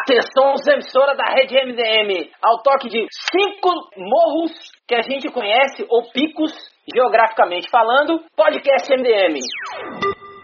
[0.00, 3.68] Atenção, emissora da rede MDM, ao toque de cinco
[3.98, 4.52] morros
[4.88, 6.52] que a gente conhece, ou picos,
[6.94, 9.38] geograficamente falando, podcast MDM.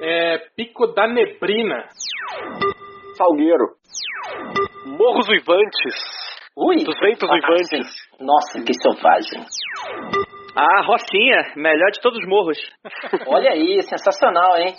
[0.01, 1.87] É, Pico da Neblina.
[3.17, 3.77] Salgueiro.
[4.85, 5.95] Morros Uivantes.
[6.55, 6.85] Ui!
[6.85, 7.87] 200 Uivantes.
[8.21, 9.43] Nossa, que selvagem.
[10.55, 12.59] Ah, Rocinha, melhor de todos os morros.
[13.27, 14.75] Olha aí, sensacional, hein?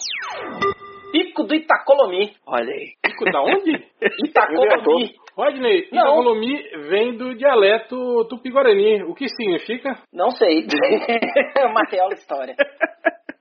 [1.17, 2.31] Pico do Itacolomi.
[2.45, 2.91] Olha aí.
[3.01, 3.83] Pico da onde?
[4.27, 5.15] Itacolomi.
[5.35, 6.01] Rodney, Não.
[6.01, 9.03] Itacolomi vem do dialeto tupi-guarani.
[9.03, 9.97] O que significa?
[10.13, 10.67] Não sei.
[11.57, 12.55] É uma real história.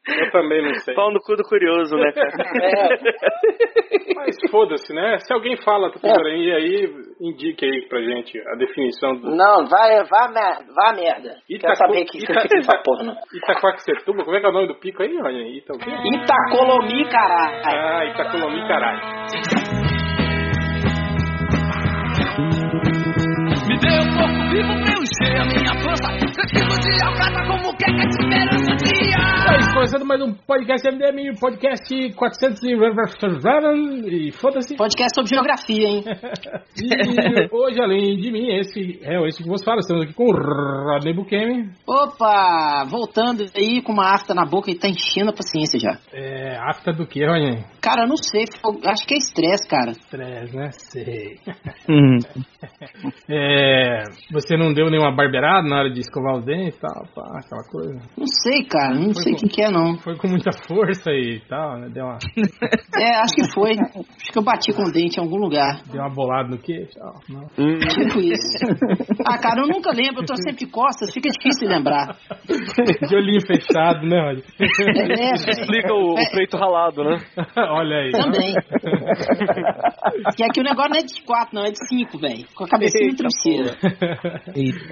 [0.08, 0.94] Eu também não sei.
[0.94, 2.30] Pau no cu do curioso, né, cara?
[2.62, 4.14] É.
[4.14, 5.18] Mas foda-se, né?
[5.18, 6.88] Se alguém fala tupi-guarani aí,
[7.20, 11.36] indique aí pra gente a definição do Não, vai, vá, me- vá merda.
[11.50, 13.14] Itaco- Quero saber que Ita- que essa porra, não.
[13.34, 14.24] Itacoaxetuba.
[14.24, 15.58] Como é que é o nome do pico aí, Rodney?
[15.58, 15.90] Ita quê?
[16.14, 17.62] Itacolomi, caralho.
[17.66, 19.00] Ah, Itacolomi, caralho.
[23.68, 26.06] Me dê um pouco vivo pra eu encher a minha pança.
[26.42, 28.36] Aquilo de alcatra como quer que dia.
[28.36, 28.55] Aí,
[29.86, 34.28] começando mais um podcast MDM, podcast 400 e...
[34.28, 34.74] e foda-se.
[34.74, 36.02] Podcast sobre geografia, hein?
[36.76, 39.78] E hoje, além de mim, esse é esse que vos fala.
[39.78, 41.70] Estamos aqui com o Rodney Bukemi.
[41.86, 45.98] Opa, voltando aí com uma afta na boca e tá enchendo a paciência já.
[46.12, 47.64] É, afta do que, Rodney?
[47.80, 49.92] Cara, eu não sei, eu acho que é estresse, cara.
[49.92, 50.70] Estresse, né?
[50.72, 51.38] Sei.
[51.88, 52.18] Hum.
[53.28, 57.38] É, você não deu nenhuma barbeirada na hora de escovar os dentes e tal, pá,
[57.38, 58.00] aquela coisa.
[58.16, 59.75] Não sei, cara, não sei o que, que é, não.
[59.98, 61.88] Foi com muita força e tal, né?
[61.92, 62.18] Deu uma,
[62.98, 63.72] É, acho que foi.
[63.72, 65.82] Acho que eu bati com o dente em algum lugar.
[65.90, 66.98] deu uma bolada no queixo.
[67.28, 67.46] Não.
[67.96, 68.58] Tipo isso.
[69.26, 72.16] Ah, cara, eu nunca lembro, eu tô sempre de costas, fica difícil de lembrar.
[73.08, 74.44] De olhinho fechado, né, Rodney?
[75.20, 77.18] É, Isso explica o, o peito ralado, né?
[77.56, 78.10] Olha aí.
[78.10, 78.54] Também.
[80.36, 82.44] Que aqui o negócio não é de 4, não, é de 5, velho.
[82.54, 83.76] Com a cabecinha e travesseira.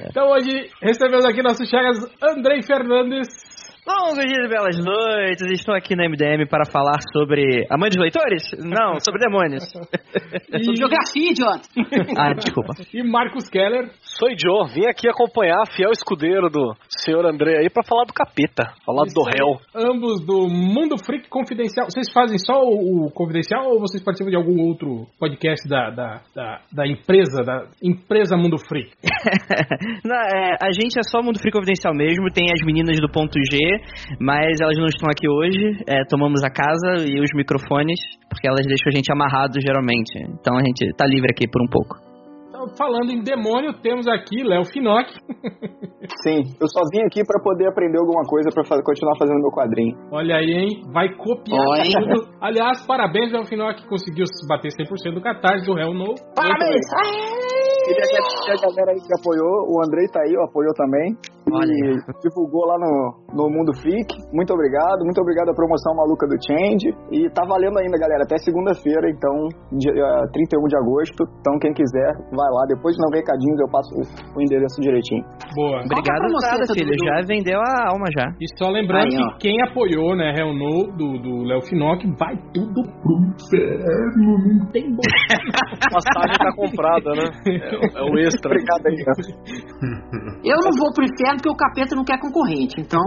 [0.08, 3.28] Então hoje recebemos aqui nossos chagas Andrei Fernandes.
[3.86, 8.00] Longos dias e belas noites, estou aqui na MDM para falar sobre a mãe dos
[8.00, 8.42] leitores?
[8.64, 9.62] Não, sobre demônios.
[9.68, 11.68] Sobre geografia, idiota.
[12.16, 12.72] Ah, desculpa.
[12.94, 13.90] E Marcos Keller.
[14.00, 18.72] Sou Joe, vim aqui acompanhar fiel escudeiro do senhor André aí pra falar do capeta,
[18.86, 19.92] falar do Isso aí, réu.
[19.92, 21.86] Ambos do Mundo Freak Confidencial.
[21.90, 26.22] Vocês fazem só o, o Confidencial ou vocês participam de algum outro podcast da, da,
[26.34, 28.92] da, da empresa, da empresa Mundo Freak?
[30.04, 33.38] Não, é, a gente é só Mundo Free Confidencial mesmo, tem as meninas do ponto
[33.50, 33.73] G,
[34.20, 35.82] mas elas não estão aqui hoje.
[35.86, 37.98] É, tomamos a casa e os microfones,
[38.28, 40.18] porque elas deixam a gente amarrado geralmente.
[40.40, 42.13] Então a gente tá livre aqui por um pouco.
[42.78, 45.10] Falando em demônio, temos aqui Léo Finock.
[46.22, 49.50] Sim, eu só vim aqui pra poder aprender alguma coisa pra fa- continuar fazendo meu
[49.50, 49.96] quadrinho.
[50.12, 50.68] Olha aí, hein?
[50.92, 51.90] Vai copiar hein?
[51.92, 52.28] tudo.
[52.40, 56.14] Aliás, parabéns, Léo Finock, que conseguiu bater 100% do catarse do Hell No.
[56.36, 56.84] Parabéns.
[57.84, 61.12] Queria agradecer a galera aí que apoiou, o Andrei tá aí, ó, apoiou também.
[61.52, 61.96] Olha E aí.
[62.24, 62.92] divulgou lá no,
[63.36, 64.08] no Mundo Freak.
[64.32, 66.88] Muito obrigado, muito obrigado à promoção maluca do Change.
[67.12, 69.36] E tá valendo ainda, galera, até segunda-feira, então,
[69.76, 69.92] dia,
[70.32, 71.20] 31 de agosto.
[71.40, 72.64] Então, quem quiser, vai lá.
[72.66, 74.02] Depois de não recadinhos, eu passo o,
[74.38, 75.22] o endereço direitinho.
[75.54, 75.82] Boa.
[75.82, 76.94] Obrigado, tá filho.
[77.04, 78.30] Já vendeu a alma já.
[78.40, 82.36] E só lembrando Aí, que quem apoiou, né, Hell No, do, do Léo Finock, vai
[82.52, 85.02] tudo pro inferno, não tem bom.
[85.74, 87.26] A passagem tá comprada, né?
[87.46, 88.50] É, é o extra.
[88.50, 89.14] Obrigado aí, ó.
[90.44, 93.00] Eu não vou pro inferno porque o capeta não quer concorrente, então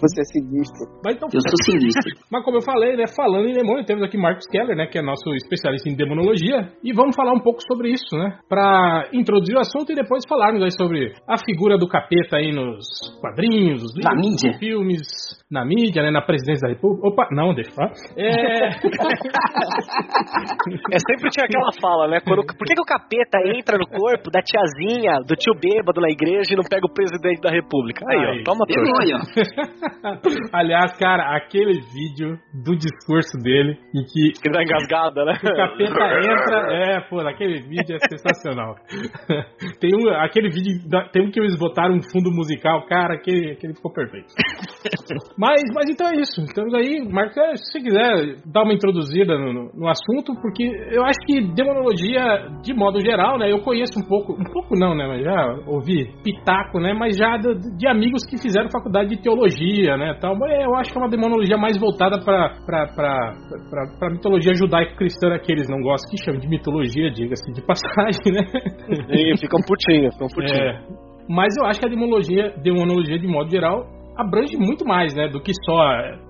[0.00, 0.86] Você é sinistro.
[1.04, 2.14] Mas, então, eu sou sinistro.
[2.30, 5.02] mas como eu falei, né, falando em demônio, temos aqui Marcos Keller, né, que é
[5.02, 9.60] nosso especialista em demonologia, e vamos falar um pouco sobre isso, né, pra introduzir o
[9.60, 12.84] assunto e depois falarmos aí sobre a figura do capeta aí nos
[13.20, 14.50] quadrinhos, nos Na livros, mídia.
[14.50, 15.00] nos filmes,
[15.50, 17.06] na mídia, né, na presidência da república.
[17.08, 17.92] Opa, não, deixa eu falar.
[18.16, 18.68] É...
[20.92, 22.18] É sempre tinha aquela fala, né?
[22.24, 26.08] Quando- por que, que o capeta entra no corpo da tiazinha, do tio bêbado na
[26.08, 28.04] igreja e não pega o presidente da república?
[28.08, 28.40] Aí, Aí.
[28.40, 28.64] ó, toma.
[28.66, 30.56] Demônio, ó.
[30.58, 35.32] Aliás, cara, aquele vídeo do discurso dele em que Que dá engasgada, né?
[35.34, 38.74] o capeta entra, é, pô, aquele vídeo é sensacional.
[39.80, 40.80] tem um, aquele vídeo,
[41.12, 44.28] tem um que eles botaram um fundo musical, cara, aquele, aquele ficou perfeito.
[45.36, 46.40] mas, mas então é isso.
[46.42, 51.04] Estamos aí, Marcos, é, se você quiser dar uma introduzida no, no- assunto, porque eu
[51.04, 55.06] acho que demonologia, de modo geral, né, eu conheço um pouco, um pouco não, né,
[55.06, 59.96] mas já ouvi pitaco, né, mas já de, de amigos que fizeram faculdade de teologia,
[59.96, 60.34] né, tal.
[60.34, 65.80] Eu acho que é uma demonologia mais voltada para para mitologia judaico-cristã, que eles não
[65.80, 68.42] gostam, que chama de mitologia, diga-se de passagem, né?
[69.10, 70.60] E ficam putinhos, ficam putinhos.
[70.60, 73.84] É, mas eu acho que a demonologia, demonologia de modo geral,
[74.16, 75.76] abrange muito mais, né, do que só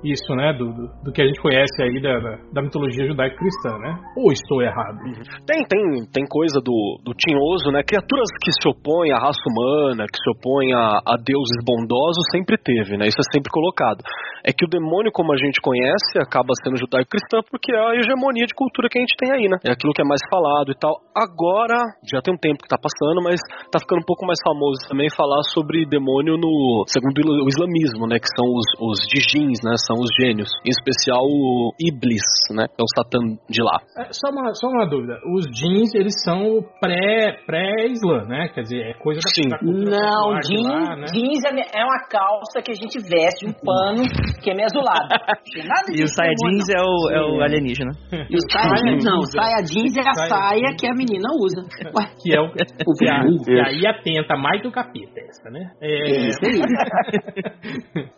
[0.03, 3.79] isso, né, do, do, do que a gente conhece aí da, da, da mitologia judaico-cristã,
[3.79, 3.95] né?
[4.17, 4.99] Ou estou errado?
[5.47, 5.81] Tem, tem,
[6.13, 7.83] tem coisa do, do tinhoso, né?
[7.87, 12.57] Criaturas que se opõem à raça humana, que se opõem a, a deuses bondosos, sempre
[12.57, 13.07] teve, né?
[13.07, 14.03] Isso é sempre colocado.
[14.45, 18.47] É que o demônio, como a gente conhece, acaba sendo judaico-cristã porque é a hegemonia
[18.47, 19.57] de cultura que a gente tem aí, né?
[19.65, 21.01] É aquilo que é mais falado e tal.
[21.17, 23.41] Agora, já tem um tempo que tá passando, mas
[23.73, 27.74] tá ficando um pouco mais famoso também falar sobre demônio no segundo o islamismo,
[28.07, 28.19] né?
[28.19, 29.75] Que são os, os djinns, né?
[29.87, 30.49] São os gênios.
[30.65, 32.67] Em especial o Iblis, né?
[32.79, 33.19] É o Satã
[33.49, 33.79] de lá.
[33.99, 35.19] É, só, uma, só uma dúvida.
[35.35, 38.49] Os jeans, eles são pré, pré-islã, né?
[38.55, 39.49] Quer dizer, é coisa da, Sim.
[39.49, 41.07] da Não, jeans, lá, né?
[41.13, 44.05] jeans é, é uma calça que a gente veste, um pano
[44.43, 45.09] que é meio azulado.
[45.65, 47.91] Nada E o saia jeans é o, é o alienígena.
[48.31, 49.27] E o saia jeans não, é.
[49.27, 51.61] saia jeans é a Saia saia que a menina usa.
[51.95, 52.51] Ué, Que é o.
[52.53, 55.71] Que a, que aí atenta mais do capeta, essa, né?
[55.81, 56.61] É, isso aí.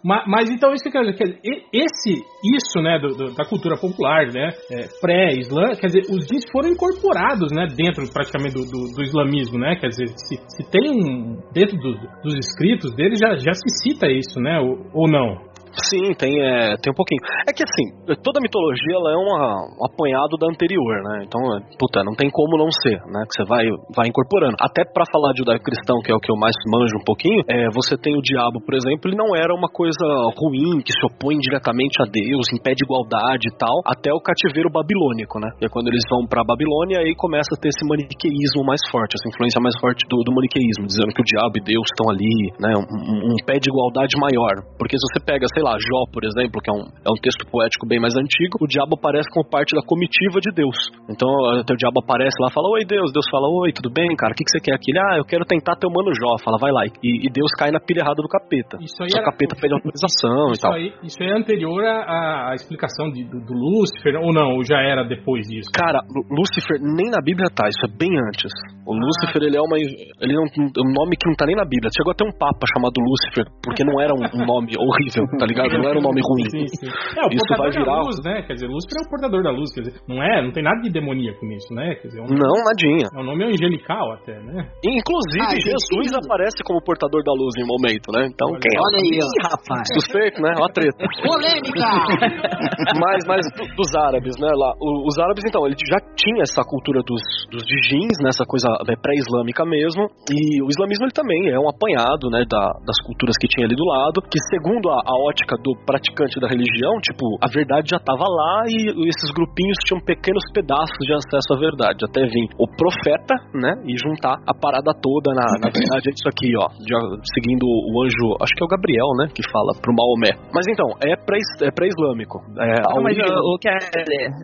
[0.05, 1.41] Ma- mas, então isso que eu quero dizer,
[1.73, 2.13] esse,
[2.55, 6.71] isso, né, do- do- da cultura popular, né, é, pré-islã, quer dizer, os jeans foram
[6.71, 11.77] incorporados, né, dentro praticamente do, do- islamismo, né, quer dizer, se, se tem um, dentro
[11.79, 15.56] do- dos escritos dele já, já se cita isso, né, ou, ou não?
[15.77, 17.21] Sim, tem, é, tem um pouquinho.
[17.45, 19.41] É que assim, toda mitologia ela é uma,
[19.77, 21.25] um apanhado da anterior, né?
[21.29, 23.21] Então, é, puta, não tem como não ser, né?
[23.29, 24.57] Que você vai, vai incorporando.
[24.57, 27.69] Até pra falar de judaico-cristão, que é o que eu mais manjo um pouquinho, é,
[27.77, 30.01] você tem o diabo, por exemplo, ele não era uma coisa
[30.41, 35.37] ruim, que se opõe diretamente a Deus, impede igualdade e tal, até o cativeiro babilônico,
[35.39, 35.53] né?
[35.61, 39.13] E é quando eles vão pra Babilônia, aí começa a ter esse maniqueísmo mais forte,
[39.13, 42.33] essa influência mais forte do, do maniqueísmo, dizendo que o diabo e Deus estão ali,
[42.57, 42.73] né?
[42.81, 44.65] Um, um- um pé de igualdade maior.
[44.81, 47.43] Porque se você pega, sei lá, Jó, por exemplo, que é um, é um texto
[47.51, 50.79] poético bem mais antigo, o diabo aparece como parte da comitiva de Deus.
[51.11, 51.27] Então,
[51.59, 54.37] até o diabo aparece lá, fala, oi Deus, Deus fala, oi, tudo bem, cara, o
[54.39, 54.95] que, que você quer aqui?
[54.95, 56.87] Ele, ah, eu quero tentar teu mano Jó, fala, vai lá.
[57.03, 58.79] E, e Deus cai na pilha errada do capeta.
[58.81, 60.73] Isso aí Só era- o capeta pede autorização e Isso tal.
[60.79, 64.63] aí, isso aí é anterior à, à explicação de- do, do Lúcifer, ou não, ou
[64.65, 65.71] já era depois disso?
[65.75, 65.99] Cara,
[66.31, 68.53] Lúcifer nem na Bíblia tá, isso é bem antes.
[68.87, 68.99] O Ah.
[69.03, 69.77] Lúcifer, ele é uma.
[69.79, 71.91] Ele é um, um nome que não tá nem na Bíblia.
[71.97, 75.56] Chegou até um papa chamado Lúcifer, porque não era um, um nome horrível, tá ligado?
[75.57, 76.45] Não era um nome ruim.
[76.51, 76.87] Sim, sim.
[76.87, 78.43] É, o Isso portador vai virar- da luz, né?
[78.47, 80.81] Quer dizer, Lúcifer é o portador da luz, quer dizer, não é, não tem nada
[80.83, 81.95] de demoníaco nisso, né?
[81.97, 83.09] Quer dizer, é um, Não, nadinha.
[83.13, 84.69] é um nome angelical até, né?
[84.85, 86.19] Inclusive, Ah, Jesus lindo.
[86.25, 88.27] aparece como portador da luz em um momento, né?
[88.29, 88.61] Então, Olha.
[88.61, 88.81] quem é?
[88.81, 89.29] Olha aí, ó.
[89.51, 89.87] Rapaz.
[89.95, 90.53] Suspeito, né?
[90.59, 91.03] Ó a treta.
[91.23, 91.87] Polêmica!
[93.03, 94.49] mas, mas do- dos árabes, né?
[94.55, 97.21] Lá, os árabes, então, ele já tinha essa cultura dos,
[97.51, 98.31] dos djinns, né?
[98.31, 100.09] Essa coisa é, pré-islâmica mesmo.
[100.31, 102.45] E o islamismo, ele também é um apanhado, né?
[102.49, 104.23] Da, das culturas que tinha ali do lado.
[104.31, 108.65] Que, segundo a, a ótica do praticante da religião, tipo, a verdade já tava lá
[108.69, 112.05] e esses grupinhos tinham pequenos pedaços de acesso à verdade.
[112.05, 113.73] Até vir o profeta, né?
[113.87, 115.35] E juntar a parada toda.
[115.37, 116.67] Na, na verdade, é isso aqui, ó.
[116.79, 116.95] de-
[117.35, 119.27] seguindo o anjo, acho que é o Gabriel, né?
[119.35, 120.33] Que fala pro Maomé.
[120.55, 122.39] Mas então, é pré- é pré-islâmico.
[122.59, 123.77] É, a Não, mas origem- o, que é,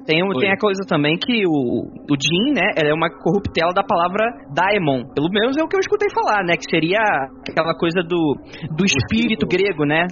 [0.07, 0.41] tem, um- Oi.
[0.41, 4.25] tem a coisa também que o, o Jin, né, ela é uma corruptela da palavra
[4.55, 5.05] daemon.
[5.15, 7.01] Pelo menos é o que eu escutei falar, né, que seria
[7.49, 8.37] aquela coisa do,
[8.77, 10.07] do espírito grego, né?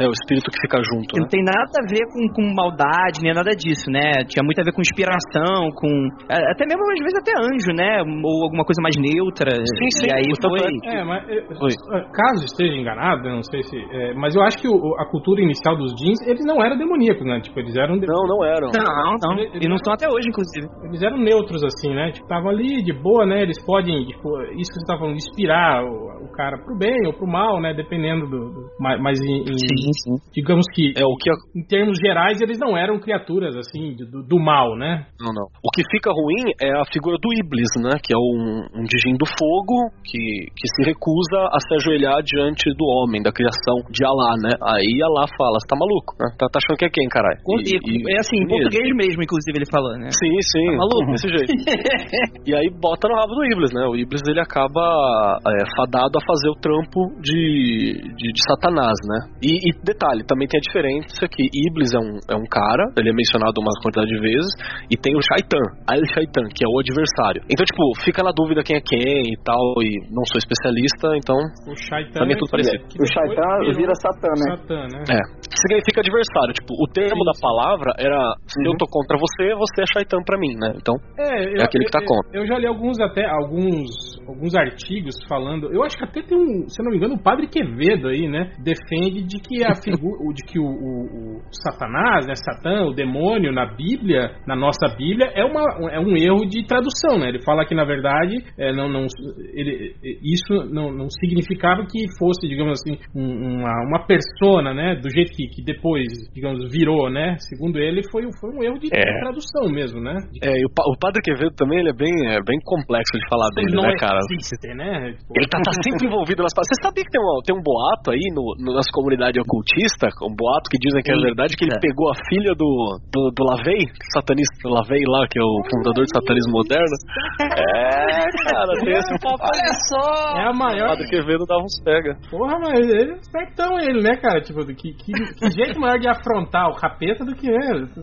[0.00, 1.20] É o espírito que fica junto, né?
[1.24, 4.24] não tem nada a ver com, com maldade, nem nada disso, né?
[4.28, 5.88] Tinha muito a ver com inspiração, com.
[6.28, 8.02] Até mesmo, às vezes, até anjo, né?
[8.04, 9.52] Ou alguma coisa mais neutra.
[9.56, 10.06] Sim, sim.
[10.08, 10.60] E aí foi.
[10.86, 11.72] É, mas é, Oi.
[12.12, 13.76] caso esteja enganado, eu não sei se.
[13.76, 17.24] é, mas eu acho que o- a cultura inicial dos jeans, eles não eram demoníacos,
[17.24, 17.40] né?
[17.40, 17.98] Tipo, eles eram.
[17.98, 18.68] de- Não, não eram.
[18.74, 19.38] Não, não.
[19.60, 20.66] E não estão até hoje, inclusive.
[20.88, 22.12] Eles eram neutros, assim, né?
[22.12, 23.42] Tipo, estavam ali de boa, né?
[23.42, 27.12] Eles podem, tipo, isso que você tá falando, inspirar o, o cara pro bem ou
[27.12, 27.74] pro mal, né?
[27.74, 28.50] Dependendo do.
[28.50, 30.09] do- mas em, em- sim.
[30.34, 31.30] Digamos que, É o que.
[31.58, 35.06] em termos gerais, eles não eram criaturas, assim, do, do mal, né?
[35.20, 35.46] Não, não.
[35.62, 37.98] O que fica ruim é a figura do Iblis, né?
[38.02, 40.18] Que é um, um djinn do fogo que,
[40.56, 44.52] que se recusa a se ajoelhar diante do homem, da criação de Alá, né?
[44.62, 46.10] Aí Alá fala: Você tá maluco?
[46.18, 46.26] né?
[46.38, 47.38] Tá, tá achando que é quem, caralho?
[47.60, 50.08] E- E- é assim, em português mesmo, inclusive, ele falou, né?
[50.10, 50.66] Sim, sim.
[50.66, 51.10] Tá maluco?
[51.12, 51.52] Desse jeito.
[52.46, 53.86] e aí bota no rabo do Iblis, né?
[53.86, 59.18] O Iblis ele acaba é, fadado a fazer o trampo de, de, de Satanás, né?
[59.42, 63.12] E, e detalhe, também tem a diferença que Iblis é um, é um cara, ele
[63.12, 64.50] é mencionado uma quantidade de vezes,
[64.88, 67.44] e tem o Shaitan, Al Shaitan, que é o adversário.
[67.52, 71.36] Então, tipo, fica na dúvida quem é quem e tal, e não sou especialista, então
[71.68, 72.24] O Shaitan.
[72.24, 72.80] Também é tudo parecido.
[72.88, 74.46] que O Shaitan vira Satã, né?
[74.56, 75.00] Satã, né?
[75.12, 75.20] É.
[75.52, 76.56] Significa adversário.
[76.56, 78.16] Tipo, o termo da palavra era
[78.48, 80.72] se eu tô contra você, você é Shaitan pra mim, né?
[80.80, 82.40] Então, É, É aquele que tá eu, contra.
[82.40, 83.90] Eu já li alguns até alguns
[84.30, 85.72] alguns artigos falando.
[85.72, 88.28] Eu acho que até tem um, se eu não me engano, o padre Quevedo aí,
[88.28, 88.52] né?
[88.62, 90.34] Defende de que a figura.
[90.34, 92.34] de que o, o, o Satanás, né?
[92.34, 97.18] Satã, o demônio na Bíblia, na nossa Bíblia, é, uma, é um erro de tradução,
[97.18, 97.28] né?
[97.28, 99.06] Ele fala que na verdade é, não, não,
[99.54, 104.96] ele, isso não, não significava que fosse, digamos assim, um, uma, uma persona, né?
[104.96, 107.36] Do jeito que, que depois, digamos, virou, né?
[107.48, 109.00] Segundo ele, foi, foi um erro de, É.
[109.00, 110.14] de tradução mesmo, né?
[110.32, 113.26] De, É, e o, o Padre Quevedo também, ele é bem, é bem complexo de
[113.28, 114.18] falar dele, não né, cara?
[114.30, 115.14] existe, né?
[115.34, 116.52] Ele tá, tá sempre envolvido nas.
[116.54, 119.79] Você sabia que tem, uma, tem um boato aí no, no, nas comunidades ocultistas,
[120.24, 123.42] um boato que dizem que é verdade, que ele pegou a filha do, do, do
[123.44, 126.96] Lavey, satanista Lavey lá, que é o fundador do satanismo moderno.
[127.40, 129.40] É, cara, tem esse papo.
[129.40, 130.38] Olha só!
[130.38, 130.88] É a O maior.
[130.88, 132.16] Padre Quevedo dava uns pega.
[132.30, 134.40] Porra, mas ele é espertão ele, né, cara?
[134.40, 137.86] Tipo, que, que, que jeito maior de afrontar o capeta do que ele.
[137.86, 137.96] E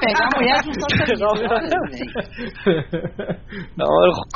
[0.00, 1.24] pegar a mulher de um satanista.
[3.76, 3.86] Não,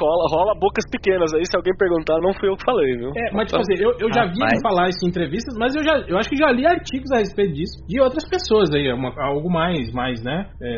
[0.01, 3.11] rola, rola bocas pequenas aí, se alguém perguntar, não fui eu que falei, viu?
[3.17, 5.83] É, mas tipo assim, eu, eu já vi ele falar isso em entrevistas, mas eu
[5.85, 9.15] já eu acho que já li artigos a respeito disso de outras pessoas aí, uma-
[9.19, 10.47] algo mais, mais, né?
[10.61, 10.69] É,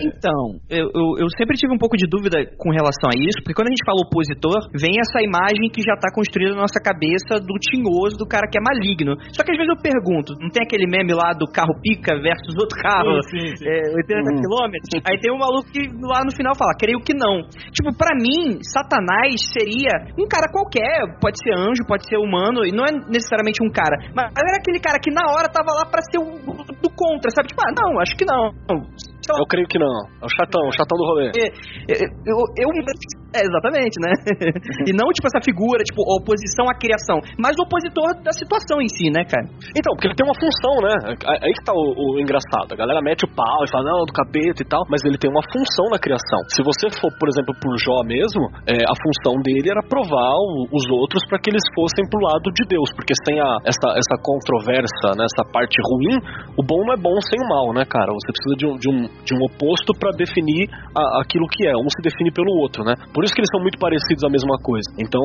[0.00, 3.38] é, Então, eu, eu, eu sempre tive um pouco de dúvida com relação a isso,
[3.42, 6.80] porque quando a gente fala opositor, vem essa imagem que já tá construída na nossa
[6.82, 9.16] cabeça do tinhoso, do cara que é maligno.
[9.32, 12.54] Só que às vezes eu pergunto, não tem aquele meme lá do carro pica versus
[12.58, 13.66] outro carro, Sim, sim, sim.
[13.68, 14.88] é, 80 quilômetros?
[15.06, 17.42] Aí tem um maluco que lá no final fala, creio que não.
[17.72, 22.70] Tipo, pra mim, Satanás seria um cara qualquer, pode ser anjo, pode ser humano, e
[22.72, 26.00] não é necessariamente um cara, mas era aquele cara que na hora tava lá pra
[26.04, 26.38] ser o
[26.80, 27.48] do contra, sabe?
[27.48, 28.52] Tipo, ah, não, acho que não.
[29.40, 29.90] Eu creio que não.
[30.20, 31.32] É o chatão, o chatão do rolê.
[32.26, 34.12] eu, eu, eu- é, exatamente, né?
[34.88, 38.88] e não, tipo, essa figura, tipo, oposição à criação, mas o opositor da situação em
[38.88, 39.46] si, né, cara?
[39.76, 40.94] Então, porque ele tem uma função, né?
[41.42, 42.72] Aí que tá o, o engraçado.
[42.72, 45.30] A galera mete o pau e fala, não, do capeta e tal, mas ele tem
[45.30, 46.40] uma função na criação.
[46.50, 50.66] Se você for, por exemplo, por Jó mesmo, é, a função dele era provar o-
[50.74, 54.16] os outros para que eles fossem pro lado de Deus, porque sem a, essa, essa
[54.22, 56.16] controvérsia, né, essa parte ruim,
[56.58, 58.10] o bom não é bom sem o mal, né, cara?
[58.12, 61.72] Você precisa de um, de um, de um oposto para definir a- aquilo que é.
[61.76, 62.94] Um se define pelo outro, né?
[63.14, 64.86] Por isso que eles são muito parecidos a mesma coisa.
[64.98, 65.22] Então,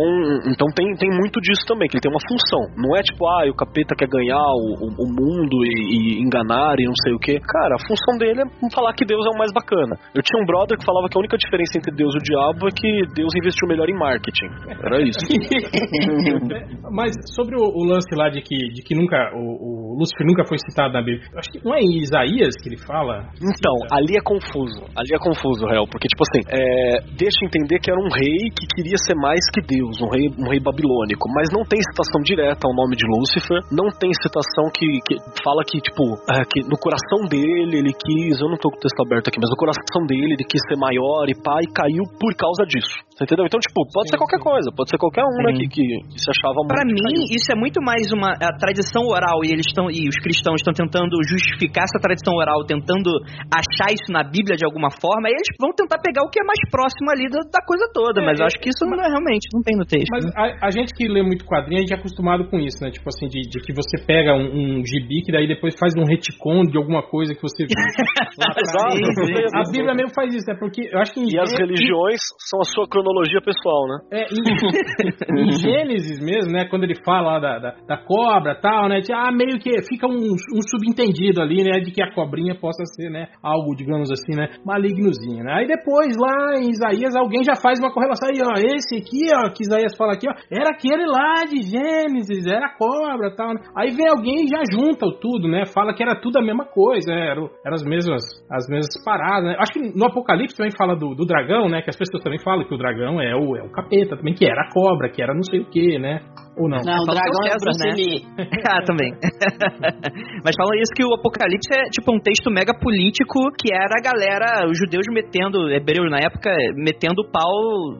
[0.49, 2.61] então tem, tem muito disso também, que ele tem uma função.
[2.77, 6.79] Não é tipo, ah, o capeta quer ganhar o, o, o mundo e, e enganar
[6.79, 7.39] e não sei o que.
[7.39, 9.95] Cara, a função dele é falar que Deus é o mais bacana.
[10.13, 12.67] Eu tinha um brother que falava que a única diferença entre Deus e o diabo
[12.67, 14.49] é que Deus investiu melhor em marketing.
[14.69, 15.19] Era isso.
[16.91, 20.43] Mas sobre o, o lance lá de que, de que nunca o, o Lúcifer nunca
[20.47, 23.29] foi citado na Bíblia, acho que não é em Isaías que ele fala.
[23.37, 24.83] Então, ali é confuso.
[24.95, 25.85] Ali é confuso, réu.
[25.87, 29.61] Porque, tipo assim, é, deixa entender que era um rei que queria ser mais que
[29.61, 31.29] Deus, um rei, um rei babilônico.
[31.29, 33.61] Mas não tem citação direta ao nome de Lúcifer.
[33.69, 38.41] Não tem citação que, que fala que, tipo, é, que no coração dele ele quis.
[38.41, 40.81] Eu não tô com o texto aberto aqui, mas no coração dele ele quis ser
[40.81, 43.05] maior e e caiu por causa disso.
[43.13, 43.45] Você entendeu?
[43.45, 44.67] Então, tipo, pode ser qualquer coisa.
[44.75, 46.99] Pode ser qualquer um, né, que, que, que se achava Pra muito.
[46.99, 50.59] mim, isso é muito mais uma a tradição oral e eles estão e os cristãos
[50.59, 53.07] estão tentando justificar essa tradição oral, tentando
[53.51, 56.43] achar isso na Bíblia de alguma forma, e eles vão tentar pegar o que é
[56.43, 58.99] mais próximo ali da, da coisa toda, É, mas eu é, acho que isso não
[59.03, 60.09] é realmente, não tem no texto.
[60.11, 60.31] Mas né?
[60.35, 62.89] a, a gente que lê muito quadrinho, a gente é acostumado com isso, né?
[62.91, 66.05] Tipo assim, de, de que você pega um, um gibi que daí depois faz um
[66.05, 67.75] retcon de alguma coisa que você viu.
[69.55, 70.55] A Bíblia mesmo faz isso, né?
[70.59, 73.97] Porque eu acho que em E as Gê- religiões são a sua cronologia pessoal, né?
[74.11, 76.65] É, em, em Gênesis mesmo, né?
[76.69, 78.99] Quando ele fala lá da, da, da cobra e tal, né?
[79.01, 81.79] de- Ah, meio que fica um, um subentendido ali, né?
[81.79, 83.27] De que a cobrinha possa ser, né?
[83.43, 84.47] Algo, digamos assim, né?
[84.65, 85.53] Malignozinho, né?
[85.53, 88.53] Aí depois, lá em Isaías, alguém já faz uma correlação aí, ó.
[88.77, 90.33] Esse aqui, ó, que Isaías fala aqui, ó.
[90.51, 93.61] Era aquele lá de Gênesis, era a cobra tal, né?
[93.75, 95.65] Aí vem alguém e já junta o tudo, né?
[95.73, 97.31] Fala que era tudo a mesma coisa, né?
[97.31, 99.55] Eram, eram as mesmas as mesmas paradas, né?
[99.57, 101.81] Acho que no Apocalipse também fala do, do dragão, né?
[101.81, 104.45] Que as pessoas também falam que o dragão é o, é o capeta também, que
[104.45, 106.21] era a cobra, que era não sei o que, né?
[106.57, 106.79] Ou não?
[106.83, 107.93] Não, o Fala dragão é é César, né?
[107.95, 108.19] Lee.
[108.71, 109.11] ah, também.
[110.43, 114.03] Mas falam isso que o Apocalipse é tipo um texto mega político que era a
[114.03, 117.51] galera, os judeus metendo, hebreus na época, metendo o pau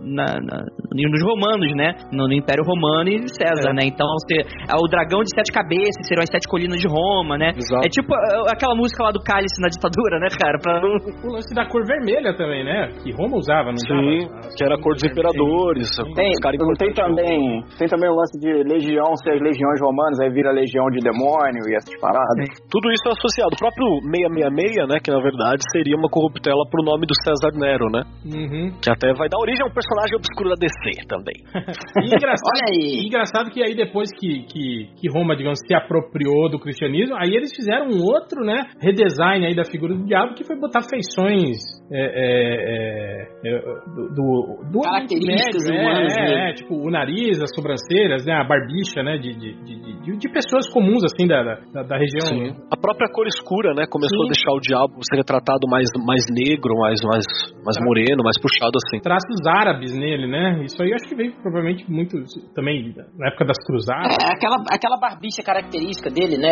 [0.03, 1.95] na, na- nos romanos, né?
[2.11, 3.83] No, no Império Romano e César, né?
[3.83, 7.51] Então, se, é o dragão de sete cabeças, seriam as sete colinas de Roma, né?
[7.55, 7.83] Exato.
[7.85, 10.57] É tipo é, aquela música lá do Cálice na ditadura, né, cara?
[10.59, 10.79] Pra.
[10.79, 12.91] O lance da cor vermelha também, né?
[13.03, 14.55] Que Roma usava, não Sim, usava?
[14.55, 15.89] que era a cor dos imperadores.
[16.15, 16.95] Tem, os caras não tem importantes.
[16.95, 20.99] também, tem também o lance de legião, ser as legiões romanas, aí vira legião de
[20.99, 22.49] demônio e essas paradas.
[22.69, 23.53] Tudo isso é associado.
[23.53, 27.89] O próprio 666, né, que na verdade seria uma corruptela pro nome do César Nero,
[27.89, 28.03] né?
[28.25, 28.71] Uhum.
[28.81, 31.37] Que até vai dar origem a um personagem obscuro da DC também.
[31.95, 33.07] E engraçado, Olha aí.
[33.07, 37.55] engraçado que aí depois que, que, que Roma, digamos, se apropriou do cristianismo, aí eles
[37.55, 41.57] fizeram um outro, né, redesign aí da figura do diabo, que foi botar feições
[41.91, 43.59] é, é, é, é,
[43.95, 46.49] do, do, do Características Médio, humanas, é, né?
[46.49, 50.27] é, tipo o nariz, as sobrancelhas, né, a barbicha, né, de, de, de, de- de
[50.31, 51.41] pessoas comuns, assim, da,
[51.73, 52.27] da, da região.
[52.27, 52.53] Sim.
[52.71, 54.29] A própria cor escura, né, começou Sim.
[54.29, 57.25] a deixar o diabo ser retratado mais, mais negro, mais, mais,
[57.65, 59.01] mais moreno, mais puxado assim.
[59.01, 60.63] Traços árabes nele, né?
[60.63, 62.17] Isso aí eu acho que veio provavelmente muito
[62.53, 64.15] também na época das cruzadas.
[64.21, 66.51] É, aquela, aquela barbicha característica dele, né?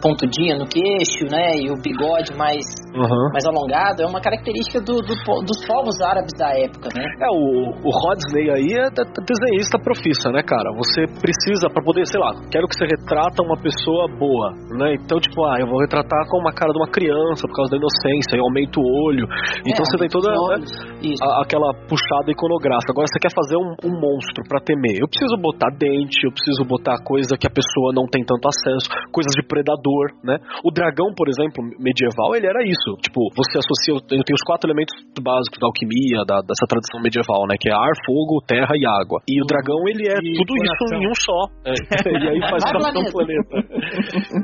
[0.00, 1.56] Pontudinha no queixo, né?
[1.60, 2.64] E o bigode mais,
[2.94, 3.28] Uhum.
[3.32, 4.02] mais alongado.
[4.02, 5.14] É uma característica do, do
[5.44, 7.02] dos povos árabes da época, né?
[7.02, 10.70] É, o, o Rodney aí é de- de- desenhista profissa, né, cara?
[10.76, 14.94] Você precisa, pra poder, sei lá, quero que você retrata uma pessoa boa, né?
[14.98, 17.78] Então, tipo, ah, eu vou retratar com uma cara de uma criança por causa da
[17.78, 19.26] inocência, eu aumento o olho.
[19.66, 20.64] Então É, você tem toda né,
[21.02, 21.22] Isso.
[21.22, 22.92] a- aquela puxada iconográfica.
[22.92, 25.00] Agora você quer fazer um, um monstro pra temer.
[25.00, 28.88] Eu preciso botar dente, eu preciso botar coisa que a pessoa não tem tanto acesso,
[29.12, 30.38] coisas de predador, né?
[30.64, 32.90] O dragão, por exemplo, medieval, ele era isso.
[33.02, 33.94] Tipo, você associa.
[33.94, 37.56] Eu tenho os quatro elementos básicos da alquimia, da- dessa tradição medieval, né?
[37.60, 39.20] Que é ar, fogo, terra e água.
[39.28, 41.03] E o dragão, ele é E tudo isso coração.
[41.04, 41.38] Em um só.
[41.68, 41.72] É,
[42.08, 43.54] e aí faz capitão planeta.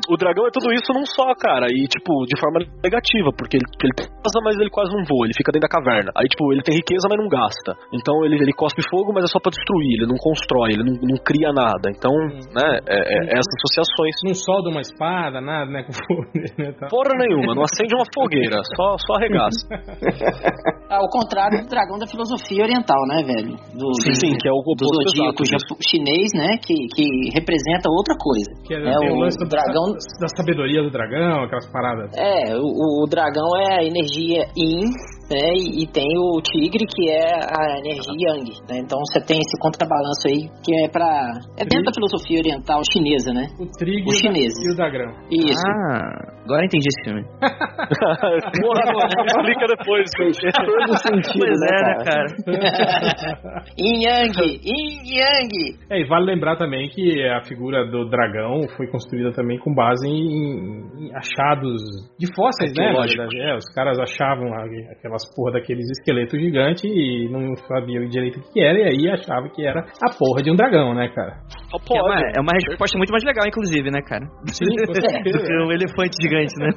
[0.08, 1.66] o dragão é tudo isso num só, cara.
[1.72, 5.36] E, tipo, de forma negativa, porque ele, ele passa, mas ele quase não voa, ele
[5.36, 6.12] fica dentro da caverna.
[6.16, 7.72] Aí, tipo, ele tem riqueza, mas não gasta.
[7.96, 10.94] Então ele, ele cospe fogo, mas é só pra destruir, ele não constrói, ele não,
[11.00, 11.88] não cria nada.
[11.88, 12.12] Então,
[12.52, 14.14] né, é, é, é essas associações.
[14.26, 15.82] Não solda uma espada, nada, né?
[15.82, 16.24] Com fogo,
[16.60, 16.88] né, tal.
[16.92, 19.64] Porra nenhuma, não acende uma fogueira, só, só arregaça.
[20.90, 23.54] Ao contrário do dragão da filosofia oriental, né, velho?
[23.78, 25.66] Do, Sim, sim, que é o do oposto zodíaco exato disso.
[25.70, 26.49] japo- chinês, né?
[26.58, 27.04] Que, que
[27.34, 28.50] representa outra coisa.
[28.66, 32.10] Que É, tem o lance do- dragão- da, da sabedoria do dragão, aquelas paradas.
[32.16, 34.90] É, o, o dragão é a energia yin,
[35.30, 35.54] né?
[35.54, 38.78] E, e tem o tigre que é a energia yang, né?
[38.82, 41.06] Então você tem esse contrabalanço aí que é pra.
[41.56, 43.46] É dentro da filosofia oriental chinesa, né?
[43.58, 44.58] O trigo e o da- chineses.
[44.66, 45.10] e o dragão.
[45.30, 45.62] Isso.
[45.66, 47.22] Ah, agora eu entendi esse filme.
[48.60, 48.82] Porra,
[49.26, 50.10] explica depois.
[50.10, 52.04] Todo sentido, Pois né, é, né, cara?
[52.04, 53.64] cara?
[53.78, 55.76] Yin yang, yin yang.
[55.90, 60.06] É, e vale lembrar também que a figura do dragão foi construída também com base
[60.06, 61.80] em, em achados
[62.18, 62.92] de fósseis, né?
[63.50, 64.64] É, os caras achavam lá
[65.20, 69.50] aquelas porra daqueles esqueletos gigantes e não sabiam direito o que era, e aí achavam
[69.50, 71.36] que era a porra de um dragão, né, cara?
[71.86, 74.26] Que é, uma, é uma resposta muito mais legal, inclusive, né, cara?
[74.46, 75.38] Sim, certeza.
[75.38, 76.70] Do que um elefante gigante, né?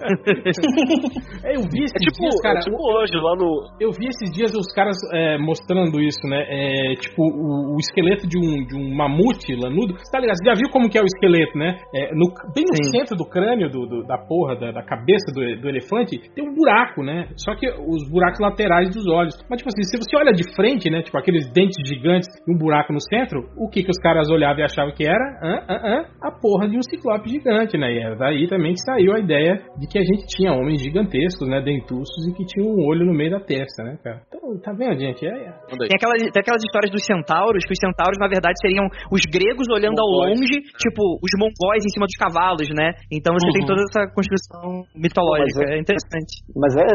[1.43, 2.59] É, eu vi esses É tipo, dias, cara.
[2.59, 3.49] é tipo hoje, lá no.
[3.79, 6.45] Eu vi esses dias os caras é, mostrando isso, né?
[6.47, 9.97] É, tipo, o, o esqueleto de um, de um mamute lanudo.
[9.97, 10.37] Você tá ligado?
[10.37, 11.77] Você já viu como que é o esqueleto, né?
[11.95, 12.91] É, no- bem no Sim.
[12.99, 16.53] centro do crânio do, do- da porra, da, da cabeça do, do elefante, tem um
[16.53, 17.27] buraco, né?
[17.37, 19.35] Só que os buracos laterais dos olhos.
[19.49, 21.01] Mas, tipo assim, se você olha de frente, né?
[21.01, 24.59] Tipo, aqueles dentes gigantes e um buraco no centro, o que que os caras olhavam
[24.59, 25.25] e achavam que era?
[25.43, 26.05] Hã, hã, hã?
[26.21, 27.91] A porra de um ciclope gigante, né?
[27.93, 31.47] E é daí também que saiu a ideia de que a gente tinha homens gigantescos,
[31.47, 31.61] né?
[31.61, 34.21] Dentuços e que tinham um olho no meio da testa, né, cara?
[34.27, 35.25] Então, tá vendo, gente?
[35.25, 35.51] É, é.
[35.77, 39.67] Tem aquelas, tem aquelas histórias dos centauros, que os centauros, na verdade, seriam os gregos
[39.71, 40.39] olhando ao Mongóis.
[40.39, 42.93] longe, tipo, os mongóis em cima dos cavalos, né?
[43.11, 43.67] Então você tem Uhum.
[43.67, 45.59] toda essa construção mitológica.
[45.63, 46.33] Mas É interessante.
[46.55, 46.85] Mas é,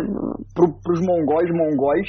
[0.54, 2.08] pro, pros mongóis mongóis,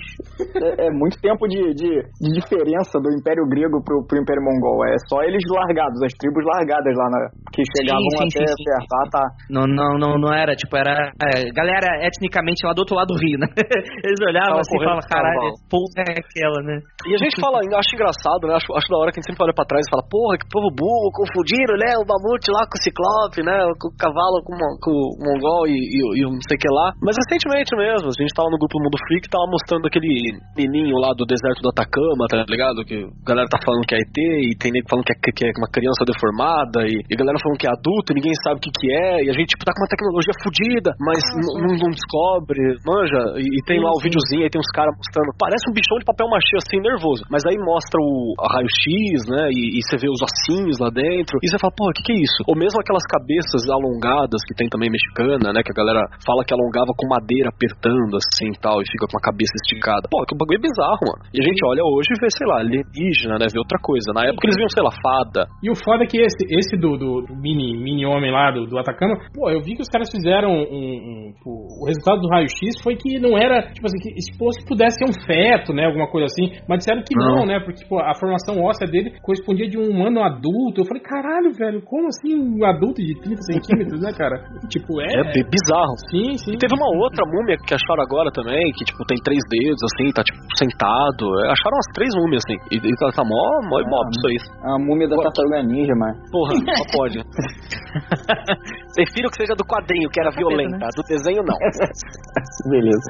[0.64, 1.90] é, é muito tempo de, de,
[2.22, 4.86] de diferença do Império Grego pro, pro Império Mongol.
[4.88, 7.20] É só eles largados, as tribos largadas lá na,
[7.52, 8.64] que chegavam sim, até sim, sim.
[8.64, 8.92] certo.
[8.94, 9.24] Ah, tá.
[9.50, 13.20] Não, não, não, não era, tipo, era é, galera etnicamente lá do outro lado do
[13.20, 13.48] rio, né?
[14.06, 16.78] Eles olhavam Tava assim e falavam, caralho, porra é aquela, né?
[17.08, 18.54] E a gente fala, acho engraçado, né?
[18.56, 20.46] Acho, acho da hora que a gente sempre olha pra trás e fala, porra, que
[20.52, 21.96] povo burro, confundiram, né?
[21.98, 23.56] O mamute lá com o ciclope, né?
[23.80, 26.62] Com o cavalo com, o- com o mongol e, e, o- e não sei o
[26.62, 26.92] que lá.
[27.02, 30.10] Mas recentemente mesmo, a gente tava no grupo Mundo Freak tava mostrando aquele
[30.56, 32.84] menininho lá do deserto do Atacama, tá ligado?
[32.84, 35.46] Que a galera tá falando que é ET e tem nego falando que é, que
[35.46, 38.58] é uma criança deformada e, e a galera falando que é adulto e ninguém sabe
[38.58, 39.26] o que que é.
[39.26, 41.20] E a gente, tipo, tá com uma tecnologia fodida, mas
[41.60, 43.40] não, descobre, manja.
[43.40, 45.32] E, e tem lá o videozinho, aí tem uns caras mostrando.
[45.40, 47.24] Parece um bichão de papel machê assim, nervoso.
[47.32, 49.50] Mas aí mostra o raio-x, né?
[49.52, 51.40] E, e você vê os ossinhos lá dentro.
[51.42, 52.40] E você fala, pô, o que, que é isso?
[52.48, 55.62] Ou mesmo aquelas cabeças alongadas que tem também mexicana, né?
[55.64, 59.18] Que a galera fala que alongava com madeira apertando assim e tal, e fica com
[59.18, 60.06] a cabeça esticada.
[60.10, 61.22] Pô, que bagulho é bizarro, mano.
[61.34, 63.46] E a gente olha hoje e vê, sei lá, alienígena, né?
[63.52, 64.12] Vê outra coisa.
[64.14, 65.48] Na época eles viam, sei lá, fada.
[65.64, 68.66] E o foda é que esse, esse do, do- do mini, mini homem lá do,
[68.66, 70.64] do Atacama, pô, eu vi que os caras fizeram um.
[70.66, 74.98] um- o resultado do raio-x foi que não era, tipo assim, que se fosse pudesse
[74.98, 75.86] ser um feto, né?
[75.86, 76.52] Alguma coisa assim.
[76.68, 77.60] Mas disseram que não, né?
[77.60, 80.82] Porque, tipo, a formação óssea dele correspondia de um humano adulto.
[80.82, 84.44] Eu falei, caralho, velho, como assim um adulto de 30 centímetros, né, cara?
[84.70, 85.06] Tipo, é.
[85.20, 85.96] É, bi- bizarro.
[86.12, 86.54] Sim, sim.
[86.54, 90.08] E teve uma outra múmia que acharam agora também, que tipo tem três dedos, assim,
[90.16, 91.24] tá tipo sentado.
[91.44, 92.56] É, Acharam umas três múmias, assim.
[92.72, 94.40] E, e tá, tá mó, mó ibope isso aí.
[94.72, 96.16] A múmia da tartaruga ninja, mano.
[96.32, 97.20] Porra, só pode.
[98.96, 100.88] Prefiro que seja do quadrinho, que era violenta.
[100.96, 101.60] Do desenho, não.
[102.72, 103.10] Beleza.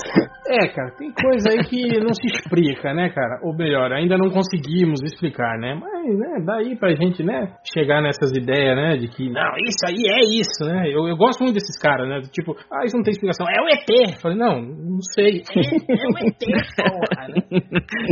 [0.49, 3.39] É, cara, tem coisa aí que não se explica, né, cara?
[3.43, 5.75] Ou melhor, ainda não conseguimos explicar, né?
[5.75, 10.01] Mas, né, daí pra gente, né, chegar nessas ideias, né, de que, não, isso aí
[10.09, 10.87] é isso, né?
[10.87, 12.21] Eu, eu gosto muito desses caras, né?
[12.31, 13.45] Tipo, ah, isso não tem explicação.
[13.47, 14.13] É o ET!
[14.13, 15.43] Eu falei, não, não sei.
[15.59, 16.43] É, é o ET,
[16.75, 17.39] porra, né?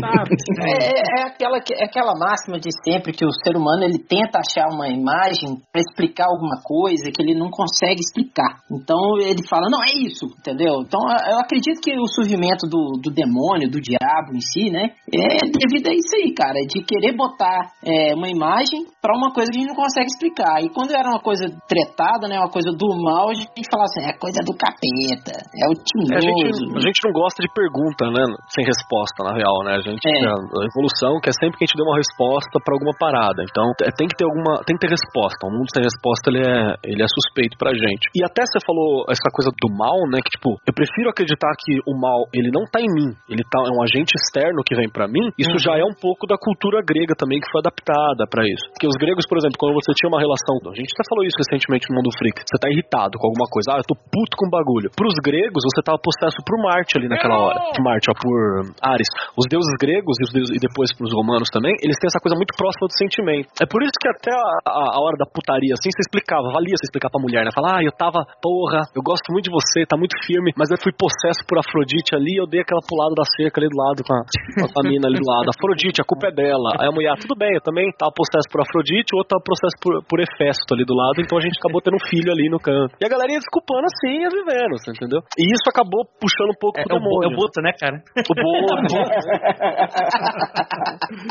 [0.01, 0.35] Sabe?
[0.67, 4.39] É, é aquela, que- é aquela máxima de sempre que o ser humano ele tenta
[4.39, 8.59] achar uma imagem para explicar alguma coisa que ele não consegue explicar.
[8.71, 10.81] Então ele fala, não, é isso, entendeu?
[10.85, 15.37] Então eu acredito que o surgimento do, do demônio, do diabo em si, né, é
[15.47, 19.57] devido a isso aí, cara, de querer botar é, uma imagem para uma coisa que
[19.57, 20.61] a gente não consegue explicar.
[20.61, 24.03] E quando era uma coisa tretada, né, uma coisa do mal, a gente falava assim,
[24.03, 25.73] é coisa do capeta, é o
[26.11, 26.77] É, a, gente, tinhoso.
[26.77, 28.23] a gente não gosta de pergunta, né?
[28.49, 29.77] Sem resposta, na real, né?
[29.77, 30.27] A gente É.
[30.27, 33.43] a, a evolução quer sempre que a gente dê uma resposta pra alguma parada.
[33.43, 34.63] Então é, tem que ter alguma.
[34.65, 35.47] Tem que ter resposta.
[35.47, 38.09] Um mundo sem resposta ele é, ele é suspeito pra gente.
[38.15, 40.19] E até você falou essa coisa do mal, né?
[40.23, 43.59] Que tipo, eu prefiro acreditar que o mal ele não tá em mim, ele tá
[43.67, 45.33] é um agente externo que vem pra mim.
[45.35, 48.63] Isso já é um pouco da cultura grega também que foi adaptada pra isso.
[48.71, 51.35] Porque os gregos, por exemplo, quando você tinha uma relação, a gente até falou isso
[51.37, 52.39] recentemente no mundo freak.
[52.39, 54.89] Você tá irritado com alguma coisa, ah, eu tô puto com bagulho.
[54.95, 57.59] Pros gregos, você tava possesso por Marte ali naquela hora.
[57.75, 58.37] Por Marte, ó, por
[58.79, 59.09] Ares.
[59.35, 62.35] Os deuses gregos e, os deuses, e depois pros romanos também, eles têm essa coisa
[62.39, 63.49] muito próxima do sentimento.
[63.59, 66.75] É por isso que até a, a- a hora da putaria, assim, você explicava, valia
[66.77, 67.51] você explicar pra mulher, né?
[67.53, 70.77] Falar, ah, eu tava, porra, eu gosto muito de você, tá muito firme, mas eu
[70.79, 74.13] fui possesso por Afrodite ali, eu dei aquela pulada da cerca ali do lado com
[74.13, 74.21] a,
[74.69, 75.49] com a mina ali do lado.
[75.51, 76.69] Afrodite, a culpa é dela.
[76.79, 79.75] Aí a mulher, tudo bem, eu também tava possesso por Afrodite, o outro tava possesso
[79.81, 82.59] por, por Hefesto ali do lado, então a gente acabou tendo um filho ali no
[82.59, 82.93] canto.
[82.99, 85.19] E a galera ia desculpando assim, ia vivendo, você entendeu?
[85.37, 87.71] E isso acabou puxando um pouco É, pro é o, bo- é o Boto, né,
[87.79, 88.01] cara?
[88.17, 88.97] O boto.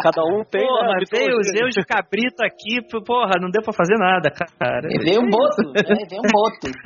[0.03, 0.61] Cada um tem.
[0.63, 1.27] né, Porra, a mitologia.
[1.27, 4.87] veio o Zeus de cabrito aqui, porra, não deu pra fazer nada, cara.
[4.91, 5.83] E veio um boto, né?
[6.09, 6.71] Veio um boto.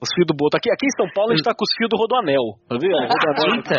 [0.00, 0.56] Os fios do boto.
[0.56, 2.56] Aqui, aqui em São Paulo a gente tá com os fios do Rodoanel.
[2.68, 2.96] Tá vendo?
[2.96, 3.60] Rodoanel.
[3.60, 3.76] Eita.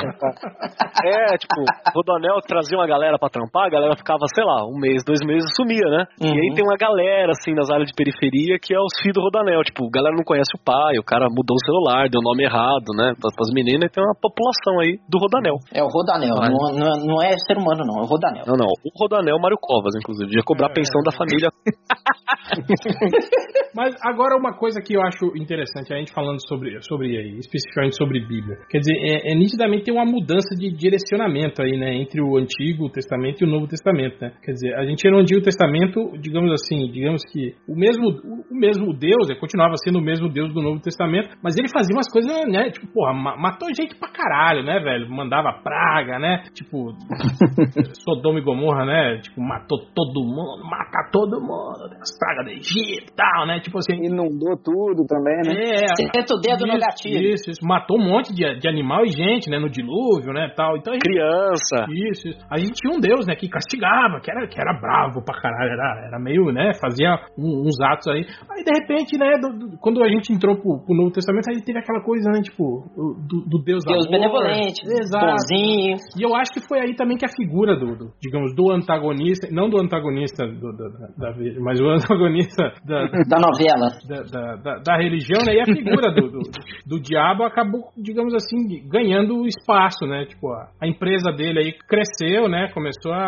[1.04, 1.64] É, tipo,
[1.96, 5.50] Rodoanel trazia uma galera pra trampar, a galera ficava, sei lá, um mês, dois meses
[5.50, 6.06] e sumia, né?
[6.22, 9.22] E aí tem uma galera, assim, nas áreas de periferia que é os fios do
[9.22, 9.64] Rodoanel.
[9.64, 12.44] Tipo, a galera não conhece o pai, o cara mudou o celular, deu o nome
[12.46, 13.14] errado, né?
[13.28, 15.56] Pras, pras meninas, e tem uma população aí do Rodanel.
[15.74, 18.44] É o Rodanel, não, não- não é ser humano, não, é o Rodanel.
[18.48, 18.68] Não, não.
[18.68, 20.32] O Rodanel Mário Covas, inclusive.
[20.36, 21.50] Ia cobrar a pensão da família.
[23.76, 27.96] Mas agora uma coisa que eu acho interessante, a gente falando sobre, sobre aí, especificamente
[27.96, 28.58] sobre Bíblia.
[28.70, 31.94] Quer dizer, é, é nitidamente tem uma mudança de direcionamento aí, né?
[31.96, 34.32] Entre o Antigo Testamento e o Novo Testamento, né?
[34.44, 38.08] Quer dizer, a gente no Antigo Testamento, digamos assim, digamos que o mesmo,
[38.50, 42.10] o mesmo Deus, continuava sendo o mesmo Deus do Novo Testamento, mas ele fazia umas
[42.12, 42.70] coisas, né?
[42.72, 45.10] Tipo, porra, ma- matou gente pra caralho, né, velho?
[45.10, 46.44] Mandava praga, né?
[46.54, 46.94] Tipo,
[48.04, 49.18] Sodoma e Gomorra, né?
[49.22, 53.60] Tipo, matou todo mundo, mata todo mundo, as pragas do Egito e tal, né?
[53.60, 53.96] Tipo assim.
[53.98, 55.54] Inundou tudo também, né?
[55.84, 57.34] É, Senta o dedo no isso, gatilho.
[57.34, 57.66] Isso, isso.
[57.66, 59.60] Matou um monte de, de animal e gente, né?
[59.60, 60.52] No dilúvio, né?
[60.56, 60.78] Tal.
[60.78, 61.86] Então a gente, Criança.
[62.12, 62.46] isso, isso.
[62.50, 63.36] A gente tinha um Deus, né?
[63.36, 65.72] Que castigava, que era, que era bravo pra caralho.
[65.72, 66.72] Era, era meio, né?
[66.82, 68.26] Fazia um- uns atos aí.
[68.52, 69.38] Aí de repente, né?
[69.42, 72.42] do- do- quando a gente entrou pro, pro Novo Testamento, aí teve aquela coisa, né?
[72.42, 74.12] Tipo, do, do Deus Deus amor.
[74.12, 75.26] benevolente, Exato.
[75.26, 75.96] bonzinho.
[76.18, 79.48] E eu acho que foi aí também que a figura do, do, digamos, do antagonista,
[79.52, 83.88] não do antagonista do, do- da, da, mas o antagonista da, Da novela.
[84.08, 85.54] da, da, da- da religião, né?
[85.56, 86.40] E a figura do, do,
[86.88, 90.26] do diabo acabou, digamos assim, ganhando espaço, né?
[90.26, 92.68] Tipo, a, a empresa dele aí cresceu, né?
[92.74, 93.26] Começou a.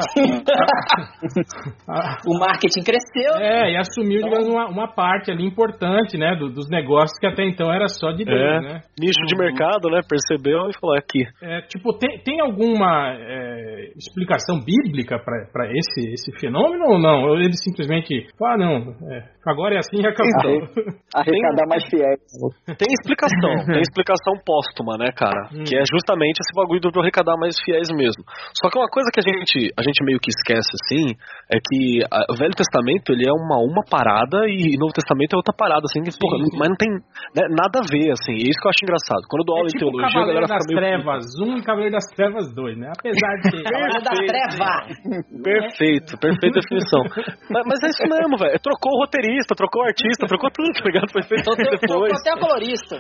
[1.87, 3.35] a- O marketing cresceu.
[3.41, 6.35] é, e assumiu, digamos, uma, uma parte ali importante, né?
[6.35, 8.59] do- dos negócios que até então era só de Deus, É.
[8.61, 8.81] né?
[8.99, 9.58] Nicho de mercado,
[9.89, 10.01] né?
[10.07, 11.23] Percebeu e falou: "É aqui.
[11.41, 17.35] É, tipo, tem, tem alguma é, explicação bíblica para esse, esse fenômeno ou não?
[17.35, 18.75] Ele simplesmente fala, ah, não,
[19.11, 20.61] é, agora é assim e acabou.
[21.13, 22.21] Arrecadar mais fiéis.
[22.77, 25.49] Tem explicação, tem explicação póstuma, né, cara?
[25.53, 25.63] Hum.
[25.65, 28.23] Que é justamente esse bagulho do arrecadar mais fiéis mesmo.
[28.61, 31.15] Só que uma coisa que a gente, a gente meio que esquece, assim,
[31.51, 35.33] é que a- o Velho Testamento, ele é uma, uma parada e o Novo Testamento
[35.33, 36.89] é outra parada, assim, que, porra, mas não tem
[37.35, 39.25] né, nada a ver, assim, e é isso que eu acho engraçado.
[39.29, 40.79] Quando dou É aula tipo em teologia, a Cavaleiro galera das fica meio...
[40.79, 42.87] Trevas 1 e Cavaleiro das Trevas 2, né?
[42.93, 43.49] Apesar de.
[43.65, 44.73] Cavaleiro da Treva.
[45.49, 47.01] Perfeito, perfeita definição.
[47.49, 48.59] mas, mas é isso mesmo, velho.
[48.59, 51.09] Trocou o roteirista, trocou o artista, trocou tudo, tá ligado?
[51.11, 52.13] Foi feito Trocou depois.
[52.19, 52.95] até a colorista.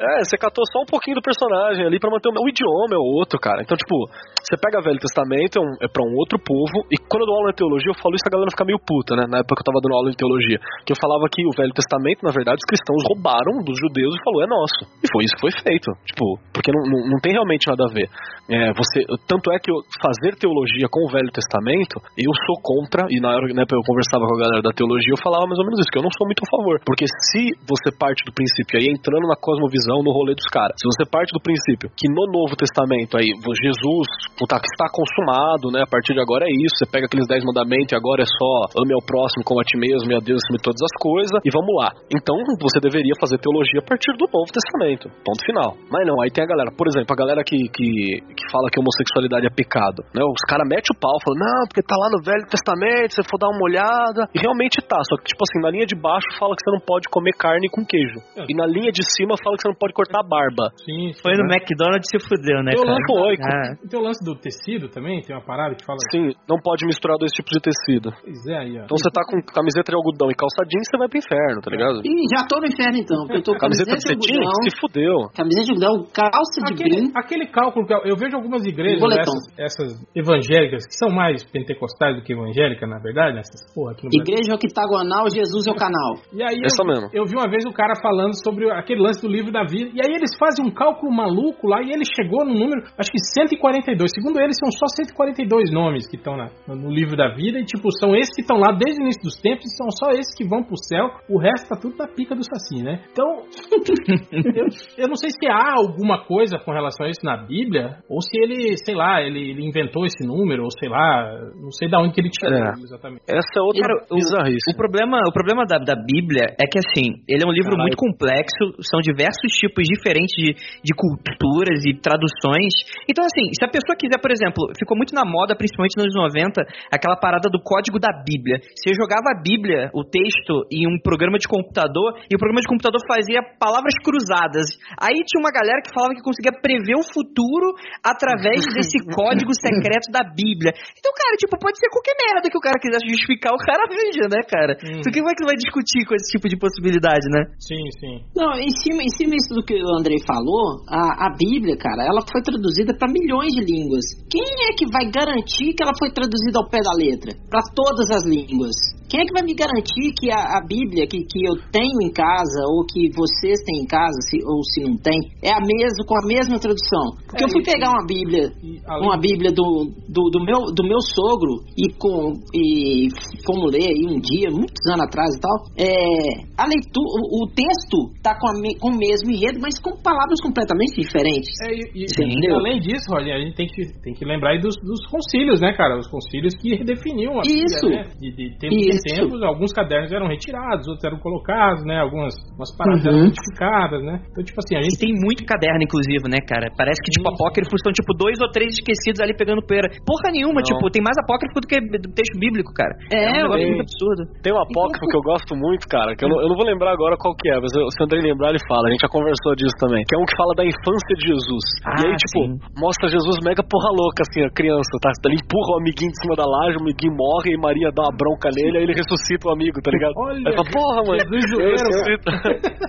[0.00, 2.98] É, você catou só um pouquinho do personagem ali pra manter o, o idioma é
[2.98, 3.60] o outro, cara.
[3.62, 3.94] Então, tipo,
[4.42, 7.28] você pega o Velho Testamento, é, um, é pra um outro povo, e quando eu
[7.28, 9.28] dou aula em teologia, eu falo isso, a galera fica meio puta, né?
[9.28, 10.58] Na época que eu tava dando aula em teologia.
[10.88, 14.24] Que eu falava que o Velho Testamento, na verdade, os cristãos roubaram dos judeus e
[14.24, 14.80] falou, é nosso.
[15.04, 15.67] E foi isso que foi feito.
[15.76, 18.08] Tipo, porque não, não, não tem realmente nada a ver.
[18.48, 23.04] É, você, tanto é que eu- fazer teologia com o Velho Testamento, eu sou contra,
[23.12, 25.68] e na hora né, eu conversava com a galera da teologia, eu falava mais ou
[25.68, 26.80] menos isso, que eu não sou muito a favor.
[26.80, 30.88] Porque se você parte do princípio, aí entrando na cosmovisão, no rolê dos caras, se
[30.88, 35.82] você parte do princípio que no Novo Testamento aí, Jesus que está consumado, né?
[35.82, 38.80] A partir de agora é isso, você pega aqueles dez mandamentos e agora é só
[38.80, 41.36] ame ao próximo como a ti mesmo e a Deus acima de todas as coisas,
[41.44, 41.92] e vamos lá.
[42.08, 45.10] Então você deveria fazer teologia a partir do Novo Testamento.
[45.20, 45.57] Ponto final.
[45.90, 47.88] Mas não, aí tem a galera, por exemplo, a galera que, que,
[48.22, 50.22] que fala que homossexualidade é pecado, né?
[50.24, 53.28] Os caras metem o pau, falam, não, porque tá lá no Velho Testamento, se você
[53.28, 54.28] for dar uma olhada.
[54.34, 56.82] E realmente tá, só que, tipo assim, na linha de baixo fala que você não
[56.84, 58.20] pode comer carne com queijo.
[58.48, 60.70] E na linha de cima fala que você não pode cortar a barba.
[60.84, 61.22] Sim, sim.
[61.22, 62.94] Foi no McDonald's e se fudeu, né, Eu cara?
[62.94, 63.34] lanço- Foi.
[63.40, 65.98] Ah, Tem o lance do tecido também, tem uma parada que fala.
[66.12, 68.12] Sim, não pode misturar dois tipos de tecido.
[68.22, 68.84] Pois é, aí, ó.
[68.84, 71.70] Então você tá com camiseta de algodão e calça jeans, você vai pro inferno, tá
[71.70, 72.00] ligado?
[72.04, 74.38] Ih, já tô no inferno então, porque eu tô com Camiseta camiseta de cetim?
[74.38, 75.16] algodão, Se fudeu.
[75.34, 77.12] camiseta de algodão, calça de Aquele, brim.
[77.14, 82.16] aquele cálculo que eu, eu vejo algumas igrejas, essas, essas evangélicas, que são mais pentecostais
[82.16, 84.10] do que evangélicas, na verdade, essas porra aqui no.
[84.12, 86.14] Igreja octagonal, Jesus é o canal.
[86.32, 87.08] E aí Essa eu, mesmo.
[87.12, 89.90] eu vi uma vez o cara falando sobre aquele lance do livro da vida.
[89.94, 93.18] E aí eles fazem um cálculo maluco lá e ele chegou no número, acho que
[93.18, 94.10] 142.
[94.14, 97.58] Segundo eles, são só 142 nomes que estão no livro da vida.
[97.58, 100.10] E tipo, são esses que estão lá desde o início dos tempos e são só
[100.12, 101.08] esses que vão pro céu.
[101.28, 103.02] O resto tá tudo na pica do Saci, né?
[103.12, 103.26] Então,
[104.32, 104.66] eu,
[104.98, 108.34] eu não sei se há alguma coisa com relação a isso na Bíblia, ou se
[108.40, 112.14] ele, sei lá, ele, ele inventou esse número, ou sei lá, não sei da onde
[112.14, 112.72] que ele tirou É.
[112.82, 113.22] exatamente.
[113.28, 117.46] Essa é outra o- problema, o problema da, da Bíblia é que, assim, ele é
[117.46, 117.84] um livro Caralho.
[117.86, 122.72] muito complexo, são diversos tipos diferentes de, de culturas e traduções.
[123.08, 126.32] Então, assim, se a pessoa quiser, por exemplo, ficou muito na moda, principalmente nos anos
[126.32, 128.58] 90, aquela parada do código da Bíblia.
[128.74, 132.68] Você jogava a Bíblia, o texto, em um programa de computador, e o programa de
[132.68, 134.66] computador fazia palavras cruzadas.
[134.96, 140.08] Aí tinha uma galera que falava que conseguia prever o futuro através desse código secreto
[140.08, 140.72] da Bíblia.
[140.96, 144.24] Então, cara, tipo, pode ser qualquer merda que o cara quisesse justificar, o cara arranja,
[144.32, 144.72] né, cara?
[144.80, 145.04] Hum.
[145.04, 147.52] Então, quem vai que vai discutir com esse tipo de possibilidade, né?
[147.60, 148.16] Sim, sim.
[148.32, 152.08] Não, em cima, em cima disso do que o Andrei falou, a, a Bíblia, cara,
[152.08, 154.04] ela foi traduzida para milhões de línguas.
[154.30, 157.36] Quem é que vai garantir que ela foi traduzida ao pé da letra?
[157.50, 158.97] Para todas as línguas.
[159.08, 162.12] Quem é que vai me garantir que a, a Bíblia que, que eu tenho em
[162.12, 166.04] casa, ou que vocês têm em casa, se, ou se não tem, é a mesma,
[166.06, 167.16] com a mesma tradução?
[167.26, 167.72] Porque É eu fui isso.
[167.72, 168.52] pegar uma Bíblia,
[169.00, 173.08] uma Bíblia do, do, do meu, do meu sogro, e, com, e
[173.46, 177.46] fomos ler aí um dia, muitos anos atrás e tal, é, a leitura, o, o
[177.48, 181.48] texto tá com, a com o mesmo enredo, mas com palavras completamente diferentes.
[181.64, 184.74] É, e, e- além disso, Roger, a gente tem que, tem que lembrar aí dos,
[184.82, 185.98] dos concílios, né, cara?
[185.98, 187.86] Os concílios que redefiniam a Isso.
[187.88, 188.10] Bíblia, né?
[188.20, 188.58] De, de
[189.02, 191.98] tempos, alguns cadernos eram retirados, outros eram colocados, né?
[192.00, 193.10] Algumas umas paradas Uhum.
[193.12, 194.14] eram modificadas, né?
[194.30, 196.66] Então, tipo assim, a E gente tem muito caderno, inclusive, né, cara?
[196.76, 197.38] Parece que, tipo, Sim, sim.
[197.38, 199.88] apócrifos são, tipo, dois ou três esquecidos ali pegando poeira.
[200.06, 200.66] Porra nenhuma, Não.
[200.66, 201.76] tipo, tem mais apócrifo do que
[202.14, 202.94] texto bíblico, cara.
[203.12, 204.20] É, um negócio muito absurdo.
[204.42, 206.92] Tem um apócrifo que eu gosto muito, cara, que eu não, eu não vou lembrar
[206.92, 208.88] agora qual que é, mas eu- se o André lembrar, ele fala.
[208.88, 210.02] A gente já conversou disso também.
[210.08, 211.64] Que é um que fala da infância de Jesus.
[211.86, 212.50] Ah, e aí, tipo, sim.
[212.78, 215.10] mostra Jesus mega porra louca, assim, a criança, tá?
[215.26, 218.14] Ele empurra o amiguinho de cima da laje, o amiguinho morre, e Maria dá uma
[218.16, 220.12] bronca nele, aí ele ressuscita o amigo, tá ligado?
[220.16, 221.20] Olha, fala, porra, mano.
[221.20, 222.30] Jesus zoeiro, ressuscita.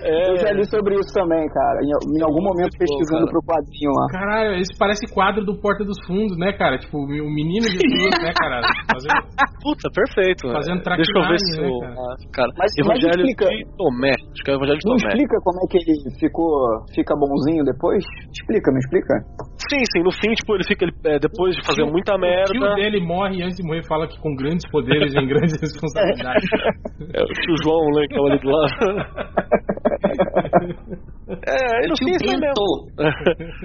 [0.00, 1.78] Eu já é, li sobre isso também, cara.
[1.84, 3.32] Em, em algum momento bom, pesquisando cara.
[3.36, 4.06] pro quadrinho lá.
[4.10, 6.78] Caralho, isso parece quadro do Porta dos Fundos, né, cara?
[6.78, 8.60] Tipo, o menino Jesus, né, cara?
[8.90, 9.20] Fazendo,
[9.62, 10.48] puta, perfeito.
[10.48, 10.54] velho.
[10.56, 11.78] Fazendo Deixa eu ver se né, o.
[11.80, 11.94] cara?
[11.94, 13.44] ah, cara, Mas- mas Evangelho explica.
[13.50, 14.14] de Tomé.
[14.16, 15.08] Acho que é o Evangelho de Não Tomé.
[15.12, 16.48] explica como é que ele ficou,
[16.94, 18.02] fica bonzinho depois?
[18.32, 19.14] Explica, não explica?
[19.68, 20.84] Sim, sim, no fim, tipo, ele fica.
[20.84, 22.74] ele, é, depois de fazer tio- muita O tio merda.
[22.74, 25.89] dele morre e antes de morrer fala que com grandes poderes vem grandes responsabilidades.
[27.14, 28.70] É, o tio João, né, que tava ali do lado.
[31.46, 32.64] É, aí no Tio fim é isso mesmo.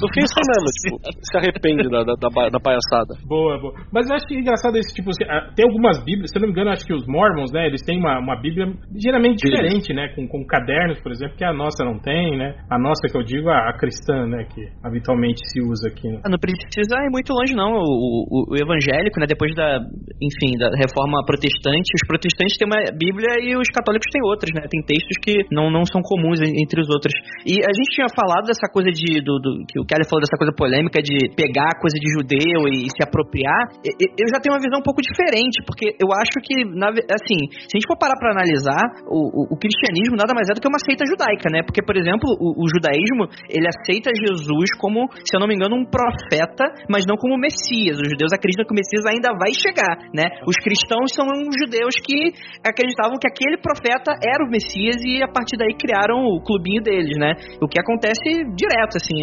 [0.00, 0.96] No fim é isso mesmo, tipo,
[1.28, 3.12] se arrepende da, da, da, palhaçada.
[3.28, 3.74] Boa, boa.
[3.92, 5.10] Mas eu acho que é engraçado esse tipo.
[5.10, 7.66] assim, ah, Tem algumas Bíblias, se eu não me engano, acho que os Mormons, né?
[7.66, 9.50] Eles têm uma, uma Bíblia ligeiramente Sim.
[9.50, 10.08] diferente, né?
[10.16, 12.54] Com, com cadernos, por exemplo, que a nossa não tem, né?
[12.70, 14.44] A nossa que eu digo, a, a cristã, né?
[14.48, 16.08] Que habitualmente se usa aqui.
[16.08, 16.20] Né?
[16.24, 17.72] Ah, Não precisa ir muito longe, não.
[17.76, 19.78] O, o- o evangélico, né, depois da,
[20.22, 24.62] enfim, da reforma protestante, os protestantes têm uma Bíblia e os católicos têm outras, né?
[24.70, 27.09] Tem textos que não, não são comuns en- entre os outros.
[27.46, 29.20] E a gente tinha falado dessa coisa de.
[29.20, 32.88] Do, do- que o Kelly falou dessa coisa polêmica de pegar coisa de judeu e,
[32.90, 33.72] se apropriar.
[33.84, 36.90] E- e- Eu já tenho uma visão um pouco diferente, porque eu acho que, na
[36.90, 40.54] assim, se a gente for parar pra analisar, o, o- o cristianismo nada mais é
[40.54, 41.62] do que uma seita judaica, né?
[41.62, 45.76] Porque, por exemplo, o, o judaísmo, ele aceita Jesus como, se eu não me engano,
[45.76, 47.96] um profeta, mas não como Messias.
[48.00, 50.26] Os judeus acreditam que o Messias ainda vai chegar, né?
[50.46, 52.32] Os cristãos são judeus que
[52.66, 57.10] acreditavam que aquele profeta era o Messias e a partir daí criaram o clubinho deles.
[57.10, 57.32] eles, né?
[57.60, 58.22] O que acontece
[58.54, 59.16] direto, assim,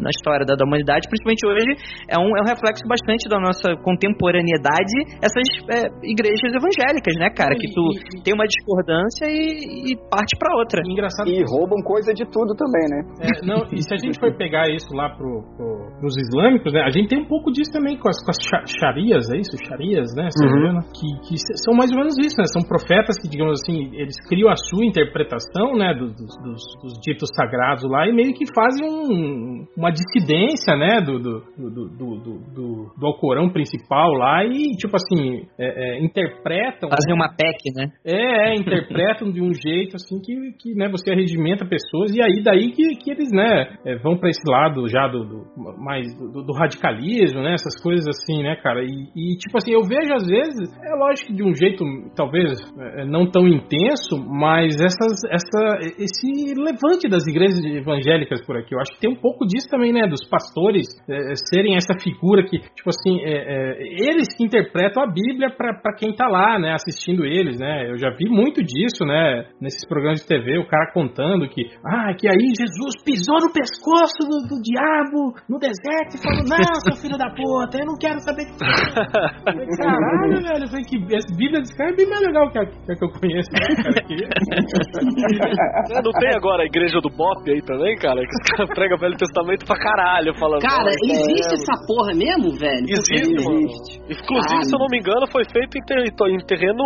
[0.00, 1.70] na história da, da humanidade, principalmente hoje,
[2.08, 7.54] é um, é um reflexo bastante da nossa contemporaneidade, essas é, igrejas evangélicas, né, cara?
[7.54, 7.84] Que tu
[8.24, 10.80] tem uma discordância e, e parte pra outra.
[10.84, 11.28] Engraçado.
[11.28, 13.00] E roubam coisa de tudo também, né?
[13.28, 16.82] É, não, e se a gente for pegar isso lá pro, pro, pros islâmicos, né?
[16.82, 18.40] A gente tem um pouco disso também com as, com as
[18.78, 19.56] sharias, é isso?
[19.68, 20.28] Sharias, né?
[20.40, 20.80] Uhum.
[20.94, 22.46] que, que são mais ou menos isso, né?
[22.46, 25.94] São profetas que, digamos assim, eles criam a sua interpretação, né?
[25.94, 31.00] Dos, dos, dos- dos ditos sagrados lá e meio que fazem um- uma dissidência, né?
[31.00, 36.88] Do, do, do, do, do, Alcorão principal lá e, tipo assim, é, é, interpretam.
[36.88, 37.88] Fazer uma PEC, né?
[38.04, 42.42] É, é, interpretam de um jeito assim que, que né, você arregimenta pessoas e aí
[42.42, 45.40] daí que, que eles né, é, vão pra esse lado já do, do
[45.78, 48.82] mais do, do radicalismo, né, essas coisas assim, né, cara.
[48.82, 52.58] E, e, tipo assim, eu vejo às vezes, é lógico que de um jeito talvez
[52.78, 58.80] é, não tão intenso, mas essas, essa, esse levante das igrejas evangélicas por aqui, eu
[58.80, 62.58] acho que tem um pouco disso também, né, dos pastores é, serem essa figura que,
[62.58, 63.76] tipo assim, é, é,
[64.08, 67.90] eles que interpretam a Bíblia pra pra quem tá lá, né, assistindo eles, né.
[67.90, 72.12] Eu já vi muito disso, né, nesses programas de TV, o cara contando que, ah,
[72.14, 76.96] que aí Jesus pisou no pescoço do, do diabo no deserto e falou, não, seu
[77.00, 79.80] filho da puta, eu não quero saber de você.
[79.80, 82.66] Caralho, velho, eu falei que essa Bíblia desse cara é bem mais legal que a,
[82.66, 84.20] que, a que eu conheço, né, cara, que-
[85.90, 88.20] É, Não tem agora a igreja do Bop aí também, cara?
[88.20, 90.60] Que os caras pregam o Velho Testamento pra caralho, falando.
[90.62, 92.86] Cara, "Ó, existe essa porra mesmo, velho?
[92.88, 93.60] Existe, mano.
[94.08, 96.84] Inclusive, Ah, se eu não me engano, foi feito em, ter- em terreno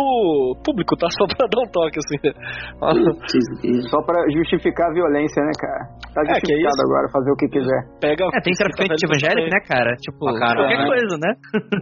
[0.63, 1.07] público, tá?
[1.15, 2.19] Só pra dar um toque, assim.
[3.89, 5.83] Só pra justificar a violência, né, cara?
[6.13, 6.85] Tá É, que é justificado isso.
[6.85, 7.81] agora, fazer o que quiser.
[8.01, 8.23] Pega.
[8.33, 9.91] É, tem traficante evangélico, né, cara?
[9.97, 10.67] Tipo, Pra caralho.
[10.67, 11.31] qualquer coisa, né?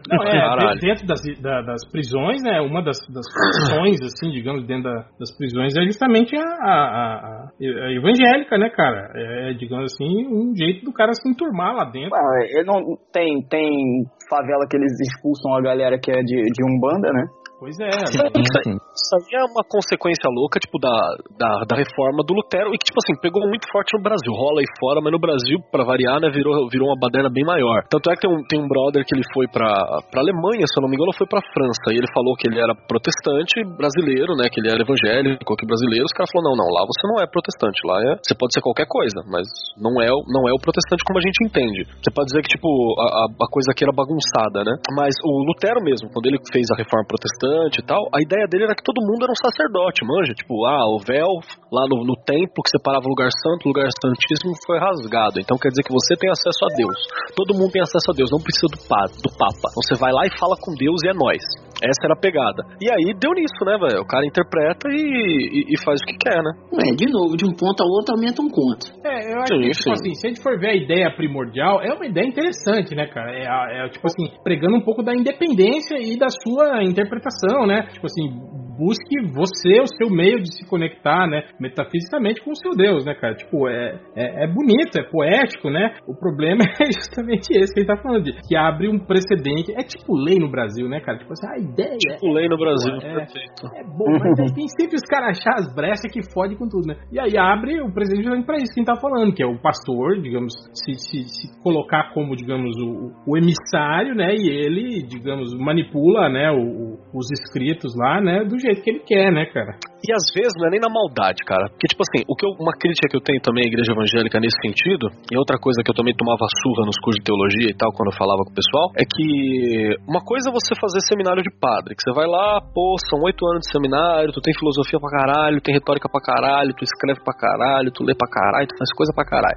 [0.10, 4.84] Não, é, dentro das, da- das prisões, né, uma das, das funções, assim, digamos, dentro
[4.84, 9.12] da- das prisões é justamente a, a- a- a evangélica, né, cara?
[9.16, 12.12] É, digamos assim, um jeito do cara se enturmar lá dentro.
[12.12, 16.64] Ué, eu não, tem, tem favela que eles expulsam a galera que é de, de
[16.64, 17.24] Umbanda, né?
[17.64, 17.88] Pois é.
[17.96, 20.92] Isso aí, isso aí é uma consequência louca, tipo, da,
[21.40, 24.36] da, da reforma do Lutero, e que, tipo assim, pegou muito forte no Brasil.
[24.36, 27.88] Rola aí fora, mas no Brasil, pra variar, né, virou, virou uma baderna bem maior.
[27.88, 29.72] Tanto é que tem um, tem um brother que ele foi pra,
[30.12, 32.52] pra Alemanha, se eu não me engano, ou foi pra França, e ele falou que
[32.52, 36.04] ele era protestante brasileiro, né, que ele era evangélico aqui brasileiro.
[36.04, 38.60] Os caras falaram, não, não, lá você não é protestante, lá é, você pode ser
[38.60, 39.48] qualquer coisa, mas
[39.80, 41.88] não é, o- não é o protestante como a gente entende.
[42.04, 42.68] Você pode dizer que, tipo,
[43.00, 44.76] a- a coisa aqui era bagunçada, né?
[45.00, 48.66] Mas o Lutero mesmo, quando ele fez a reforma protestante e tal, a ideia dele
[48.66, 50.34] era que todo mundo era um sacerdote, manja?
[50.34, 51.30] Tipo, ah, o véu
[51.72, 55.40] lá no, no templo que separava o lugar santo, o lugar santíssimo foi rasgado.
[55.40, 56.98] Então quer dizer que você tem acesso a Deus.
[57.36, 59.68] Todo mundo tem acesso a Deus, não precisa do, do Papa.
[59.76, 61.42] Você vai lá e fala com Deus e é nós.
[61.84, 62.64] Essa era a pegada.
[62.80, 64.02] E aí deu nisso, né, velho?
[64.02, 66.52] O cara interpreta e, e- e faz o que quer, né?
[66.72, 68.88] Ué, de novo, de um ponto ao outro aumenta um conto.
[69.04, 69.92] É, eu acho Sim, que, tipo sim.
[69.92, 73.32] assim, se a gente for ver a ideia primordial, é uma ideia interessante, né, cara?
[73.36, 77.84] É, é, tipo assim, pregando um pouco da independência e da sua interpretação, né?
[77.92, 78.32] Tipo assim,
[78.78, 83.14] busque você o seu meio de se conectar, né, metafisicamente com o seu Deus, né,
[83.16, 83.36] cara?
[83.36, 85.96] Tipo, é, é, é bonito, é poético, né?
[86.08, 89.72] O problema é justamente esse que gente tá falando, de, que abre um precedente.
[89.74, 91.18] É tipo lei no Brasil, né, cara?
[91.18, 92.96] Tipo assim, a ideia Tipo lei no Brasil.
[92.96, 93.16] É.
[93.26, 93.68] Perfeito.
[93.76, 96.96] é bom, mas tem sempre os caras achar as brechas que fode com tudo, né?
[97.12, 99.48] E aí abre o presidente justamente pra isso que a gente tá falando, que é
[99.48, 104.34] o pastor, digamos, se, se, se colocar como, digamos, o, o emissário, né?
[104.36, 109.32] E ele, digamos, manipula, né, o- os escritos lá, né, do jeito que ele quer,
[109.32, 109.76] né, cara?
[110.04, 111.72] E às vezes não é nem na maldade, cara.
[111.72, 114.36] Porque, tipo assim, o que eu- uma crítica que eu tenho também à igreja evangélica
[114.36, 117.78] nesse sentido, e outra coisa que eu também tomava surra nos cursos de teologia e
[117.78, 121.40] tal, quando eu falava com o pessoal, é que uma coisa é você fazer seminário
[121.40, 125.00] de padre, que você vai lá, pô, são oito anos de seminário, tu tem filosofia
[125.00, 128.76] pra caralho, tem retórica pra caralho, tu escreve pra caralho, tu lê pra caralho, tu
[128.76, 129.56] faz coisa pra caralho.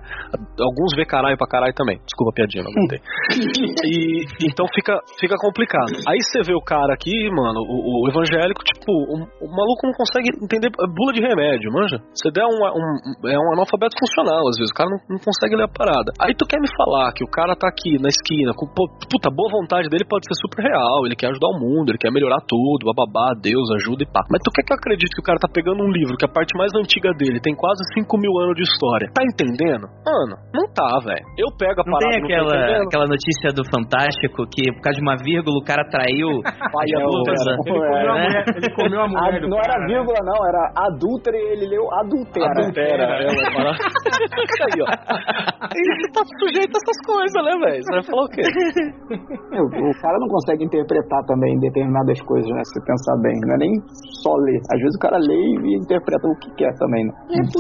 [0.62, 1.99] Alguns vê caralho pra caralho também.
[2.07, 3.03] Desculpa a piadinha, não aguentei.
[3.83, 5.90] E então fica, fica complicado.
[6.07, 9.95] Aí você vê o cara aqui, mano, o, o evangélico, tipo, o, o maluco não
[9.97, 11.99] consegue entender é bula de remédio, manja?
[12.15, 15.55] Você der um, um- é um analfabeto funcional, às vezes, o cara não, não consegue
[15.57, 16.11] ler a parada.
[16.21, 19.51] Aí tu quer me falar que o cara tá aqui na esquina, com puta, boa
[19.53, 22.87] vontade dele pode ser super real, ele quer ajudar o mundo, ele quer melhorar tudo,
[22.89, 24.21] bababá, Deus ajuda e pá.
[24.31, 26.33] Mas tu quer que eu acredite que o cara tá pegando um livro que a
[26.33, 29.09] parte mais antiga dele tem quase 5 mil anos de história?
[29.15, 29.87] Tá entendendo?
[30.05, 31.25] Mano, não tá, velho.
[31.39, 34.83] Eu pego a Não parada tem e não aquela, aquela notícia do Fantástico que por
[34.83, 38.25] causa de uma vírgula o cara traiu a É, a né?
[38.27, 39.87] mulher, ele comeu a mulher A- do não era cara, né?
[39.94, 42.51] vírgula, não, era adúltera e ele leu adultera.
[42.62, 43.79] Adultera, é uma parada.
[43.83, 44.87] aí, ó.
[45.66, 47.83] Você tá sujeito a essas coisas, né, velho?
[47.83, 48.42] Você vai falar o quê?
[49.53, 52.62] É, O, o cara não consegue interpretar também determinadas coisas, né?
[52.64, 53.35] Se pensar bem.
[53.46, 53.72] Não é nem
[54.22, 54.61] só ler.
[54.72, 57.13] Às vezes o cara lê e interpreta o que quer também, né?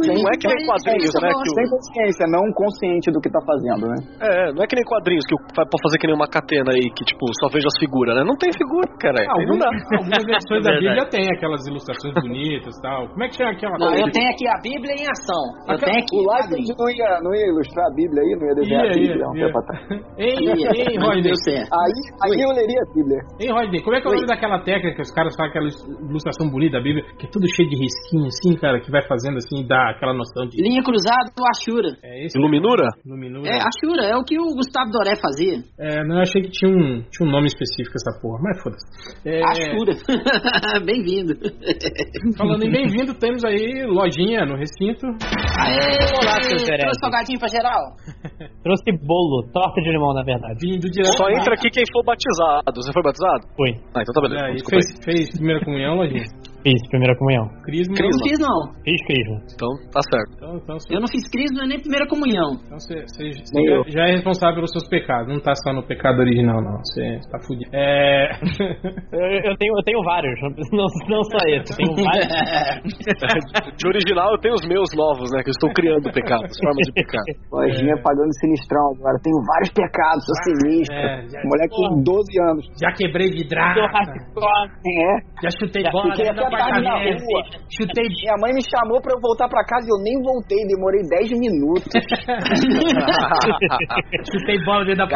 [0.04, 1.28] Sem, Não é que nem quadrinhos, né?
[1.32, 3.96] Que sem consciência, não consciente do que tá fazendo, né?
[4.22, 7.04] É, não é que nem quadrinhos que pra fazer que nem uma catena aí, que
[7.04, 8.22] tipo, só veja as figuras, né?
[8.24, 9.18] Não tem figura, cara.
[9.20, 9.96] Aí não Algumas, dá.
[9.96, 10.86] algumas versões da Verdade.
[10.86, 13.08] Bíblia tem aquelas ilustrações bonitas e tal.
[13.08, 14.02] Como é que chama aquela Não, coisa?
[14.06, 15.44] eu tenho aqui a Bíblia em ação.
[15.66, 16.74] Eu Aquela- tenho aqui O Bíblia.
[16.78, 19.28] não ia, não ia ilustrar a Bíblia aí, não ia desenhar Ia, a Bíblia ia,
[19.28, 19.46] um ia.
[19.46, 19.82] tempo atrás.
[20.18, 21.32] Ei, Rodney.
[21.32, 23.20] Aí, aí eu leria a Bíblia.
[23.40, 25.68] Ei, Rodney, como é que é o nome daquela técnica que os caras fazem aquela
[26.10, 29.36] ilustração bonita da Bíblia, que é tudo cheio de risquinho assim, cara, que vai fazendo
[29.38, 30.60] assim, dá aquela noção de.
[30.62, 31.96] Linha cruzada do Ashura.
[32.02, 32.38] É esse?
[32.38, 32.88] Iluminura?
[33.04, 33.48] Iluminura.
[33.48, 35.58] É, Ashura, é o que o Gustavo Doré fazia.
[35.78, 38.84] É, não, eu achei que tinha um, tinha um nome específico essa porra, mas foda-se.
[39.28, 39.92] É, Ashura.
[41.06, 41.38] Bem-vindo.
[42.36, 45.06] falando em bem-vindo, temos aí lojinha no recinto.
[45.06, 46.82] Aê, Olá, seu Zerelli.
[46.82, 47.94] trouxe salgadinho pra geral?
[48.66, 50.58] Trouxe bolo, torta de limão, na verdade.
[50.60, 51.16] Vindo direto.
[51.16, 52.82] Só entra aqui quem for batizado.
[52.82, 53.46] Você foi batizado?
[53.56, 53.70] Fui.
[53.94, 54.46] Ah, então tá beleza.
[54.46, 56.24] Aí, Desculpa fez, fez primeira comunhão, lojinha.
[56.66, 57.46] Fiz primeira comunhão.
[57.62, 57.94] Crisma.
[57.94, 58.58] Eu não fiz, não.
[58.82, 59.38] Fiz crisma.
[59.54, 60.30] Então, tá certo.
[60.34, 62.58] Então, então, você, Eu não fiz crisma nem primeira comunhão.
[62.66, 65.30] então você, você- você já, é responsável pelos seus pecados.
[65.30, 66.74] Não tá só no pecado original, não.
[66.82, 67.70] Você tá fudido.
[67.70, 68.34] É.
[69.16, 71.70] Eu, eu tenho, eu tenho vários, não, não só esse.
[71.72, 72.26] Eu tenho vários.
[73.78, 75.42] De original eu tenho os meus novos, né?
[75.42, 77.24] Que eu estou criando pecados, formas de pecado.
[77.52, 79.16] Lojinha pagando sinistrão agora.
[79.22, 80.96] Tenho vários pecados, sou sinistro.
[80.96, 82.64] É, já- Moleque com 12 anos.
[82.82, 83.80] já quebrei vidraça.
[83.80, 85.10] É.
[85.42, 87.42] Já chutei Já bola fiquei até tarde na rua.
[87.70, 88.08] Chutei.
[88.08, 90.66] Minha mãe me chamou pra eu voltar pra casa e eu nem voltei.
[90.66, 91.92] Demorei 10 minutos.
[94.30, 95.06] chutei bola dentro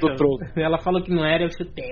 [0.00, 0.44] do troco.
[0.56, 1.84] Ela falou que não era, eu chutei.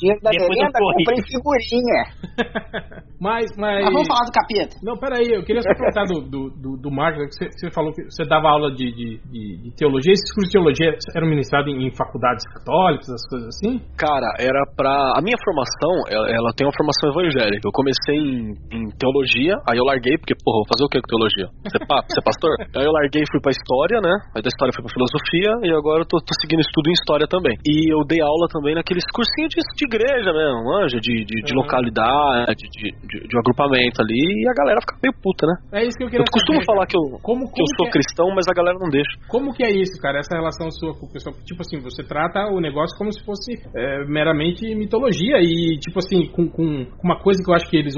[0.00, 2.04] Dinheiro da Depois merenda, comprei figurinha.
[3.20, 3.84] mas, mas.
[3.84, 4.76] Mas vamos falar do capeta.
[4.82, 7.92] Não, peraí, eu queria só perguntar do, do, do, do Marcos, que você, você falou
[7.92, 10.12] que você dava aula de, de, de- de teologia.
[10.12, 13.78] Esses cursos de teologia eram ministrados em, em faculdades católicas, as coisas assim?
[13.96, 15.12] Cara, era pra.
[15.16, 17.23] A minha formação, ela, ela tem uma formação evangélica.
[17.64, 21.08] Eu comecei em, em teologia, aí eu larguei, porque, porra, vou fazer o que com
[21.08, 21.46] teologia?
[21.72, 22.52] Ser, pa, ser pastor?
[22.76, 24.12] Aí eu larguei e fui pra história, né?
[24.34, 27.26] Aí da história fui pra filosofia, e agora eu tô, tô seguindo estudo em história
[27.26, 27.54] também.
[27.64, 31.52] E eu dei aula também naqueles cursinhos de, de igreja mesmo, manja, de, de, de
[31.54, 31.62] Uhum.
[31.62, 35.54] localidade, de, de, de um agrupamento ali, e a galera fica meio puta, né?
[35.80, 36.66] É isso que eu queria Eu costumo saber.
[36.66, 38.90] falar que eu, Como, que eu como sou que é- cristão, mas a galera não
[38.90, 39.14] deixa.
[39.28, 40.18] Como que é isso, cara?
[40.18, 41.34] Essa relação sua com o pessoal?
[41.46, 46.26] Tipo assim, você trata o negócio como se fosse é, meramente mitologia e, tipo assim,
[46.32, 47.94] com, com com uma coisa que eu acho que eles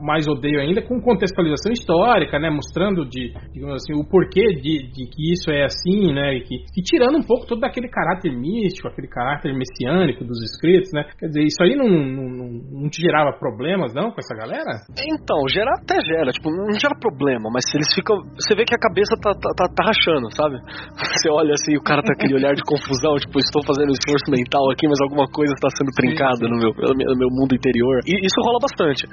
[0.00, 2.50] mais odeiam ainda, com contextualização histórica, né?
[2.50, 3.32] Mostrando de,
[3.74, 6.34] assim, o porquê de, de que isso é assim, né?
[6.36, 10.90] E, que, e tirando um pouco todo aquele caráter místico, aquele caráter messiânico dos escritos,
[10.94, 11.04] né?
[11.18, 14.70] Quer dizer, isso aí não, não, não- não te gerava problemas, não, com essa galera?
[14.96, 18.16] Então, gera até gera, tipo, não gera problema, mas eles ficam.
[18.38, 20.56] Você vê que a cabeça tá, tá, tá, tá rachando, sabe?
[21.20, 23.96] Você olha assim, o cara tá com aquele olhar de confusão, tipo, estou fazendo um
[23.98, 27.30] esforço mental aqui, mas alguma coisa está sendo trincada no meu, no meu- no meu
[27.32, 28.00] mundo interior.
[28.06, 29.08] E isso rola bastante.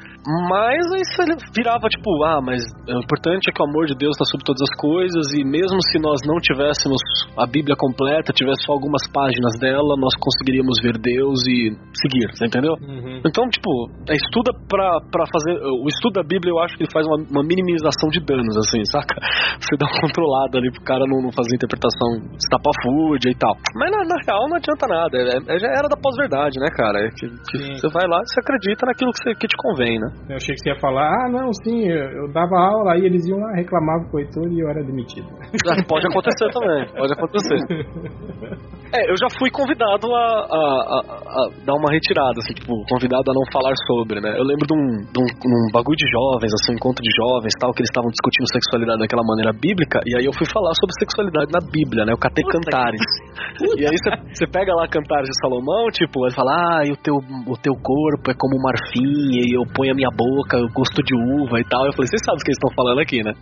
[0.49, 1.23] Mas aí você
[1.55, 4.61] virava, tipo, ah, mas o importante é que o amor de Deus está sobre todas
[4.61, 6.99] as coisas, e mesmo se nós não tivéssemos
[7.37, 12.45] a Bíblia completa, tivesse só algumas páginas dela, nós conseguiríamos ver Deus e seguir, você
[12.45, 12.75] entendeu?
[12.81, 13.21] Uhum.
[13.23, 13.69] Então, tipo,
[14.09, 15.55] é, estuda pra, pra fazer.
[15.63, 18.83] O estudo da Bíblia eu acho que ele faz uma, uma minimização de danos, assim,
[18.91, 19.15] saca?
[19.59, 23.55] Você dá uma controlada ali pro cara não, não fazer interpretação estapafúrdia e tal.
[23.75, 25.15] Mas na, na real não adianta nada.
[25.17, 26.99] É, é- já era da pós-verdade, né, cara?
[27.05, 29.99] É que, que você vai lá e você acredita naquilo que, você, que te convém,
[29.99, 30.07] né?
[30.29, 33.25] Eu achei que você ia falar, ah, não, sim, eu, eu dava aula, aí eles
[33.27, 35.27] iam lá, reclamavam com o Heitor e eu era demitido.
[35.69, 38.67] Ah, Pode acontecer também, pode acontecer.
[38.93, 40.61] É, eu já fui convidado a, a,
[40.97, 44.31] a- a dar uma retirada, assim, tipo, convidado a não falar sobre, né?
[44.37, 47.51] Eu lembro de um, de um, um bagulho de jovens, assim, um encontro de jovens
[47.59, 50.93] tal, que eles estavam discutindo sexualidade daquela maneira bíblica, e aí eu fui falar sobre
[50.99, 52.13] sexualidade na Bíblia, né?
[52.13, 53.01] Eu catei cantares.
[53.77, 57.15] E aí você- pega lá cantares de Salomão, tipo, ele fala, ah, e o teu,
[57.17, 61.13] o teu corpo é como marfim, e eu ponho a minha boca, o gosto de
[61.41, 61.85] uva e tal.
[61.85, 63.33] Eu falei, vocês sabem o que eles estão falando aqui, né?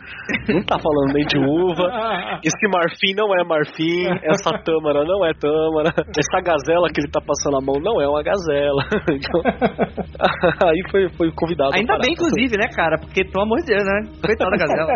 [0.56, 1.84] Não tá falando nem de uva,
[2.44, 7.22] esse marfim não é marfim, essa tâmara não é tâmara, essa gazela que ele tá
[7.22, 8.82] passando a mão não é uma gazela.
[9.16, 9.42] Então,
[10.68, 11.76] aí foi, foi convidado.
[11.76, 12.98] Ainda bem, inclusive, né, cara?
[13.00, 14.12] Porque, pelo amor de Deus, né?
[14.24, 14.92] Coitada da gazela.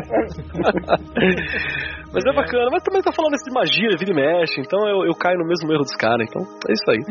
[2.11, 5.05] Mas é bacana, mas também tá falando isso de magia, vida e mexe, então eu,
[5.05, 7.01] eu caio no mesmo erro dos caras, então é isso aí.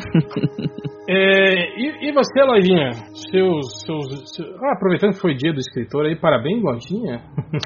[1.09, 2.91] É, e, e você, Lojinha?
[3.31, 7.22] Seus, seus, seu- ah, aproveitando que foi dia do escritor aí, parabéns, Lojinha.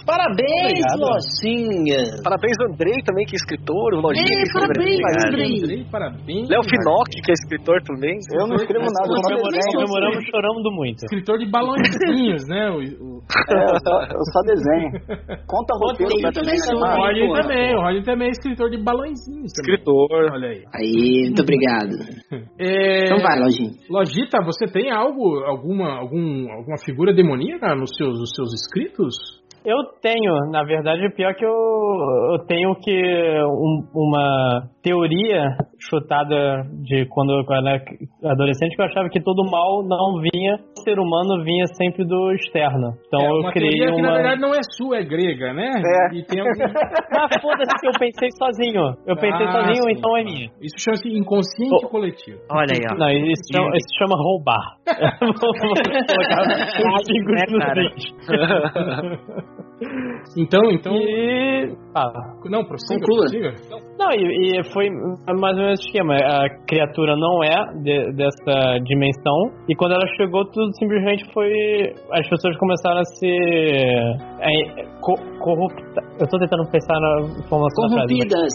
[0.06, 0.84] Parabéns.
[1.00, 2.20] Locinha.
[2.22, 4.26] Parabéns, Andrei também, que é escritor, o Lojinha.
[4.28, 5.00] é É, parabéns.
[5.26, 5.51] Andrei.
[5.59, 6.48] Andrei, parabéns.
[6.48, 6.62] Léo.
[6.62, 8.16] Finock, que é escritor também.
[8.32, 11.05] Eu não escrevo nada, eu só Comemoramos, chorando muito.
[11.05, 12.70] Escritor de balãozinhos, né?
[12.70, 13.22] O, o...
[13.50, 14.90] É, eu só, eu só desenho.
[15.46, 16.76] Conta roteiro eu pra também sou.
[16.76, 19.53] o mais, Rodney também, o Rodney também é escritor de balãozinhos.
[19.53, 20.32] Escritor.
[20.32, 20.62] Olha aí.
[20.74, 21.92] Aí, muito obrigado.
[22.59, 23.72] É, Então vai, Lojinha.
[23.90, 29.41] Logita, você tem algo, alguma, algum, alguma figura demoníaca nos seus, nos seus escritos?
[29.64, 31.52] Eu tenho, na verdade, o pior é que eu,
[32.32, 32.92] eu tenho que
[33.44, 35.56] um- uma teoria
[35.88, 37.82] chutada de quando eu era
[38.32, 42.32] adolescente que eu achava que todo mal não vinha, o ser humano vinha sempre do
[42.32, 42.92] externo.
[43.06, 44.14] Então é eu uma criei teoria que na uma.
[44.16, 45.68] verdade não é sua, é grega, né?
[45.70, 46.14] É.
[46.16, 46.52] E tem algum...
[47.12, 48.82] Ah, foda-se que eu pensei sozinho.
[49.06, 49.92] Eu pensei Ah, sozinho, sim.
[49.98, 50.48] então é minha.
[50.62, 51.88] Isso chama-se inconsciente Oh.
[51.88, 52.38] coletivo.
[52.50, 52.94] Olha aí, ó.
[52.96, 54.64] Não, isso chama, isso chama roubar.
[55.20, 56.42] Vou colocar
[57.06, 58.06] pingos né, dentes.
[60.36, 60.94] Então, então.
[60.96, 61.74] E.
[61.94, 62.12] Ah,
[62.48, 63.20] Não, prossiga, Conclua.
[63.20, 63.54] prossiga.
[64.03, 66.16] Não, e, e foi mais ou menos o esquema.
[66.16, 69.36] A criatura não é de- dessa dimensão.
[69.68, 71.53] E quando ela chegou, tudo simplesmente foi.
[72.12, 73.26] As pessoas começaram a se.
[74.40, 76.00] É, co corrupta.
[76.20, 78.53] Eu tô tentando pensar na mas- Corrompidas.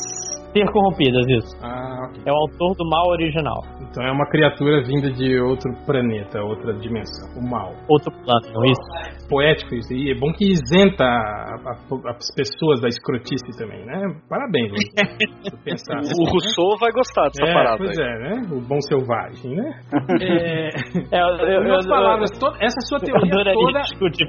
[0.53, 1.55] Ser corrompidas, isso.
[1.61, 2.23] Ah, ok.
[2.25, 3.61] É o autor do mal original.
[3.81, 7.27] Então é uma criatura vinda de outro planeta, outra dimensão.
[7.37, 7.71] O mal.
[7.89, 9.27] Outro plano, isso.
[9.29, 9.93] Poético isso.
[9.93, 14.07] E é bom que isenta a- a- as pessoas da escrotice também, né?
[14.29, 14.71] Parabéns,
[15.63, 15.97] pensar.
[15.99, 18.05] O Rousseau vai gostar dessa É, parada pois aí.
[18.05, 18.41] é, né?
[18.51, 19.79] O bom selvagem, né?
[20.21, 20.67] é,
[21.11, 22.29] É, eu, eu, em outras eu- palavras,
[22.61, 24.27] essa sua teoria toda discutir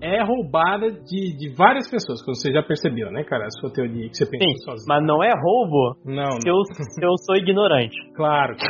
[0.00, 3.44] é roubada de, de várias pessoas, como você já percebeu, né, cara?
[3.46, 4.86] A sua teoria que você pensou Sim, sozinho.
[4.88, 7.96] mas não é roubo Não, se eu, se eu sou ignorante.
[8.14, 8.54] claro.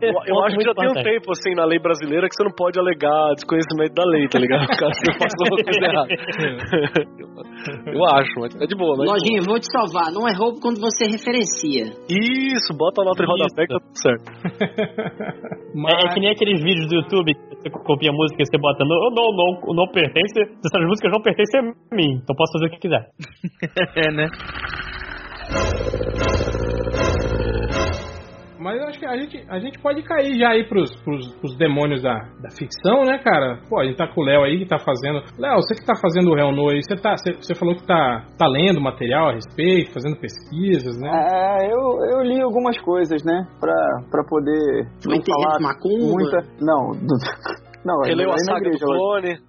[0.00, 2.54] Eu, eu acho que já tem um tempo, assim, na lei brasileira que você não
[2.56, 4.66] pode alegar desconhecimento da lei, tá ligado?
[4.66, 6.08] Caso você faça alguma coisa errada.
[7.92, 9.04] Eu acho, mas é de boa, né?
[9.06, 10.12] Lojinha, vou te salvar.
[10.12, 11.92] Não é roubo quando você referencia.
[12.08, 14.24] Isso, bota a nota em rodapé que tá tudo certo.
[15.74, 18.58] Mas, É, é que nem aqueles vídeos do YouTube que você copia música e você
[18.58, 22.66] bota não, não, não, não pertence, essas músicas não pertencem a mim, então posso fazer
[22.66, 23.08] o que quiser.
[23.96, 24.28] É, né?
[28.60, 31.56] Mas eu acho que a gente, a gente pode cair já aí pros, pros, pros
[31.56, 33.60] demônios da, da ficção, né, cara?
[33.68, 35.22] Pô, a gente tá com o Léo aí que tá fazendo.
[35.38, 37.86] Léo, você que tá fazendo o Hell No aí, você, tá, você, você falou que
[37.86, 41.08] tá, tá lendo material a respeito, fazendo pesquisas, né?
[41.08, 43.46] É, eu, eu li algumas coisas, né?
[43.60, 43.74] Pra,
[44.10, 46.12] pra poder Foi não falar macumba.
[46.12, 46.38] muita.
[46.60, 47.18] Não, do-
[47.88, 49.32] não, Ele leu a saga do clone.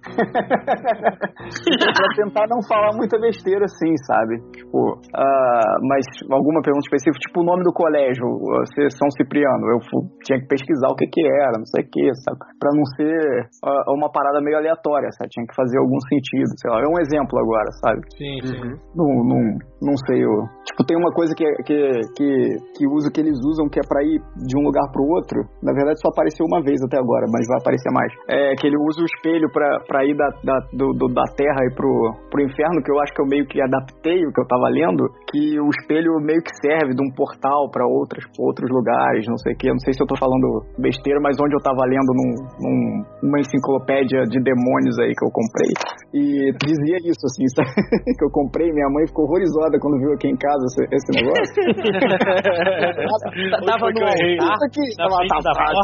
[1.92, 4.40] pra tentar não falar muita besteira assim, sabe?
[4.56, 8.24] Tipo, ah, mas alguma pergunta específica, tipo o nome do colégio,
[8.64, 9.78] você São Cipriano, eu
[10.24, 12.38] tinha que pesquisar o que que era, não sei o que, sabe?
[12.56, 15.28] Pra não ser ah, uma parada meio aleatória, sabe?
[15.28, 16.80] Tinha que fazer algum sentido, sei lá.
[16.80, 18.00] É um exemplo agora, sabe?
[18.16, 18.72] Sim, sim.
[18.96, 19.44] Não, não,
[19.80, 21.78] não sei, eu, tipo, tem uma coisa que, que,
[22.16, 22.28] que,
[22.76, 25.40] que uso que eles usam que é pra ir de um lugar pro outro.
[25.62, 28.12] Na verdade só apareceu uma vez até agora, mas vai aparecer mais.
[28.28, 31.64] É que ele usa o espelho pra, pra ir da, da, do, do- da terra
[31.64, 31.90] e pro,
[32.30, 35.08] pro inferno, que eu acho que eu meio que adaptei o que eu tava lendo,
[35.32, 39.54] que o espelho meio que serve de um portal pra outros, outros lugares, não sei
[39.54, 39.68] o que.
[39.68, 43.40] Não sei se eu tô falando besteira, mas onde eu tava lendo num, num- numa
[43.40, 45.72] enciclopédia de demônios aí que eu comprei.
[46.12, 47.46] E dizia isso, assim,
[48.18, 51.54] que eu comprei, minha mãe ficou horrorizada quando viu aqui em casa esse, esse negócio.
[53.66, 54.36] Tava foi que no eu errei?
[54.40, 54.58] altar,
[54.98, 55.22] na tava,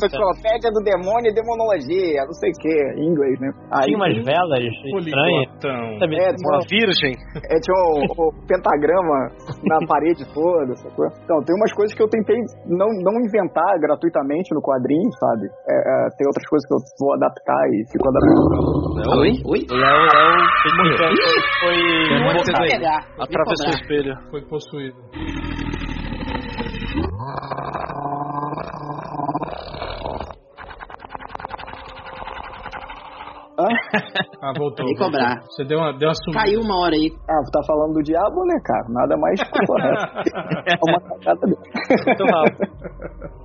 [0.02, 3.50] enciclopédia do demônio e demonologia, não sei o que, em inglês, né?
[3.72, 5.46] Aí, tinha umas velas estranhas.
[6.16, 7.12] É, tinha, Uma virgem.
[7.36, 9.28] é, tinha o, o pentagrama
[9.64, 11.06] na parede toda, sacou?
[11.24, 15.46] Então, tem umas coisas que eu tentei não, não inventar gratuitamente no quadrinho, sabe?
[15.68, 19.20] É, é, tem outras coisas que eu vou adaptar e fico adaptando.
[19.20, 19.32] Oi?
[19.44, 19.60] Oi?
[19.70, 20.40] Léo, Léo
[21.60, 21.76] foi.
[21.76, 21.80] Eu
[22.24, 23.00] vou foi pegar.
[23.18, 23.75] Atravessou o Vou cobrar.
[23.80, 24.18] Espelho.
[24.30, 24.96] Foi possuído.
[33.58, 33.66] Hã?
[34.42, 34.84] Ah, voltou.
[34.86, 35.40] Vem cobrar.
[35.48, 36.44] Você deu uma, deu uma sumida.
[36.44, 37.08] Caiu uma hora aí.
[37.28, 38.84] Ah, tá falando do diabo, né, cara?
[38.90, 40.36] Nada mais correto.
[40.66, 41.56] É uma cagada dele.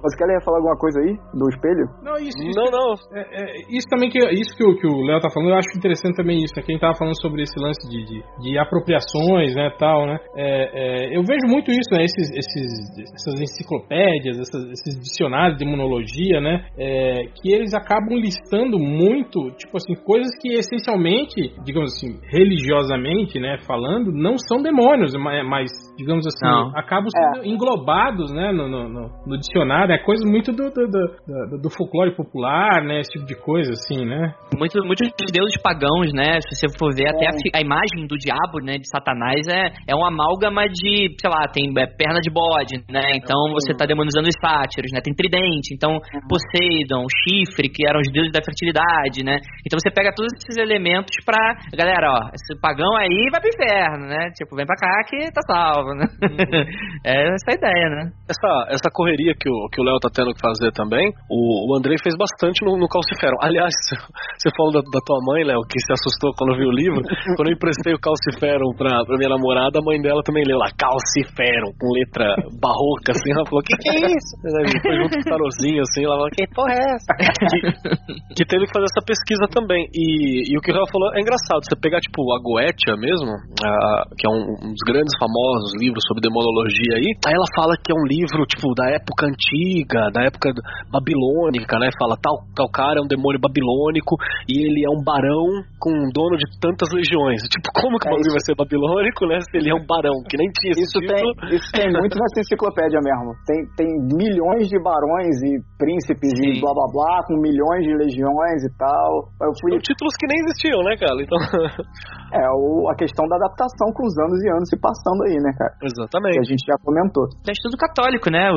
[0.02, 1.86] Você quer falar alguma coisa aí do espelho?
[2.02, 2.94] Não, isso, isso, Não, não.
[3.14, 5.78] é, é, isso também que isso que o, que o Léo tá falando, eu acho
[5.78, 6.64] interessante também isso, né?
[6.66, 10.18] Quem tava falando sobre esse lance de, de, de apropriações, né, tal, né?
[10.36, 12.04] É, é, eu vejo muito isso, né?
[12.04, 16.66] Esses, esses, essas enciclopédias, essas- esses dicionários de imunologia, né?
[16.78, 23.58] É, que eles acabam listando muito, tipo assim, coisas que essencialmente, digamos assim, religiosamente, né,
[23.66, 26.72] falando, não são demônios, mas, mas, digamos assim, Não.
[26.76, 31.70] acabam sendo englobados, né, no, no, no- no dicionário, coisa muito do, do, do, do,
[31.70, 33.00] folclore popular, né?
[33.00, 34.34] Esse tipo de coisa, assim, né?
[34.58, 36.40] Muito, muitos deuses pagãos, né?
[36.42, 37.10] Se você for ver, é.
[37.10, 38.78] até a, a, imagem do diabo, né?
[38.78, 43.16] De Satanás é, é uma amálgama de, sei lá, tem é, perna de bode, né?
[43.16, 45.00] Então você tá demonizando os sátiros, né?
[45.04, 46.00] Tem tridente, então.
[46.28, 49.38] Poseidon, chifre, que eram os deuses da fertilidade, né?
[49.66, 51.56] Então você pega todos esses elementos pra.
[51.76, 54.32] Galera, ó, esse pagão aí vai pro inferno, né?
[54.36, 56.06] Tipo, vem pra cá que tá salvo, né?
[56.24, 56.64] Uhum.
[57.06, 58.12] é essa ideia, né?
[58.30, 61.78] Essa, essa correria que o, que o Léo tá tendo que fazer também, o, o
[61.78, 63.38] Andrei fez bastante no, no Calcifero.
[63.42, 63.74] Aliás,
[64.38, 67.02] você falou da, da tua mãe, Léo, que se assustou quando viu o livro.
[67.36, 70.70] quando eu emprestei o Calcifero pra, pra minha namorada, a mãe dela também leu lá,
[70.78, 73.32] Calcifero, com letra barroca, assim.
[73.32, 74.34] Ela falou: Que que é isso?
[74.82, 76.06] Foi junto com o tarozinho, assim.
[76.06, 77.12] Ela falou: Que porra é essa?
[77.18, 79.81] que, que teve que fazer essa pesquisa também.
[79.90, 81.64] E, e o que o falou é engraçado.
[81.66, 83.32] Você pegar, tipo, a Goetia mesmo,
[83.64, 87.74] a, que é um, um dos grandes famosos livros sobre demonologia aí, aí ela fala
[87.80, 90.54] que é um livro, tipo, da época antiga, da época
[90.92, 91.90] babilônica, né?
[91.98, 94.16] Fala, tal, tal cara é um demônio babilônico
[94.48, 97.42] e ele é um barão com um dono de tantas legiões.
[97.50, 99.40] Tipo, como que o é bagulho vai ser babilônico, né?
[99.50, 103.00] Se ele é um barão, que nem tinha isso tem Isso tem muito nessa enciclopédia
[103.02, 103.34] mesmo.
[103.46, 106.58] Tem, tem milhões de barões e príncipes Sim.
[106.58, 109.30] e blá blá blá, com milhões de legiões e tal.
[109.42, 109.71] Eu fui...
[109.80, 111.16] Títulos que nem existiam, né, cara?
[111.22, 111.40] Então...
[112.36, 115.52] é, o, a questão da adaptação com os anos e anos se passando aí, né,
[115.56, 115.72] cara?
[115.84, 116.36] Exatamente.
[116.36, 117.26] Que a gente já comentou.
[117.48, 118.50] É estudo católico, né?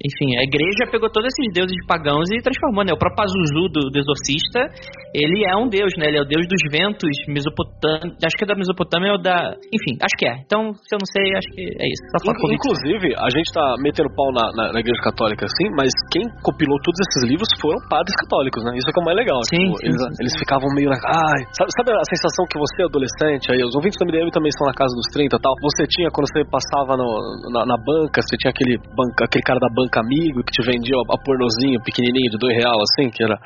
[0.00, 2.92] Enfim, a igreja pegou todos esses deuses pagãos e transformou, né?
[2.92, 4.66] O próprio Pazuzu do, do Exorcista,
[5.14, 6.08] ele é um deus, né?
[6.08, 8.16] Ele é o deus dos ventos mesopotâmio.
[8.18, 9.54] Acho que é da Mesopotâmia ou da.
[9.70, 10.34] Enfim, acho que é.
[10.42, 12.02] Então, se eu não sei, acho que é isso.
[12.24, 16.24] In, inclusive, a gente tá metendo pau na, na, na, igreja católica, assim, mas quem
[16.42, 18.74] compilou todos esses livros foram padres católicos, né?
[18.76, 19.40] Isso é que é o mais legal.
[19.44, 20.20] Sim, tipo, sim, eles, sim.
[20.20, 20.98] eles ficavam meio na.
[20.98, 24.66] Ai, sabe, sabe, a sensação que você, adolescente, aí, os ouvintes do MDM também são
[24.66, 25.54] na casa dos 30 e tal.
[25.62, 27.06] Você tinha, quando você passava no,
[27.54, 30.98] na, na, banca, você tinha aquele, banca, aquele cara da banca amigo que te vendia
[30.98, 33.38] a, a pornozinho pequenininho de dois real, assim, que era.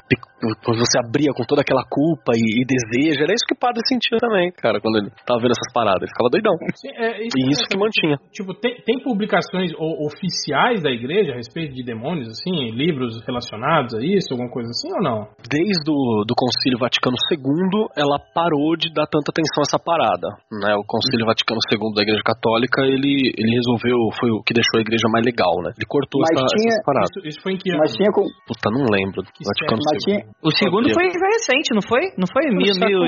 [0.42, 3.22] Você abria com toda aquela culpa e, e desejo.
[3.22, 6.02] Era isso que o padre sentia também, cara, quando ele tava vendo essas paradas.
[6.02, 6.56] Ele ficava doidão.
[6.74, 8.16] Sim, é, isso e isso que mantinha.
[8.32, 12.70] Tipo, tem, tem publicações oficiais da igreja a respeito de demônios, assim?
[12.74, 15.28] Livros relacionados a isso, alguma coisa assim ou não?
[15.48, 20.28] Desde o do Concílio Vaticano II, ela parou de dar tanta atenção a essa parada.
[20.52, 20.76] Né?
[20.76, 24.84] O Concílio Vaticano II da Igreja Católica, ele, ele resolveu, foi o que deixou a
[24.84, 25.72] igreja mais legal, né?
[25.74, 27.10] Ele cortou Mas essa, tinha, essas paradas.
[27.10, 27.80] Isso, isso foi em que ano?
[27.80, 28.22] Mas tinha com...
[28.46, 29.24] Puta, não lembro.
[29.32, 29.98] Que Vaticano II.
[30.04, 30.20] tinha...
[30.42, 32.12] O segundo foi, recente, não foi?
[32.14, 32.44] Não foi?
[32.52, 33.00] Mil, mil,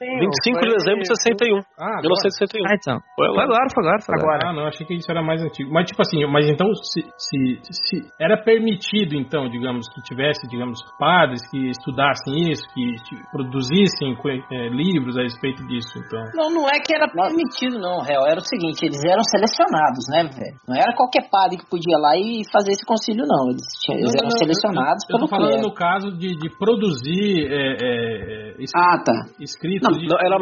[0.00, 1.62] 25 de dezembro de 61.
[1.78, 2.12] Ah, agora.
[2.34, 2.66] 1961.
[2.66, 2.96] Ah, então.
[3.14, 4.42] Foi Foi agora, foi agora, foi agora.
[4.44, 5.70] Ah, não, achei que isso era mais antigo.
[5.72, 7.38] Mas, tipo assim, mas então, se, se,
[7.70, 12.94] se era permitido, então, digamos, que tivesse, digamos, padres que estudassem isso, que
[13.38, 14.16] produzissem
[14.50, 16.22] é, livros a respeito disso, então.
[16.34, 18.26] Não, não é que era permitido, não, réu.
[18.26, 20.56] Era o seguinte, eles eram selecionados, né, velho?
[20.66, 23.48] Não era qualquer padre que podia ir lá e fazer esse concílio, não.
[23.50, 26.34] Eles, tinham, eles eram não, selecionados eu, eu, eu pelo tô falando no caso de,
[26.36, 29.14] de produzir é, é, é, es- Ah, tá.
[29.40, 30.06] escritos Não, de...
[30.08, 30.36] Não, era,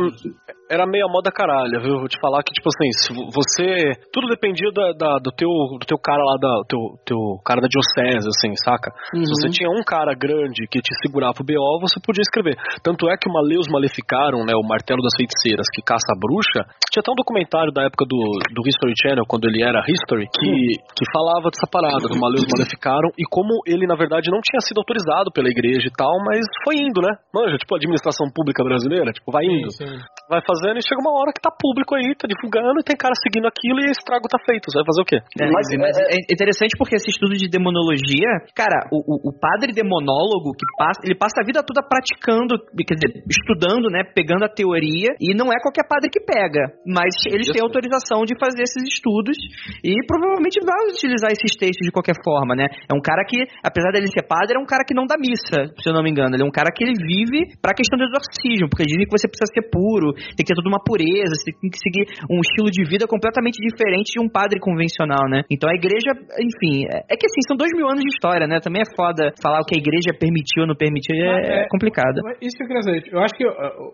[0.70, 1.98] era meio a moda caralho, viu?
[2.00, 3.92] Vou te falar que, tipo assim, se você.
[4.12, 7.68] Tudo dependia da, da- do, teu, do teu cara lá, da, teu, teu cara da
[7.68, 8.90] diocese, assim, saca?
[9.12, 9.24] Se Uhum.
[9.30, 12.56] você tinha um cara grande que te segurava o BO, você podia escrever.
[12.86, 16.62] Tanto é que o Maleus Maleficaram, né, o Martelo das Feiticeiras, que caça a bruxa,
[16.86, 18.14] tinha até um documentário da época do,
[18.54, 23.10] do History Channel, quando ele era History, que, que falava dessa parada do Maleus Maleficaram
[23.18, 26.78] e como ele, na verdade, não tinha sido autorizado pela igreja e tal, mas foi
[26.78, 27.18] indo, né?
[27.34, 29.66] Manja, tipo, a administração pública brasileira, tipo, vai indo.
[29.74, 29.98] Sim, sim.
[30.26, 33.14] Vai fazendo e chega uma hora que tá público aí, tá divulgando e tem cara
[33.14, 34.66] seguindo aquilo e estrago tá feito.
[34.66, 35.18] Você vai fazer o quê?
[35.38, 39.70] É, Mas, mas, é interessante porque esse estudo de demonologia, cara, o, o, o padre
[39.70, 44.50] demonólogo que passa, ele passa a vida toda praticando, quer dizer, estudando, né, pegando a
[44.50, 48.82] teoria, e não é qualquer padre que pega, mas eles têm autorização de fazer esses
[48.82, 49.38] estudos
[49.86, 52.66] e provavelmente vai utilizar esses textos de qualquer forma, né?
[52.90, 55.70] É um cara que, apesar dele ser padre, é um cara que não dá missa,
[55.78, 58.10] se eu não me engano, ele é um cara que ele vive pra questão do
[58.10, 61.52] exorcismo, porque dizem que você precisa ser puro, tem que ter toda uma pureza, você
[61.60, 65.42] tem que seguir um estilo de vida completamente diferente de um padre convencional, né?
[65.50, 66.10] Então a igreja,
[66.40, 68.60] enfim, é é que assim, são dois mil anos de história, né?
[68.60, 72.20] Também é foda falar o que a igreja permitiu ou não permitiu, é, É, complicado.
[72.42, 73.02] Isso que eu saber.
[73.10, 73.44] Eu acho que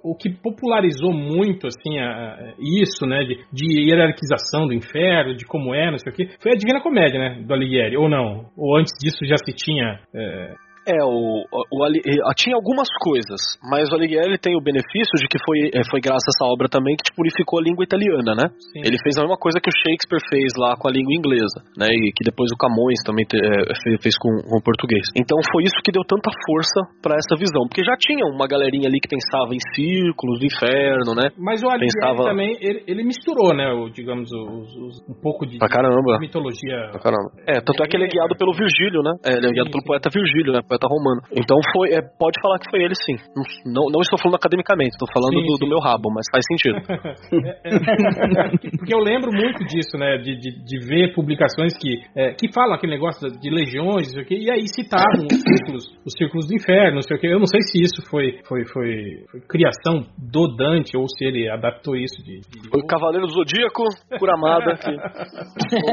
[0.02, 5.44] o que popularizou muito, assim, a- a- isso, né, de, de hierarquização do inferno, de
[5.46, 8.46] como é, não sei o quê, foi a Divina Comédia, né, do Alighieri, ou não?
[8.56, 10.00] Ou antes disso já se tinha...
[10.14, 10.54] é,
[10.86, 15.26] É, o, o, Ali- eh, tinha algumas coisas, mas o Alighieri tem o benefício de
[15.30, 18.34] que foi, eh, foi graças a essa obra também que tipo, unificou a língua italiana,
[18.34, 18.50] né?
[18.74, 18.82] Sim.
[18.82, 21.86] Ele fez a mesma coisa que o Shakespeare fez lá com a língua inglesa, né?
[21.86, 25.06] E que depois o Camões também te- fe- fez com, com o português.
[25.14, 28.90] Então foi isso que deu tanta força pra essa visão, porque já tinha uma galerinha
[28.90, 31.30] ali que pensava em círculos do inferno, né?
[31.38, 35.46] Mas o Alighieri Pensava- também, ele, ele misturou, né, o, digamos, os, os- um pouco
[35.46, 36.18] de, Pra caramba.
[36.18, 36.90] de mitologia.
[36.90, 37.30] Pra caramba.
[37.46, 39.12] É, tanto é que ele é guiado pelo Virgílio, né?
[39.24, 40.60] É, ele é guiado Sim, pelo poeta Virgílio, né?
[40.72, 41.20] Poeta romano.
[41.36, 41.92] Então foi.
[41.92, 43.20] é, pode falar que foi ele sim.
[43.68, 45.68] Não, não estou falando academicamente, estou falando Sim, do, do sim.
[45.68, 46.80] meu rabo, mas faz sentido.
[48.80, 50.16] Porque eu lembro muito disso, né?
[50.16, 54.22] De, de, de ver publicações que, é, que falam aquele negócio de legiões, não sei
[54.22, 57.26] o quê, e aí citavam os círculos, os círculos do inferno, não sei o quê.
[57.28, 61.48] Eu não sei se isso foi, foi, foi, foi criação do Dante ou se ele
[61.50, 62.40] adaptou isso de.
[62.40, 63.82] de- O Cavaleiro do Zodíaco,
[64.18, 64.90] Kuramada, que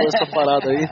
[0.07, 0.85] essa parada aí.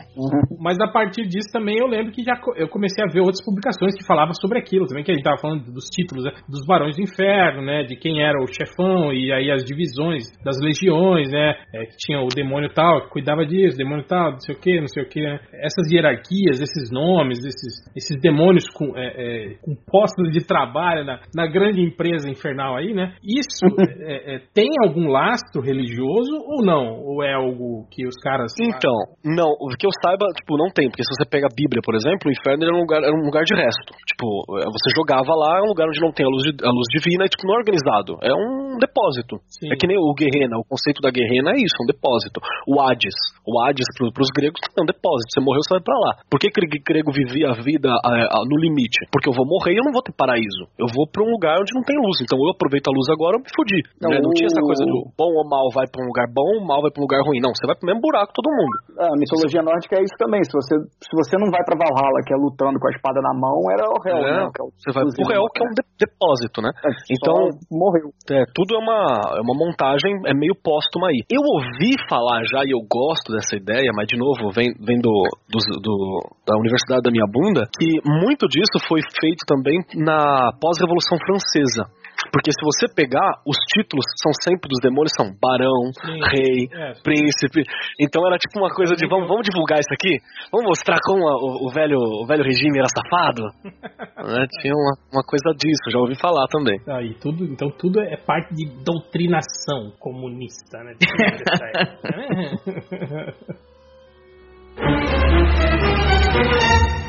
[0.60, 3.77] Mas a partir disso também eu lembro que já eu comecei a ver outras publicações
[3.78, 4.86] que falavam sobre aquilo.
[4.88, 7.96] Também, que a gente tava falando dos títulos, né, dos Barões do Inferno, né, de
[7.96, 12.28] quem era o chefão e aí as divisões das legiões, né, é, que tinha o
[12.28, 15.22] demônio tal, que cuidava disso, demônio tal, não sei o que, não sei o que,
[15.22, 15.40] né.
[15.54, 21.20] Essas hierarquias, esses nomes, esses, esses demônios com, é, é, com postos de trabalho na,
[21.36, 23.66] na grande empresa infernal aí, né, isso
[24.02, 27.00] é, é, tem algum lastro religioso ou não?
[27.04, 28.54] Ou é algo que os caras...
[28.60, 31.82] Então, não, o que eu saiba, tipo, não tem, porque se você pega a Bíblia,
[31.84, 33.92] por exemplo, o inferno era um lugar, era um lugar de resto.
[34.08, 34.26] Tipo,
[34.64, 36.88] é, você jogava lá, é um lugar onde não tem a luz, de- a luz
[36.96, 38.16] divina e, tipo, não é organizado.
[38.24, 39.44] É um depósito.
[39.52, 39.68] Sim.
[39.68, 42.40] É que nem o Guerrena, o conceito da Guerrena é isso, é um depósito.
[42.66, 45.98] O Hades, o Hades pro, pros gregos é um depósito, você morreu, você vai pra
[46.00, 46.12] lá.
[46.32, 49.04] Por que que o grego vivia a vida ah, ah, no limite?
[49.12, 50.70] Porque eu vou morrer e eu não vou ter paraíso.
[50.80, 53.36] Eu vou pra um lugar onde não tem luz, então eu aproveito a luz agora,
[53.36, 53.82] eu me fudi.
[54.00, 54.22] Não, né?
[54.22, 56.92] não tinha essa coisa do bom ou mal vai pra um lugar bom, mal vai
[56.92, 57.42] pra um lugar ruim.
[57.42, 58.76] Não, você vai pro mesmo buraco todo mundo.
[58.98, 60.42] A mitologia nórdica é isso também.
[60.44, 63.34] Se você, se você não vai pra Valhalla, que é lutando com a espada na
[63.34, 64.50] mão, era o réu, É, né?
[64.62, 66.70] O- Você vai pro réu, que é um de- depósito, né?
[66.86, 67.36] é, Então,
[67.72, 68.10] morreu.
[68.30, 69.02] É, tudo é uma,
[69.38, 71.22] é uma montagem, é meio póstuma aí.
[71.32, 75.12] Eu ouvi falar já e eu gosto dessa ideia, mas de novo, vem, vem do,
[75.50, 81.18] dos- do- da Universidade da Minha Bunda, que muito disso foi feito também na pós-revolução
[81.26, 81.84] francesa.
[82.32, 86.20] Porque se você pegar, os títulos são sempre dos demônios, são barão, Sim.
[86.34, 87.64] rei, É, príncipe.
[88.02, 90.18] Então era tipo uma coisa de vamos, vamos divulgar isso aqui?
[90.52, 93.44] Vamos mostrar como a- o, o velho, o velho regime era safado?
[94.18, 96.78] Né, Tinha uma, uma coisa disso, já ouvi falar também.
[96.88, 100.96] Aí, tudo, então tudo é parte de doutrinação comunista, né?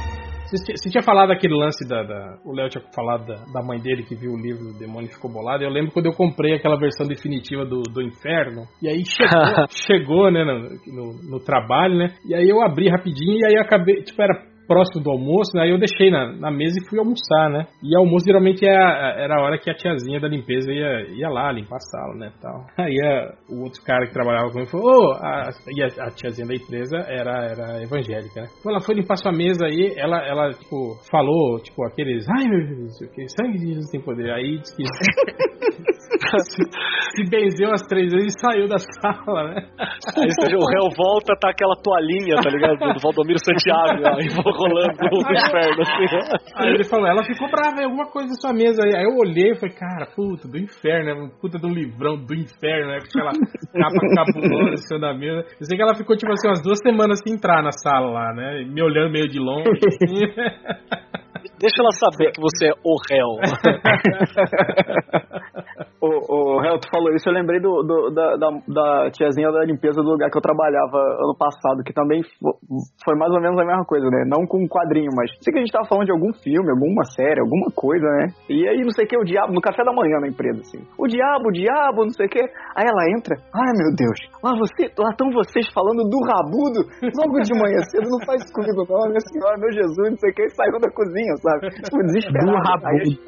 [0.50, 2.02] Você, tinha- falado aquele lance da.
[2.02, 5.08] da- o Léo tinha falado da, da mãe dele que viu o livro do Demônio
[5.08, 5.62] e ficou bolado.
[5.62, 8.62] Eu lembro quando eu comprei aquela versão definitiva do, do Inferno.
[8.82, 12.14] E aí chegou, chegou né, no, no, no trabalho, né?
[12.26, 14.02] E aí eu abri rapidinho e aí acabei.
[14.02, 14.34] Tipo, era
[14.68, 15.72] próximo do almoço, né?
[15.72, 17.66] Eu deixei na, na mesa e fui almoçar, né?
[17.82, 21.28] E almoço geralmente é a- era a hora que a tiazinha da limpeza ia, ia
[21.28, 22.32] lá limpar a sala, né?
[22.40, 22.66] Tal.
[22.78, 26.46] Aí a- o outro cara que trabalhava comigo falou: Ô, a, e a, a tiazinha
[26.46, 28.46] da empresa era, era evangélica, né?
[28.62, 32.66] Quando ela foi limpar sua mesa aí, ela, ela tipo, falou, tipo, aqueles, ai meu
[32.66, 34.30] Deus, o que, sangue de Jesus tem poder.
[34.30, 36.62] Aí disse que se,
[37.16, 39.62] se benzeu as três vezes e saiu da sala, né?
[40.16, 42.78] Aí o réu volta, tá aquela toalhinha, tá ligado?
[42.78, 46.52] Do Valdomiro Santiago, ó, e vou rolando no inferno, assim.
[46.56, 48.96] Aí ele falou, ela ficou brava, é alguma coisa na sua mesa aí.
[48.96, 51.30] Aí eu olhei e falei, cara, puta, do inferno, né?
[51.40, 52.98] Puta de um livrão do inferno, né?
[52.98, 55.46] Com aquela capa cabulosa em cima da mesa.
[55.60, 58.34] Eu sei que ela ficou, tipo assim, umas duas semanas sem entrar na sala lá,
[58.34, 58.64] né?
[58.64, 59.68] Me olhando meio de longe.
[59.86, 61.18] assim.
[61.58, 63.38] Deixa ela saber que você é o réu.
[66.00, 69.66] O, o réu, tu falou isso, eu lembrei do, do- da, da, da tiazinha da
[69.66, 72.54] limpeza do lugar que eu trabalhava ano passado, que também fo-
[73.02, 74.22] foi mais ou menos a mesma coisa, né?
[74.30, 77.02] Não com um quadrinho, mas sei que a gente tava falando de algum filme, alguma
[77.18, 78.30] série, alguma coisa, né?
[78.48, 80.78] E aí, não sei o que, o diabo, no café da manhã na empresa, assim.
[80.94, 82.46] O diabo, o diabo, não sei o que.
[82.78, 87.42] Aí ela entra, ai meu Deus, lá você, lá estão vocês falando do rabudo, logo
[87.42, 90.46] de manhã cedo, não faz comigo não, minha senhora, meu Jesus, não sei o que,
[90.46, 91.70] e saiu da cozinha, sabe?
[91.70, 92.46] Tipo, desesperado.
[92.46, 92.86] Do rabudo.
[92.88, 93.22] Aí a gente-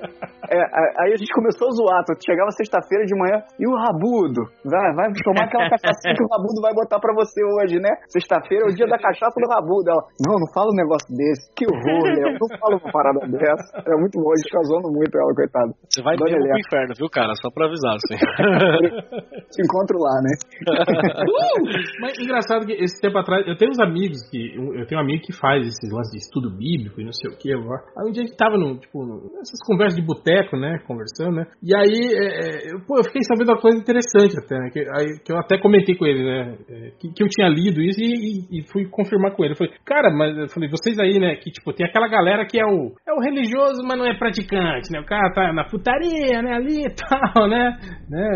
[0.50, 0.58] é,
[1.04, 4.42] aí a gente começou a zoar, tu chegava sexta-feira de manhã, e o rabudo?
[4.66, 7.90] Vai, vai tomar aquela cachaça que o rabudo vai botar pra você hoje, né?
[8.08, 9.90] Sexta-feira é o dia da cachaça do rabudo.
[9.90, 13.78] Ela, não, não fala um negócio desse, que horror, Léo, não fala uma parada dessa.
[13.86, 15.70] Era muito bom, a gente ficava zoando muito ela, coitada.
[15.88, 17.32] Você vai Dona mesmo pro inferno, viu, cara?
[17.40, 18.18] Só pra avisar, assim.
[19.54, 20.32] Te encontro lá, né?
[22.00, 24.54] Mas engraçado que esse tempo atrás, eu tenho uns amigos que.
[24.56, 27.36] Eu tenho um amigo que faz esses lances de estudo bíblico e não sei o
[27.36, 27.50] que.
[27.98, 29.04] Aí um dia a gente tava no, tipo,
[29.34, 30.78] nessas conversas de boteco, né?
[30.86, 31.46] Conversando, né?
[31.62, 32.26] E aí é,
[32.70, 35.38] é, eu, pô, eu fiquei sabendo uma coisa interessante até, né, que, aí, que eu
[35.38, 36.56] até comentei com ele, né?
[36.68, 39.52] é, Que, que eu tinha lido isso e, e- e fui confirmar com ele.
[39.54, 42.58] Eu falei, cara, mas eu falei, vocês aí, né, que tipo, tem aquela galera que
[42.60, 45.00] é o, é o religioso, mas não é praticante, né?
[45.00, 47.76] O cara tá na putaria, né, ali e tal, né?
[48.08, 48.28] né?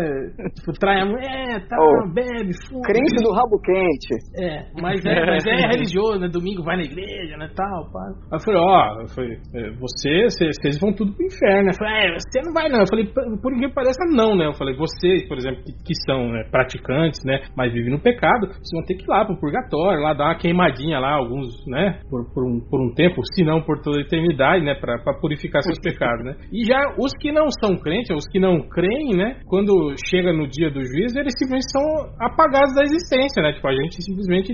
[0.55, 2.13] Tipo, trai a mulher, tal, Oh.
[2.13, 2.81] bebe, fuma.
[2.81, 4.15] Crente do rabo quente.
[4.37, 6.27] É, mas é, mas é religioso, né?
[6.27, 7.49] Domingo vai na igreja, né?
[7.55, 7.99] Tal, pá.
[8.31, 9.34] Aí eu falei, ó, eu falei,
[9.79, 11.69] você, vocês vocês vão tudo pro inferno?
[11.69, 12.79] Eu falei, é, você não vai não.
[12.79, 13.05] Eu falei,
[13.41, 14.47] por que pareça, não, né?
[14.47, 17.39] Eu falei, vocês, por exemplo, que, que são né, praticantes, né?
[17.55, 20.37] Mas vivem no pecado, vocês vão ter que ir lá pro purgatório, lá dar uma
[20.37, 21.99] queimadinha lá, alguns, né?
[22.09, 24.75] Por, por, um, por um tempo, se não por toda a eternidade, né?
[24.75, 26.35] Pra, pra purificar seus pecados, né?
[26.51, 29.39] E já os que não são crentes, os que não creem, né?
[29.47, 31.85] Quando chega no dia do juízo, eles simplesmente são
[32.19, 33.53] apagados da existência, né?
[33.53, 34.53] Tipo, a gente simplesmente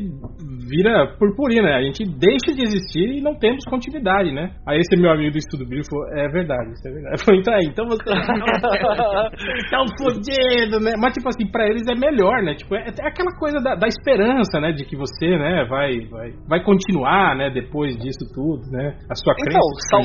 [0.67, 1.75] vira purpurina?
[1.75, 4.55] A gente deixa de existir e não temos continuidade, né?
[4.71, 7.11] Aí esse meu amigo do estudo bíblico falou, é verdade, isso é verdade.
[7.19, 8.07] Eu falei, então aí, então você
[9.67, 10.95] tão fudido, né?
[10.95, 12.55] Mas tipo assim, pra eles é melhor, né?
[12.55, 14.71] Tipo, é, é aquela coisa da, da esperança, né?
[14.71, 17.49] De que você, né, vai, vai, vai continuar, né?
[17.49, 18.95] Depois disso tudo, né?
[19.11, 19.91] A sua Então, crença.
[19.91, 20.03] sal,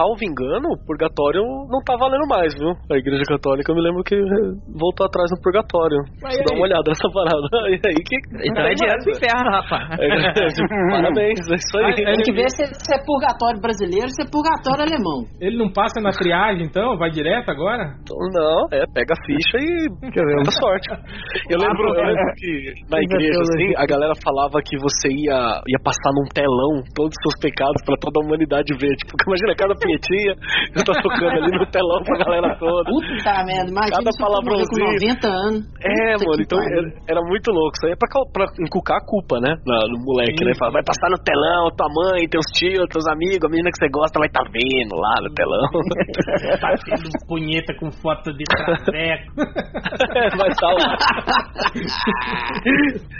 [0.00, 2.72] salvo engano, o purgatório não tá valendo mais, viu?
[2.90, 4.16] A igreja católica, eu me lembro que
[4.80, 6.00] voltou atrás no purgatório.
[6.24, 6.56] Dá aí?
[6.56, 7.46] uma olhada nessa parada.
[7.70, 8.16] E aí que.
[8.48, 10.00] Então é direto pro inferno, rapaz.
[10.00, 11.94] É, Parabéns, é isso aí.
[11.94, 15.26] Tem que ver se, se é purgatório brasileiro se é purgatório alemão.
[15.40, 16.96] Ele não passa na triagem, então?
[16.98, 17.96] Vai direto agora?
[18.06, 20.86] Não, é, pega a ficha e muita sorte.
[21.50, 25.80] Eu lembro, eu lembro que na igreja, assim, a galera falava que você ia, ia
[25.82, 28.94] passar num telão todos os seus pecados pra toda a humanidade ver.
[28.96, 30.34] Tipo, imagina cada pinhetinha,
[30.74, 32.84] você tá tocando ali no telão pra galera toda.
[32.90, 34.92] Puta merda, imagina Cada eu morrer com palavrãozinho.
[35.00, 35.60] 90 anos.
[35.80, 36.80] É, Puta mano, então era,
[37.16, 37.72] era muito louco.
[37.76, 39.56] Isso aí é pra, pra encucar a culpa, né?
[39.66, 40.52] na- no moleque, né?
[40.58, 43.88] Fala, vai passar no telão, tua mãe, teus tios, teus amigos, a menina que você
[43.88, 45.70] gosta vai tá vendo lá no telão.
[46.60, 49.32] Batendo punheta com foto de traveco.
[50.36, 50.96] vai estar lá.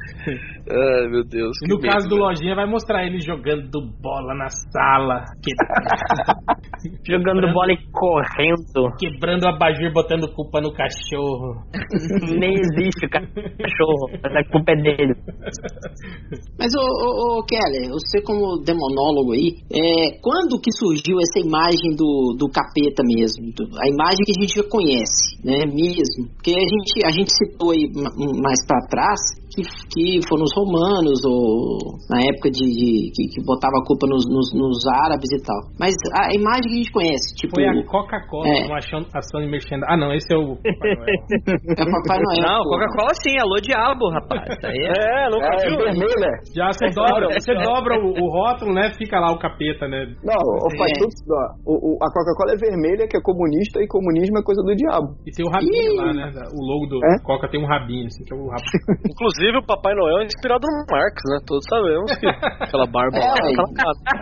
[0.70, 1.56] Ai, meu Deus.
[1.62, 2.26] E que no medo, caso do velho.
[2.28, 5.54] Lojinha, vai mostrar ele jogando bola na sala, que-
[7.06, 8.96] Jogando bola e correndo.
[8.98, 11.62] quebrando a abajur, botando culpa no cachorro.
[12.38, 14.06] Nem existe o cachorro.
[14.24, 15.14] A culpa é dele.
[16.58, 21.96] Mas, ô, ô, ô, Kelly, você como demonólogo aí, é, quando que surgiu essa imagem
[21.96, 23.52] do, do capeta mesmo?
[23.54, 26.32] Do- a imagem que a gente já conhece, né, mesmo?
[26.36, 30.54] Porque a gente, a gente citou aí ma- mais pra trás que, que foram os
[30.54, 35.30] romanos, ou na época de, de- que, que botava a culpa nos, nos, nos árabes
[35.32, 35.60] e tal.
[35.78, 38.66] Mas a imagem que a gente conhece, tipo, Foi a Coca-Cola, É.
[38.66, 41.16] uma ação, ação de merchan- Ah, não, esse é o Papai Noel.
[41.76, 42.42] é o Papai Noel.
[42.46, 42.62] Não.
[42.64, 44.42] Coca-Cola sim, alô diabo, rapaz.
[44.64, 45.26] É...
[45.26, 45.76] É, nunca É, viu?
[45.78, 46.30] vermelha.
[46.54, 48.92] Já você dobra, você dobra o, o rótulo, né?
[48.96, 50.06] Fica lá o capeta, né?
[50.22, 50.98] Não, o, faz É.
[51.00, 54.62] tudo, ó, o, o- a Coca-Cola é vermelha, que é comunista, e comunismo é coisa
[54.62, 55.14] do diabo.
[55.26, 56.30] E tem o rabinho lá, né?
[56.54, 57.18] O logo do É?
[57.24, 58.62] Coca tem um rabinho, assim, que é o rabo.
[59.10, 61.38] Inclusive, o Papai Noel é inspirado no Marx, né?
[61.46, 62.26] Todos sabemos que
[62.64, 63.64] aquela barba É, lá,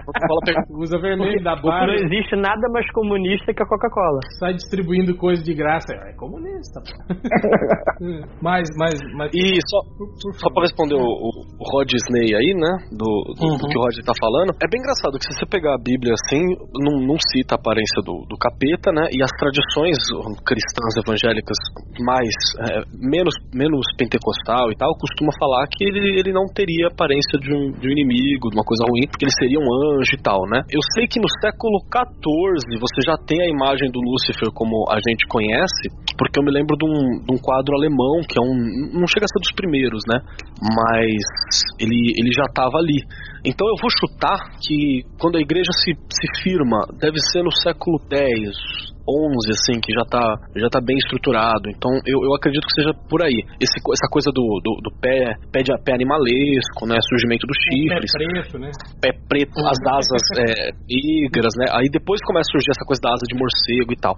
[0.05, 4.21] Coca-Cola pega- Usa vermelho da barra, Não existe nada mais comunista que a Coca-Cola.
[4.39, 5.93] sai distribuindo coisa de graça.
[5.95, 6.93] É comunista, pô.
[8.43, 9.31] mas, mas, mas.
[9.35, 9.79] E só,
[10.39, 12.73] só pra responder o, o, Rod Disney aí, né?
[12.93, 13.69] Do, do, do Uhum.
[13.69, 14.55] que o Rod tá falando.
[14.63, 16.43] É bem engraçado que se você pegar a Bíblia assim,
[16.79, 19.09] não, não cita a aparência do, do capeta, né?
[19.11, 19.97] E as tradições
[20.47, 21.57] cristãs evangélicas
[22.05, 22.31] mais
[22.71, 27.51] é, menos, menos pentecostal e tal, costuma falar que ele, ele não teria aparência de
[27.51, 30.45] um, de um inimigo, de uma coisa ruim, porque ele seria um anjo e tal,
[30.49, 30.61] né?
[30.71, 35.01] Eu sei que no século XIV você já tem a imagem do Lúcifer como a
[35.01, 39.01] gente conhece, porque eu me lembro de um, de um quadro alemão, que é um.
[39.01, 40.21] não chega a ser dos primeiros, né?
[40.61, 41.23] Mas
[41.81, 43.01] ele, ele já estava ali.
[43.45, 47.99] Então eu vou chutar que quando a igreja se, se firma, deve ser no século
[48.11, 50.25] X, 11, assim, que já tá,
[50.57, 51.67] já tá bem estruturado.
[51.73, 53.41] Então eu, eu acredito que seja por aí.
[53.61, 57.01] Esse, essa coisa do, do, do pé, pé, de, pé animalesco, né?
[57.09, 58.71] Surgimento dos É chifres preto, né?
[59.01, 60.71] pé preto, as asas é,
[61.59, 61.67] né?
[61.73, 64.15] Aí depois começa a surgir essa coisa da asa de morcego e tal.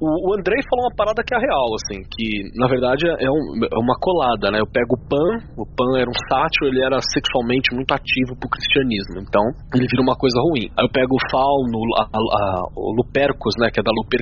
[0.00, 2.26] O, o Andrei falou uma parada que é real, assim, que
[2.58, 4.58] na verdade é, um- é uma colada, né?
[4.60, 8.50] Eu pego o Pan, o Pan era um sátiro, ele era sexualmente muito ativo pro
[8.50, 9.42] cristianismo, então
[9.74, 10.68] ele vira uma coisa ruim.
[10.76, 13.70] Aí eu pego o Fauno, a, a- o Lupercus, né?
[13.72, 14.15] Que é da Lupercária,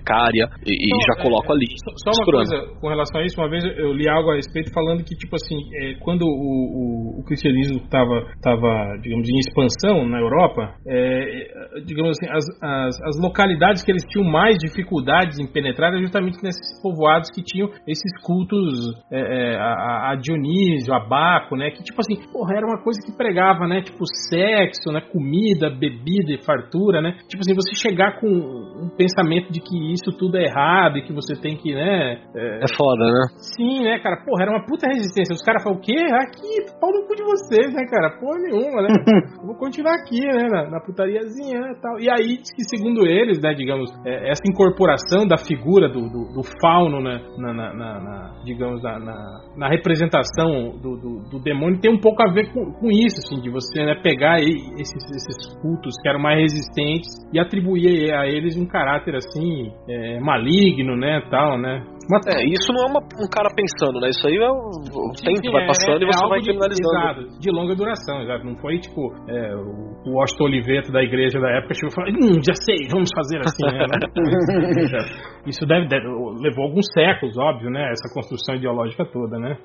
[0.66, 1.66] e, e Então, já coloco é, ali.
[2.03, 5.05] Só, uma coisa com relação a isso, uma vez eu li algo a respeito falando
[5.05, 10.18] que, tipo assim, é, quando o, o, o cristianismo estava, tava, digamos, em expansão na
[10.18, 15.47] Europa, é, é, digamos assim, as, as, as localidades que eles tinham mais dificuldades em
[15.47, 21.01] penetrar eram justamente nesses povoados que tinham esses cultos é, é, a, a Dionísio, a
[21.01, 21.70] Baco, né?
[21.70, 23.82] Que, tipo assim, porra, era uma coisa que pregava, né?
[23.82, 25.01] Tipo, sexo, né?
[25.01, 27.12] Comida, bebida e fartura, né?
[27.28, 31.03] Tipo assim, você chegar com um pensamento de que que isso tudo é errado e
[31.03, 32.20] que você tem que, né?
[32.35, 33.26] É foda, né?
[33.37, 34.16] Sim, né, cara?
[34.24, 35.35] Porra, era uma puta resistência.
[35.35, 35.93] Os caras falam, o quê?
[35.93, 38.16] Aqui, pau no cu de vocês, né, cara?
[38.18, 38.89] Porra nenhuma, né?
[39.45, 42.01] Vou continuar aqui, né, na, na putariazinha né, e tal.
[42.01, 46.32] E aí, diz que segundo eles, né, digamos, é, essa incorporação da figura do, do,
[46.32, 51.39] do fauno, né, na, na, na- na- digamos, na, na, na representação do, do, do
[51.43, 55.05] demônio tem um pouco a ver com, com isso, assim, de você, né, pegar esses,
[55.11, 60.97] esses cultos que eram mais resistentes e atribuir a eles um caráter, assim, é, maligno,
[60.97, 61.83] né, tal, né.
[62.05, 64.11] Uma- É, isso não é uma- um cara pensando, né?
[64.11, 66.41] Isso aí é o, o Sim, tempo sim, vai é- passando é e você vai
[66.41, 67.21] de- criminalizando.
[67.25, 68.45] Exato, de longa duração, exato.
[68.45, 72.41] Não foi tipo é, o, o Oliveto da igreja da época chegou e falou: hum,
[72.45, 73.87] já sei, vamos fazer assim, né?
[73.89, 75.49] Não foi.
[75.49, 76.09] Isso deve, deve-
[76.43, 77.91] levou alguns séculos, óbvio, né?
[77.91, 79.57] Essa construção ideológica toda, né?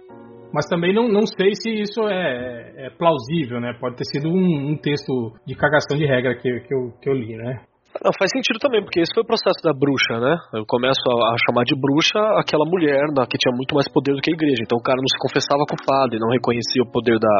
[0.53, 3.71] Mas também não, não sei se isso é, é plausível, né?
[3.79, 7.13] Pode ter sido um, um texto de cagação de regra que, que, eu, que eu
[7.13, 7.59] li, né?
[8.05, 10.37] Não, faz sentido também, porque esse foi o processo da bruxa, né?
[10.53, 14.13] Eu começo a, a chamar de bruxa aquela mulher né, que tinha muito mais poder
[14.13, 14.61] do que a igreja.
[14.61, 17.33] Então o cara não se confessava com o padre, não reconhecia o poder da,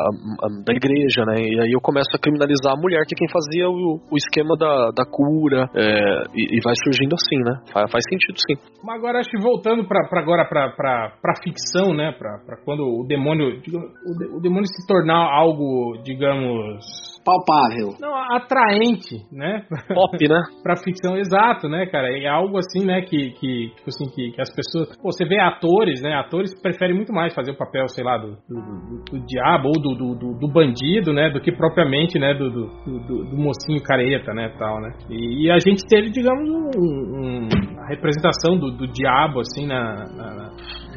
[0.43, 1.38] a- da igreja, né?
[1.38, 4.58] E aí eu começo a criminalizar a mulher, que é quem fazia o, o esquema
[4.58, 5.86] da, da cura, é,
[6.34, 7.54] e, e vai surgindo assim, né?
[7.72, 8.58] Faz, faz sentido sim.
[8.84, 12.12] Mas agora acho que voltando para agora para para ficção, né?
[12.18, 16.84] Para quando o demônio digamos, o, de- o demônio se tornar algo, digamos,
[17.30, 17.95] Palpável.
[18.01, 19.63] não atraente, né?
[19.93, 20.41] Pop, né?
[20.63, 22.07] Pra ficção, exato, né, cara?
[22.17, 24.95] É algo assim, né, que, que, tipo assim, que, que as pessoas.
[24.97, 26.13] Pô, você vê atores, né?
[26.15, 29.82] Atores preferem muito mais fazer o papel, sei lá, do, do, do- do diabo ou
[29.82, 31.30] do, do, do- do bandido, né?
[31.30, 34.91] Do que propriamente, né, do, do, mocinho careta, né, tal, né?
[35.09, 37.49] E, e a gente teve, digamos, um, um-
[37.80, 40.49] a representação do, do diabo, assim, na, na, na-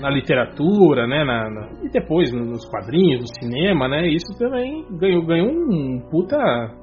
[0.03, 1.25] na literatura, né?
[1.25, 4.09] na- na- e depois no- nos quadrinhos, no cinema, né?
[4.09, 6.37] Isso também ganhou, ganhou um puta,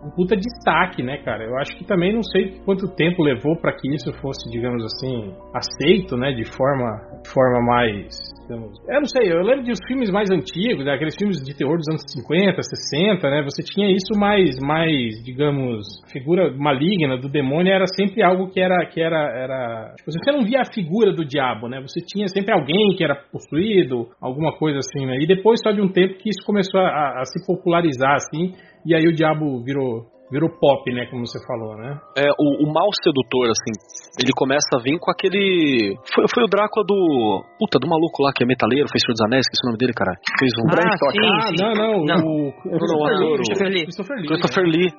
[0.06, 1.44] um puta destaque, né, cara?
[1.44, 5.34] Eu acho que também não sei quanto tempo levou para que isso fosse, digamos assim,
[5.54, 6.32] aceito, né?
[6.32, 10.30] De forma, de forma mais digamos- Eu não sei, eu lembro de os filmes mais
[10.32, 13.44] antigos, né, aqueles filmes de terror dos anos 50, 60, né?
[13.44, 18.86] Você tinha isso mais, mais, digamos, figura maligna do demônio era sempre algo que era,
[18.88, 19.94] que era, era.
[19.98, 21.80] Tipo, você não via a figura do diabo, né?
[21.82, 25.18] Você tinha sempre alguém que era possuído, alguma coisa assim, né?
[25.22, 28.54] E depois só de um tempo que isso começou a, a se popularizar, assim,
[28.86, 31.06] e aí o diabo virou, virou pop, né?
[31.10, 32.00] Como você falou, né?
[32.18, 33.74] É, o, o mal sedutor, assim,
[34.22, 35.98] ele começa a vir com aquele.
[36.14, 37.44] Foi, foi o Drácula do.
[37.58, 39.80] Puta, do maluco lá que é metaleiro, fez Senhor dos Anéis, que é o nome
[39.80, 40.14] dele, cara.
[40.20, 40.66] Que fez um.
[40.70, 41.58] Ah, sim, ah, sim.
[41.60, 42.20] não, não, Não.
[42.20, 43.36] o não, Christopher Lee.
[43.36, 43.86] Christopher Lee.
[43.86, 44.28] Christopher Lee.
[44.28, 44.90] Christopher Lee.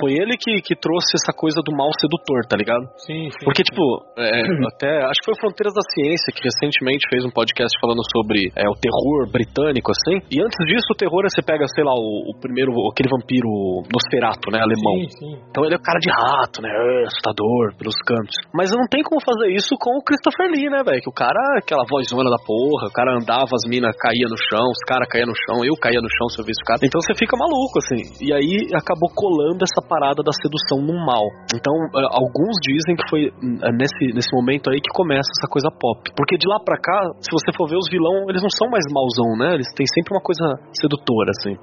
[0.00, 2.82] Foi ele que, que trouxe essa coisa do mal sedutor, tá ligado?
[3.06, 3.44] Sim, sim.
[3.44, 3.82] Porque, tipo,
[4.18, 4.42] é,
[4.74, 4.90] até.
[5.06, 8.66] Acho que foi o Fronteiras da Ciência que recentemente fez um podcast falando sobre é,
[8.68, 10.18] o terror britânico, assim.
[10.32, 12.72] E antes disso, o terror é você pega, sei lá, o, o primeiro.
[12.90, 14.64] aquele vampiro Nosferatu, né?
[14.72, 14.96] Alemão.
[15.04, 15.32] Sim, sim.
[15.50, 16.72] Então ele é cara de rato, né?
[16.72, 18.34] é, Assustador pelos cantos.
[18.54, 21.00] Mas não tem como fazer isso com o Christopher Lee, né, velho?
[21.02, 24.64] Que o cara, aquela vozona da porra, o cara andava, as minas caía no chão,
[24.70, 26.80] os caras caíam no chão, eu caía no chão se eu visse o cara.
[26.82, 28.00] Então você fica maluco, assim.
[28.24, 31.24] E aí acabou colando essa parada da sedução no mal.
[31.52, 35.68] Então, eh, alguns dizem que foi eh, nesse, nesse momento aí que começa essa coisa
[35.70, 36.00] pop.
[36.16, 38.84] Porque de lá pra cá, se você for ver os vilão, eles não são mais
[38.88, 39.54] mauzão, né?
[39.54, 41.54] Eles têm sempre uma coisa sedutora, assim.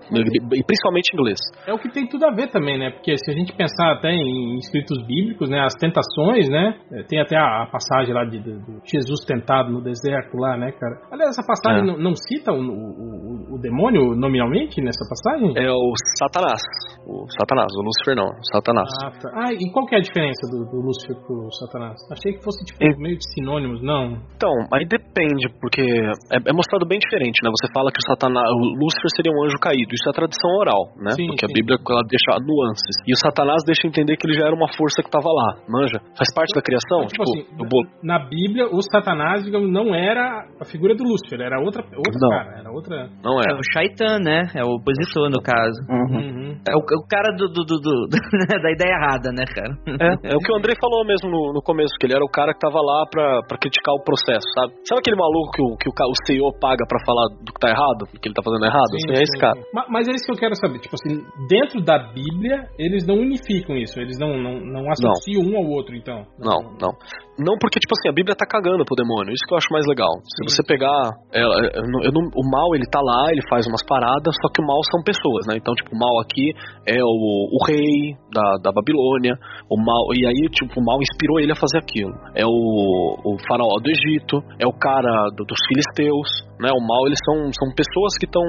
[0.54, 1.40] E principalmente inglês.
[1.68, 2.92] É o que tem tudo a ver também, né?
[3.00, 5.60] Porque se a gente pensar até em escritos bíblicos, né?
[5.64, 6.76] As tentações, né?
[6.92, 10.72] é, Tem até a, a passagem lá de, do Jesus tentado no deserto lá, né,
[10.74, 11.00] cara?
[11.12, 11.86] Aliás, essa passagem É.
[11.88, 15.52] não, não cita o, o, o- demônio nominalmente nessa passagem?
[15.58, 16.62] É o Satanás.
[17.08, 18.88] O Satanás, o Lúcifer não, o Satanás.
[19.04, 19.30] Ah, tá.
[19.34, 21.96] Ah, e qual que é a diferença do, do Lúcifer pro Satanás?
[22.12, 22.88] Achei que fosse, tipo, É.
[23.00, 24.20] meio de sinônimos, não.
[24.36, 27.50] Então, aí depende, porque é, é mostrado bem diferente, né?
[27.52, 30.52] Você fala que o Satanás, o Lúcifer seria um anjo caído, isso é a tradição
[30.60, 31.12] oral, né?
[31.16, 31.52] Sim, porque sim.
[31.52, 32.30] a Bíblia ela deixa
[33.08, 36.00] E o Satanás deixa entender que ele já era uma força que tava lá, manja?
[36.18, 37.88] Faz parte da criação, Então, tipo tipo, assim, do bolo.
[38.04, 42.30] Na Bíblia, o Satanás, digamos, não era a figura do Lúcifer, era outra, outra Não.
[42.30, 42.96] cara, era outra.
[43.24, 43.54] Não É é.
[43.56, 44.48] o Shaitan, né?
[44.56, 45.78] É o opositor, no caso.
[45.90, 46.58] Uhum.
[46.68, 48.08] É o, o cara do, do, do- do-
[48.64, 49.74] da ideia errada, né, cara?
[49.88, 52.30] É, é o que o Andrei falou mesmo no, no começo, que ele era o
[52.32, 54.74] cara que tava lá pra, pra criticar o processo, sabe?
[54.88, 57.70] Sabe aquele maluco que o, que o, o CEO paga pra falar do que tá
[57.70, 58.90] errado, do que ele tá fazendo errado?
[58.92, 59.56] Sim, Assim, é esse sim, cara.
[59.60, 59.66] sim.
[59.74, 60.80] Ma- Mas é isso que eu quero saber.
[60.80, 64.00] Tipo assim, dentro da Bíblia, eles não unificam isso.
[64.00, 66.26] Eles não, não, não associam um ao outro, então.
[66.40, 66.98] Não, não.
[67.40, 69.32] Não porque, tipo assim, a Bíblia tá cagando pro demônio.
[69.32, 70.12] Isso que eu acho mais legal.
[70.28, 71.16] Se você pegar.
[71.34, 74.34] é, é, eu não- eu não- o mal, ele tá lá, ele faz umas paradas,
[74.42, 75.56] só que o mal são pessoas, né?
[75.58, 76.52] Então, tipo, o mal aqui
[76.86, 77.18] é o,
[77.56, 79.36] o rei da, da Babilônia.
[79.72, 80.04] O mal.
[80.14, 82.12] E aí, tipo, o mal inspirou ele a fazer aquilo.
[82.36, 82.54] É o,
[83.24, 86.28] o faraó do Egito, é o cara do- dos filisteus,
[86.60, 86.70] né?
[86.76, 88.44] O mal, eles são, são pessoas que estão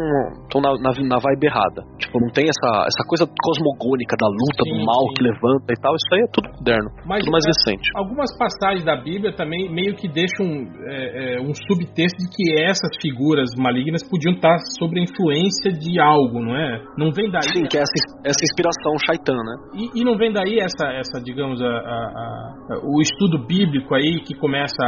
[0.60, 1.80] na, na, na vibe errada.
[2.00, 5.14] Tipo, não tem essa, essa coisa cosmogônica da luta, Sim, do mal sim.
[5.14, 7.86] que levanta e tal, isso aí é tudo moderno, Mas, tudo mais é, recente.
[7.94, 10.46] Algumas passagens da Bíblia também meio que deixam
[10.88, 16.00] é, é, um subtexto de que essas figuras malignas podiam estar sob a influência de
[16.00, 16.82] algo, não é?
[16.96, 17.42] Não vem daí.
[17.42, 17.92] Sim, que é essa,
[18.24, 19.54] essa inspiração shaitan, né?
[19.74, 24.20] E, e não vem daí essa, essa digamos, a, a- a- o estudo bíblico aí
[24.26, 24.82] que começa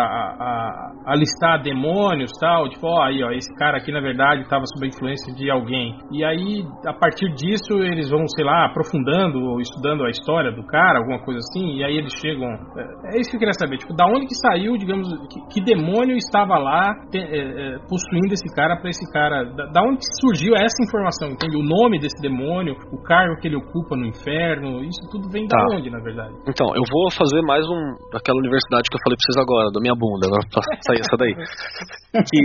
[1.07, 4.87] a listar demônios tal, tipo, ó, aí, ó, esse cara aqui na verdade estava sob
[4.87, 5.97] a influência de alguém.
[6.13, 10.65] E aí, a partir disso, eles vão, sei lá, aprofundando ou estudando a história do
[10.67, 12.49] cara, alguma coisa assim, e aí eles chegam.
[12.77, 15.61] É, é isso que eu queria saber, tipo, da onde que saiu, digamos, que, que
[15.65, 19.45] demônio estava lá te- é, é, possuindo esse cara para esse cara?
[19.55, 21.57] Da, da onde surgiu essa informação, entende?
[21.57, 25.59] O nome desse demônio, o cargo que ele ocupa no inferno, isso tudo vem da
[25.59, 25.67] Tá.
[25.77, 26.33] onde, na verdade?
[26.49, 27.81] Então, eu vou fazer mais um
[28.13, 31.35] daquela universidade que eu falei pra vocês agora, da minha bunda, pra sair essa daí.
[32.13, 32.45] Que,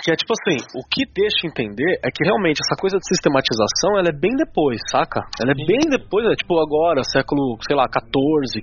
[0.00, 4.00] que é tipo assim, o que deixa entender é que realmente essa coisa de sistematização,
[4.00, 5.20] ela é bem depois, saca?
[5.36, 8.08] Ela é bem depois, é tipo agora, século, sei lá, 14,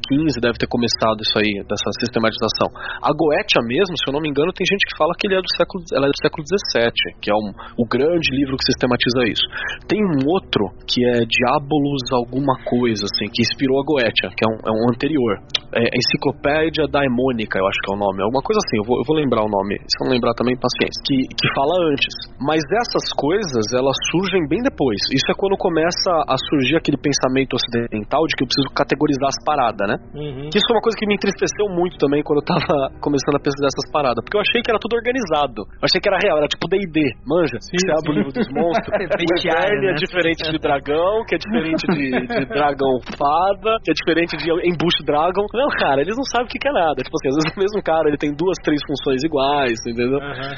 [0.09, 2.67] 15 deve ter começado isso aí, dessa sistematização.
[2.99, 5.41] A Goetia mesmo, se eu não me engano, tem gente que fala que ele é
[5.41, 9.29] do século, ela é do século 17, que é um, o grande livro que sistematiza
[9.29, 9.45] isso.
[9.87, 14.49] Tem um outro que é Diabolos alguma coisa, assim, que inspirou a Goetia, que é
[14.49, 15.37] um, é um anterior.
[15.69, 18.25] É Enciclopédia Daimônica, eu acho que é o nome.
[18.25, 19.77] Alguma coisa assim, eu vou, eu vou lembrar o nome.
[19.85, 20.97] Se eu não lembrar também, paciência.
[21.05, 22.13] Que, que fala antes.
[22.41, 24.97] Mas essas coisas, elas surgem bem depois.
[25.13, 29.39] Isso é quando começa a surgir aquele pensamento ocidental de que eu preciso categorizar as
[29.45, 29.97] paradas, né?
[30.17, 30.49] Uhum.
[30.49, 33.71] Isso foi uma coisa que me entristeceu muito também quando eu tava começando a pesquisar
[33.71, 34.21] essas paradas.
[34.23, 35.65] Porque eu achei que era tudo organizado.
[35.79, 37.57] Eu achei que era real, era tipo D&D, manja?
[37.63, 38.19] Sim, Você abre o sim.
[38.21, 38.91] livro dos monstros.
[39.19, 39.99] Bestiário, Verne é né?
[39.99, 45.03] diferente de dragão, que é diferente de, de dragão fada, que é diferente de embuste
[45.05, 45.45] dragon.
[45.53, 46.99] Não, cara, eles não sabem o que que é nada.
[47.01, 50.19] Tipo assim, às vezes o mesmo cara, ele tem duas, três funções iguais, entendeu?
[50.19, 50.53] Aham.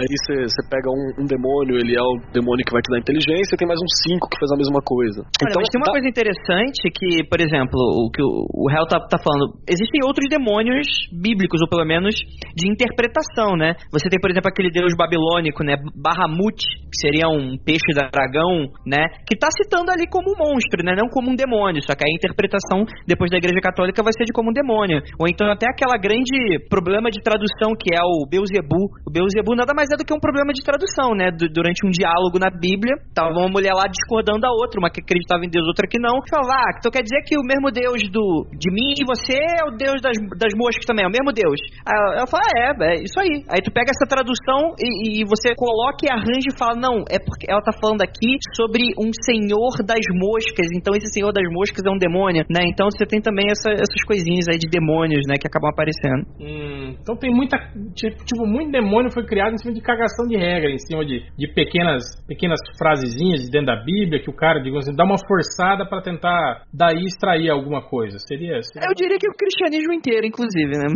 [0.00, 3.54] Aí você pega um, um demônio, ele é o demônio que vai te dar inteligência,
[3.54, 5.20] e tem mais uns cinco que faz a mesma coisa.
[5.42, 8.86] Olha, mas tem uma dá- coisa interessante que, por exemplo, o que o, o Hell
[8.86, 10.71] tá, tá falando, existem outros demônios
[11.12, 12.14] bíblicos, ou pelo menos
[12.56, 13.74] de interpretação, né?
[13.92, 15.76] Você tem, por exemplo, aquele deus babilônico, né?
[15.94, 19.08] Bahamut, que seria um peixe dragão, né?
[19.26, 20.94] Que tá citando ali como um monstro, né?
[20.96, 24.32] Não como um demônio, só que a interpretação depois da Igreja Católica vai ser de
[24.32, 25.02] como um demônio.
[25.18, 26.32] Ou então até aquela grande
[26.68, 28.92] problema de tradução que é o Beuzebu.
[29.06, 31.30] O Beuzebu nada mais é do que um problema de tradução, né?
[31.30, 35.00] Du- durante um diálogo na Bíblia, tava uma mulher lá discordando da outra, uma que
[35.00, 36.20] acreditava em Deus, outra que não.
[36.28, 39.64] Falava, ah, então quer dizer que o mesmo Deus do de mim e você é
[39.68, 41.58] o Deus das, das moscas também, é o mesmo Deus.
[41.82, 43.42] Aí ela- fala, é, é isso aí.
[43.50, 47.18] Aí tu pega essa tradução e, e você coloca e arranja e fala, não, é
[47.18, 51.82] porque ela tá falando aqui sobre um senhor das moscas, então esse senhor das moscas
[51.84, 52.62] é um demônio, né?
[52.70, 56.22] Então você tem também essa- essas coisinhas aí de demônios, né, que acabam aparecendo.
[56.40, 57.58] Hum, então tem muita.
[57.94, 61.24] Tipo, tipo, muito demônio foi criado em cima de cagação de regra, em cima de,
[61.36, 65.16] de pequenas, pequenas frasezinhas de dentro da Bíblia que o cara, digamos assim, dá uma
[65.18, 68.18] forçada pra tentar daí extrair alguma coisa.
[68.18, 68.60] Seria.
[68.62, 68.88] seria...
[68.88, 70.86] Eu diria que o cristianismo inteiro, inclusive, né?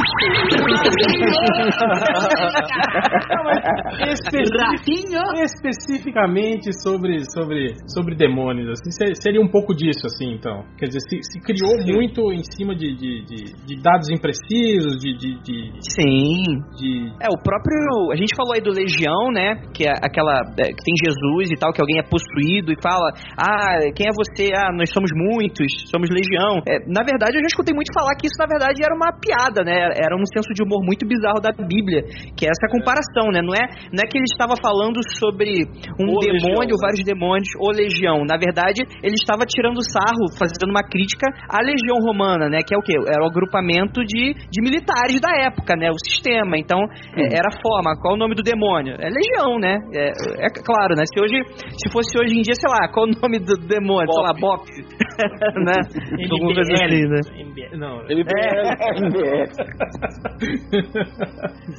[4.13, 5.07] Especific-
[5.45, 10.65] especificamente sobre, sobre, sobre demônios, assim, se- seria um pouco disso, assim, então.
[10.79, 15.17] Quer dizer, se, se criou muito em cima de, de, de, de dados imprecisos, de,
[15.17, 16.61] de, de, Sim.
[16.79, 18.13] de- É, o próprio.
[18.13, 19.57] A gente falou aí do Legião, né?
[19.75, 20.41] Que é aquela.
[20.59, 24.13] é, que tem Jesus e tal, que alguém é possuído e fala: Ah, quem é
[24.15, 24.51] você?
[24.55, 26.61] Ah, nós somos muitos, somos Legião.
[26.69, 29.46] É, na verdade, eu já escutei muito falar que isso, na verdade, era uma piada,
[29.65, 29.93] né?
[29.97, 32.03] Era um senso de humor muito bizarro da Bíblia,
[32.37, 33.41] que é essa comparação, né?
[33.43, 35.67] Não é, não é que ele estava falando sobre
[36.01, 36.83] um O demônio, Legião, né?
[36.83, 38.25] vários demônios, ou Legião.
[38.25, 42.61] Na verdade, ele estava tirando sarro, fazendo uma crítica à Legião Romana, né?
[42.67, 42.95] Que é o quê?
[42.97, 45.91] Era o agrupamento de, de militares da época, né?
[45.91, 46.59] O sistema.
[46.59, 46.81] Então,
[47.17, 47.97] é, era a forma.
[48.01, 48.97] Qual é o nome do demônio?
[48.99, 49.79] É Legião, né?
[49.95, 51.05] É, é claro, né?
[51.07, 51.37] Se hoje,
[51.77, 54.13] se fosse hoje em dia, sei lá, qual é o nome do demônio?
[54.13, 54.65] Sei lá, Bop.
[55.67, 55.79] né?
[56.47, 57.21] Coisa assim, né?
[57.77, 58.27] Não, MBL.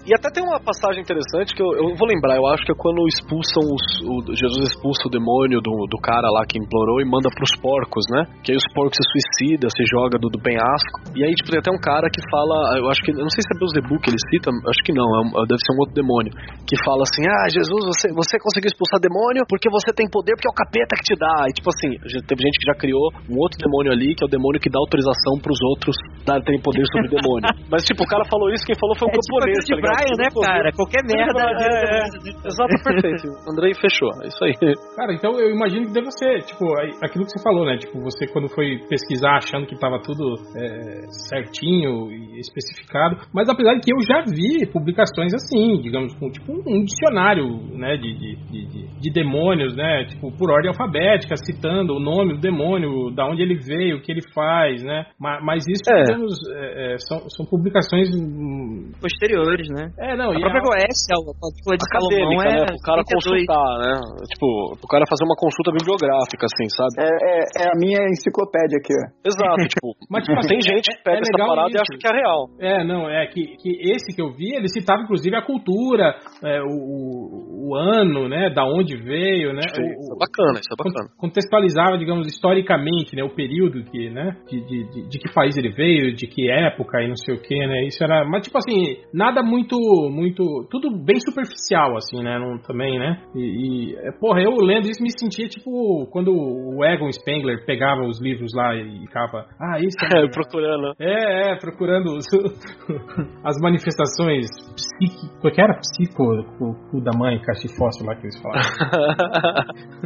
[0.06, 2.76] E até tem uma passagem interessante que eu, eu vou lembrar, eu acho que é
[2.76, 7.06] quando expulsam os, o, Jesus expulsa o demônio do, do cara lá que implorou e
[7.06, 8.26] manda pros porcos, né?
[8.44, 11.12] Que aí os porcos se suicidam, se joga do, do penhasco.
[11.16, 13.42] E aí, tipo, tem até um cara que fala, eu acho que, eu não sei
[13.42, 15.96] se é Beuzebu que ele cita, acho que não, é um- deve ser um outro
[15.96, 16.32] demônio,
[16.68, 20.48] que fala assim, ah, Jesus, você, você conseguiu expulsar demônio porque você tem poder, porque
[20.50, 21.48] é o capeta que te dá.
[21.48, 21.96] E tipo assim,
[22.28, 24.80] teve gente que já criou um outro demônio ali, que é o demônio que dá
[24.80, 25.96] autorização pros outros
[26.26, 27.47] dar, terem poder sobre o demônio.
[27.72, 29.72] Mas tipo, o cara falou isso, quem falou foi um É tipo camponês, aquele de
[29.72, 29.98] tá ligado?
[29.98, 30.68] Brian, né, cara?
[30.76, 31.42] Qualquer merda.
[31.48, 32.48] É, é, é.
[32.48, 33.28] Exato, perfeito.
[33.52, 34.12] Andrei fechou.
[34.24, 34.54] É isso aí.
[34.96, 36.64] Cara, então eu imagino que deve ser, tipo,
[37.04, 37.78] aquilo que você falou, né?
[37.78, 43.18] Tipo, você quando foi pesquisar achando que tava tudo é, certinho e especificado.
[43.34, 47.46] Mas apesar de que eu já vi publicações assim, digamos, com tipo um dicionário,
[47.78, 47.98] né?
[47.98, 50.06] De, de, de, de- de demônios, né?
[50.06, 53.12] Tipo, por ordem alfabética, citando o nome do demônio.
[53.14, 55.06] da onde ele veio, o que ele faz, né?
[55.20, 56.04] Mas, mas isso, É.
[56.04, 58.10] digamos, é, é, são, são publicações.
[58.18, 59.94] hum, Posteriores, né?
[60.00, 62.66] É, não, A e própria a- Goécia, a Código de Salomão é né?
[62.66, 63.46] Pro cara 32.
[63.46, 63.94] consultar, né?
[64.34, 64.48] Tipo,
[64.82, 66.94] pro cara fazer uma consulta bibliográfica, assim, sabe?
[66.98, 68.94] É, é, é a minha enciclopédia aqui.
[68.98, 69.04] ó.
[69.22, 71.84] Exato, tipo, Mas, tipo assim, tem gente que é- pega é essa parada e isso.
[71.86, 72.42] acha que é real.
[72.60, 76.62] É, não, é que, que esse que eu vi, ele citava inclusive a cultura, é,
[76.62, 80.74] o, o- o ano, né, da onde veio, né, Sim, o- isso é bacana, isso
[80.74, 81.10] é bacana.
[81.16, 85.56] con- contextualizava, digamos, historicamente, né, o período que, né, de, de, de- de que país
[85.58, 88.58] ele veio, de que época e não sei o que, né, isso era, mas tipo
[88.58, 89.76] assim, nada muito,
[90.12, 94.88] muito, tudo bem superficial, assim, né, não, também, né, e, e, é, porra, eu lendo
[94.90, 99.78] isso me sentia tipo quando o Egon Spengler pegava os livros lá e ficava, ah,
[99.80, 100.94] isso é, Procurando.
[101.00, 102.28] é, é, procurando os-
[103.44, 104.46] as manifestações
[104.76, 105.38] psíquicas.
[105.42, 105.78] Qual que era?
[105.80, 106.24] Psico,
[106.62, 108.62] o cu da mãe, cachifóssil lá que eles falavam.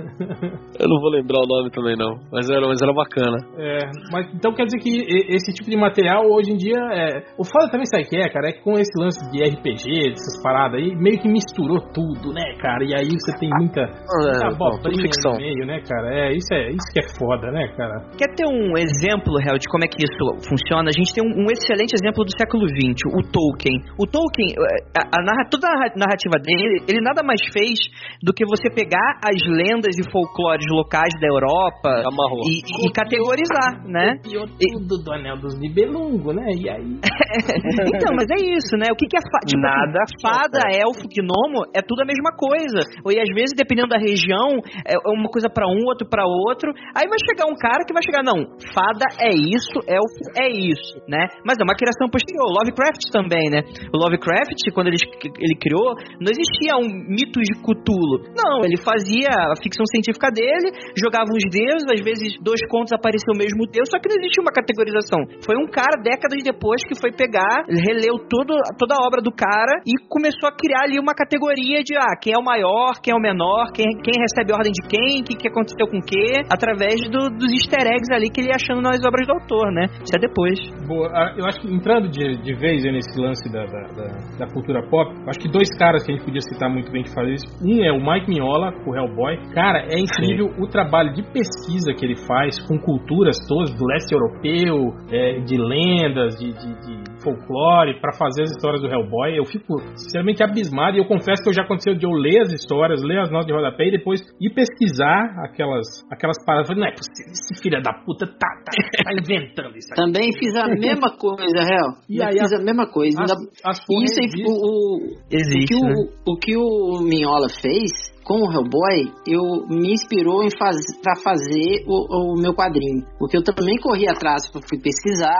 [0.79, 2.19] Eu não vou lembrar o nome também, não.
[2.31, 3.37] Mas era, mas era bacana.
[3.57, 3.79] É,
[4.11, 4.89] mas então quer dizer que
[5.33, 7.00] esse tipo de material hoje em dia é.
[7.37, 8.49] O foda também sabe que é, cara?
[8.49, 12.43] É que com esse lance de RPG, dessas paradas aí, meio que misturou tudo, né,
[12.61, 12.83] cara?
[12.83, 15.33] E aí você tem muita, muita É, abobrinha ficção.
[15.33, 16.07] no meio, né, cara?
[16.13, 17.95] É, isso é isso que é foda, né, cara?
[18.17, 20.89] Quer ter um exemplo, real, de como é que isso funciona?
[20.89, 23.77] A gente tem um, um excelente exemplo do século XX, o Tolkien.
[23.97, 27.77] O Tolkien, eh, a, a narra- toda a narra- narrativa dele, ele nada mais fez
[28.23, 32.03] do que você pegar as lendas e folclores locais da Europa
[32.45, 34.17] e, e- e categorizar, né?
[34.23, 36.45] Copiou tudo do Anel dos Nibelungo, né?
[36.57, 36.90] E aí.
[37.95, 38.91] então, mas é isso, né?
[38.91, 42.31] O que, que é fa- tipo, Nada assim, fada, elfo, gnomo, é tudo a mesma
[42.35, 42.81] coisa.
[43.07, 46.73] E às vezes, dependendo da região, é uma coisa pra um, outro pra outro.
[46.95, 50.99] Aí vai chegar um cara que vai chegar, não, fada é isso, elfo é isso,
[51.07, 51.27] né?
[51.45, 52.51] Mas é uma criação posterior.
[52.51, 53.61] Lovecraft também, né?
[53.93, 58.33] O Lovecraft, quando ele, ele criou, não existia um mito de Cthulhu.
[58.35, 63.33] Não, ele fazia a ficção científica dele, jogava uns deuses, às vezes dois contos apareceu
[63.33, 65.21] o mesmo deus, só que não existia uma categorização.
[65.45, 69.81] Foi um cara, décadas depois, que foi pegar, releu todo, toda a obra do cara
[69.85, 73.17] e começou a criar ali uma categoria de, ah, quem é o maior, quem é
[73.17, 76.41] o menor, quem, quem recebe ordem de quem, o que, que aconteceu com o quê,
[76.49, 79.85] através do- dos easter eggs ali que ele ia achando nas obras do autor, né?
[80.03, 80.57] Isso é depois.
[80.87, 84.47] Boa, ah, eu acho que entrando de, de vez nesse lance da, da, da- da
[84.53, 87.35] cultura pop, acho que dois caras que a gente podia citar muito bem que fazem
[87.35, 87.47] isso.
[87.63, 89.37] Um é o Mike Mignola, o Hellboy.
[89.53, 94.13] Cara, é incrível o trabalho de pesquisa que ele faz com culturas todas do leste
[94.13, 99.37] europeu, é, de lendas, de, de- de folclore, pra fazer as histórias do Hellboy.
[99.37, 102.53] Eu fico sinceramente abismado e eu confesso que eu já aconteceu de eu ler as
[102.53, 106.69] histórias, ler as notas de rodapé e depois ir pesquisar aquelas, aquelas paradas.
[106.69, 108.71] Eu falei, não é possível, esse filho da puta tá, tá,
[109.03, 110.01] tá inventando isso aqui.
[110.01, 111.89] Também fiz a mesma coisa, real.
[112.09, 113.21] E aí fiz a- a mesma coisa.
[113.23, 113.31] As,
[113.65, 115.93] as Isso aí, o, o, Existe, o, que né?
[116.27, 117.91] o, o que o Minhola fez
[118.31, 123.03] com o Hellboy, eu me inspirou em faz, pra fazer o, o meu quadrinho.
[123.19, 125.35] Porque eu também corri atrás, fui pesquisar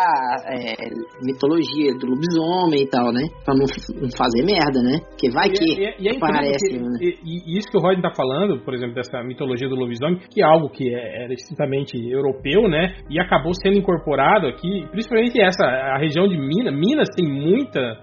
[0.52, 0.76] é,
[1.24, 3.30] mitologia do lobisomem e tal, né?
[3.46, 3.64] Pra não,
[3.96, 5.00] não fazer merda, né?
[5.08, 6.98] Porque vai E, que e- e é parece, que- né?
[7.00, 10.42] e, e isso que o Rodney tá falando, por exemplo, dessa mitologia do lobisomem, que
[10.42, 12.96] é algo que é, era estritamente europeu, né?
[13.10, 16.74] E acabou sendo incorporado aqui, principalmente essa, a região de Minas.
[16.76, 18.02] Minas tem muita.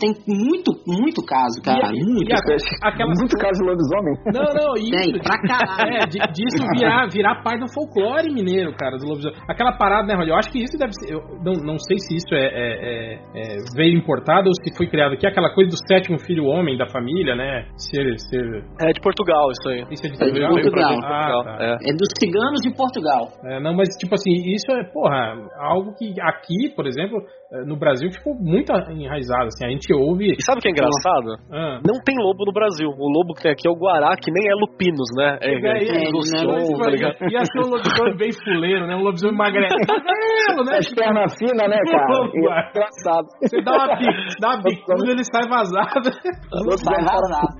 [0.00, 1.92] Tem muito, muito caso, cara.
[1.94, 2.28] e, muito.
[2.28, 4.15] e a- aquelas Muito caso de lobisomem.
[4.26, 4.90] Não, não, isso.
[4.90, 5.96] Tem, pra caralho.
[5.96, 9.36] É, disso virar, virar parte do folclore mineiro, cara, do lobisomem.
[9.48, 10.28] Aquela parada, né, Rod?
[10.28, 11.12] Eu acho que isso deve ser.
[11.14, 14.86] Eu não, não sei se isso é, é- é- é- veio importado ou se foi
[14.88, 17.66] criado aqui, aquela coisa do sétimo filho homem da família, né?
[17.76, 18.18] Ser.
[18.30, 19.84] ser É de Portugal isso aí.
[19.90, 20.88] isso é de É de Portugal?
[20.90, 21.00] Portugal.
[21.04, 21.56] Ah, tá.
[21.60, 21.90] É.
[21.90, 23.28] É dos ciganos de Portugal.
[23.44, 27.18] É, não, mas tipo assim, isso é, porra, algo que aqui, por exemplo,
[27.66, 30.34] no Brasil ficou muito enraizado, assim, a gente ouve...
[30.34, 31.38] E sabe o que é engraçado?
[31.52, 32.88] Ah, Não tem lobo no Brasil.
[32.90, 35.38] O lobo que tem aqui é o Guará, que nem é lupinos, né?
[35.40, 36.10] É, É, é, é, né,
[36.42, 37.14] sons, Mas, tá ligado?
[37.30, 38.96] ia ser um lobisomem bem fuleiro, né?
[38.96, 39.68] Um lobisomem magrelo.
[39.86, 40.78] Magrelo, né?
[40.78, 42.06] As pernas finas, né, cara?
[42.34, 43.26] É engraçado.
[43.42, 46.08] Você dá uma, bi- dá uma bicuda, ele sai vazado.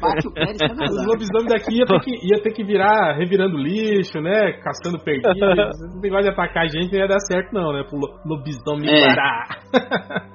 [0.03, 3.15] Bate o pé e sai Os lobisomens daqui ia ter, que, ia ter que virar
[3.17, 4.53] revirando lixo, né?
[4.63, 5.31] Caçando perdidos.
[5.87, 7.85] Esse negócio de atacar a gente não ia dar certo, não, né?
[7.89, 9.76] Pro lo- lobisomem É.
[9.81, 10.27] parar.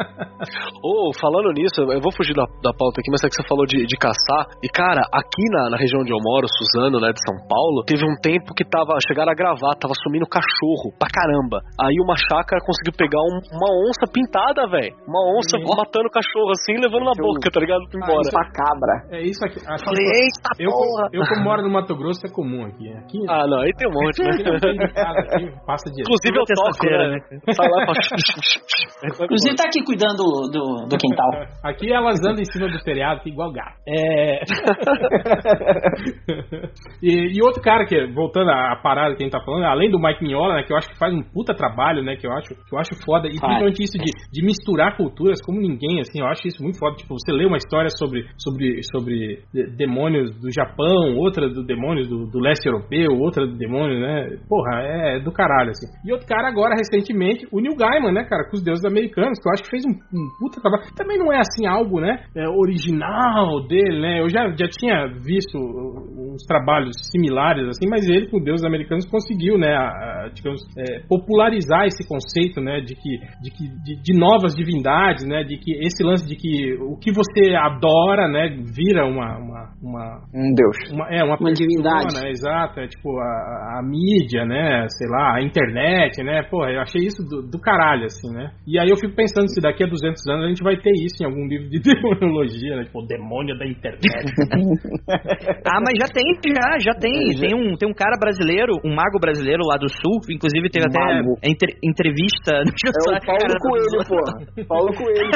[0.82, 3.66] Ô, falando nisso, eu vou fugir da, da pauta aqui, mas é que você falou
[3.70, 4.50] de, de caçar.
[4.64, 8.02] E, cara, aqui na, na região onde eu moro, Suzano, né, de São Paulo, teve
[8.02, 11.62] um tempo que tava, chegaram a gravar, tava sumindo cachorro pra caramba.
[11.78, 14.90] Aí uma chácara conseguiu pegar um- uma onça pintada, velho.
[15.06, 15.78] Uma onça Uhum.
[15.78, 17.86] matando o cachorro assim, levando na boca, tá ligado?
[17.94, 18.26] Pra ir embora.
[18.34, 18.94] Uma cabra.
[19.14, 19.62] É isso aqui.
[19.62, 21.06] Acho Falei, que eita eu, porra!
[21.14, 22.90] eu, como moro no Mato Grosso, é comum aqui.
[22.98, 24.34] Aqui, Ah, não, aí tem um monte, né?
[24.34, 26.10] aqui passa direto.
[26.10, 27.18] Inclusive eu toco, Terça-feira, né?
[27.54, 27.94] Sai lá pra...
[29.32, 31.30] Inclusive tá aqui cuidando do, do, quintal.
[31.64, 33.78] Aqui elas andam em cima do telhado, igual gato.
[33.88, 34.42] É...
[37.02, 39.98] e, e, outro cara que, voltando à parada que a gente tá falando, além do
[39.98, 42.50] Mike Mignola, né, que eu acho que faz um puta trabalho, né, que eu acho,
[42.50, 46.28] que eu acho foda, e principalmente isso de, de misturar culturas como ninguém, assim, eu
[46.28, 46.98] acho isso muito foda.
[46.98, 49.40] Tipo, você lê uma história sobre, sobre, sobre
[49.78, 54.28] demônios do Japão, outra do demônios do, do leste europeu, outra do demônio, né?
[54.50, 55.88] Porra, é do caralho, assim.
[56.06, 59.48] E outro cara agora, recentemente, o Neil Gaiman, né, cara, com os deuses americanos, que
[59.48, 60.84] eu acho que fez um, um puta trabalho.
[60.96, 64.22] Também não é assim algo, né, é, original dele, né?
[64.22, 69.58] Eu já, já tinha visto uns trabalhos similares, assim, mas ele, com deuses americanos, conseguiu,
[69.58, 74.18] né, a, a, digamos, é, popularizar esse conceito, né, de que, de, que de, de,
[74.18, 79.06] novas divindades, né, de que esse lance de que o que você adora, né, vira
[79.06, 83.80] uma, uma, uma um deus, uma, é uma, uma divindade, né, exato, é tipo a,
[83.80, 88.06] a, mídia, né, sei lá, a internet, né, pô, eu achei isso do, do caralho,
[88.06, 90.78] assim, né, e aí eu fico pensando se daqui a 200 anos a gente vai
[90.78, 94.02] ter isso em algum livro de demonologia, né, tipo o demônio da internet.
[95.66, 99.20] ah, mas já tem, já, já tem, tem um, tem um cara brasileiro, um mago
[99.20, 104.66] brasileiro lá do sul, inclusive teve até entre, entrevista no É o Paulo Coelho, pô.
[104.68, 105.32] Paulo Coelho.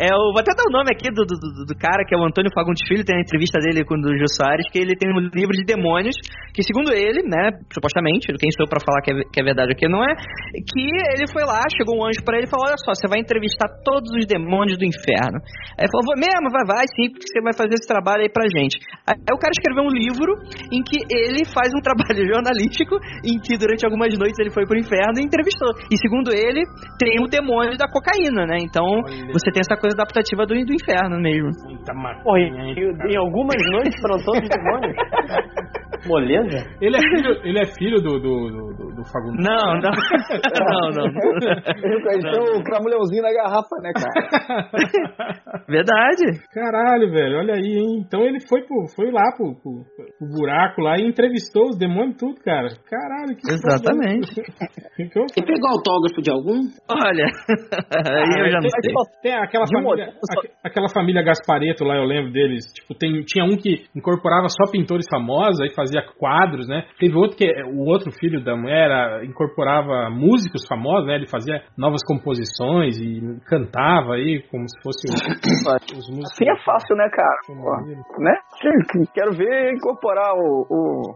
[0.00, 1.36] é o, vou até dar o nome aqui do, do,
[1.66, 4.28] do, cara, que é o Antônio Fagundes Filho, tem a entrevista dele com o Jô
[4.28, 6.16] Soares, que ele tem um livro de demônios,
[6.52, 9.88] que segundo ele, né, supostamente, quem sou para falar que é, que é verdade aqui
[9.88, 10.84] não é, que
[11.16, 13.66] ele foi lá, chegou um anjo para ele e falou, olha só, você vai entrevistar
[13.82, 15.42] todos os demônios do inferno.
[15.74, 18.30] Aí ele falou, vou mesmo, vai, vai sim, porque você vai fazer esse trabalho aí
[18.30, 18.78] pra gente.
[19.02, 20.38] Aí o cara escreveu um livro
[20.70, 22.94] em que ele faz um trabalho jornalístico,
[23.26, 25.74] em que durante algumas noites ele foi pro inferno e entrevistou.
[25.90, 26.62] E segundo ele,
[27.02, 28.62] tem o demônio da cocaína, né?
[28.62, 29.34] Então Olha.
[29.34, 31.50] você tem essa coisa adaptativa do, do inferno mesmo.
[31.66, 32.70] Muita maconha.
[32.70, 34.94] Em algumas noites foram todos demônios.
[36.06, 36.68] Moleza?
[36.80, 39.44] Ele é filho, ele é filho do, do, do, do Fagundes.
[39.44, 39.90] Não, não.
[40.60, 41.06] não, não.
[42.14, 44.70] Então o cramulhãozinho na garrafa, né, cara?
[45.68, 46.40] Verdade.
[46.52, 47.38] Caralho, velho.
[47.38, 48.04] Olha aí, hein?
[48.06, 49.84] Então ele foi, pro, foi lá pro, pro,
[50.18, 52.68] pro buraco lá e entrevistou os demônios tudo, cara.
[52.88, 54.34] Caralho, que Exatamente.
[54.96, 56.54] Então, e pegou autógrafo de algum?
[56.88, 58.92] Olha, aí eu já não sei.
[59.22, 60.12] Tem aquela família,
[60.62, 62.64] aquela família Gaspareto lá, eu lembro deles.
[62.72, 66.84] Tipo, tem, tinha um que incorporava só pintores famosos, aí fazia quadros, né?
[67.00, 71.16] Teve outro que o outro filho da mulher era, incorporava músicos famosos, né?
[71.16, 72.33] Ele fazia novas composições
[72.98, 75.20] e cantava aí como se fosse os,
[75.98, 76.32] os músicos.
[76.32, 77.38] Assim é fácil, né, cara?
[77.46, 78.34] Pô, né?
[79.14, 81.14] Quero ver incorporar o, o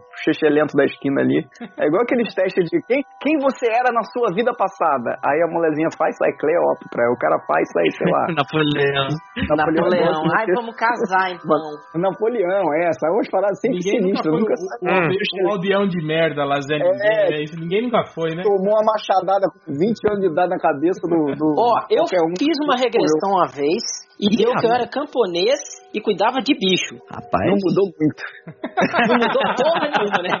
[0.49, 1.45] lento da esquina ali.
[1.77, 5.17] É igual aqueles testes de quem, quem você era na sua vida passada.
[5.23, 7.11] Aí a molezinha faz, sai Cleópatra.
[7.11, 8.27] O cara faz, sai, sei lá.
[8.35, 9.07] Napoleão.
[9.35, 9.89] Napoleão.
[9.89, 10.21] Napoleão.
[10.37, 12.01] Ai, vamos casar então.
[12.01, 12.91] Napoleão, é.
[12.93, 14.33] Sai umas paradas sempre sinistras.
[14.33, 16.77] Nunca, nunca o, o, o, aldeão de merda lá, Zé.
[16.77, 18.43] É, é, isso ninguém nunca foi, né?
[18.43, 21.35] Tomou uma machadada com 20 anos de idade na cabeça do.
[21.35, 22.33] do Ó, oh, eu um.
[22.37, 25.59] fiz uma regressão uma vez e deu que eu era camponês
[25.93, 26.99] e cuidava de bicho.
[27.09, 27.45] Rapaz.
[27.47, 28.21] Não mudou muito.
[29.07, 30.35] Não mudou porra nenhuma, né?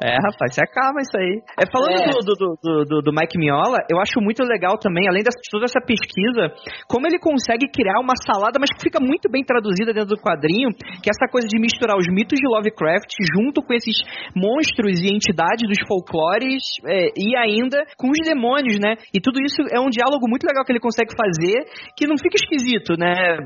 [0.00, 1.42] é, rapaz, se acaba isso aí.
[1.58, 2.06] É, falando é.
[2.22, 5.80] Do, do, do, do, Mike Miola, eu acho muito legal também, além de toda essa
[5.80, 6.54] pesquisa,
[6.88, 10.70] como ele consegue criar uma salada, mas que fica muito bem traduzida dentro do quadrinho,
[11.02, 13.98] que é essa coisa de misturar os mitos de Lovecraft junto com esses
[14.34, 18.94] monstros e entidades dos folclores é, e ainda com os demônios, né?
[19.12, 21.64] E tudo isso é um diálogo muito legal que ele consegue fazer,
[21.96, 23.40] que não fica esquisito, né?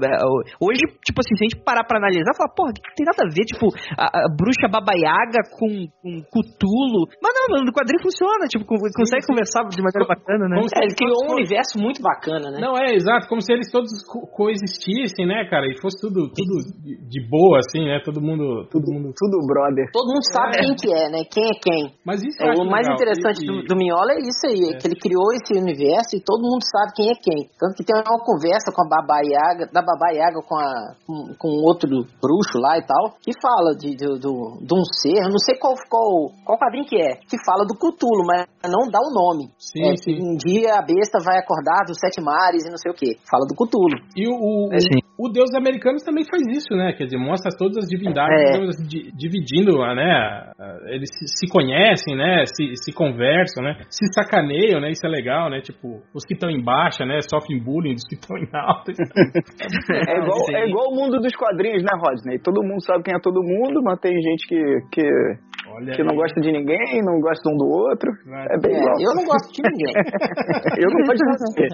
[0.60, 3.30] Hoje, tipo assim, se a gente parar pra analisar, falar, porra, que tem nada a
[3.30, 7.06] ver, tipo, a, a bruxa babaiaga com, com Cutulo.
[7.22, 10.60] Mas não, no quadrinho funciona, tipo, consegue sim, conversar de maneira bacana, né?
[10.74, 12.58] É, ele criou um universo muito bacana, né?
[12.60, 15.66] Não, é, exato, como se eles todos co coexistissem, né, cara?
[15.66, 16.52] E fosse tudo, tudo
[16.82, 18.00] de boa, assim, né?
[18.04, 18.66] Todo mundo.
[18.70, 19.12] Todo mundo.
[19.14, 19.90] Tudo brother.
[19.92, 20.60] Todo mundo sabe é.
[20.60, 21.20] quem que é, né?
[21.28, 21.82] Quem é quem.
[22.04, 22.96] Mas isso é, O mais legal.
[22.96, 24.78] interessante e, do, do Miola é isso aí, é.
[24.78, 27.40] que ele criou esse universo e todo mundo sabe quem é quem.
[27.60, 31.34] Tanto que tem uma conversa com a Baba Yaga, da Baba Yaga com, a, com,
[31.36, 34.30] com outro bruxo lá e tal, que fala de, de, de,
[34.64, 38.24] de um ser, não sei qual, qual, qual quadrinho que é, que fala do Cutulo,
[38.24, 39.52] mas não dá o nome.
[39.60, 40.16] Sim, é, sim.
[40.24, 43.20] Um dia a besta vai acordar dos sete mares e não sei o que.
[43.28, 43.92] Fala do Cutulo.
[44.16, 44.80] E o, o, é,
[45.20, 46.92] o, Deus americano também faz isso, né?
[46.92, 48.64] Quer dizer, mostra todas as divindades é.
[48.64, 50.52] Assim, dividindo, né?
[50.86, 52.44] Eles se, se, conhecem, né?
[52.46, 53.74] Se, se conversam, né?
[53.90, 54.90] Se sacaneiam, né?
[54.90, 55.60] Isso é legal, né?
[55.60, 57.20] Tipo, os que estão em baixa, né?
[57.20, 58.92] Sofrem bullying dos que estão em alta.
[60.08, 62.38] é, igual, é igual o mundo dos quadrinhos, né, Rodney?
[62.42, 65.06] Todo mundo sabe quem é todo mundo, mas tem gente que, que
[65.74, 66.16] Olha que não aí.
[66.16, 68.10] gosta de ninguém, não gosta um do outro.
[68.26, 68.44] Vai.
[68.46, 68.94] É bem É, igual.
[69.00, 69.94] eu não gosto de ninguém.
[70.80, 71.66] Eu não gosto de você.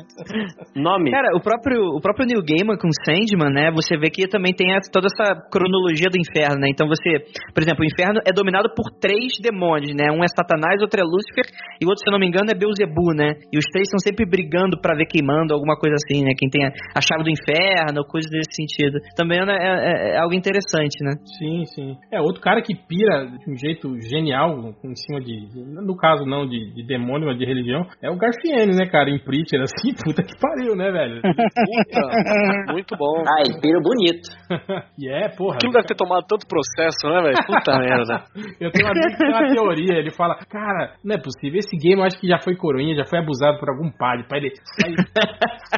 [0.74, 1.10] Nome.
[1.10, 3.70] Cara, o próprio, o próprio Neil Gaiman com Sandman, né?
[3.72, 6.68] Você vê que também tem a- toda essa cronologia do inferno, né?
[6.70, 7.22] Então você,
[7.54, 10.10] por exemplo, o inferno é dominado por três demônios, né?
[10.10, 11.46] Um é Satanás, outro é Lúcifer
[11.80, 13.36] e o outro, se eu não me engano, é Beuzebu, né?
[13.52, 16.32] E os três estão sempre brigando pra ver queimando, alguma coisa assim, né?
[16.36, 18.98] Quem tem a, a chave do inferno, coisa desse sentido.
[19.16, 21.12] Também né, é, é- é algo interessante, né?
[21.38, 21.96] Sim, sim.
[22.12, 25.48] É, outro cara que pira de um jeito genial em cima de.
[25.84, 29.10] no caso não de, de demônio, mas de religião, é o Garfiene, né, cara?
[29.10, 31.20] Em Preacher, assim, puta que pariu, né, velho?
[31.22, 33.22] Puta, muito bom.
[33.26, 34.28] Ah, ele pira bonito.
[34.98, 35.56] E é, porra.
[35.56, 37.36] Aquilo deve ter tomado tanto processo, né, velho?
[37.46, 38.24] Puta merda.
[38.60, 41.76] Eu tenho um amigo que tem uma teoria, ele fala, cara, não é possível, esse
[41.76, 44.50] game eu acho que já foi coroinha, já foi abusado por algum padre, pra ele,
[44.50, 44.96] pra ele,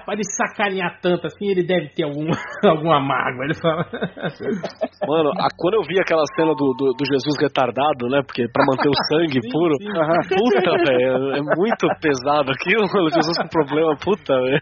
[0.05, 2.27] pra ele sacanear tanto assim, ele deve ter algum,
[2.65, 3.85] alguma mágoa, ele fala.
[5.07, 8.23] Mano, a- quando eu vi aquela cena do, do, do Jesus retardado, né?
[8.23, 9.75] Porque pra manter o sangue Sim, puro.
[9.81, 9.89] sim.
[10.39, 11.35] Puta, velho.
[11.35, 13.11] É muito pesado aquilo, mano.
[13.11, 14.61] Jesus com problema, puta, velho.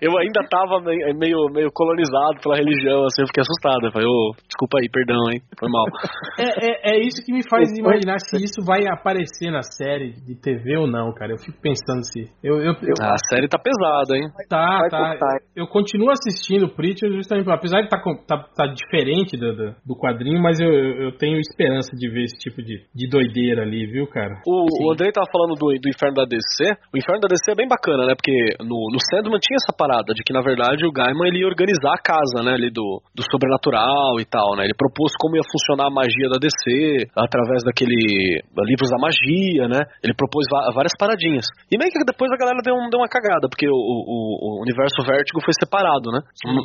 [0.00, 3.86] Eu ainda tava meio, meio, meio colonizado pela religião, assim, eu fiquei assustado.
[3.86, 5.40] Eu falei, ô, desculpa aí, perdão, hein?
[5.58, 5.86] Foi mal.
[6.38, 10.34] É, é, é isso que me faz imaginar se isso vai aparecer na série de
[10.40, 11.32] TV ou não, cara.
[11.32, 12.30] Eu fico pensando se.
[12.42, 14.28] Eu, eu, eu- A série tá pesada, hein?
[14.48, 14.98] tá, vai tá.
[15.10, 15.36] cortar.
[15.56, 19.96] Eu continuo assistindo o Preacher justamente, apesar de tá, tá, tá diferente do, do, do
[19.96, 23.86] quadrinho, mas eu, eu eu tenho esperança de ver esse tipo de, de doideira ali,
[23.86, 24.34] viu, cara?
[24.46, 26.74] O, o Andrei tava falando do, do Inferno da DC.
[26.92, 28.14] O Inferno da DC é bem bacana, né?
[28.18, 31.48] Porque no, no Sandman tinha essa parada de que, na verdade, o Gaiman ele ia
[31.48, 32.54] organizar a casa, né?
[32.58, 34.64] Ali do, do sobrenatural e tal, né?
[34.64, 39.80] Ele propôs como ia funcionar a magia da DC através daquele livros da magia, né?
[40.02, 41.46] Ele propôs várias paradinhas.
[41.70, 44.62] E meio que depois a galera deu, um- deu uma cagada, porque o, o, o
[44.62, 46.20] universo Vértigo foi separado, né?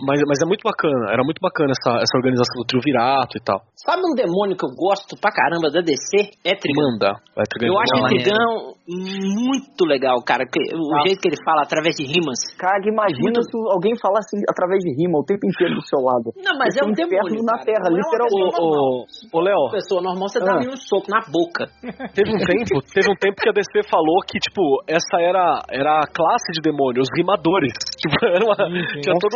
[0.05, 3.41] Mas, mas é muito bacana, era muito bacana essa, essa organização do trio Virato e
[3.43, 3.61] tal.
[3.75, 6.31] Sabe um demônio que eu gosto pra caramba da DC?
[6.47, 6.95] É Trigão.
[6.95, 7.11] Manda.
[7.35, 7.75] Vai Trigão.
[7.75, 8.07] Eu acho o.
[8.07, 10.45] Trigão muito legal, cara.
[10.45, 12.37] O jeito que ele fala através de rimas.
[12.57, 16.31] Cara, imagina se alguém falasse através de rima o tempo inteiro do seu lado.
[16.37, 17.41] Não, mas Esse é um demônio.
[17.43, 17.65] na cara.
[17.65, 18.55] terra, Não é literalmente.
[18.61, 20.57] Ô, ô, Léo, Uma pessoa normal, você dá Ah.
[20.61, 21.65] ali um soco na boca.
[22.15, 25.99] Teve um tempo, teve um tempo que a DC falou que, tipo, essa era, era
[25.99, 27.73] a classe de demônio, os rimadores.
[28.05, 29.01] Tipo, era uma, Sim, sim.
[29.01, 29.33] tinha todo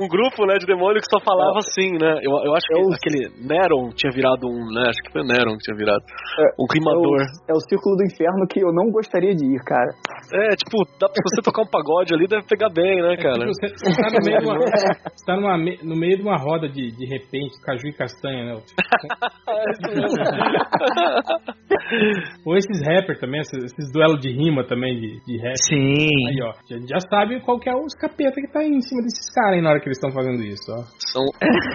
[0.00, 2.20] um grupo, né, de demônio que só falava assim, né?
[2.22, 4.82] Eu, eu acho que aquele Neron tinha virado um, né?
[4.86, 6.04] Acho que foi Neron que tinha virado
[6.58, 7.26] um rimador.
[7.50, 9.90] É o círculo do inferno que eu não gostaria de ir, cara.
[10.32, 13.38] É, tipo, dá pra se você tocar um pagode ali, deve pegar bem, né, cara?
[13.38, 14.58] Tipo, você, você tá no meio, de uma,
[15.10, 18.56] você tá numa no meio de uma roda de, de repente, caju e castanha, né?
[22.44, 25.56] Ou esses rappers também, esses, esses duelos de rima também, de, de rap.
[25.68, 26.28] Sim.
[26.28, 29.02] Aí, ó, já, já sabe qual que é os capeta que tá aí em cima
[29.02, 30.82] desses caras aí na hora que eles estão fazendo isso, ó.
[31.12, 31.24] São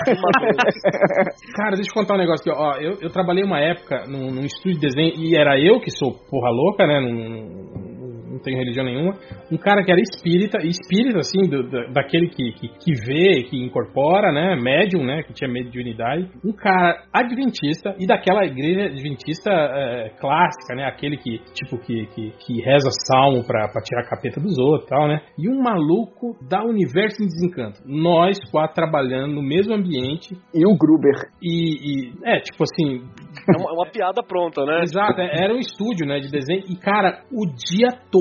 [0.06, 0.82] rimadores.
[1.56, 2.76] Cara, deixa eu contar um negócio aqui, ó.
[2.78, 6.14] Eu, eu trabalhei uma época num, num estúdio de desenho e era eu que sou
[6.30, 7.00] porra louca, né?
[7.00, 8.01] Não,
[8.32, 9.14] não- tenho religião nenhuma.
[9.52, 13.58] Um cara que era espírita, espírita, assim, do- da- daquele que, que, que vê, que
[13.58, 14.56] incorpora, né?
[14.56, 15.24] Médium, né?
[15.24, 16.30] Que tinha mediunidade.
[16.44, 20.86] Um cara adventista e daquela igreja adventista é, clássica, né?
[20.86, 24.86] Aquele que, tipo, que, que, que reza salmo pra, pra tirar a capeta dos outros
[24.86, 25.22] e tal, né?
[25.38, 27.80] E um maluco da Universo em Desencanto.
[27.86, 31.30] Nós quatro trabalhando no mesmo ambiente E o Gruber.
[31.42, 33.02] e, e- é, tipo assim,
[33.54, 34.82] É uma, é uma piada pronta, né?
[34.84, 38.21] exato, é- era um estúdio, né, de desenho, e cara, o dia todo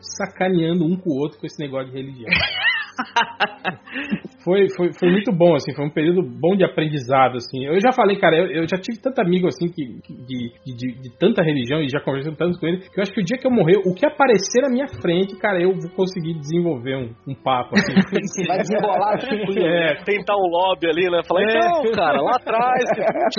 [0.00, 2.28] sacaneando um com o outro com esse negócio de religião.
[4.44, 7.64] foi, foi, foi muito bom, assim, foi um período bom de aprendizado, assim.
[7.66, 11.00] Eu já falei, cara, eu, eu já tive tanto amigo, assim, que, que- de, de,
[11.02, 13.38] de- tanta religião e já conversei tanto com ele, que eu acho que o dia
[13.38, 17.14] que eu morrer, o que aparecer na minha frente, cara, eu vou conseguir desenvolver um,
[17.28, 17.94] um papo, assim.
[18.46, 19.66] Vai tranquilo.
[19.66, 21.20] é, Tentar um lobby ali, né?
[21.26, 21.58] Falar, É.
[21.58, 22.84] então, cara, lá atrás,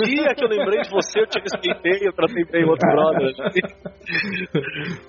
[0.00, 2.88] um dia que eu lembrei de você, eu te respeitei, eu tratei bem o outro
[2.90, 3.32] brother.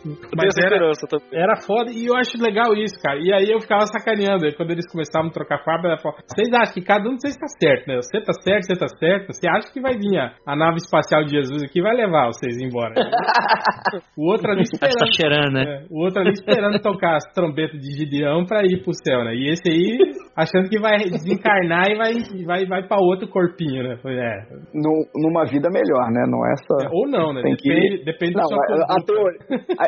[0.06, 0.92] Eu Mas essa era-.
[1.32, 3.20] Era foda e eu acho legal isso, cara.
[3.20, 4.39] E aí eu ficava sacaneando.
[4.46, 7.22] Aí quando eles começavam a trocar farpa, ela falava: Vocês acham que cada um de
[7.22, 7.96] vocês tá certo, né?
[7.98, 9.28] Você tá certo, você tá certo.
[9.34, 12.28] Você acha que vai vir a, a nave espacial de Jesus aqui e vai levar
[12.28, 12.94] vocês embora.
[14.18, 15.16] o outro ali Tá esperando.
[15.16, 15.64] cheirando, né?
[15.64, 19.34] é, o outro ali esperando tocar as trombetas de Gideão pra ir pro céu, né?
[19.36, 19.98] E esse aí
[20.36, 22.14] achando que vai desencarnar e vai,
[22.46, 23.98] vai, vai pra outro corpinho, né?
[24.02, 24.40] Falei, É,
[24.74, 26.24] Nu- numa vida melhor, né?
[26.28, 26.90] Não é só.
[26.94, 27.42] ou não, né?
[27.42, 29.40] Tem que- Depende, depende Não, da sua a, a teoria.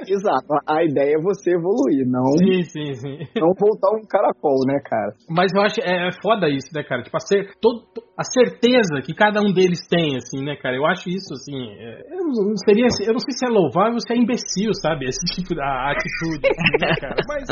[0.07, 0.47] exato.
[0.67, 3.17] A, ideia é você evoluir, não, Sim, sim, sim.
[3.37, 4.01] não voltar um
[4.41, 5.13] caracol, né, cara?
[5.29, 7.03] Mas eu acho é, é foda isso, né, cara?
[7.03, 7.83] Tipo, a, ser, todo,
[8.17, 10.75] a certeza que cada um deles tem, assim, né, cara?
[10.75, 13.99] Eu acho isso, assim, é, eu não seria, eu não sei se é louvável ou
[13.99, 15.05] se é imbecil, sabe?
[15.05, 17.15] Esse tipo de atitude, assim, né, cara?
[17.27, 17.45] Mas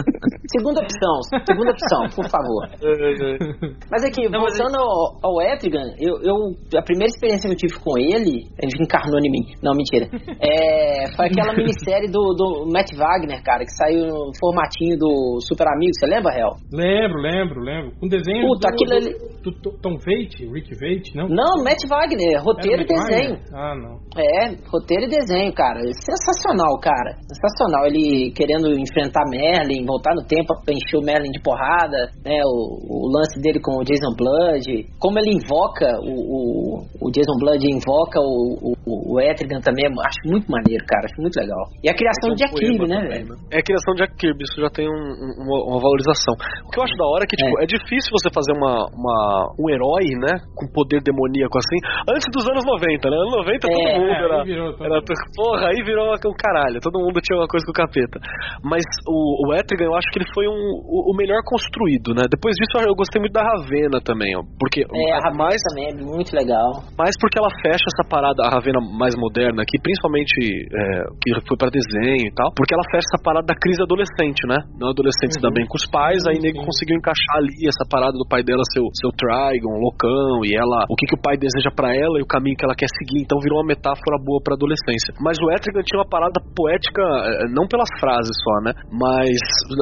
[0.51, 2.65] Segunda opção, segunda opção, por favor.
[3.91, 6.35] Mas aqui, Não, mas voltando ao, ao Etrigan, eu, eu,
[6.77, 9.45] a primeira experiência que eu tive com ele, ele encarnou em mim.
[9.61, 10.09] Não, mentira.
[10.41, 15.67] É, foi aquela minissérie do, do Matt Wagner, cara, que saiu no formatinho do Super
[15.67, 15.91] Amigo.
[15.93, 16.55] Você lembra, Hel?
[16.79, 17.91] Lembro, lembro, lembro.
[17.99, 21.27] Com desenho Puta, do, aquilo ali- do, do Tom Veit, Rick Veit, não?
[21.27, 23.35] Não, Matt Wagner, roteiro e desenho.
[23.35, 23.53] Wagner?
[23.53, 23.99] Ah, não.
[24.15, 25.79] É, roteiro e desenho, cara.
[25.93, 27.15] Sensacional, cara.
[27.27, 27.85] Sensacional.
[27.87, 32.39] Ele querendo enfrentar Merlin, voltar no tempo pra encher o Merlin de porrada, né?
[32.45, 34.85] O, o lance dele com o Jason Blood.
[34.99, 38.73] Como ele invoca o, o, o Jason Blood invoca o, o,
[39.13, 39.85] o Etrigan também.
[39.85, 41.05] Acho muito maneiro, cara.
[41.05, 41.61] Acho muito legal.
[41.83, 43.33] E a criação de Jack Kirby, né, velho?
[43.51, 46.33] É a criação de Jack Kirby, isso já tem um- um- uma, uma valorização.
[46.65, 49.45] O que eu acho da hora é que, tipo, é, difícil você fazer uma, uma-
[49.59, 51.77] um herói, né, com poder demoníaco assim,
[52.09, 53.15] antes dos anos 90, né?
[53.15, 54.35] Anos 90 todo É, mundo É, era...
[54.41, 55.01] aí virou todo- Era,
[55.35, 58.17] porra, aí virou um caralho, todo mundo tinha uma coisa com o capeta.
[58.63, 62.23] Mas o, o Etrigan, eu acho que ele foi um, o, o melhor construído, né?
[62.29, 65.95] Depois disso eu gostei muito da Ravena também, ó, porque É, a Rapaz também é
[65.95, 66.83] muito legal.
[66.97, 70.83] mais porque ela fecha essa parada, a Ravena mais moderna aqui, principalmente é,
[71.21, 74.57] que foi pra desenho e tal, porque ela fecha essa parada da crise adolescente, né?
[74.79, 78.13] Não adolescente se dá bem com os pais, aí nego conseguiu encaixar ali essa parada
[78.17, 81.37] do pai dela ser o seu Trigon, loucão, e ela, o que, que o pai
[81.37, 84.39] deseja pra ela e o caminho que ela quer seguir, então virou uma metáfora boa
[84.43, 85.13] pra adolescência.
[85.21, 88.71] Mas o Etrigan tinha uma parada poética, é, não pelas frases só, né?
[88.91, 89.37] Mas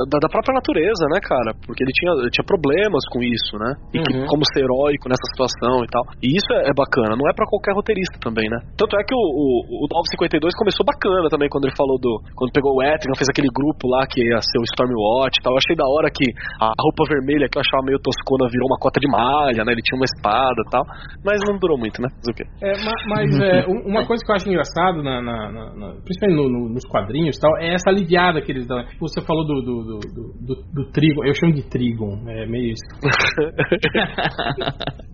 [0.09, 1.53] da, da própria natureza, né, cara?
[1.65, 3.71] Porque ele tinha, ele tinha problemas com isso, né?
[3.93, 4.25] E que, Uhum.
[4.25, 6.03] como ser heróico nessa situação e tal.
[6.23, 8.57] E isso é, é bacana, não é pra qualquer roteirista também, né?
[8.77, 12.21] Tanto é que o, o, o 952 começou bacana também quando ele falou do.
[12.37, 15.53] Quando pegou o Etrigan, fez aquele grupo lá que ia ser o Stormwatch e tal.
[15.53, 16.25] Eu achei da hora que
[16.61, 19.73] a roupa vermelha que eu achava meio toscona virou uma cota de malha, né?
[19.73, 20.83] Ele tinha uma espada e tal.
[21.25, 22.07] Mas não durou muito, né?
[22.21, 22.45] Fazer o quê?
[22.61, 26.37] É, ma- mas é, um- uma coisa que eu acho engraçado, na, na- na- principalmente
[26.37, 28.85] no- no- nos quadrinhos e tal, é essa aliviada que eles dão.
[28.85, 29.99] Tipo, você falou do, do, do,
[30.45, 32.85] do, do- Trigon, eu chamo de Trigon, é meio isso.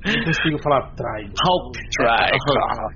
[0.06, 1.34] não consigo falar Trigon.
[1.48, 2.34] Hulk Trigon.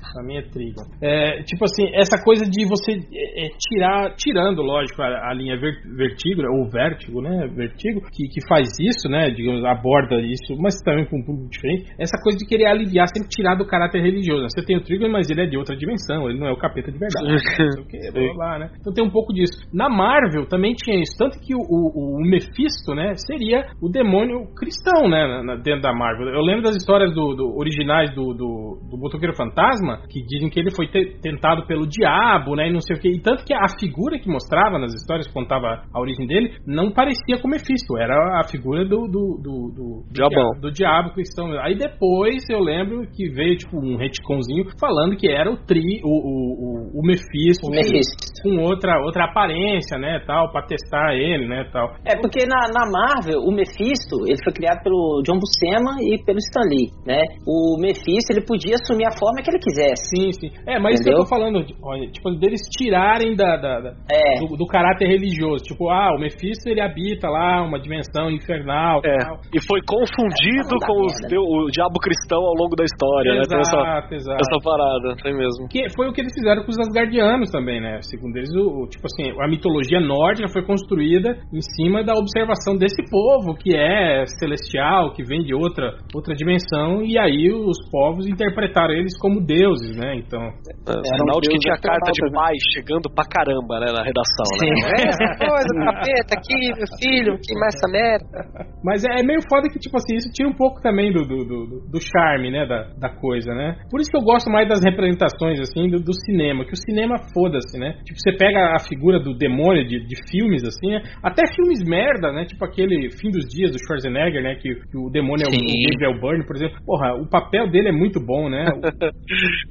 [0.14, 0.84] Pra mim é Trigon.
[1.02, 5.56] É, tipo assim, essa coisa de você é, é, tirar, tirando, lógico, a, a linha
[5.60, 7.48] ver, vertigo, ou vértigo, né?
[7.56, 9.30] Vertigo, que, que faz isso, né?
[9.30, 11.92] Digamos, aborda isso, mas também com um público diferente.
[12.00, 14.42] Essa coisa de querer aliviar, sempre tirar do caráter religioso.
[14.42, 14.48] né?
[14.50, 16.92] Você tem o Trigon, mas ele é de outra dimensão, ele não é o capeta
[16.92, 17.28] de verdade.
[17.28, 17.38] né?
[17.90, 18.70] Que, blá, blá, né?
[18.80, 19.54] Então tem um pouco disso.
[19.74, 24.48] Na Marvel também tinha isso, tanto que o, o, o Mephisto, né, seria o demônio
[24.56, 26.28] cristão, né, na- dentro da Marvel.
[26.30, 30.60] Eu lembro das histórias do, do- originais do, do, do Motoqueiro Fantasma, que dizem que
[30.60, 33.10] ele foi te- tentado pelo diabo, né, e não sei o que.
[33.10, 36.92] E tanto que a figura que mostrava nas histórias, que contava a origem dele, não
[36.92, 40.52] parecia com o Mephisto, era a figura do, do, do, do, do Diabão.
[40.54, 41.48] dia- do diabo cristão.
[41.62, 46.10] Aí depois eu lembro que veio, tipo, um retconzinho falando que era o Tri, o,
[46.10, 48.16] o, o, o Mephisto, O Mephisto.
[48.44, 51.96] com outra, outra aparência, né, tal, pra testar ele, né, tal.
[52.06, 56.38] É, porque na, na Marvel, o Mephisto, ele foi criado pelo John Buscema e pelo
[56.40, 57.22] Stan Lee, né?
[57.48, 60.10] O Mephisto, ele podia assumir a forma que ele quisesse.
[60.10, 60.50] Sim, sim.
[60.68, 61.24] É, mas isso que eu Entendeu?
[61.24, 64.40] tô falando, olha, tipo, deles tirarem da, da- da- É.
[64.40, 65.64] do, do caráter religioso.
[65.64, 69.38] Tipo, ah, o Mephisto, ele habita lá uma dimensão infernal É, tal.
[69.54, 73.42] e foi confundido dá com os deu- o diabo cristão ao longo da história, né?
[73.48, 74.40] Tem essa, Exato, exato.
[74.42, 75.68] essa parada, tem mesmo.
[75.70, 78.00] Que foi o que eles fizeram com os Asgardianos também, né?
[78.02, 82.76] Segundo eles, o, o- tipo assim, a mitologia nórdica foi construída em cima da observação
[82.78, 88.28] desse povo que é celestial, que vem de outra, outra dimensão, e aí os povos
[88.28, 90.16] interpretaram eles como deuses, né?
[90.28, 92.48] Então, É, Era um sinal de que tinha carta de astronauta, né?
[92.48, 94.68] pai chegando pra caramba, né, na redação, né?
[94.68, 94.76] Sim.
[95.48, 98.68] coisa, capeta aqui, meu filho, que mais essa merda.
[98.84, 101.38] Mas é é meio foda que, tipo assim, isso tira um pouco também do, do,
[101.44, 103.78] do, do charme, né, da, da coisa, né?
[103.90, 107.18] Por isso que eu gosto mais das representações, assim, do, do cinema, que o cinema
[107.34, 107.98] foda-se, né?
[108.06, 111.02] Tipo, você pega a figura do demônio de, de filmes, assim, né?
[111.24, 112.46] até filmes merda, né?
[112.46, 114.56] Tipo aquele Fim dos Dias do Schwarzenegger, né?
[114.56, 115.66] Que, que o demônio é o, Sim.
[115.66, 116.78] o David Byrne, por exemplo.
[116.86, 118.66] Porra, o papel dele é muito bom, né?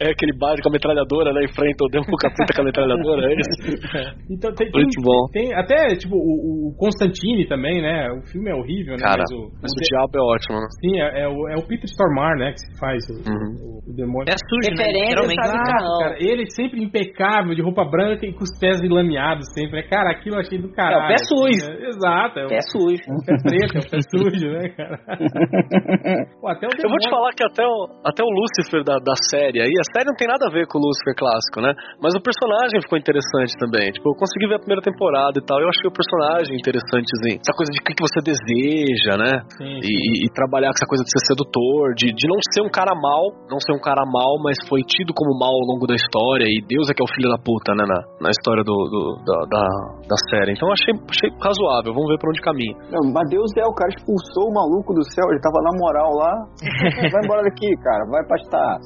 [0.01, 1.43] É aquele bar com a metralhadora, né?
[1.45, 3.57] Enfrenta o Demo Capita com a metralhadora, é isso?
[4.31, 5.27] Então tem, tem, Muito bom.
[5.33, 8.11] tem até, tipo, o, o Constantine também, né?
[8.13, 9.03] O filme é horrível, né?
[9.03, 10.67] Cara, mas o, mas o o diabo é ótimo, né?
[10.83, 12.53] Sim, é, é o, é o Peter Stormare, né?
[12.53, 13.51] Que se faz o, Uhum.
[13.63, 14.29] o- o demônio.
[14.29, 14.83] É sujo, né?
[14.85, 15.57] Referência, sabe?
[15.57, 15.99] Exato, Não.
[16.03, 16.17] cara.
[16.21, 19.83] Ele sempre impecável, de roupa branca e com os pés enlameados sempre.
[19.89, 21.03] Cara, aquilo eu achei do caralho.
[21.03, 21.65] É o pé sujo.
[21.71, 21.87] né?
[21.89, 23.03] Exato, é o É sujo.
[23.25, 24.97] pé preto, é o pé sujo, né, cara?
[26.41, 28.99] Pô, até o É Eu vou te falar que até o, até o Lúcifer da,
[28.99, 31.73] da série aí, a série não tem nada a ver com o Lúcifer clássico, né?
[32.03, 33.89] Mas o personagem ficou interessante também.
[33.95, 35.57] Tipo, eu consegui ver a primeira temporada e tal.
[35.63, 37.41] Eu achei o personagem interessantezinho.
[37.41, 39.33] Essa coisa de o que você deseja, né?
[39.57, 42.61] Sim, E, e- e trabalhar com essa coisa de ser sedutor, de, de não ser
[42.67, 45.87] um cara mal, não ser um cara mal, mas foi tido como mal ao longo
[45.87, 46.45] da história.
[46.45, 47.85] E Deus é que é o filho da puta, né?
[47.87, 49.65] Na, na história do, do- da, da,
[50.11, 50.53] da série.
[50.53, 51.95] Então eu achei, achei razoável.
[51.95, 52.75] Vamos ver pra onde caminha.
[52.91, 56.11] Não, mas Deus é, o cara expulsou o maluco do céu, ele tava na moral
[56.17, 56.33] lá.
[57.13, 58.77] Vai embora daqui, cara, vai pastar.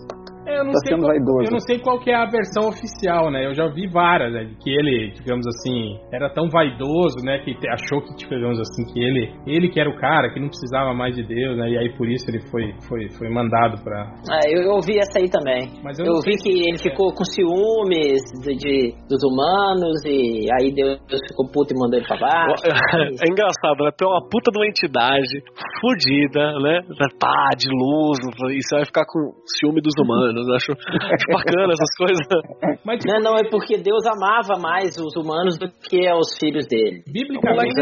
[0.51, 1.45] É, eu não, Tá sei sendo qual, vaidoso.
[1.47, 3.47] eu não sei qual que é a versão oficial, né?
[3.47, 4.51] Eu já vi várias, né?
[4.63, 7.39] Que ele, digamos assim, era tão vaidoso, né?
[7.45, 10.49] Que achou que, tipo, digamos assim, que ele, ele que era o cara, que não
[10.49, 11.71] precisava mais de Deus, né?
[11.71, 14.11] E aí por isso ele foi, foi, foi mandado pra.
[14.31, 15.71] Ah, eu, eu ouvi essa aí também.
[15.85, 20.47] Mas eu Eu, não vi que ele ficou com ciúmes de, de- dos humanos e
[20.59, 20.99] aí Deus
[21.29, 22.63] ficou puto e mandou ele pra baixo.
[23.21, 23.91] É engraçado, né?
[23.97, 25.43] Tem uma puta de uma entidade
[25.81, 26.81] fodida, né?
[27.19, 28.19] Pá, de luz,
[28.55, 30.40] e você vai ficar com ciúme dos humanos.
[30.49, 32.27] Eu Acho, acho bacana essas coisas.
[32.85, 37.03] Mas, Não, não, é porque Deus amava mais os humanos do que os filhos dele.
[37.13, 37.75] Biblicamente,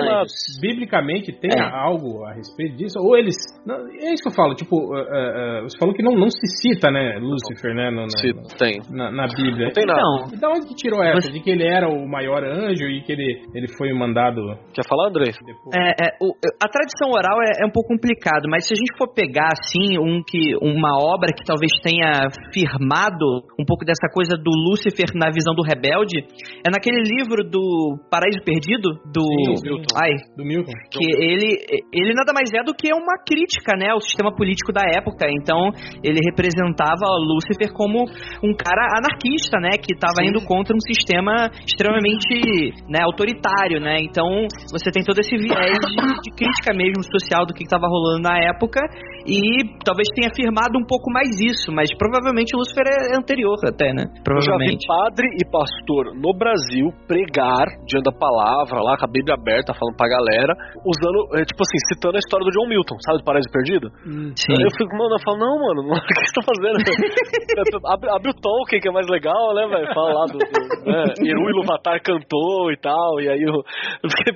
[0.61, 1.63] biblicamente tem É.
[1.63, 2.99] algo a respeito disso?
[3.01, 3.35] Ou eles.
[3.67, 6.47] não, é isso que eu falo, tipo, uh, uh, você falou que não, não se
[6.63, 7.91] cita, né, Lúcifer, né?
[7.91, 8.81] no- no- Se tem.
[8.91, 9.67] na, na Bíblia.
[9.67, 10.01] Não tem nada.
[10.01, 11.31] Então, E da onde que tirou essa?
[11.31, 14.41] De que ele era o maior anjo e que ele, ele foi mandado
[14.75, 15.31] Quer falar, André?
[15.45, 15.75] depois?
[15.75, 18.97] É, é, o- a tradição oral é, é um pouco complicado, mas se a gente
[18.99, 22.13] for pegar assim um que uma obra que talvez tenha
[22.53, 26.25] firmado um pouco dessa coisa do Lúcifer na visão do rebelde,
[26.65, 29.95] é naquele livro do Paraíso Perdido do Sim, Milton.
[29.97, 30.73] ai Do Milton.
[30.91, 31.57] que ele
[31.93, 35.27] ele nada mais é do que uma crítica, né, ao sistema político da época.
[35.31, 35.71] Então
[36.03, 38.05] ele representava Lúcifer como
[38.43, 44.01] um cara anarquista, né, que estava indo contra um sistema extremamente, né, autoritário, né.
[44.01, 48.23] Então você tem todo esse viés de, de crítica mesmo social do que estava rolando
[48.23, 48.81] na época
[49.27, 54.05] e talvez tenha afirmado um pouco mais isso, mas provavelmente Lúcifer é anterior até, né?
[54.29, 54.87] Eu já vi Provavelmente.
[54.87, 59.97] padre e pastor no Brasil pregar diante da palavra, lá com a Bíblia aberta, falando
[59.97, 60.55] pra galera,
[60.85, 63.91] usando, é, tipo assim, citando a história do John Milton, sabe, do Paraíso Perdido?
[64.37, 64.55] Sim.
[64.55, 66.79] Aí eu fico, mano, eu falo, não, mano, o que você tá fazendo?
[67.89, 69.95] abre, abre o Tolkien, que é mais legal, né, velho?
[69.95, 70.39] Fala lá do.
[70.39, 70.47] do
[70.85, 73.55] né, Eru Iluvatar cantou e tal, e aí eu.
[74.03, 74.35] eu fiquei,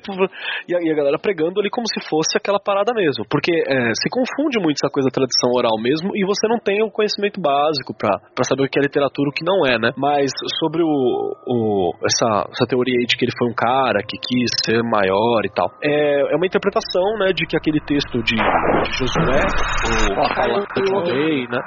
[0.68, 3.24] e, e a galera pregando ali como se fosse aquela parada mesmo.
[3.28, 6.82] Porque é, se confunde muito essa coisa da tradição oral mesmo, e você não tem
[6.82, 9.78] o conhecimento básico pra, pra saber o que é literatura e o que não é,
[9.78, 9.90] né?
[9.96, 10.30] Mas
[10.60, 14.50] sobre o, o, essa, essa teoria aí de que ele foi um cara que quis
[14.64, 18.98] ser maior e tal, é, é uma interpretação, né, de que aquele texto de, de
[18.98, 21.58] Josué, o fala do rei, né?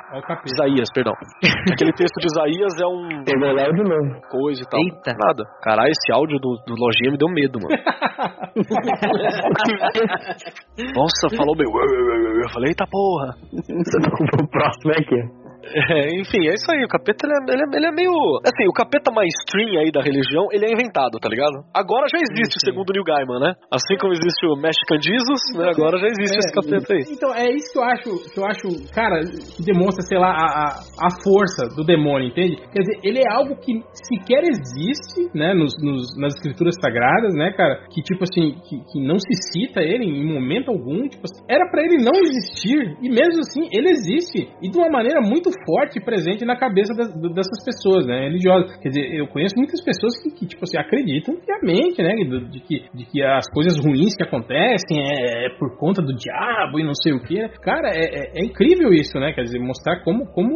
[0.46, 1.14] Isaías, perdão.
[1.72, 4.22] Aquele texto de Isaías é um Pegou lá de novo.
[4.30, 4.80] coisa e tal.
[4.80, 5.16] Eita.
[5.18, 5.44] Nada.
[5.62, 7.76] Caralho, esse áudio do, do lojinha me deu medo, mano.
[10.96, 11.70] Nossa, falou meu.
[11.70, 13.36] Eu falei, eita porra.
[13.52, 15.45] o próximo é aqui.
[15.66, 16.84] É, enfim, é isso aí.
[16.86, 18.14] O capeta ele é, ele, é, ele é meio.
[18.46, 21.66] Assim, o capeta mainstream aí da religião, ele é inventado, tá ligado?
[21.74, 23.52] Agora já existe, segundo o Neil Gaiman, né?
[23.74, 25.74] Assim como existe o Mexican Jesus, né?
[25.74, 27.04] Agora já existe esse capeta aí.
[27.10, 30.78] Então, é isso que eu acho, que eu acho, cara, que demonstra, sei lá, a,
[31.02, 32.58] a, força do demônio, entende?
[32.70, 37.52] Quer dizer, ele é algo que sequer existe, né, nos, nos- nas escrituras sagradas, né,
[37.58, 37.88] cara?
[37.90, 41.66] Que, tipo assim, que, que não se cita ele em momento algum, tipo assim, era
[41.72, 46.00] pra ele não existir, e mesmo assim, ele existe, e de uma maneira muito forte
[46.04, 48.76] presente na cabeça das- dessas pessoas, né, religiosas.
[48.82, 52.60] Quer dizer, eu conheço muitas pessoas que, que tipo assim, acreditam piamente, né, de, de
[52.62, 56.84] que, de que as coisas ruins que acontecem é, é por conta do diabo e
[56.84, 57.48] não sei o que.
[57.62, 59.32] Cara, é, é- é incrível isso, né?
[59.34, 60.56] Quer dizer, mostrar como, como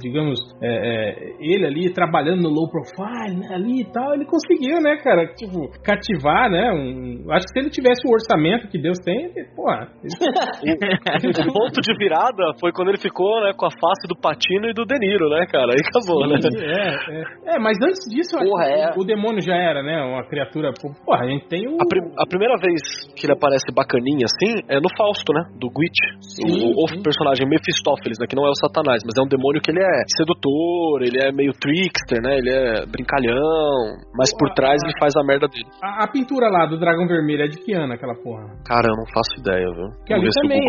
[0.00, 4.80] digamos, é, é, ele ali trabalhando no low profile, né, ali e tal, ele conseguiu,
[4.80, 6.72] né, cara, tipo, cativar, né?
[6.72, 9.88] Um, acho que se ele tivesse o orçamento que Deus tem, ele, porra,
[10.64, 14.70] ele- O ponto de virada foi quando ele ficou, né, com a face do Patino
[14.70, 15.72] e do De Niro, né, cara?
[15.74, 16.38] Aí acabou, né?
[16.38, 17.56] É, é.
[17.56, 18.94] É, mas antes disso, Porra, é.
[18.96, 20.00] o, demônio já era, né?
[20.02, 20.70] Uma criatura.
[21.04, 21.74] Porra, a gente tem o.
[21.74, 22.80] A, pri- a primeira vez
[23.18, 25.42] que ele aparece bacaninha assim é no Fausto, né?
[25.58, 26.00] Do Gwitch.
[26.22, 27.02] Sim, o, o sim.
[27.02, 28.26] personagem Mephistófeles, né?
[28.30, 31.32] Que não é o Satanás, mas é um demônio que ele é sedutor, ele é
[31.32, 32.38] meio trickster, né?
[32.38, 35.66] Ele é brincalhão, mas por trás ele faz a merda dele.
[35.82, 38.46] A, a pintura lá do dragão vermelho é de que ano aquela porra?
[38.64, 39.88] Cara, eu não faço ideia, viu?
[40.06, 40.60] Que ali também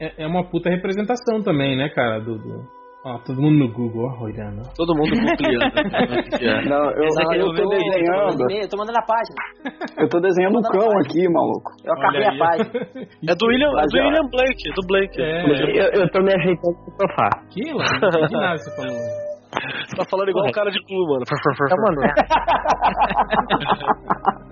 [0.00, 2.18] é, é, é uma puta representação também, né, cara?
[2.20, 2.64] Do, do-
[3.06, 4.62] Ó, todo mundo no Google, ó, olhando.
[4.74, 5.70] Todo mundo copiando.
[6.36, 6.64] Que é.
[6.68, 8.50] Não, eu, eu é o tô desenhando.
[8.50, 9.94] Eu tô mandando a página.
[9.96, 11.70] Eu tô desenhando um cão aqui, maluco.
[11.84, 12.66] Eu acabei a página.
[13.28, 13.96] É do William, é do.
[13.96, 15.22] William Blake, é do Blake.
[15.22, 15.44] É.
[15.44, 17.30] Eu, eu tô me ajeitando no sofá.
[17.50, 17.84] Que, lá?
[18.00, 19.35] Não entendi nada que você falou.
[19.86, 21.24] Você tá falando igual um cara de cu, mano.
[21.26, 22.22] É uma merda.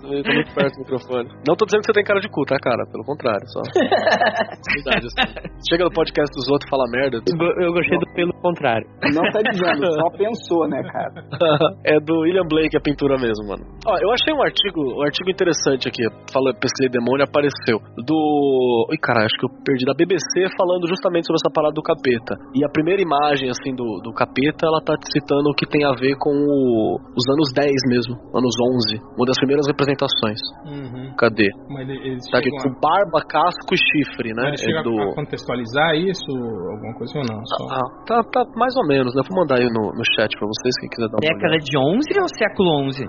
[0.04, 1.28] Tá muito perto do microfone.
[1.48, 2.84] Não tô dizendo que você tem cara de cu, tá, cara?
[2.92, 3.60] Pelo contrário, só.
[3.72, 5.24] Verdade, assim.
[5.68, 7.18] Chega no podcast dos outros e fala merda.
[7.24, 8.86] Eu gostei do pelo contrário.
[9.00, 11.24] Não tá dizendo, só pensou, né, cara?
[11.84, 13.64] é do William Blake a pintura mesmo, mano.
[13.86, 16.04] Ó, eu achei um artigo, um artigo interessante aqui.
[16.32, 17.80] Fala, pesquisei demônio, apareceu.
[18.04, 18.88] Do.
[18.92, 19.84] Ih, cara, acho que eu perdi.
[19.84, 22.36] Da BBC falando justamente sobre essa parada do capeta.
[22.54, 25.92] E a primeira imagem, assim, do, do capeta, ela tá citando o que tem a
[25.94, 28.98] ver com o- os anos 10 mesmo, anos 11.
[29.16, 30.40] Uma das primeiras representações.
[30.66, 31.14] Uhum.
[31.18, 31.48] Cadê?
[31.70, 34.48] Mas eles Tá aqui com barba, casco e chifre, a, né?
[34.54, 34.92] eles É do.
[34.94, 37.40] a contextualizar isso, alguma coisa ou não?
[37.44, 37.74] Só...
[37.74, 39.22] Ah, tá, tá mais ou menos, né?
[39.28, 41.64] Vou mandar aí no, no chat pra vocês, quem quiser dar uma Década olhada.
[41.64, 43.04] de 11 ou século 11?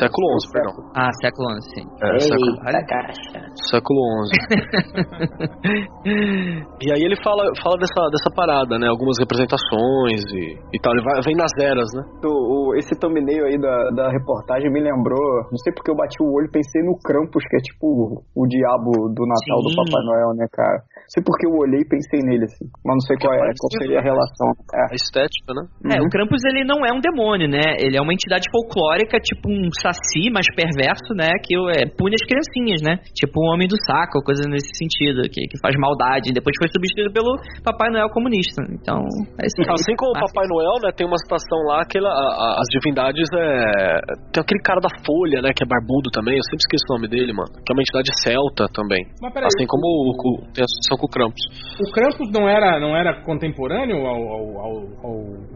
[0.00, 0.74] Século XI, perdão.
[0.96, 1.84] Ah, século 11, sim.
[2.02, 3.40] É, século, Eita, caixa.
[3.70, 4.36] século XI.
[6.06, 8.86] E aí ele fala, fala dessa, dessa parada, né?
[8.88, 10.92] Algumas representações e, e tal.
[10.94, 12.02] Ele vai, vem nas eras, né?
[12.22, 16.14] O- o- esse thumbnail aí da, da reportagem me lembrou, não sei porque eu bati
[16.22, 19.70] o olho e pensei no Krampus, que é tipo o, o diabo do Natal do
[19.70, 19.76] Sim.
[19.82, 20.78] Papai Noel, né, cara?
[21.06, 22.66] Não sei porque eu olhei e pensei nele, assim.
[22.86, 24.48] Mas não sei qual, é, qual seria a relação.
[24.74, 24.82] É.
[24.90, 25.98] A estética, né?
[25.98, 27.78] É, o Krampus ele não é um demônio, né?
[27.82, 31.30] Ele é uma entidade folclórica, tipo um saci mais perverso, né?
[31.42, 33.02] Que é, pune as criancinhas, né?
[33.14, 36.30] Tipo um homem do saco, coisa nesse sentido, que, que faz maldade.
[36.30, 38.62] Depois foi substituído pelo Papai Noel comunista.
[38.70, 39.02] Então,
[39.40, 39.66] é isso aí.
[39.74, 40.90] Assim como o Papai Noel, né?
[40.94, 44.00] Tem uma citação lá que ela- a- a- as divindades é.
[44.32, 45.50] Tem aquele cara da Folha, né?
[45.54, 46.36] Que é barbudo também.
[46.36, 47.48] Eu sempre esqueço o nome dele, mano.
[47.64, 49.02] Que é uma entidade celta também.
[49.22, 51.42] Mas peraí, Assim como o, o- tem associação com o Krampus.
[51.80, 55.14] o Krampus não era, não era contemporâneo ao, ao, ao- ao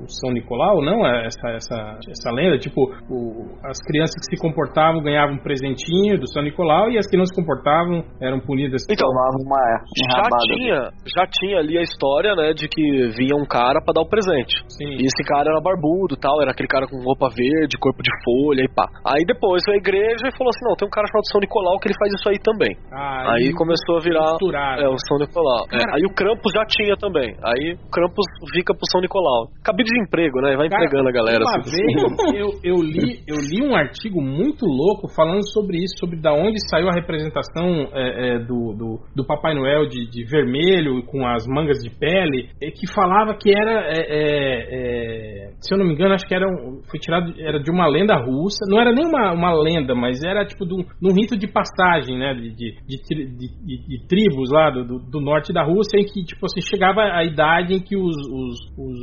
[0.09, 1.07] São Nicolau, não?
[1.07, 2.59] É Essa, essa, essa lenda?
[2.59, 7.07] Tipo, o- as crianças que se comportavam ganhavam um presentinho do São Nicolau e as
[7.09, 8.83] que não se comportavam eram punidas.
[8.91, 9.61] Então, uma
[9.97, 10.23] já
[10.55, 12.83] tinha, já tinha ali a história, né, de que
[13.17, 14.55] vinha um cara pra dar o presente.
[14.69, 14.91] Sim.
[15.01, 18.63] E esse cara era barbudo tal, era aquele cara com roupa verde, corpo de folha
[18.65, 18.85] e pá.
[19.07, 21.79] Aí depois veio a igreja e falou assim: não, tem um cara chamado São Nicolau
[21.79, 22.77] que ele faz isso aí também.
[22.93, 24.37] Aí começou a virar
[24.81, 25.65] é, o São Nicolau.
[25.73, 27.37] É, aí o Krampus já tinha também.
[27.45, 29.49] Aí o Krampus fica pro São Nicolau.
[29.65, 30.57] Cabide de emprego, né?
[30.57, 31.45] Vai Cara, empregando a galera.
[31.45, 31.71] Uma assim.
[31.71, 36.33] vez eu, eu, li, eu li um artigo muito louco falando sobre isso, sobre da
[36.33, 41.27] onde saiu a representação é, é, do, do, do Papai Noel de, de vermelho com
[41.27, 45.95] as mangas de pele, e que falava que era, é, é, se eu não me
[45.95, 46.47] engano, acho que era
[46.91, 48.65] foi tirado era de uma lenda russa.
[48.69, 51.47] Não era nem uma, uma lenda, mas era tipo de um, de um rito de
[51.47, 56.25] passagem, né, de, de, de, de- tribos lá do, do, norte da Rússia, em que
[56.25, 58.99] tipo assim chegava a idade em que os, os, os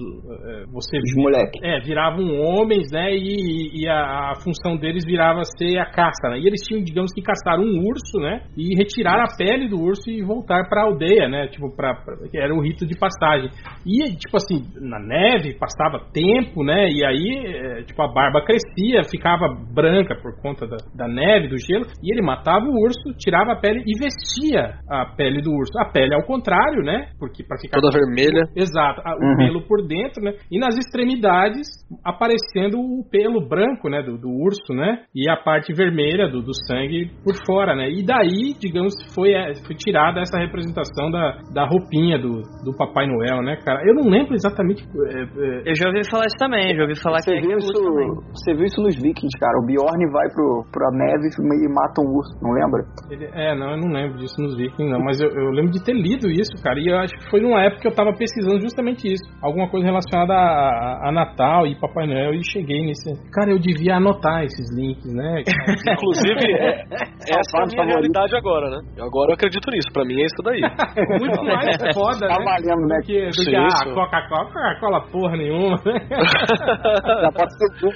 [0.49, 1.61] é, você Os moleques.
[1.63, 3.15] é, viravam homens, né?
[3.15, 6.39] E, e a, a função deles virava ser a caça, né?
[6.39, 8.41] E eles tinham, digamos que, caçar um urso, né?
[8.57, 11.47] E retirar a pele do urso e voltar pra aldeia, né?
[11.47, 13.49] Tipo, pra, pra- era o rito de passagem.
[13.85, 16.87] E, tipo assim, na neve, passava tempo, né?
[16.89, 21.57] E aí, é, tipo, a barba crescia, ficava branca por conta da, da neve, do
[21.57, 21.85] gelo.
[22.03, 25.71] E ele matava o urso, tirava a pele e vestia a pele do urso.
[25.79, 27.09] A pele ao contrário, né?
[27.19, 28.43] Porque para ficar Toda vermelha.
[28.55, 29.37] Exato, a- o Uhum.
[29.37, 30.33] pelo por dentro, né?
[30.51, 31.67] E nas extremidades
[32.03, 34.01] aparecendo o pelo branco, né?
[34.01, 35.03] Do, do urso, né?
[35.13, 37.89] E a parte vermelha do, do sangue por fora, né?
[37.89, 43.05] E daí, digamos, foi, é, foi tirada essa representação da, da roupinha do, do Papai
[43.07, 43.81] Noel, né, cara?
[43.85, 44.83] Eu não lembro exatamente.
[44.83, 47.57] é, é, Eu já ouvi falar isso também, já ouvi falar Você que viu, é
[47.57, 48.07] isso, também.
[48.33, 49.55] você viu isso nos Vikings, cara.
[49.61, 52.83] O Bjorn vai pro, pra neve e mata um urso, não lembra?
[53.11, 54.99] ele- é, não, eu não lembro disso nos Vikings, não.
[55.03, 56.79] Mas eu, eu lembro de ter lido isso, cara.
[56.79, 59.23] E eu acho que foi numa época que eu tava pesquisando justamente isso.
[59.41, 62.33] Alguma coisa relacionada a, a Natal e Papai Noel.
[62.33, 63.11] E cheguei nesse.
[63.31, 65.43] Cara, eu devia anotar esses links, né?
[65.93, 67.87] Inclusive, é, essa é a minha favorito.
[67.87, 68.79] realidade agora, né?
[68.99, 69.89] Agora eu acredito nisso.
[69.93, 70.61] Pra mim é isso daí.
[71.19, 72.45] Muito mais foda, Tá né?
[72.45, 72.97] valendo, né?
[72.99, 73.93] Do que, do que a.
[73.93, 75.96] Coca-Cola porra nenhuma, né?
[75.97, 77.91] Já ser o,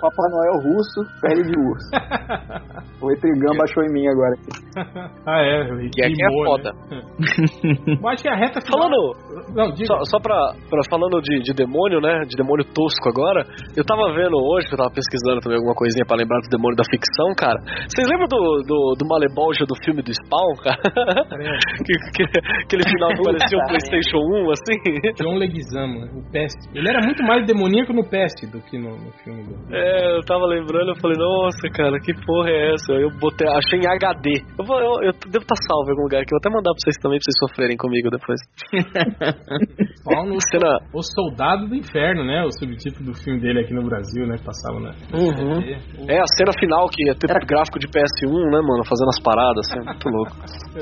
[0.00, 1.90] Papai Noel russo, pele de urso.
[3.02, 4.34] O Etrigan baixou em mim agora.
[5.26, 5.60] ah, é.
[5.90, 6.72] Que é que é rimou, foda.
[6.90, 7.00] Né?
[8.00, 8.78] Eu acho que a reta final...
[8.78, 9.86] Falando, Não, diga.
[9.86, 10.36] Só, só pra,
[10.68, 12.20] pra falando de, de demônio, né?
[12.28, 13.44] De demônio tosco agora,
[13.76, 16.76] eu tava vendo hoje, que eu tava pesquisando também alguma coisinha pra lembrar do demônio
[16.76, 17.58] da ficção, cara.
[17.88, 20.80] Vocês lembram do, do, do Malebolja do filme do Spawn, cara?
[21.84, 22.22] que, que,
[22.64, 24.76] aquele final que parecia um PlayStation 1, assim?
[25.16, 26.10] John Leguizamo, né?
[26.14, 26.58] o Pest.
[26.74, 29.54] Ele era muito mais demoníaco no Pest do que no, no filme do...
[29.74, 32.92] É, eu tava lembrando, eu falei, nossa, cara, que porra é essa?
[32.92, 34.42] Eu botei, achei em HD.
[34.58, 36.34] Eu vou, eu, eu devo estar salvo em algum lugar aqui.
[36.34, 38.40] Eu vou até mandar pra vocês também, pra vocês sofrerem comigo depois.
[40.02, 40.78] Só no Cena.
[40.92, 42.42] O Soldado do Inferno, né?
[42.44, 44.36] O subtítulo do filme dele aqui no Brasil, né?
[44.36, 44.90] que Passava na.
[45.14, 45.62] Uhum.
[46.08, 48.82] É, a cena final que ia ter gráfico de PS1, né, mano?
[48.84, 50.32] Fazendo as paradas, assim, muito louco.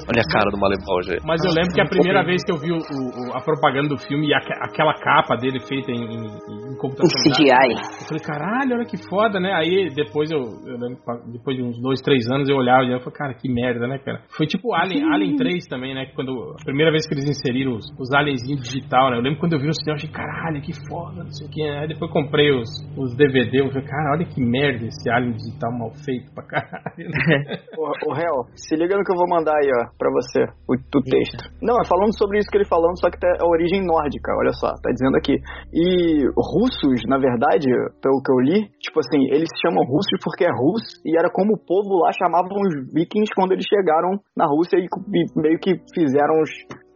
[0.09, 1.21] Olha a cara do Malebol, gente.
[1.27, 3.99] Mas eu lembro que a primeira vez que eu vi o, o- a propaganda do
[3.99, 7.45] filme e aque- aquela capa dele feita em, em, em computação O CGI.
[7.45, 9.53] gráfica, eu falei, caralho, olha que foda, né?
[9.53, 10.99] Aí depois eu, eu lembro,
[11.33, 13.99] depois de uns dois, três anos eu olhava e eu falei, cara, que merda, né,
[13.99, 14.23] cara?
[14.37, 16.07] Foi tipo Alien, Alien 3 também, né?
[16.07, 19.19] que Quando a primeira vez que eles inseriram os, os alienzinhos digital, né?
[19.19, 21.51] Eu lembro quando eu vi no cinema, eu achei, caralho, que foda, não sei o
[21.51, 21.63] que.
[21.63, 25.33] Aí depois eu comprei os, os DVD, eu falei, cara, olha que merda esse Alien
[25.33, 27.09] digital mal feito pra caralho.
[27.79, 30.75] Ô, ô Hel, se liga no que eu vou mandar aí, ó, pra você, o,
[30.75, 31.51] o texto.
[31.63, 34.53] Não, é falando sobre isso que ele falando, só que é a origem nórdica, olha
[34.53, 35.35] só, tá dizendo aqui.
[35.73, 37.69] E russos, na verdade,
[38.03, 41.31] pelo que eu li, tipo assim, eles se chamam russos porque é russo, e era
[41.31, 45.59] como o povo lá chamavam os vikings quando eles chegaram na Rússia e, e meio
[45.59, 46.51] que fizeram os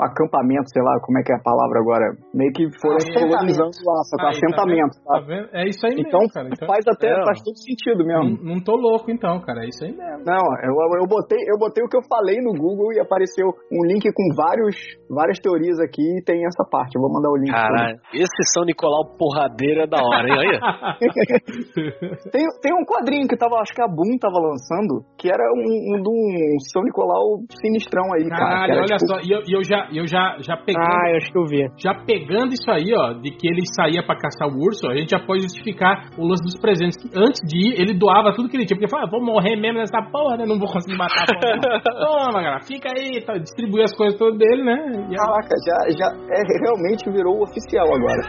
[0.05, 2.05] acampamentos, sei lá, como é que é a palavra agora,
[2.35, 5.05] meio que foram colonizando lá, só com Aí, tá assentamento, vendo?
[5.07, 5.21] Tá tá?
[5.27, 5.47] vendo?
[5.53, 6.49] É isso aí Então, mesmo, cara.
[6.53, 8.25] Então, faz até, É, faz todo sentido mesmo.
[8.43, 9.65] não, não tô louco então, cara.
[9.65, 10.25] É isso aí mesmo.
[10.27, 13.85] Não, eu, eu, botei, eu botei o que eu falei no Google e apareceu um
[13.87, 14.77] link com vários,
[15.09, 16.97] várias teorias aqui e tem essa parte.
[16.97, 17.51] Eu vou mandar o link.
[17.53, 20.37] Caralho, esse São Nicolau porradeiro é da hora, hein?
[20.39, 20.61] Olha.
[22.33, 25.97] Tem, tem um quadrinho que tava, acho que a Boom tava lançando, que era um,
[25.97, 28.45] um de um São Nicolau sinistrão aí, cara.
[28.45, 31.11] que Caralho, olha tipo, só, e eu, e eu já, eu já, já pegando, Ah,
[31.11, 31.67] eu acho que eu vi.
[31.79, 35.11] já pegando isso aí, ó, de que ele saía pra caçar o urso, a gente
[35.11, 36.97] já pode justificar o lance dos presentes.
[36.97, 39.25] Que antes de ir, ele doava tudo que ele tinha, porque ele falava, ah, vou
[39.25, 40.45] morrer mesmo nessa porra, né?
[40.47, 41.57] Não vou conseguir matar a porra.
[41.57, 42.23] não.
[42.33, 44.77] Toma, cara, fica aí, tá, distribuir as coisas todas dele, né?
[45.11, 48.23] E Caraca, já, já é, realmente virou o oficial agora.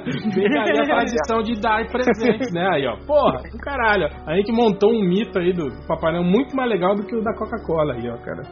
[0.34, 2.68] Fica aí a tradição de dar presentes, né?
[2.74, 2.96] Aí, ó.
[3.06, 4.08] Porra, do caralho.
[4.26, 7.22] A gente montou um mito aí do Papai Noel muito mais legal do que o
[7.22, 8.42] da Coca-Cola aí, ó, cara.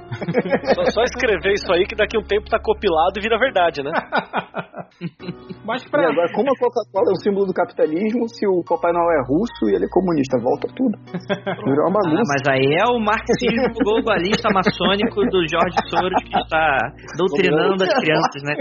[0.75, 3.83] Só, só escrever isso aí que daqui a um tempo tá compilado e vira verdade,
[3.83, 3.91] né?
[5.65, 6.09] Mas E pra.
[6.09, 9.69] agora, como a Coca-Cola é o símbolo do capitalismo, se o Papai Noel é russo
[9.69, 10.97] e ele é comunista, volta tudo.
[11.69, 12.33] Virou uma Ah, bagunça.
[12.33, 16.79] mas aí é o marxismo globalista maçônico do Jorge Soros que está
[17.20, 18.55] doutrinando as crianças, né?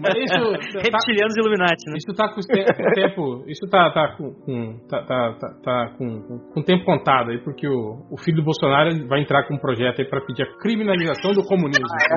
[0.00, 0.40] Mas isso.
[0.72, 1.96] tá- Reptilianos e Illuminati, né?
[2.00, 3.44] Isso tá com, o tempo.
[3.46, 4.32] Isso tá, tá com.
[4.44, 8.38] com- tá, tá, tá, tá com, com, o tempo contado aí, porque o, o filho
[8.38, 12.16] do Bolsonaro vai entrar com um projeto aí pra pedir a criminalização do comunismo, tá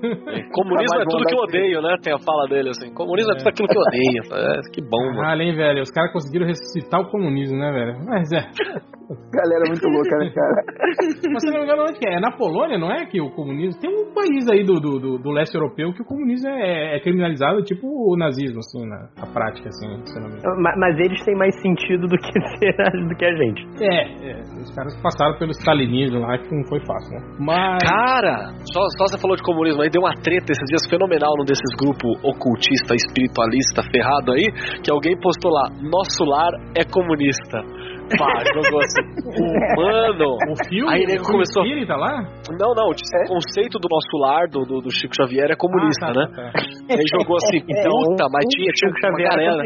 [0.00, 0.50] vendo?
[0.52, 1.96] Comunismo é tudo que eu odeio, né?
[2.02, 2.92] Tem a fala dele assim.
[2.94, 4.22] Comunismo é tudo aquilo que eu odeio.
[4.42, 5.16] É, que bom, mano.
[5.16, 5.82] Caralho, hein, velho?
[5.82, 8.04] Os caras conseguiram ressuscitar o comunismo, né, velho?
[8.06, 8.40] Mas é.
[9.32, 10.62] Galera muito louca, né, cara?
[11.32, 12.14] Mas se não me engano, onde que é?
[12.16, 13.04] É na Polônia, não é?
[13.06, 13.80] Que o comunismo.
[13.80, 17.62] Tem um país aí do, do, do, leste europeu que o comunismo é, é criminalizado,
[17.62, 20.62] tipo o nazismo, assim, na, na prática, assim, se eu não me engano.
[20.62, 22.72] Ma- Mas eles têm mais sentido do que, ser,
[23.08, 23.66] do que a gente.
[23.82, 27.36] É, é, os caras passaram pelo stalinismo lá, que não foi fácil, né?
[27.38, 27.78] Mas.
[27.82, 31.44] Cara, só, só você falou de comunismo aí, deu uma treta esses dias fenomenal num
[31.44, 34.46] desses grupos ocultista, espiritualista, ferrado aí,
[34.82, 37.58] que alguém postou lá, nosso lar é comunista.
[38.18, 39.04] Pá, jogou assim.
[39.76, 42.20] Mano, O filme, Aí filme começou- espírita lá?
[42.60, 46.12] não, não, o conceito do nosso lar, do, do, do Chico Xavier, é comunista, Ah,
[46.12, 46.26] tá, né?
[46.28, 46.98] tá, tá.
[46.98, 49.62] Aí jogou assim, puta, mas tinha, tinha Chico uma Xavier é galera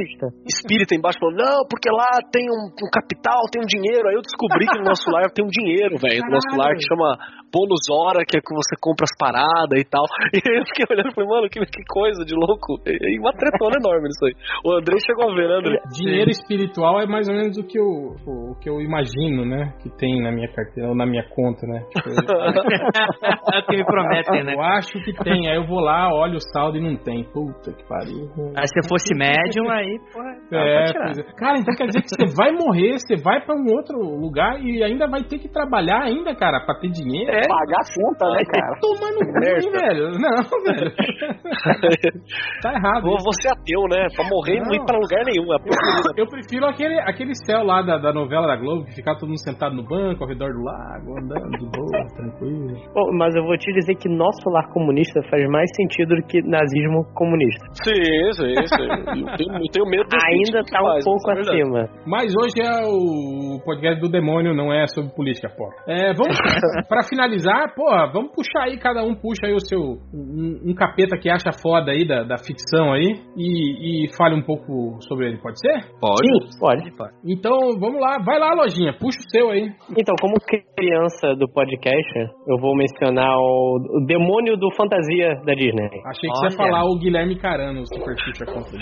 [0.47, 4.07] espírita embaixo falou, não, porque lá tem um, um capital, tem um dinheiro.
[4.09, 6.23] Aí eu descobri que no nosso lar tem um dinheiro, velho.
[6.27, 7.17] No nosso lar que chama
[7.57, 10.05] bônus hora, que é que você compra as paradas e tal.
[10.37, 12.77] E aí eu fiquei olhando e falei, mano, que, que coisa de louco.
[12.85, 14.35] E e uma tretona enorme nisso aí.
[14.65, 15.79] O Andrei chegou a ver, né, André?
[15.95, 17.87] Dinheiro espiritual é mais ou menos o que eu,
[18.27, 19.73] o, o que eu imagino, né?
[19.83, 21.81] Que tem na minha carteira, ou na minha conta, né?
[21.91, 22.11] Tipo,
[23.57, 24.55] É o que me prometem, né?
[24.55, 27.25] eu acho que tem, aí eu vou lá, olho o saldo e não tem.
[27.25, 28.29] Puta que pariu.
[28.57, 31.23] Aí se fosse médium, aí, porra, É, pois é.
[31.37, 34.83] Cara, então quer dizer que você vai morrer, você vai pra um outro lugar e
[34.83, 37.31] ainda vai ter que trabalhar ainda, cara, pra ter dinheiro.
[37.31, 37.46] É.
[37.49, 38.75] Pagar a conta, né, cara?
[38.81, 39.33] Tomar no cu,
[39.71, 40.11] velho.
[40.19, 40.91] Não, velho.
[42.63, 43.03] tá errado.
[43.03, 44.07] Vou, ser ateu, né?
[44.15, 45.47] Pra morrer e não ir pra lugar nenhum.
[45.53, 45.57] É.
[46.21, 49.43] Eu prefiro aquele, aquele céu lá da, da novela da Globo, que ficava todo mundo
[49.43, 52.77] sentado no banco, ao redor do lago, andando de boa, tranquilo.
[52.93, 56.41] Pô, mas eu vou te dizer que nosso lar comunista faz mais sentido do que
[56.43, 57.67] nazismo comunista.
[57.85, 58.89] Sim, sim, sim.
[59.27, 61.63] Eu tenho, eu tenho medo desse Ainda tipo tá um faz, pouco é verdade.
[61.63, 61.89] acima.
[62.07, 65.69] Mas hoje é o podcast do demônio, não é sobre política, pô.
[65.89, 66.37] É, vamos,
[66.89, 67.26] pra finalizar,
[67.75, 71.51] porra, vamos puxar aí, cada um puxa aí o seu, um, um capeta que acha
[71.63, 75.91] foda aí da, da ficção aí e, e fale um pouco sobre ele, pode ser?
[76.01, 76.89] Pode.
[76.97, 77.13] Pode.
[77.25, 79.69] Então, vamos lá, vai lá, lojinha, puxa o seu aí.
[79.97, 80.35] Então, como
[80.77, 82.13] criança do podcast,
[82.49, 85.89] eu vou mencionar o, o demônio do fantasia da Disney.
[86.07, 88.77] Achei que você ia falar o Guilherme Carano, o Superfície Contra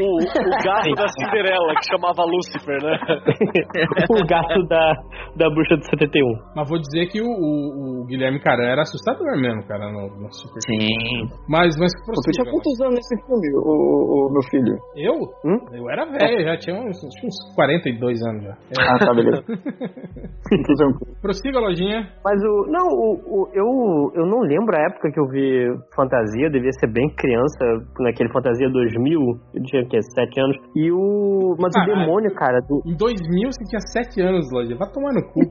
[0.00, 2.96] O, o gato da Cinderela, que chamava Lúcifer, né?
[4.10, 4.92] o gato da,
[5.36, 6.24] da bruxa do 71.
[6.54, 10.28] Mas vou dizer que o, o, o Guilherme Carano era assustador mesmo, cara, no, no
[10.32, 10.66] Superfície.
[10.66, 11.28] Sim.
[11.48, 14.74] Mas, mas tu prossiga, tinha quantos anos nesse filme, o, o meu filho?
[14.96, 15.14] Eu?
[15.44, 15.58] Hum?
[15.72, 18.50] Eu era velho, já tinha uns, tinha uns 42 anos já.
[18.50, 19.44] É, Ah, tá, beleza.
[21.22, 22.08] Prossiga, lojinha.
[22.24, 22.66] Mas o.
[22.70, 23.66] Não, o, o- eu,
[24.14, 27.64] eu não lembro a época que eu vi fantasia, eu devia ser bem criança,
[28.00, 29.20] naquele fantasia 2000,
[29.54, 30.00] eu tinha o quê?
[30.02, 30.56] 7 anos.
[30.74, 31.54] E o.
[31.58, 32.00] Mas o Caralho.
[32.06, 32.80] demônio, cara, do.
[32.86, 34.76] Em 2000 você tinha 7 anos, lojinha.
[34.78, 35.40] Vai tomar no cu.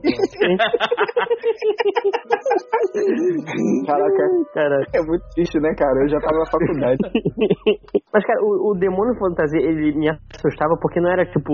[3.86, 4.22] Caraca,
[4.54, 6.02] Cara, é muito triste, né, cara?
[6.02, 6.98] Eu já tava na faculdade.
[8.12, 11.52] Mas, cara, o, o demônio fantasia, ele me assustava porque não era tipo.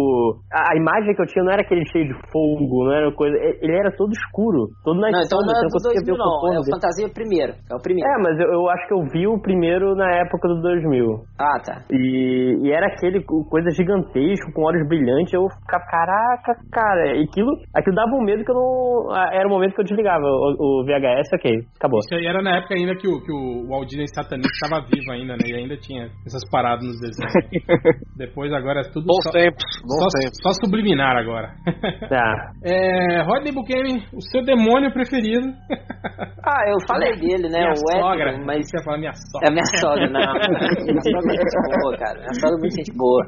[0.53, 3.36] A, a imagem que eu tinha não era aquele cheio de fogo, não era coisa.
[3.61, 6.15] Ele era todo escuro, todo na Não, então não é você do conseguia 2000 ver
[6.15, 6.65] o não, é o.
[6.70, 8.09] Fantasia primeiro, é o primeiro.
[8.09, 11.24] É, mas eu, eu acho que eu vi o primeiro na época do 2000.
[11.39, 11.82] Ah, tá.
[11.91, 15.32] E, e era aquele co- coisa gigantesco, com olhos brilhantes.
[15.35, 17.16] Eu ficava, caraca, cara.
[17.19, 19.11] E aquilo, aquilo dava um medo que eu não.
[19.32, 20.24] Era o momento que eu desligava
[20.59, 21.98] o, o VHS, ok, acabou.
[22.01, 25.12] Isso aí era na época ainda que o, que o Walt Disney satanista estava vivo
[25.12, 25.44] ainda, né?
[25.47, 27.32] E ainda tinha essas paradas nos desenhos.
[28.16, 30.39] Depois agora é tudo Bons só, tempos, só, bons tempos.
[30.43, 31.55] só subliminar agora.
[32.09, 32.52] Tá.
[32.64, 35.47] é, Rodney Bukemi, o seu demônio preferido.
[36.47, 37.60] Ah, eu falei dele, né?
[37.60, 38.28] minha o sogra.
[38.28, 39.48] Ético, mas Você ia falar minha sogra.
[39.48, 40.20] É minha sogra, não.
[40.20, 42.18] Minha sogra é muito gente boa, cara.
[42.20, 43.22] Minha sogra é muito gente boa.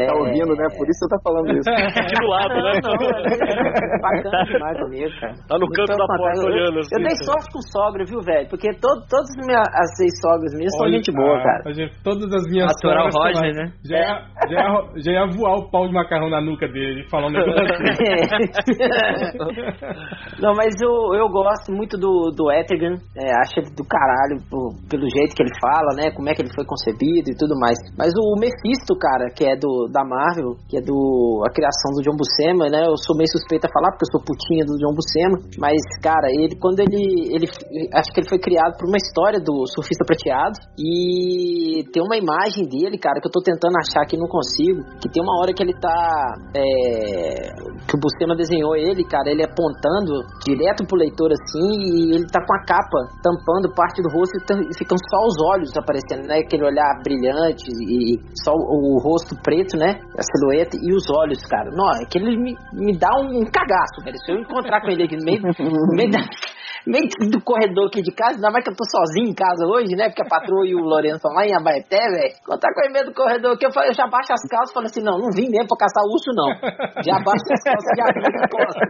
[0.00, 0.66] É, Tá ouvindo, né?
[0.72, 1.68] Por isso você tá falando isso.
[1.68, 2.80] Aqui do lado, né?
[2.80, 5.34] Não, é bacana demais comigo, cara.
[5.48, 6.94] Tá no canto Então, da porta Eu, assim.
[6.96, 8.48] eu dei sorte com sogra, viu, velho?
[8.48, 11.62] Porque todo, todas as minhas as seis sogras minhas são Olha, gente boa, ah, cara.
[11.66, 13.72] a gente- Todas as minhas Natural sogras, Roger, né?
[13.84, 14.14] Já ia,
[14.48, 14.70] já, ia,
[15.02, 18.80] já ia voar o pau de macarrão na nuca dele e falar um negócio assim.
[20.40, 24.72] Não, mas eu, eu gosto muito do, do Etrigan, é, acho ele do caralho po-
[24.88, 26.10] pelo jeito que ele fala, né?
[26.14, 27.76] Como é que ele foi concebido e tudo mais.
[27.96, 32.02] Mas o Mephisto, cara, que é do da Marvel, que é do a criação do
[32.02, 32.86] John Buscema, né?
[32.86, 36.29] Eu sou meio suspeita a falar porque eu sou putinha do John Buscema, mas cara,
[36.30, 37.46] ele quando ele ele
[37.94, 42.66] acho que ele foi criado por uma história do surfista prateado e tem uma imagem
[42.66, 45.62] dele, cara, que eu tô tentando achar que não consigo, que tem uma hora que
[45.62, 47.54] ele tá é,
[47.86, 52.40] que o Buscema desenhou ele, cara, ele apontando direto pro leitor assim e ele tá
[52.44, 56.40] com a capa tampando parte do rosto e ficam só os olhos aparecendo, né?
[56.40, 60.00] Aquele olhar brilhante e só o, o rosto preto, né?
[60.16, 61.70] A silhueta e os olhos, cara.
[61.72, 64.18] Não, é que ele me, me dá um, cagaço, velho.
[64.24, 66.19] Se eu encontrar com ele aqui no meio, no meio da.
[66.86, 69.94] Meio do corredor aqui de casa, ainda mais que eu tô sozinho em casa hoje,
[69.94, 70.08] né?
[70.08, 72.32] Porque a patroa e o Lourenço estão lá em Abaeté, velho.
[72.40, 74.70] Encontrar com ele no meio do corredor aqui, eu, falei, eu já baixo as calças
[74.70, 76.48] e falo assim: não, não vim mesmo pra caçar urso, não.
[77.04, 78.88] Já baixo as calças e abro as costas.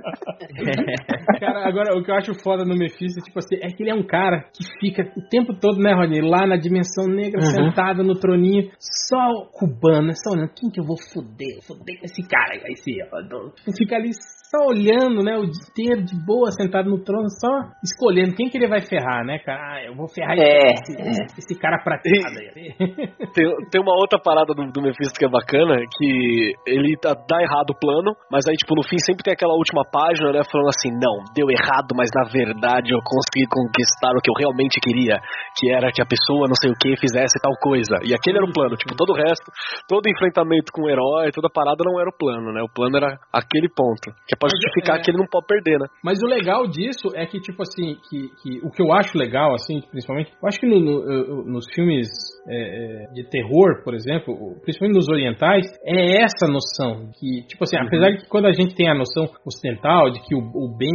[1.40, 3.94] Cara, agora o que eu acho foda no Mephisto, tipo assim, é que ele é
[3.94, 8.14] um cara que fica o tempo todo, né, Rodney, lá na dimensão negra, sentado no
[8.14, 11.58] troninho, só cubano, só olhando, quem que eu vou foder?
[11.66, 14.10] Foder com esse cara aí, esse, ó, fica ali
[14.50, 18.58] só olhando, né, o dia inteiro de boa, sentado no trono, só escolhendo quem que
[18.58, 19.60] ele vai ferrar, né, cara?
[19.62, 22.74] Ah, eu vou ferrar É, esse, esse, esse cara prateado aí.
[23.30, 27.38] Tem, tem uma outra parada do, do Mephisto que é bacana, que ele tá- dá
[27.40, 30.66] errado o plano, mas aí, tipo, no fim sempre tem aquela última página, né, falando
[30.74, 35.22] assim, não, deu errado, mas na verdade eu consegui conquistar o que eu realmente queria,
[35.54, 38.02] que era que a pessoa não sei o que fizesse tal coisa.
[38.02, 39.46] E aquele era o plano, tipo, todo o resto,
[39.86, 43.14] todo enfrentamento com o herói, toda parada não era o plano, né, o plano era
[43.30, 45.86] aquele ponto, que é pra Mas, justificar é- que ele não pode perder, né.
[46.02, 49.52] Mas o legal disso é que, tipo assim, que, que o que eu acho legal,
[49.54, 52.08] assim, principalmente, eu acho que no- no- nos filmes
[52.48, 57.76] é, é, de terror, por exemplo, principalmente nos orientais, é essa noção que, tipo assim,
[57.76, 60.90] apesar de que quando a gente tem a noção ocidental de que o, o bem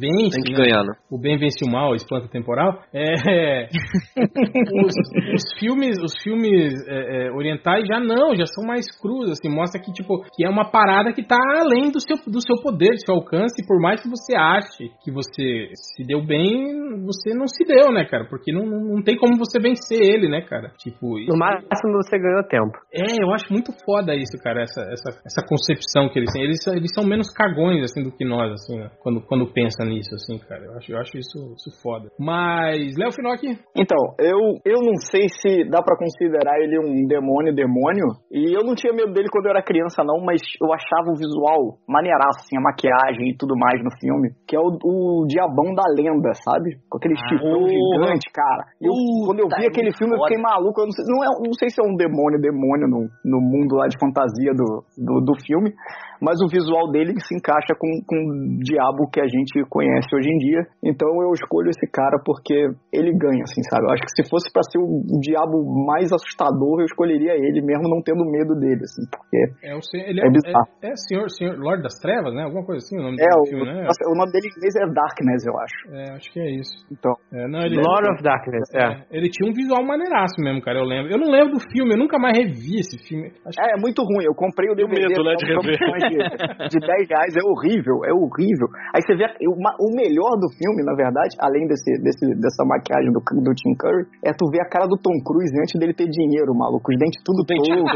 [0.00, 0.64] vence, Tem que né?
[0.64, 0.92] ganhar, né.
[1.10, 3.68] o bem vence o mal, espanto temporal, é,
[4.84, 4.94] os,
[5.34, 9.80] os filmes, os filmes é, é, orientais já não, já são mais crus, assim, mostra
[9.80, 13.04] que tipo que é uma parada que tá além do seu, do seu poder, do
[13.04, 17.46] seu alcance, e por mais que você ache que você se deu bem, você não
[17.46, 18.24] se deu, né, cara?
[18.28, 20.70] Porque não, não tem como você vencer ele, né, cara?
[20.78, 22.72] Tipo, No máximo você ganhou tempo.
[22.92, 26.42] é, eu acho muito foda isso, cara, essa, essa, essa concepção que eles têm.
[26.44, 28.90] Eles, são- eles são menos cagões, assim, do que nós, assim, né?
[29.02, 30.64] quando, quando pensa nisso, assim, cara.
[30.64, 32.08] Eu acho, eu acho isso, isso foda.
[32.18, 37.54] Mas, Léo Finocchi, Então, eu, eu não sei se dá pra considerar ele um demônio,
[37.54, 38.06] demônio.
[38.30, 41.18] E eu não tinha medo dele quando eu era criança, não, mas eu achava o
[41.18, 45.74] visual maneiraço, assim, a maquiagem e tudo mais no filme, que é o, o Diabão
[45.74, 46.78] da Lenda, sabe?
[46.88, 48.64] Com aquele Ah, chifrão gigante, cara.
[48.80, 48.94] Eu,
[49.26, 50.80] quando eu vi é aquele filme, eu fiquei maluco.
[50.80, 53.76] Eu não sei, não, é, não sei se é um demônio, demônio no, no mundo
[53.76, 55.74] lá de fantasia do, do, do filme,
[56.20, 60.28] mas o visual dele se encaixa com, com o diabo que a gente conhece hoje
[60.30, 60.62] em dia.
[60.84, 62.54] Então eu escolho esse cara porque
[62.92, 63.84] ele ganha, assim, sabe?
[63.86, 67.88] Eu acho que se fosse pra ser o, diabo mais assustador, eu escolheria ele, mesmo
[67.88, 70.68] não tendo medo dele, assim, porque É o, sen- ele É é, bizarro.
[70.82, 72.44] é, é senhor, senhor Lorde das Trevas, né?
[72.44, 73.86] Alguma coisa assim o nome é, do o, filme, né?
[73.88, 75.78] o nome dele em inglês é Darkness, eu acho.
[75.94, 76.74] É, acho que é isso.
[76.90, 78.82] Então, É, não, ele, Lord of Darkness, é.
[78.84, 81.10] é, ele tinha um visual maneiraço mesmo, cara, eu lembro.
[81.12, 83.32] Eu não lembro do filme, eu nunca mais revi esse filme.
[83.46, 84.24] Acho que É, é muito ruim.
[84.24, 85.08] Eu comprei o DVD.
[85.08, 85.78] medo, né, de rever.
[86.10, 87.32] De, de 10 reais.
[87.36, 88.68] É horrível, é horrível.
[88.94, 93.12] Aí você vê a- o, melhor do filme, na verdade, além desse, desse, dessa maquiagem
[93.12, 96.08] do, do Tim Curry, é tu ver a cara do Tom Cruise antes dele ter
[96.08, 96.90] dinheiro, maluco.
[96.90, 97.88] Os dentes tudo Dente torto,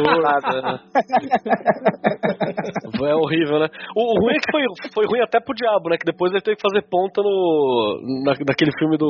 [0.43, 0.81] sabe?
[3.05, 3.69] É horrível, né?
[3.97, 4.63] O, o ruim é que foi,
[4.95, 5.97] foi ruim até pro diabo, né?
[5.99, 8.23] Que depois ele teve que fazer ponta no.
[8.25, 9.07] Na, naquele filme do,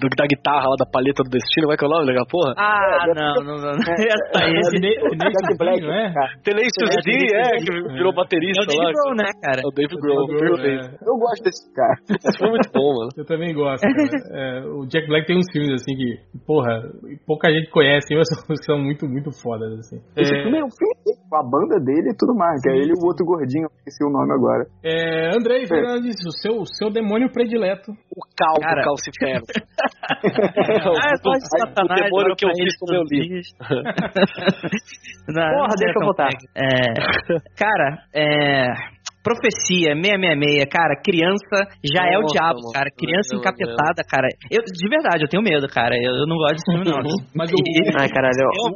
[0.00, 0.06] do.
[0.16, 1.66] da guitarra lá, da palheta do destino.
[1.66, 2.24] Como é que é o nome, legal?
[2.30, 2.54] Porra?
[2.56, 3.70] Ah, não, não, não.
[3.76, 4.54] Essa aí.
[4.56, 6.12] é Tene- Tenacious Jack Black, D, não é?
[6.12, 6.30] cara.
[6.42, 8.92] Tenacious É, D, é, que virou É baterista o Dave.
[8.92, 9.60] Grohl, né, cara?
[9.64, 10.84] É o Dave Grohl, perfeito.
[10.92, 11.96] É, Eu gosto desse cara.
[12.26, 13.10] Esse foi muito bom, mano.
[13.16, 13.96] eu também gosto, cara.
[14.36, 16.82] É, o Jack Black tem uns filmes assim que, porra,
[17.26, 19.96] pouca gente conhece, mas são, são muito, muito fodas, assim.
[20.16, 22.60] Esse É, filme é o filme dele, com a banda dele e tudo mais.
[22.62, 24.66] Que é ele e o outro gordinho, esqueci o nome agora.
[24.84, 27.90] é, Andrei Fernandes, o seu, o seu demônio predileto.
[27.92, 28.82] O calvo Cara.
[28.84, 29.44] calcifero.
[30.12, 32.02] Ah, é só de o satanás.
[32.04, 33.40] demônio olha que eu fiz com o meu livro.
[35.26, 36.44] Porra, deixa eu pega.
[36.54, 36.66] É,
[37.56, 38.25] cara, é...
[38.26, 38.95] É
[39.26, 42.70] Profecia, 666, cara, criança já é o diabo, mano.
[42.70, 42.86] cara.
[42.94, 44.28] Criança Meu encapetada, cara.
[44.54, 45.98] Eu, de verdade, eu tenho medo, cara.
[45.98, 47.02] Eu, eu não gosto desse filme, não.
[47.34, 47.58] Mas o,
[47.98, 48.38] Ai, caralho.
[48.38, 48.70] Eu-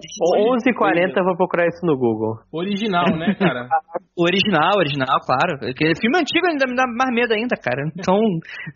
[0.59, 2.35] 11h40 eu vou procurar isso no Google.
[2.52, 3.68] original, né, cara?
[4.20, 5.56] Original, original, claro.
[5.64, 7.81] Aquele filme antigo ainda me dá mais medo ainda, cara.
[7.97, 8.20] Então,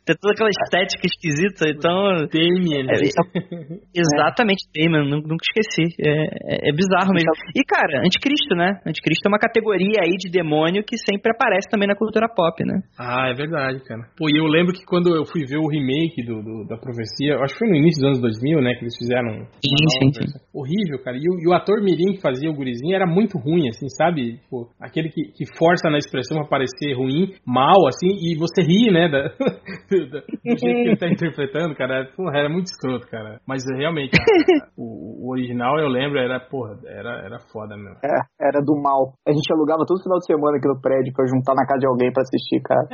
[0.07, 2.25] tem toda aquela estética esquisita, então...
[2.33, 2.89] Damien.
[2.89, 2.97] É,
[3.93, 5.93] Exatamente, Damon, nu- nunca esqueci.
[6.01, 6.09] É,
[6.49, 7.29] é- é bizarro mesmo.
[7.55, 8.81] E, cara, Anticristo, né?
[8.87, 12.81] Anticristo é uma categoria aí de demônio que sempre aparece também na cultura pop, né?
[12.99, 14.03] Ah, é verdade, cara.
[14.17, 17.37] Pô, e eu lembro que quando eu fui ver o remake do, do- da profecia,
[17.43, 19.47] acho que foi no início dos anos 2000, né, que eles fizeram.
[19.65, 20.39] Sim, sim, sim.
[20.53, 21.17] Horrível, cara.
[21.17, 24.39] E o, e o ator Mirim que fazia o gurizinho era muito ruim, assim, sabe?
[24.39, 28.93] Tipo, aquele que, que força na expressão pra parecer ruim, mal, assim, e você ri,
[28.93, 29.29] né, da,
[29.91, 32.09] do, do jeito que ele tá interpretando, cara.
[32.17, 33.41] Porra, era muito escroto, cara.
[33.47, 37.97] Mas realmente, cara, o, o original, eu lembro, era, porra, era, era foda mesmo.
[38.05, 39.15] É, era do mal.
[39.27, 41.87] A gente alugava todo final de semana aqui no prédio pra juntar na casa de
[41.87, 42.85] alguém pra assistir, cara.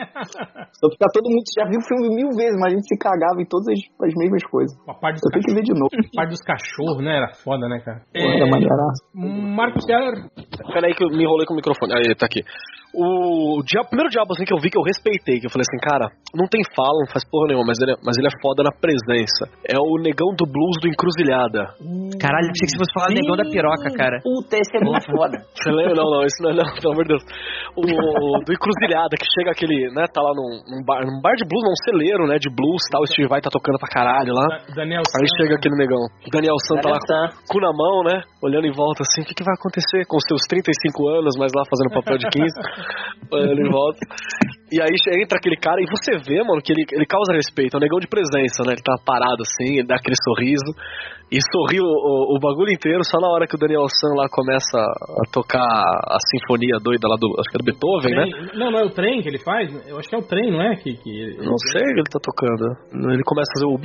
[0.76, 3.40] Só ficar todo mundo já viu o filme mil vezes, mas a gente se cagava
[3.40, 4.76] em todas as, as mesmas coisas.
[4.88, 5.90] A parte dos, Eu tenho que ver de novo.
[5.92, 8.00] a parte dos cachorros, né, era foda, né, cara.
[8.12, 9.02] Pô, maneiraço.
[9.14, 10.30] Marcos Keller,
[10.72, 11.94] Peraí que eu me enrolei com o microfone.
[11.94, 12.40] Aí, tá aqui.
[12.94, 15.62] O, diabo, o primeiro diabo assim que eu vi que eu respeitei, que eu falei
[15.62, 18.34] assim, cara, não tem fala, não faz porra nenhuma, mas ele, é, mas ele é
[18.42, 19.46] foda na presença.
[19.66, 21.74] É o negão do blues do Encruzilhada.
[22.18, 24.18] Caralho, pensei que você fosse falar negão da piroca, cara.
[24.22, 25.38] Puta, esse é muito foda.
[25.60, 25.94] Você lembra?
[25.94, 27.24] Não, não, isso não é não, pelo amor de Deus.
[27.76, 27.82] O,
[28.44, 31.62] do Encruzilhada, que chega aquele, né, tá lá num, num bar, num bar de blues,
[31.62, 34.46] num celeiro, né, de blues e tal, o Steve Vai tá tocando pra caralho lá.
[34.48, 36.00] Da- Daniel Aí San, chega aquele negão.
[36.00, 37.36] O Daniel San tá lá San.
[37.46, 38.22] com o cu na mão, né?
[38.42, 41.62] Olhando em volta assim, o que, que vai acontecer com seus 35 anos, mas lá
[41.68, 42.48] fazendo papel de 15,
[43.30, 44.06] olhando em volta.
[44.72, 47.78] E aí entra aquele cara e você vê, mano, que ele, ele causa respeito, é
[47.78, 48.72] um negão de presença, né?
[48.74, 50.70] Ele tá parado assim, ele dá aquele sorriso.
[51.30, 54.26] E sorri o, o, o bagulho inteiro só na hora que o Daniel San lá
[54.26, 57.30] começa a tocar a sinfonia doida lá do.
[57.38, 58.24] Acho que é do Beethoven, né?
[58.26, 59.70] Trem- Não, não é o trem que ele faz?
[59.86, 60.74] Eu acho que é o trem, não é?
[60.74, 63.14] Que, que Não sei o que ele tá tocando.
[63.14, 63.78] Ele começa a fazer o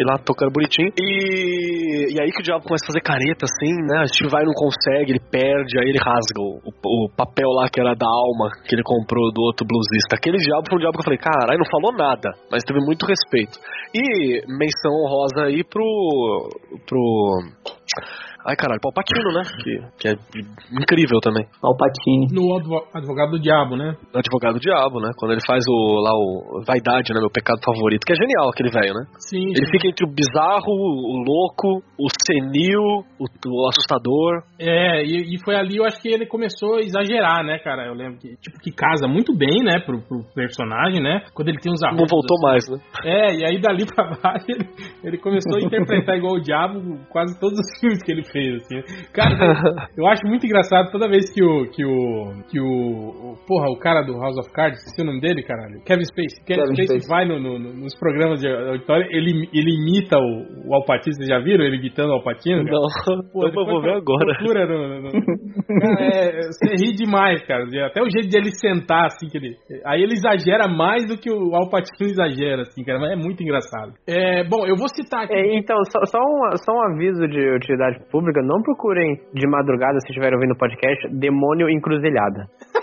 [0.00, 0.88] e lá tocando bonitinho.
[0.96, 4.00] E, e aí que o diabo começa a fazer careta assim, né?
[4.00, 7.76] A gente vai não consegue, ele perde, aí ele rasga o, o papel lá que
[7.76, 10.16] era da alma que ele comprou do outro bluesista.
[10.16, 13.06] Aquele diabo foi um diabo que eu falei, caralho, não falou nada, mas teve muito
[13.06, 13.58] respeito.
[13.94, 15.82] E menção honrosa aí pro.
[16.86, 17.40] pro.
[18.46, 19.42] Ai caralho, Palpatino, né?
[19.62, 20.12] Que, que é
[20.74, 21.46] incrível também.
[21.60, 22.26] Palpatine.
[22.32, 23.94] No advo- advogado do diabo, né?
[24.12, 25.10] O advogado diabo, né?
[25.16, 27.20] Quando ele faz o lá o Vaidade, né?
[27.20, 29.04] Meu pecado favorito, que é genial aquele velho, né?
[29.18, 29.46] Sim.
[29.54, 32.82] Ele fica entre o bizarro, o louco, o senil,
[33.18, 34.42] o, o assustador.
[34.58, 37.86] É, e, e foi ali, eu acho que ele começou a exagerar, né, cara?
[37.86, 41.22] Eu lembro que, tipo, que casa muito bem, né, pro, pro personagem, né?
[41.34, 42.46] Quando ele tem uns Não arrombos, voltou assim.
[42.46, 42.78] mais, né?
[43.04, 44.66] É, e aí dali pra baixo ele,
[45.04, 48.80] ele começou a interpretar igual o diabo quase todos os filmes que ele feio, assim.
[49.12, 49.36] Cara,
[49.96, 51.70] eu acho muito engraçado toda vez que o.
[51.70, 52.32] que o.
[52.50, 52.64] que o.
[52.66, 55.82] o- porra, o cara do House of Cards, esqueci o nome dele, caralho.
[55.84, 56.44] Kevin Spacey.
[56.46, 57.08] Kevin, Kevin Spacey Spacey.
[57.08, 61.28] vai no- no- no- nos programas de auditório, ele, ele imita o, o Alpatino, vocês
[61.28, 62.62] já viram ele imitando o Alpatino?
[62.64, 62.82] Não,
[63.32, 64.34] Pô, eu vou ver agora.
[64.38, 67.64] Procura no, no- no- Cara, é, você ri demais, cara.
[67.86, 69.56] Até o jeito de ele sentar, assim, que ele.
[69.84, 72.98] Aí ele exagera mais do que o Alpatino exagera, assim, cara.
[72.98, 73.92] Mas é muito engraçado.
[74.06, 75.34] É, bom, eu vou citar aqui.
[75.34, 79.98] É, então, só, só, um, só um aviso de utilidade pública: não procurem de madrugada,
[80.00, 82.46] se estiverem ouvindo o podcast, demônio encruzilhada.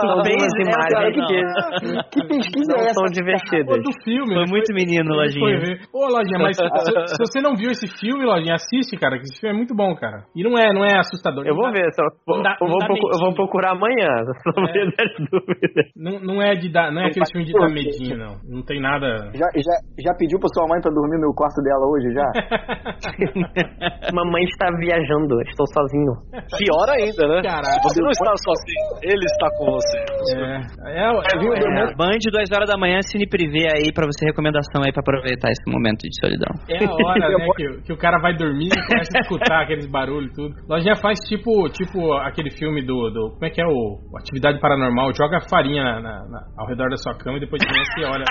[0.00, 2.94] São duas essa, imagens que, Que pesquisa não é essa?
[2.94, 3.82] são divertidas.
[3.82, 4.34] do filme.
[4.34, 4.50] Foi né?
[4.50, 5.76] muito menino, Lojinha.
[5.92, 9.38] Ô, Lojinha, mas se, se você não viu esse filme, Lojinha, assiste, cara, que esse
[9.40, 10.24] filme é muito bom, cara.
[10.34, 11.46] E não é, não é assustador.
[11.46, 14.08] Eu vou dá- ver, só, não dá- eu, vou eu vou procurar amanhã,
[15.30, 15.86] dúvidas.
[15.96, 18.36] Não, não é de dar, não é aquele filme de dar medinho, não.
[18.48, 19.30] Não tem nada.
[19.34, 22.24] Já, já, já pediu pra sua mãe pra dormir no quarto dela hoje, já?
[24.12, 26.12] Mamãe está viajando, estou sozinho.
[26.58, 27.42] Pior ainda, né?
[27.42, 27.80] Caralho.
[27.84, 29.98] Você não está sozinho, ele está com você.
[30.36, 34.82] É, é, é, É, Band, 2 horas da manhã, Cine Privé aí pra você, recomendação
[34.84, 36.52] aí pra aproveitar esse momento de solidão.
[36.68, 39.62] é a hora, né, que, o- que o cara vai dormir e começa a escutar
[39.62, 40.54] aqueles barulhos e tudo.
[40.68, 43.30] Lojinha faz tipo, tipo aquele filme do, do.
[43.34, 43.70] Como é que é o.
[44.12, 45.12] o Atividade Paranormal?
[45.14, 48.04] Joga farinha na- na- na- ao redor da sua cama e depois de manhã você
[48.04, 48.24] olha.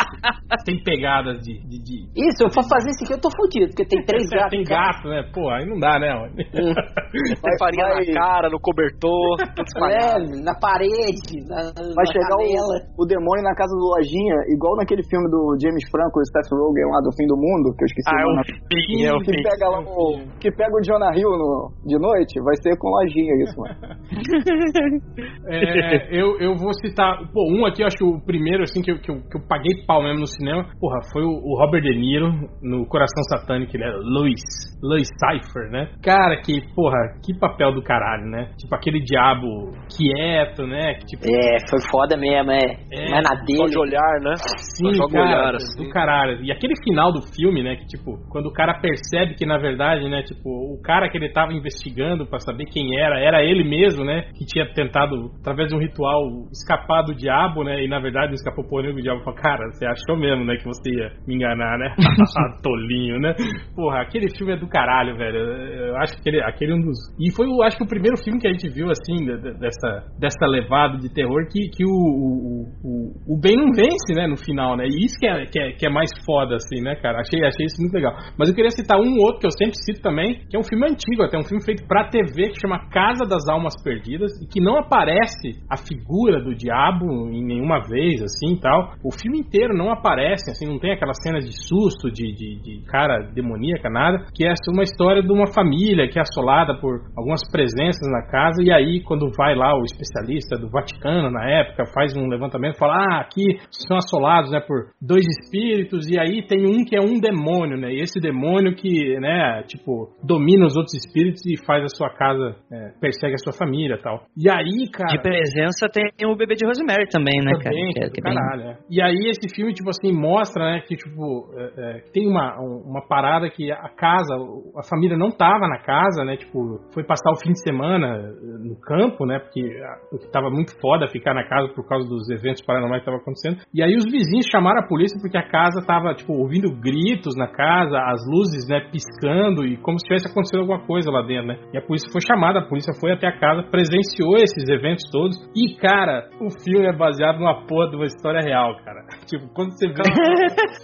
[0.66, 1.54] tem pegadas de.
[1.68, 4.30] de, de- Isso, se eu for fazer isso aqui, eu tô fudido, porque tem três
[4.30, 4.50] gatos.
[4.52, 5.24] tem gato, né?
[5.34, 6.10] Pô, aí não dá, né?
[6.14, 6.28] ó.
[6.36, 6.46] Tem
[7.60, 9.38] farinha vai- na cara, no cobertor.
[9.40, 14.76] É, na parede, na, Vai na chegar o, o demônio na casa do Lojinha, igual
[14.78, 17.88] naquele filme do James Franco e Seth Rogen lá do Fim do Mundo, que eu
[17.88, 18.52] esqueci Ah, é o um nome.
[18.70, 19.44] fim, é um que fim.
[19.44, 23.34] pega lá o, que pega o Jonah Hill no, de noite, vai ser com Lojinha
[23.44, 23.76] isso, mano.
[25.50, 28.92] É, eu, eu vou citar, pô, um aqui, eu acho que o primeiro, assim, que
[28.92, 31.82] eu, que eu, que eu paguei pau mesmo no cinema, porra, foi o, o Robert
[31.82, 32.32] De Niro,
[32.62, 34.40] no Coração Satânico, ele era Louis,
[34.82, 35.90] Louis Cypher, né?
[36.04, 38.50] Cara, que, porra, que papel do caralho, né?
[38.58, 40.94] Tipo, aquele diabo quieto, né?
[40.96, 42.78] Que, tipo, É, foi foda mesmo, é.
[42.92, 43.70] É, Mas na Só dele.
[43.70, 44.34] de olhar, né?
[44.58, 45.84] Sim, Só cara, olhar, assim.
[45.84, 46.44] do caralho.
[46.44, 50.08] E aquele final do filme, né, que tipo, quando o cara percebe que na verdade,
[50.10, 54.04] né, tipo, o cara que ele tava investigando pra saber quem era, era ele mesmo,
[54.06, 56.22] né, que tinha tentado, através de um ritual,
[56.52, 59.86] escapar do diabo, né, e na verdade escapou por nenhum, o diabo falou, cara, você
[59.86, 61.96] achou mesmo, né, que você ia me enganar, né?
[62.64, 63.34] Tolinho, né?
[63.76, 65.38] Porra, aquele filme é do caralho, velho.
[65.38, 66.98] Eu acho que aquele, aquele um dos...
[67.20, 69.58] E foi, eu acho que o primeiro filme que a gente viu, assim, de- de-
[69.60, 74.28] dessa, dessa levada de terror, que, que o, o, o, o bem não vence, né,
[74.28, 74.86] no final, né?
[74.86, 77.20] E isso que é, que é, que é mais foda, assim, né, cara?
[77.20, 78.14] Achei, achei isso muito legal.
[78.38, 80.86] Mas eu queria citar um outro que eu sempre cito também, que é um filme
[80.86, 84.62] antigo, até um filme feito pra TV, que chama Casa das Almas Perdidas, e que
[84.62, 88.94] não aparece a figura do diabo em nenhuma vez, assim, e tal.
[89.04, 92.86] O filme inteiro não aparece, assim, não tem aquelas cenas de susto, de, de, de
[92.86, 97.42] cara demoníaca, nada, que é uma história de uma família que é assolada por algumas
[97.52, 102.16] presenças na casa, e aí, quando vai lá o especialista do Vaticano, na época, faz
[102.16, 106.84] um levantamento, fala, ah, aqui são assolados, né, por dois espíritos, e aí tem um
[106.84, 111.42] que é um demônio, né, e esse demônio que, né, tipo, domina os outros espíritos
[111.46, 114.24] e faz a sua casa, é, persegue a sua família e tal.
[114.38, 115.12] E aí, cara...
[115.12, 117.64] De presença tem o bebê de Rosemary também, né, cara?
[117.70, 118.78] Também, Que é- que é bem- caralho, é.
[118.90, 122.84] E aí esse filme, tipo assim, mostra, né, que tipo, é, é, tem uma, um-
[122.90, 124.36] uma parada que a casa,
[124.80, 128.58] a família não tava na casa, né, tipo, foi passar o fim de semana eh,
[128.64, 132.30] no campo, né, porque, ah, porque tava muito foda ficar na casa por causa dos
[132.30, 133.60] eventos paranormais que estavam acontecendo.
[133.74, 137.48] E aí os vizinhos chamaram a polícia porque a casa tava, tipo, ouvindo gritos na
[137.48, 141.60] casa, as luzes, né, piscando e como se tivesse acontecido alguma coisa lá dentro, né.
[141.74, 145.36] E a polícia foi chamada, a polícia foi até a casa, presenciou esses eventos todos
[145.54, 149.04] e, cara, o filme é baseado numa porra de uma história real, cara.
[149.30, 150.02] Tipo, quando você vê,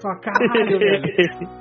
[0.02, 1.06] fala, caralho, velho.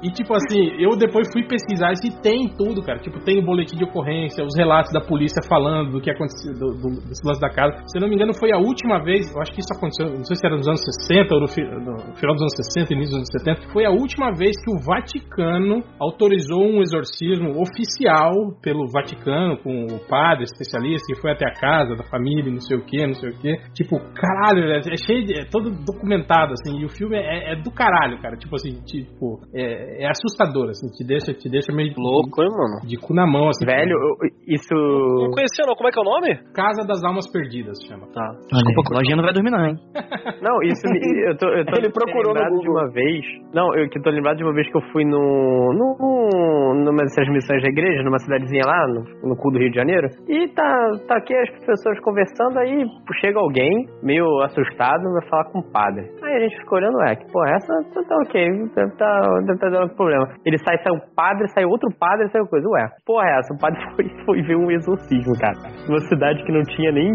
[0.02, 2.98] E tipo assim, eu depois fui pesquisar e tem tudo, cara.
[3.00, 6.72] Tipo, tem o boletim de ocorrência, os relatos da polícia falando do que aconteceu, do,
[6.72, 6.88] do,
[7.22, 7.84] lance da casa.
[7.86, 10.24] Se eu não me engano, foi a última vez, eu acho que isso aconteceu, não
[10.24, 13.28] sei se era nos anos 60 ou no, no final dos anos 60, início dos
[13.28, 18.32] anos 70, foi a última vez que o Vaticano autorizou um exorcismo oficial
[18.62, 22.78] pelo Vaticano, com o padre especialista que foi até a casa da família, não sei
[22.78, 23.52] o que, não sei o que.
[23.74, 25.34] Tipo, caralho, é, é cheio de.
[25.34, 28.36] É todo documentado, assim, e o filme é, é do caralho, cara.
[28.36, 32.50] Tipo assim, tipo, é, é assustador, assim, te deixa, te deixa meio de- Louco, hein,
[32.50, 32.76] mano?
[32.86, 33.64] de cu na mão, assim.
[33.66, 34.16] Velho, eu-
[34.46, 34.74] isso.
[34.74, 35.74] Não conhecia, não.
[35.74, 36.30] Como é que é o nome?
[36.54, 38.06] Casa das Almas Perdidas, chama.
[38.12, 38.22] Tá.
[38.52, 39.76] Olha, aí, lojinha não vai dormir não, hein?
[40.44, 43.24] Não, isso me, eu tô, eu tô Ele procurou no lembrado de uma vez.
[43.54, 45.72] Não, eu que tô lembrado de uma vez que eu fui no.
[45.72, 49.76] no numa dessas missões da igreja, numa cidadezinha lá, no, no cu do Rio de
[49.76, 50.08] Janeiro.
[50.28, 52.84] E tá, tá aqui as pessoas conversando, aí
[53.20, 56.10] chega alguém, meio assustado, vai falar com o padre.
[56.22, 59.58] Aí a gente fica olhando, é, que porra, essa tá, tá ok, deve tá, deve
[59.58, 60.26] tá dando problema.
[60.44, 62.68] Ele sai, sai o padre, sai outro padre essa coisa.
[62.68, 63.54] Ué, porra é essa?
[63.54, 65.58] O padre foi, foi ver um exorcismo, cara.
[65.88, 67.12] Numa cidade que não tinha nem,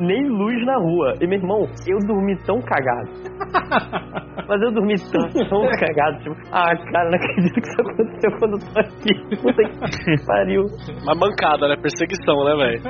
[0.00, 1.14] nem luz na rua.
[1.20, 3.10] E meu irmão, eu dormi tão cagado.
[4.48, 6.18] Mas eu dormi tão, tão cagado.
[6.22, 9.42] Tipo, ah, cara, não acredito que isso aconteceu quando eu tô aqui.
[9.42, 10.62] Puta que pariu.
[11.02, 11.76] Uma mancada, né?
[11.76, 12.80] Perseguição, né, velho?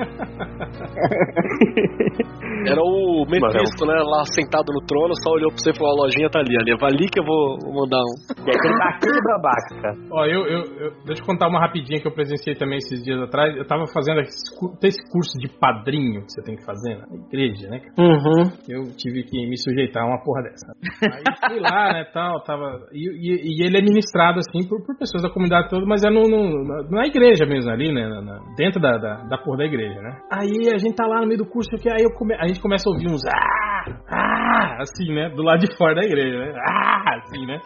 [2.67, 3.95] Era o Mephisto, né?
[4.03, 6.77] Lá sentado no trono, só olhou pra você e falou: a lojinha tá ali, ali.
[6.79, 8.15] Vai ali que eu vou mandar um.
[8.43, 9.97] Ele tá aquele babaca, cara.
[10.11, 13.21] Ó, eu, eu, eu- deixa eu contar uma rapidinha que eu presenciei também esses dias
[13.21, 13.55] atrás.
[13.57, 17.81] Eu tava fazendo esse, curso de padrinho que você tem que fazer na igreja, né?
[17.99, 18.49] Uhum.
[18.69, 20.73] Eu tive que me sujeitar a uma porra dessa.
[21.13, 22.87] Aí fui lá, né, tal, tava...
[22.93, 26.11] E, e- e ele é ministrado, assim, por, por pessoas da comunidade toda, mas é
[26.11, 29.59] no, no- na, na igreja mesmo, ali, né, na- na- dentro da, da, da porra
[29.59, 30.19] da igreja, né.
[30.33, 32.61] Aí a gente tá lá no meio do curso, que aí eu come- a gente
[32.61, 36.53] começa a ouvir uns ah, ah, assim, né, do lado de fora da igreja, né,
[36.59, 37.59] ah, assim, né.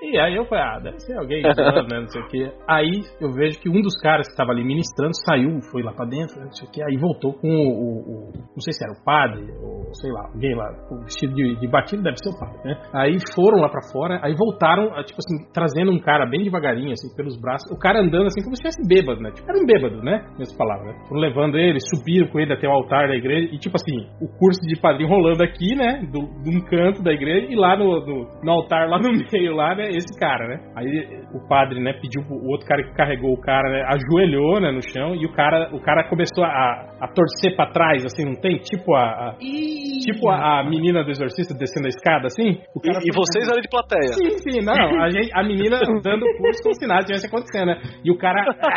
[0.00, 2.52] E aí eu falei, ah, deve ser alguém, né, não sei o que.
[2.68, 6.06] Aí eu vejo que um dos caras que tava ali ministrando saiu, foi lá pra
[6.06, 8.92] dentro, não sei o que, aí voltou com o, o- o- não sei se era
[8.94, 10.66] o padre, ou sei lá, alguém lá,
[11.04, 12.80] vestido de, de batido, deve ser o padre, né?
[12.94, 16.92] Aí foram lá pra fora, aí voltaram, ah, tipo assim, trazendo um cara bem devagarinho,
[16.92, 19.30] assim, pelos braços, o cara andando assim como se estivesse bêbado, né?
[19.32, 20.24] Tipo, era um bêbado, né?
[20.38, 20.98] Nessa palavra, né?
[21.08, 24.28] Foram levando ele, subiram com ele até o altar da igreja, e tipo assim, o
[24.38, 26.06] curso de padrinho rolando aqui, né?
[26.12, 29.54] Do, de um canto da igreja, e lá no, no, no altar, lá no meio,
[29.56, 29.87] lá, né?
[29.96, 30.56] Esse cara, né?
[30.76, 30.86] Aí
[31.34, 33.82] o padre, né, pediu pro o outro cara que carregou o cara, né?
[33.88, 38.04] Ajoelhou, né, no chão, e o cara, o cara começou a, a torcer pra trás,
[38.04, 38.58] assim, não tem?
[38.58, 39.02] Tipo a.
[39.30, 42.60] a- tipo a, a menina do exorcista descendo a escada, assim.
[42.74, 44.12] O E, cara e vocês eram de plateia.
[44.14, 45.02] Sim, sim, não.
[45.02, 47.76] A, gente, a menina dando curso como se nada tivesse acontecendo, né?
[48.04, 48.68] E o cara ah,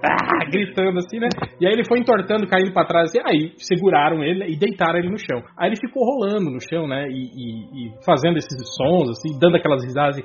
[0.40, 1.28] ah, gritando assim, né?
[1.60, 5.10] E aí ele foi entortando, caindo pra trás, assim, aí seguraram ele e deitaram ele
[5.10, 5.42] no chão.
[5.58, 7.06] Aí ele ficou rolando no chão, né?
[7.08, 10.24] E, e- e fazendo esses sons, assim, dando aquelas risadas assim,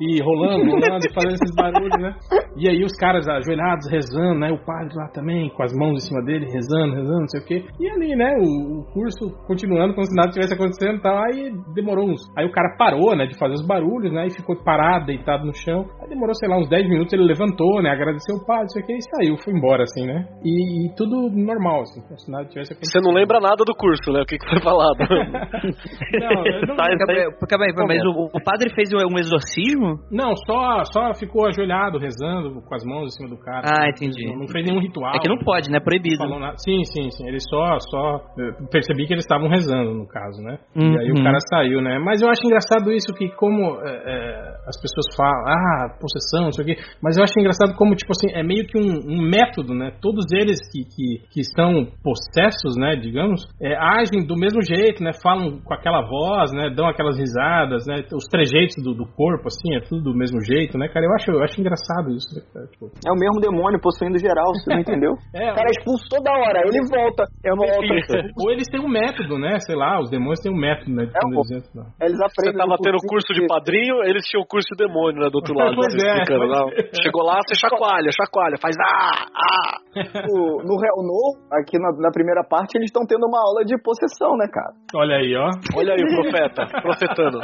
[0.00, 2.14] e rolando, rolando, e fazendo esses barulhos, né?
[2.56, 4.50] E aí os caras ajoelhados, rezando, né?
[4.50, 7.44] O padre lá também, com as mãos em cima dele, rezando, rezando, não sei o
[7.44, 7.64] quê.
[7.78, 8.32] E ali, né?
[8.38, 11.16] O, o curso continuando como se nada tivesse acontecendo e tal.
[11.24, 12.20] Aí demorou uns.
[12.36, 13.26] Aí o cara parou, né?
[13.26, 14.26] De fazer os barulhos, né?
[14.26, 15.84] E ficou parado, deitado no chão.
[16.00, 17.12] Aí demorou, sei lá, uns 10 minutos.
[17.12, 17.90] Ele levantou, né?
[17.90, 18.94] Agradeceu o padre, não sei o quê.
[18.96, 20.26] E saiu, foi embora, assim, né?
[20.44, 23.02] E, e tudo normal, assim, como se nada tivesse acontecido.
[23.02, 24.22] Você não lembra nada do curso, né?
[24.22, 24.96] O que, que foi falado.
[26.16, 29.75] Não, eu não, Tá, aí, mas o, o padre fez um exorcismo?
[30.10, 33.66] Não, só, só ficou ajoelhado, rezando, com as mãos em cima do cara.
[33.66, 34.26] Ah, entendi.
[34.26, 35.12] Não, não fez nenhum ritual.
[35.14, 35.78] É que não pode, né?
[35.80, 36.18] Proibido.
[36.18, 36.56] falou nada.
[36.58, 37.26] Sim, sim, sim.
[37.28, 40.58] Ele só, só eu percebi que eles estavam rezando no caso, né?
[40.74, 41.20] E aí Uhum.
[41.20, 41.98] o cara saiu, né?
[41.98, 46.52] Mas eu acho engraçado isso que como é, é, as pessoas falam, ah, possessão, não
[46.52, 46.76] sei o quê.
[47.02, 49.92] Mas eu acho engraçado como tipo assim é meio que um, um método, né?
[50.00, 52.96] Todos eles que, que, que estão possessos, né?
[52.96, 55.12] Digamos, é, agem do mesmo jeito, né?
[55.22, 56.70] Falam com aquela voz, né?
[56.74, 58.02] Dão aquelas risadas, né?
[58.14, 61.06] Os trejeitos do, do corpo, assim, é tudo do mesmo jeito, né, cara?
[61.06, 62.66] Eu acho, eu acho engraçado isso, né, cara?
[62.68, 65.12] Tipo, É o mesmo demônio possuindo geral, você não entendeu?
[65.34, 67.24] é, O cara é expulso toda hora, ele volta.
[67.44, 68.14] É uma volta.
[68.38, 69.58] Ou eles têm um método, né?
[69.64, 71.06] Sei lá, os demônios têm um método, né?
[71.06, 71.40] De É, pô.
[71.40, 71.84] eles entram.
[72.00, 72.58] Eles Você aprendem.
[72.60, 75.28] tava no tendo curso de padrinho, eles tinham curso de demônio, né?
[75.30, 75.74] Do outro lado.
[75.86, 77.02] Pois você é, pois é.
[77.02, 79.72] Chegou lá, você chacoalha, chacoalha, faz ah, ah.
[80.28, 83.76] No, no Real No, aqui na, na primeira parte, eles estão tendo uma aula de
[83.82, 84.72] possessão, né, cara?
[84.94, 85.48] Olha aí, ó.
[85.76, 87.38] Olha aí o profeta, profetando.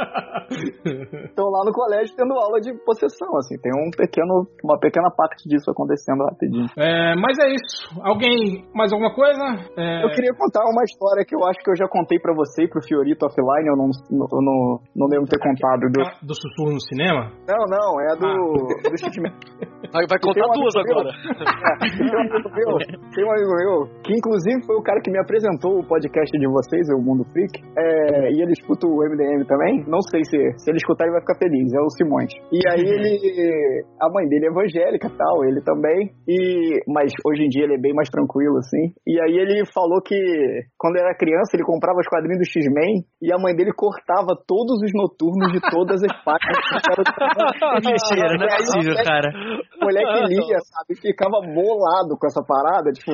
[1.25, 3.57] Estão lá no colégio tendo aula de possessão, assim.
[3.59, 6.67] Tem um pequeno, uma pequena parte disso acontecendo rapidinho.
[6.77, 7.89] É, mas é isso.
[8.03, 9.43] Alguém, mais alguma coisa?
[9.77, 12.63] É, Eu queria contar uma história que eu acho que eu já contei pra você
[12.63, 15.89] e pro Fiorito offline, eu não, eu não, não lembro ter contado.
[15.89, 16.03] Do...
[16.03, 17.31] aquela do sussurro no cinema?
[17.47, 18.29] Não, não, é do,
[18.89, 19.31] do Steve
[19.91, 21.09] Vai, vai contar um duas agora.
[21.63, 22.77] É, tem um amigo meu,
[23.13, 26.47] tem um amigo meu, que inclusive foi o cara que me apresentou o podcast de
[26.47, 30.69] vocês, o Mundo Freak, é, e ele escuta o MDM também, não sei se, se
[30.69, 32.31] ele escutar ele vai ficar feliz, é o Simões.
[32.51, 37.43] E aí ele, a mãe dele é evangélica e tal, ele também, e, mas hoje
[37.43, 40.15] em dia ele é bem mais tranquilo, assim, e aí ele falou que
[40.77, 44.81] quando era criança ele comprava os quadrinhos do X-Men e a mãe dele cortava todos
[44.81, 46.59] os noturnos de todas as páginas.
[47.83, 49.29] Mentira, não é E aí, possível, cara.
[49.29, 50.99] o moleque lia, sabe?
[50.99, 53.11] Ficava bolado com essa parada, tipo,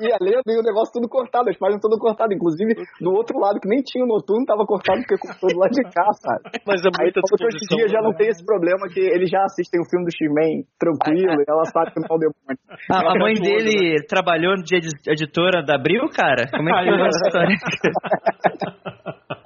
[0.00, 2.32] ia lendo e o negócio tudo cortado, as páginas tudo cortado.
[2.32, 5.72] Inclusive, do outro lado, que nem tinha o noturno, tava cortado porque cortou do lado
[5.72, 6.42] de cá, sabe?
[6.66, 8.18] Mas é Aí muita falou que hoje em dia já não né?
[8.18, 11.92] tem esse problema, que eles já assistem o filme do X-Men tranquilo, e ela sabe
[11.92, 12.60] que não é o demônio.
[12.90, 16.46] A, a mãe Fecha o olho, dele trabalhou de edi- editora da Abril, cara?
[16.50, 17.56] Como é que é essa história?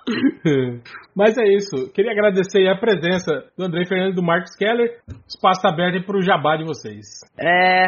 [1.16, 1.90] Mas é isso.
[1.92, 5.00] Queria agradecer a presença do André Fernandes e do Marcos Keller.
[5.26, 7.20] Espaço aberto para o jabá de vocês.
[7.38, 7.86] É,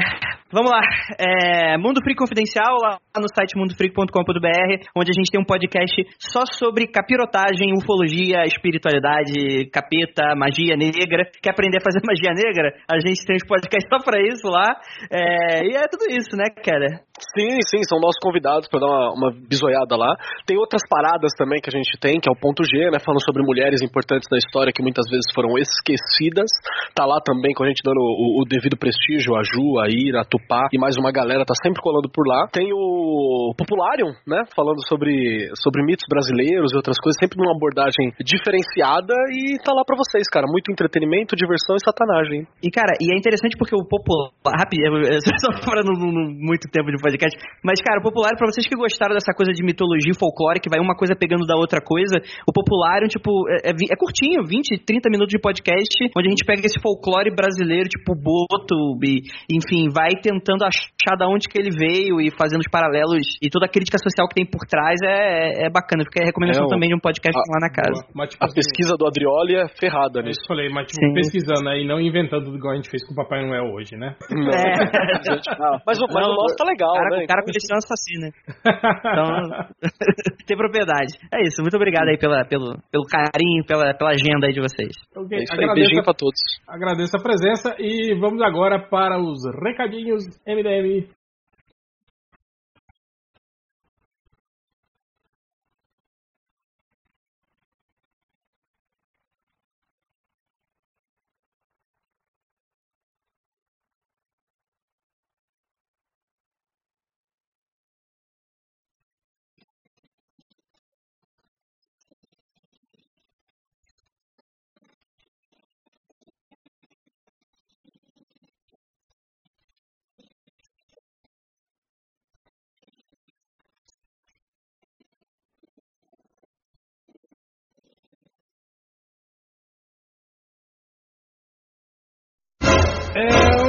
[0.50, 0.80] Vamos lá.
[1.20, 6.40] É, Mundo Freak Confidencial, lá no site mundofreak.com.br, onde a gente tem um podcast só
[6.48, 11.28] sobre capirotagem, ufologia, espiritualidade, capeta, magia negra.
[11.42, 12.72] Quer aprender a fazer magia negra?
[12.88, 14.72] A gente tem uns podcasts só pra isso lá.
[15.12, 17.04] É, e é tudo isso, né, cara?
[17.36, 20.16] Sim, sim, são nossos convidados para dar uma, uma bisoiada lá.
[20.46, 22.96] Tem outras paradas também que a gente tem, que é o ponto G, né?
[23.04, 26.48] Falando sobre mulheres importantes da história que muitas vezes foram esquecidas.
[26.96, 30.22] Tá lá também com a gente dando o, o devido prestígio, a Ju, a Ira,
[30.22, 32.48] a Tupá e mais uma galera tá sempre colando por lá.
[32.48, 34.48] Tem o Popularium, né?
[34.56, 39.84] Falando sobre, sobre mitos brasileiros e outras coisas, sempre numa abordagem diferenciada e tá lá
[39.84, 40.46] pra vocês, cara.
[40.48, 42.46] Muito entretenimento, diversão e satanagem.
[42.62, 44.30] E, cara, e é interessante porque o popular.
[44.46, 44.86] Rápido,
[45.42, 45.98] só para não-
[46.38, 47.34] muito tempo de podcast.
[47.64, 50.70] Mas, cara, o popular, pra vocês que gostaram dessa coisa de mitologia e folclore, que
[50.70, 51.97] vai uma coisa pegando da outra coisa,
[52.46, 56.44] o popular, tipo, é, é é curtinho, 20, 30 minutos de podcast, onde a gente
[56.44, 61.70] pega esse folclore brasileiro, tipo, boto, e, enfim, vai tentando achar da onde que ele
[61.70, 65.66] veio e fazendo os paralelos e toda a crítica social que tem por trás é,
[65.66, 66.04] é bacana.
[66.04, 68.06] Fica a recomendação É, também de um podcast a- lá na casa.
[68.14, 70.40] Mas, tipo, A pesquisa do Adrioli é ferrada É nisso.
[70.40, 71.14] isso falei, mas tipo, Sim.
[71.14, 74.14] pesquisando aí, não inventando igual a gente fez com o Papai Noel hoje, né?
[74.28, 74.28] É.
[75.86, 77.24] Mas, o- mas Não, o nosso tá legal, cara, né?
[77.24, 78.28] O cara coleciona assassino.
[79.00, 79.28] Então,
[80.46, 81.14] tem propriedade.
[81.32, 84.92] É isso, muito obrigado aí pela, pelo, pelo carinho, pela, pela agenda aí de vocês.
[85.16, 86.40] Ok, É isso aí, agradeço, beijinho pra todos.
[86.66, 91.08] agradeço a presença e vamos agora para os recadinhos MDM.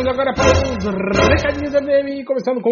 [0.09, 2.71] Agora para os recadinhos MDM, começando com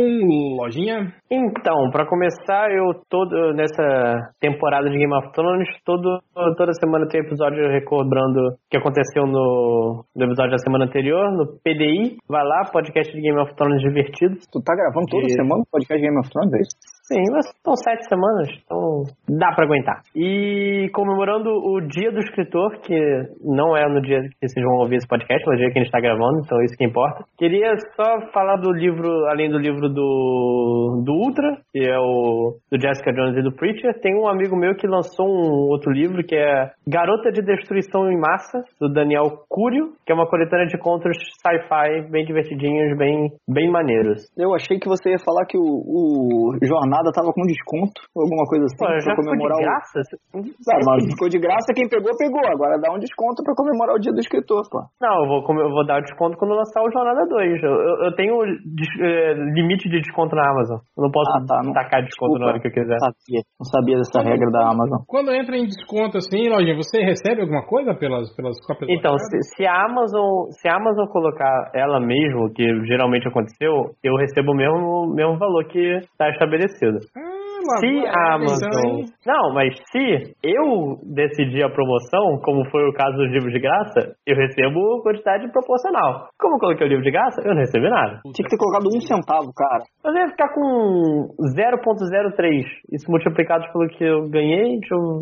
[0.60, 1.14] Lojinha.
[1.30, 6.20] Então, pra começar, eu todo nessa temporada de Game of Thrones, todo,
[6.58, 11.46] toda semana tem episódio recobrando o que aconteceu no, no episódio da semana anterior, no
[11.64, 12.18] PDI.
[12.28, 14.36] Vai lá, podcast de Game of Thrones divertido.
[14.52, 16.97] Tu tá gravando toda E- semana o podcast Game of Thrones, é isso?
[17.08, 19.04] Sim, mas são sete semanas, então
[19.40, 20.02] dá pra aguentar.
[20.14, 23.00] E comemorando o dia do escritor, que
[23.42, 25.84] não é no dia que vocês vão ouvir esse podcast, mas no dia que a
[25.84, 27.24] gente tá gravando, então isso que importa.
[27.38, 32.78] Queria só falar do livro, além do livro do, do Ultra, que é o do
[32.78, 36.36] Jessica Jones e do Preacher, tem um amigo meu que lançou um outro livro que
[36.36, 41.16] é Garota de Destruição em Massa, do Daniel Cúrio, que é uma coletânea de contos
[41.42, 44.28] sci-fi bem divertidinhos, bem, bem maneiros.
[44.38, 46.58] Eu achei que você ia falar que o, o
[46.98, 49.62] Jornada tava com desconto, alguma coisa assim, Pô, pra já ficou de comemorar o...
[49.62, 50.00] graça?
[50.34, 52.42] Ah, mas ficou de graça, quem pegou, pegou.
[52.50, 54.82] Agora dá um desconto pra comemorar o dia do escritor, pô.
[55.02, 57.62] Não, eu vou, eu vou dar o desconto quando lançar o Jornada 2.
[57.64, 58.34] Eu, eu- eu tenho
[58.66, 60.78] des- eh, limite de desconto na Amazon.
[60.98, 62.40] Eu não posso Ah, tá, não- tacar desconto desculpa.
[62.40, 62.98] na hora que eu quiser.
[62.98, 63.42] Sabia.
[63.60, 65.00] Não sabia dessa regra da Amazon.
[65.08, 69.38] Quando entra em desconto assim, Lojinha, você recebe alguma coisa pelas, pelas cópias Então, se,
[69.56, 74.56] se a Amazon se a Amazon colocar ela mesmo, que geralmente aconteceu, eu recebo o
[74.56, 76.87] mesmo, mesmo valor que está estabelecido.
[76.92, 77.37] because
[77.80, 78.86] Se a Amazon.
[78.86, 79.06] hein?
[79.26, 84.14] Não, mas se eu decidir a promoção, como foi o caso dos livros de graça,
[84.26, 86.30] eu recebo quantidade proporcional.
[86.40, 88.20] Como eu coloquei o livro de graça, eu não recebi nada.
[88.34, 89.84] Tinha que ter colocado um centavo, cara.
[90.06, 91.28] Eu ia ficar com
[91.58, 92.64] 0.03.
[92.92, 95.20] Isso multiplicado pelo que eu ganhei, eu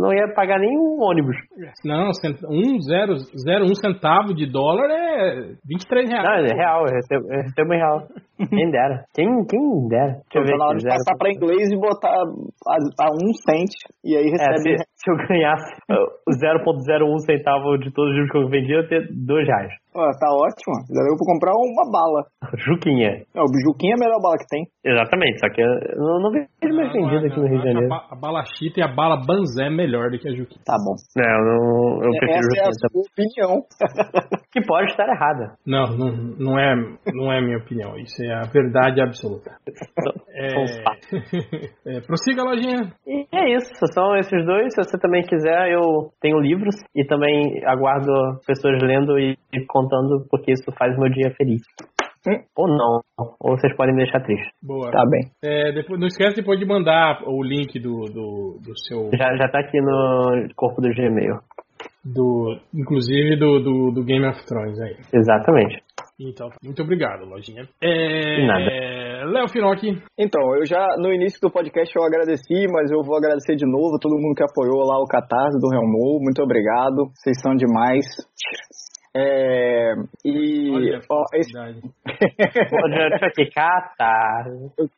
[0.00, 1.36] não ia pagar nem um ônibus.
[1.84, 6.24] Não, cent- um, zero, zero, um centavo de dólar é 23 reais.
[6.24, 8.02] Não, é real, eu recebo, eu recebo em real.
[8.50, 9.04] Quem dera.
[9.14, 10.18] Quem, quem dera.
[10.26, 13.08] Deixa eu ver Tá na hora aqui, de passar pra inglês e botar a, a
[13.12, 13.70] um cent
[14.04, 14.78] e aí É, recebe.
[14.78, 18.72] se, se eu ganhasse uh, o 0.01 centavo de todos os livros que eu vendi,
[18.72, 19.72] eu ia ter 2 reais.
[19.94, 20.74] Ó, tá ótimo.
[20.90, 22.26] Agora eu vou comprar uma bala.
[22.66, 23.22] Juquinha.
[23.34, 24.66] É, o Juquinha é a melhor bala que tem.
[24.84, 27.94] Exatamente, só que eu não, não vejo mais vendido aqui no Rio de Acho Janeiro.
[27.94, 30.62] A, ba- a bala chita e a bala banzé é melhor do que a Juquinha.
[30.66, 30.94] Tá bom.
[31.14, 33.62] Não, eu, não, eu prefiro Essa é a sua opinião.
[34.54, 35.56] Que pode estar errada.
[35.66, 36.76] Não, não, não, é,
[37.12, 37.98] não é a minha opinião.
[37.98, 39.50] Isso é a verdade absoluta.
[40.84, 41.04] Fatos.
[41.86, 42.92] É, prossiga, Lojinha.
[43.06, 44.72] E é isso, são esses dois.
[44.74, 48.10] Se você também quiser, eu tenho livros e também aguardo
[48.46, 51.62] pessoas lendo e, e contando, porque isso faz meu dia feliz.
[52.56, 54.48] Ou não, ou vocês podem me deixar triste.
[54.62, 54.90] Boa.
[54.90, 55.30] Tá bem.
[55.42, 59.10] É, depois, não esquece depois de mandar o link do, do, do seu.
[59.12, 61.40] Já, já tá aqui no corpo do Gmail.
[62.04, 64.96] Do, inclusive do, do, do Game of Thrones aí.
[65.12, 65.82] Exatamente.
[66.20, 67.66] Então, muito obrigado, lojinha.
[67.82, 68.46] É...
[68.46, 69.30] Nada.
[69.32, 70.02] Léo Finocchi.
[70.18, 73.96] Então, eu já no início do podcast eu agradeci, mas eu vou agradecer de novo
[73.96, 76.20] a todo mundo que apoiou lá o Catarse do Real Mo.
[76.20, 78.04] Muito obrigado, vocês são demais.
[79.16, 81.52] É, e Olha, ó, esse-
[83.36, 84.44] ficar, tá.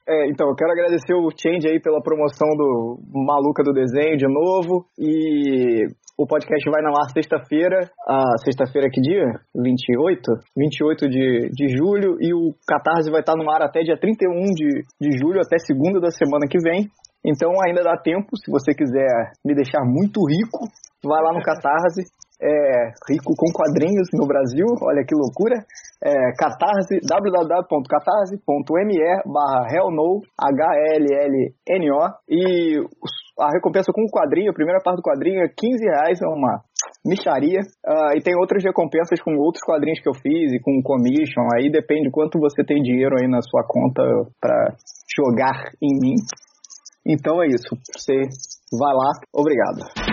[0.08, 4.26] é, então, eu quero agradecer o Change aí pela promoção do Maluca do Desenho de
[4.26, 4.86] novo.
[4.98, 5.84] E
[6.18, 7.90] o podcast vai na ar sexta-feira.
[8.08, 9.26] Ah, sexta-feira que dia?
[9.54, 10.22] 28?
[10.56, 12.16] 28 de, de julho.
[12.20, 16.00] E o Catarse vai estar no ar até dia 31 de, de julho, até segunda
[16.00, 16.88] da semana que vem.
[17.24, 20.60] Então ainda dá tempo, se você quiser me deixar muito rico,
[21.04, 22.02] vai lá no Catarse.
[22.36, 25.56] É, rico com quadrinhos no Brasil, olha que loucura.
[26.04, 32.12] É, catarse, www.catarse.me barra hellno, H-L-L-N-O.
[32.28, 32.76] E
[33.40, 36.60] a recompensa com o quadrinho, a primeira parte do quadrinho é 15 reais, é uma
[37.06, 37.60] micharia.
[37.84, 41.46] Ah, e tem outras recompensas com outros quadrinhos que eu fiz e com commission.
[41.56, 44.02] Aí depende quanto você tem dinheiro aí na sua conta
[44.40, 44.74] pra
[45.16, 46.16] jogar em mim.
[47.06, 47.76] Então é isso.
[47.96, 48.14] Você
[48.78, 49.12] vai lá.
[49.32, 50.05] Obrigado.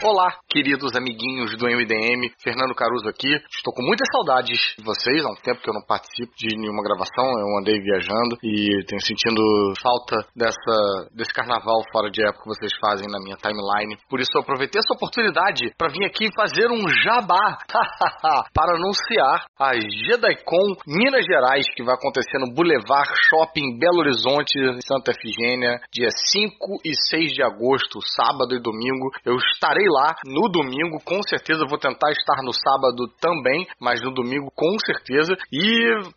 [0.00, 3.34] Olá, queridos amiguinhos do MDM, Fernando Caruso aqui.
[3.50, 6.86] Estou com muitas saudades de vocês, há um tempo que eu não participo de nenhuma
[6.86, 9.42] gravação, eu andei viajando e tenho sentindo
[9.82, 13.98] falta dessa, desse carnaval fora de época que vocês fazem na minha timeline.
[14.08, 17.58] Por isso eu aproveitei essa oportunidade para vir aqui fazer um jabá
[18.54, 25.10] para anunciar a JediCon Minas Gerais, que vai acontecer no Boulevard Shopping Belo Horizonte, Santa
[25.10, 29.10] Efigênia, dia 5 e 6 de agosto, sábado e domingo.
[29.26, 34.12] Eu estarei lá no domingo, com certeza vou tentar estar no sábado também, mas no
[34.12, 35.34] domingo com certeza.
[35.52, 35.64] E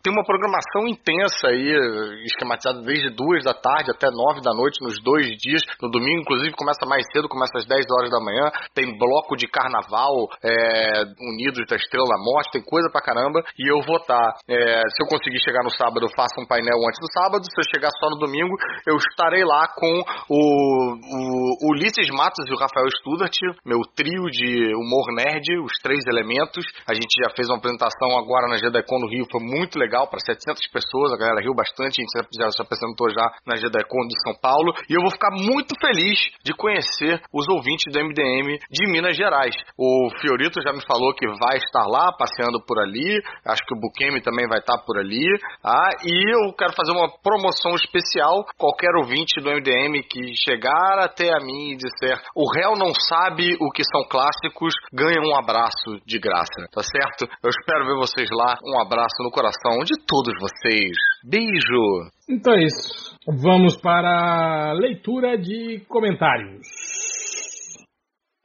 [0.02, 1.72] tem uma programação intensa aí,
[2.24, 5.62] esquematizada desde duas da tarde até nove da noite nos dois dias.
[5.80, 8.50] No domingo, inclusive, começa mais cedo, começa às 10 horas da manhã.
[8.74, 13.42] Tem bloco de carnaval, é, Unidos da Estrela da Morte, tem coisa pra caramba.
[13.58, 16.78] E eu vou estar, é, se eu conseguir chegar no sábado, eu faço um painel
[16.88, 17.44] antes do sábado.
[17.44, 18.54] Se eu chegar só no domingo,
[18.86, 20.40] eu estarei lá com o,
[21.66, 26.64] o Ulisses Matos e o Rafael Studart, meu trio de humor nerd, os três elementos.
[26.86, 30.18] A gente já fez uma apresentação agora na GDECon no Rio, foi muito legal, para
[30.18, 34.18] 700 pessoas, a galera riu bastante, a gente já se apresentou já na GDECon de
[34.22, 34.74] São Paulo.
[34.90, 39.54] E eu vou ficar muito feliz de conhecer os ouvintes do MDM de Minas Gerais.
[39.78, 43.80] O Fiorito já me falou que vai estar lá, passeando por ali, acho que o
[43.80, 45.26] Bukemi também vai estar por ali.
[45.64, 48.44] Ah, e eu quero fazer uma promoção especial.
[48.58, 53.51] Qualquer ouvinte do MDM que chegar até a mim e disser o réu não sabe
[53.60, 57.30] o que são clássicos, ganha um abraço de graça, tá certo?
[57.42, 58.54] Eu espero ver vocês lá.
[58.64, 60.96] Um abraço no coração de todos vocês.
[61.24, 62.10] Beijo!
[62.28, 63.16] Então é isso.
[63.26, 67.21] Vamos para a leitura de comentários.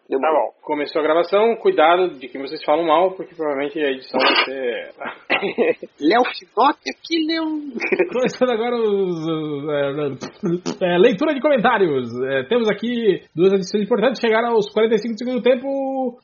[0.09, 0.51] Tá bom.
[0.63, 4.91] Começou a gravação, cuidado de quem vocês falam mal, porque provavelmente a edição vai ser.
[5.99, 8.07] Léo Finock aqui, Léo.
[8.11, 9.27] Começando agora os.
[9.27, 12.07] os, é, é, leitura de comentários.
[12.23, 15.67] É, temos aqui duas edições importantes, chegaram aos 45 do segundo tempo.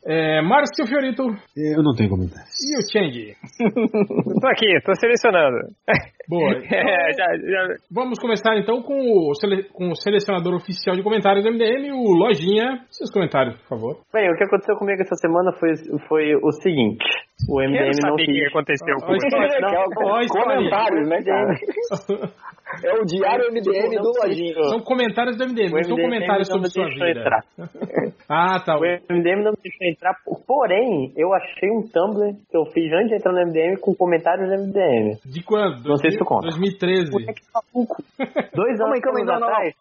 [0.06, 1.24] É, Márcio Fiorito
[1.56, 2.52] Eu não tenho comentários.
[2.64, 3.36] e o Change.
[4.42, 5.58] Tô aqui, tô selecionando.
[6.30, 6.54] Boa.
[6.64, 11.44] É, já, já, Vamos começar então com o, sele- com o selecionador oficial de comentários
[11.44, 12.80] do MDM, o Lojinha.
[12.90, 13.98] Seus comentários, por favor.
[14.14, 15.74] Bem, o que aconteceu comigo essa semana foi,
[16.08, 17.04] foi o seguinte.
[17.50, 21.54] O MDM não saber o que aconteceu com é o- comentários, né, cara?
[22.84, 24.64] É o diário MDM do Lojinha.
[24.70, 27.20] São comentários do MDM, não são comentários não sobre sua deixou vida.
[27.20, 27.44] entrar.
[28.30, 28.78] ah, tá.
[28.78, 30.16] O MDM não me deixou entrar,
[30.48, 34.50] porém, eu achei um Tumblr que eu fiz antes de entrar no MDM com comentários
[34.50, 35.20] do MDM.
[35.26, 35.84] De quando?
[35.88, 36.48] Não sei se tu conta.
[36.48, 37.12] 2013.
[37.12, 38.04] Moleque maluco.
[38.54, 39.76] Dois Calma anos calma aí, não, atrás.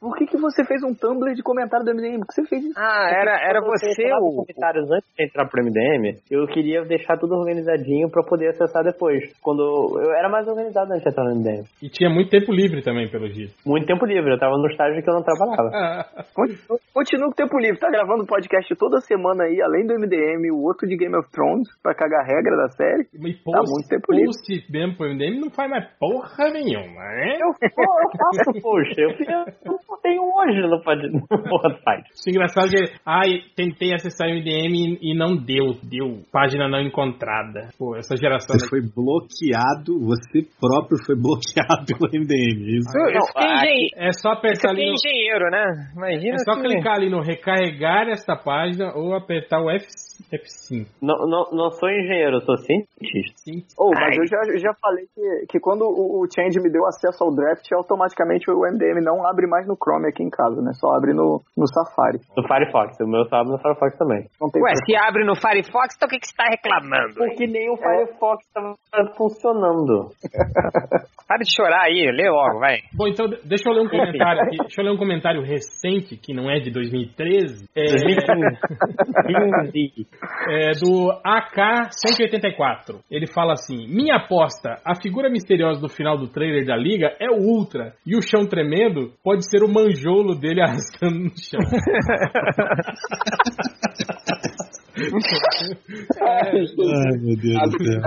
[0.00, 2.18] Por que, que você fez um Tumblr de comentário do MDM?
[2.18, 2.74] Por que você fez isso?
[2.76, 4.42] Ah, era, era você o...
[4.42, 9.32] comentários antes de entrar pro MDM, eu queria deixar tudo organizadinho pra poder acessar depois.
[9.40, 11.64] Quando eu era mais organizado antes de entrar no MDM.
[11.82, 13.52] E tinha muito tempo livre também, pelo jeito.
[13.66, 16.04] Muito tempo livre, eu tava no estágio que eu não trabalhava.
[16.34, 17.78] Continua, continua com o tempo livre.
[17.78, 21.68] Tá gravando podcast toda semana aí, além do MDM, o outro de Game of Thrones,
[21.82, 23.02] pra cagar a regra da série.
[23.14, 24.26] e Tá post, muito tempo livre.
[24.26, 27.36] post mesmo pro MDM não faz mais porra nenhuma, né?
[27.40, 32.10] Eu, eu faço post, eu, eu tenho hoje no pod- no site.
[32.12, 36.22] Isso é engraçado que, ai, tentei acessar o MDM e não deu, deu.
[36.32, 37.68] Página não encontrada.
[37.78, 42.78] Pô, essa geração Você foi bloqueado, você próprio foi bloqueado pelo MDM.
[42.78, 42.90] Isso.
[42.92, 45.64] Não, Isso é engen- É só apertar ali é no, engenheiro, né?
[45.96, 46.62] Imagina É só que...
[46.62, 50.86] clicar ali no recarregar esta página ou apertar o F5 F5.
[51.00, 53.72] Não, não, não sou engenheiro, eu sou cientista.
[53.78, 57.24] Oh, mas eu já, já falei que, que quando o, o Change me deu acesso
[57.24, 60.72] ao draft, automaticamente o MDM não abre mais no Chrome aqui em casa, né?
[60.74, 62.20] Só abre no, no Safari.
[62.36, 64.26] No Firefox, o meu sabe no Firefox também.
[64.40, 67.14] Não tem Ué, se abre no Firefox, então o que, que você tá reclamando?
[67.14, 68.74] Porque nem o Firefox tava
[69.16, 70.10] funcionando.
[71.26, 72.78] Para de chorar aí, lê logo, vai.
[72.92, 74.56] Bom, então de- deixa eu ler um comentário aqui.
[74.58, 77.68] Deixa eu ler um comentário recente, que não é de 2013.
[77.74, 77.82] É,
[80.48, 83.00] é do AK-184.
[83.10, 87.28] Ele fala assim: Minha aposta, a figura misteriosa do final do trailer da liga é
[87.30, 87.94] o Ultra.
[88.06, 91.60] E o chão tremendo pode ser o manjolo dele arrastando no chão.
[96.20, 98.02] Ai, meu Deus do céu.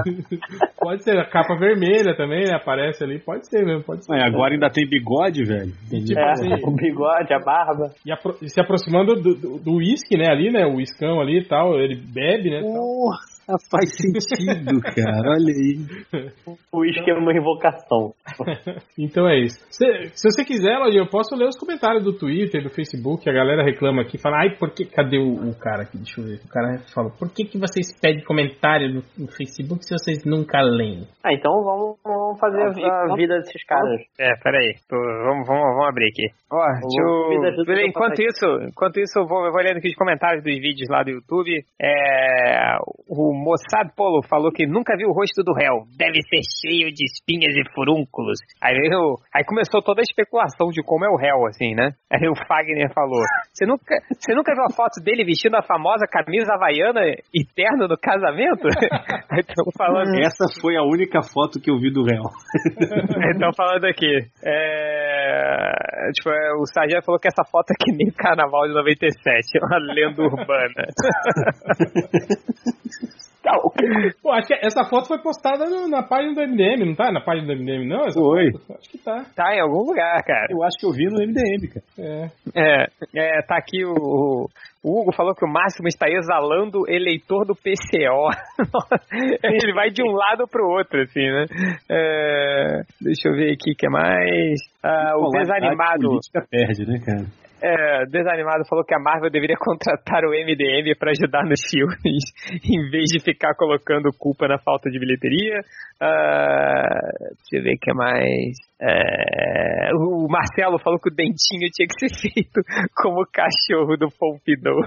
[0.80, 2.56] Pode ser a capa vermelha também, né?
[2.56, 3.20] Aparece ali.
[3.20, 4.12] Pode ser mesmo, pode ser.
[4.12, 5.72] Mas agora ainda tem bigode, velho.
[5.88, 6.08] Entendi.
[6.08, 7.92] Tipo É, assim, o bigode, a barba.
[8.06, 10.26] e, apro- e se aproximando do- do do uísque, né?
[10.30, 10.66] Ali, né?
[10.66, 11.80] O uiscão ali e tal.
[11.80, 12.62] Ele bebe, né?
[12.62, 13.10] tal.
[13.46, 15.30] Porra, faz sentido, cara.
[15.30, 16.30] Olha aí.
[16.72, 18.14] O uísque é uma invocação.
[18.98, 19.60] Então é isso.
[19.70, 19.86] Se,
[20.16, 24.02] se você quiser, eu posso ler os comentários do Twitter, do Facebook, a galera reclama
[24.02, 24.86] aqui, fala, ai, por que.
[24.86, 25.98] Cadê o, o cara aqui?
[25.98, 26.40] Deixa eu ver.
[26.46, 30.62] O cara fala, por que, que vocês pedem comentário no, no Facebook se vocês nunca
[30.62, 31.08] leem?
[31.24, 34.02] Ah, então vamos, vamos fazer a, a vida desses caras.
[34.20, 34.76] É, peraí.
[34.88, 34.96] Tô-
[35.26, 36.28] Vamos, vamos, vamos abrir aqui.
[36.52, 36.62] Ó,
[37.00, 37.34] eu...
[37.34, 40.90] eu Enquanto isso, enquanto isso eu vou, eu vou lendo aqui os comentários dos vídeos
[40.90, 41.66] lá do YouTube.
[41.82, 42.78] É,
[43.08, 45.86] o Mossad Polo falou que nunca viu o rosto do réu.
[45.98, 48.40] Deve ser cheio de espinhas e furúnculos.
[48.62, 51.92] Aí, eu, aí começou toda a especulação de como é o réu, assim, né?
[52.12, 53.22] Aí o Fagner falou:
[53.54, 57.02] Você nunca, você nunca viu a foto dele vestindo a famosa camisa havaiana
[57.34, 58.68] e terno no casamento?
[59.30, 62.24] Aí estão falando Essa foi a única foto que eu vi do réu.
[63.36, 64.20] Estão falando aqui.
[64.44, 65.72] É...
[66.14, 69.58] Tipo, é, o Sargento falou que essa foto é que nem o carnaval de 97,
[69.58, 70.86] é uma lenda urbana.
[74.22, 77.12] Pô, acho que essa foto foi postada no- na página do MDM, não tá?
[77.12, 78.06] Na página do MDM, não?
[78.06, 78.52] Essa Foi.
[78.52, 78.74] foto?
[78.80, 79.26] Acho que tá.
[79.36, 80.48] Tá em algum lugar, cara.
[80.50, 81.86] Eu acho que eu vi no MDM, cara.
[82.00, 82.30] É.
[82.56, 84.48] É, é, tá aqui o, o-
[84.84, 88.30] o Hugo falou que o Máximo está exalando eleitor do PCO.
[89.44, 91.46] Ele vai de um lado pro outro, assim, né?
[91.90, 94.60] É, deixa eu ver aqui o que é mais.
[94.84, 96.08] Ah, o desanimado.
[96.08, 97.26] política perde, né, cara?
[97.66, 102.22] É, desanimado falou que a Marvel deveria contratar o MDM para ajudar nos filmes,
[102.64, 105.62] em vez de ficar colocando culpa na falta de bilheteria.
[106.00, 107.00] Ah,
[107.42, 108.54] deixa eu ver o que mais.
[108.80, 112.62] É, o Marcelo falou que o dentinho tinha que ser feito
[112.96, 114.84] como o cachorro do Pompidou.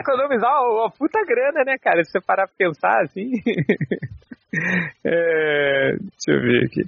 [0.00, 2.02] Economizar uma puta grana, né, cara?
[2.02, 3.32] Se você parar pra pensar assim.
[5.04, 6.82] É, deixa eu ver aqui.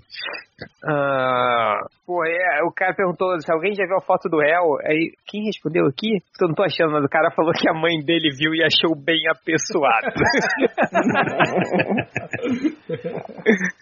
[0.84, 4.76] Ah, pô, é, o cara perguntou se alguém já viu a foto do réu.
[4.86, 6.18] Aí, quem respondeu aqui?
[6.40, 8.94] Eu não tô achando, mas o cara falou que a mãe dele viu e achou
[8.96, 10.12] bem apessoado.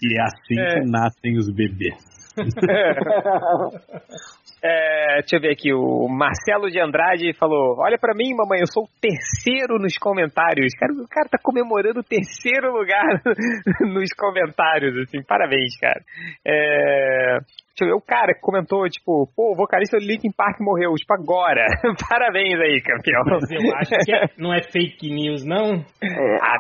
[0.03, 0.81] E é assim É.
[0.81, 1.95] que nascem os bebês.
[4.63, 8.67] É, deixa eu ver aqui, o Marcelo de Andrade falou: Olha pra mim, mamãe, eu
[8.67, 10.75] sou o terceiro nos comentários.
[10.79, 13.23] Cara, o cara tá comemorando o terceiro lugar
[13.81, 16.03] nos comentários, assim, parabéns, cara.
[16.45, 20.61] É, deixa eu ver, o cara que comentou, tipo, pô, o vocalista do Linkin Park
[20.61, 21.65] morreu, tipo, agora.
[22.09, 23.23] parabéns aí, campeão.
[23.27, 25.77] Mas eu acho que é- não é fake news, não.
[26.03, 26.57] É, Ah,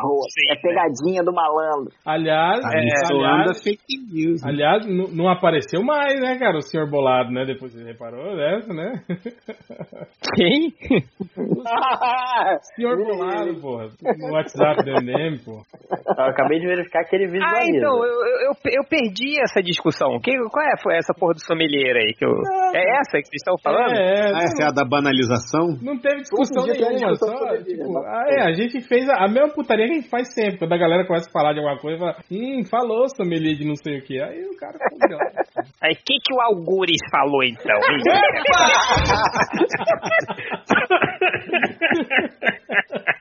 [0.50, 1.92] é pegadinha do malandro.
[2.06, 2.80] Aliás, Ah, é,
[3.12, 4.42] aliás, fake news.
[4.42, 4.48] né?
[4.50, 7.44] aliás não, não apareceu mais, né, cara, o senhor bolado, né?
[7.44, 8.92] Depois você reparou dessa, né?
[10.36, 10.72] Quem?
[12.76, 13.88] senhor bolado, porra.
[14.18, 15.62] No WhatsApp do MDM, pô.
[15.90, 17.76] Eu acabei de verificar que ele Ah, visualiza.
[17.78, 20.18] então, eu, eu, eu- eu perdi essa discussão.
[20.20, 22.14] Que, qual é foi essa porra do sommelier aí?
[22.14, 22.30] Que eu,
[22.74, 23.92] é essa que vocês estão falando?
[23.94, 25.76] É, Ah, essa é a da banalização?
[25.82, 29.52] Não teve discussão nenhuma, só, sobre tipo, ah, é, a gente fez a, a mesma
[29.52, 31.98] putaria que a gente faz sempre, quando a galera começa a falar de alguma coisa,
[31.98, 34.78] fala, hum, falou sommelier de não sei o que, aí o cara.
[35.82, 37.80] Aí, o que, que o Algures falou então?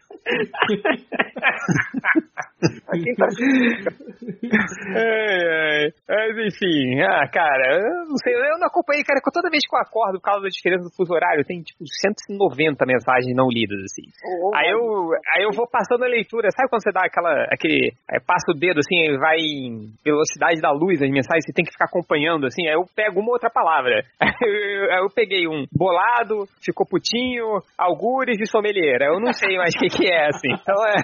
[6.08, 9.80] Mas enfim, ah, cara, eu não sei, eu não acompanhei, cara, toda vez que eu
[9.80, 11.84] acordo por causa da diferença do fuso horário, tem tipo
[12.28, 14.10] 190 mensagens não lidas, assim.
[14.56, 18.20] Aí eu, aí eu vou passando a leitura, sabe quando você dá aquela, aquele, aí
[18.20, 21.86] passa o dedo assim, vai em velocidade da luz as mensagens, você tem que ficar
[21.86, 24.04] acompanhando, assim, aí eu pego uma outra palavra.
[24.40, 29.02] Aí eu, aí eu peguei um bolado, ficou putinho, algures e sommelier.
[29.02, 30.50] Aí Eu não sei mais o que que é, assim.
[30.54, 31.02] Então é...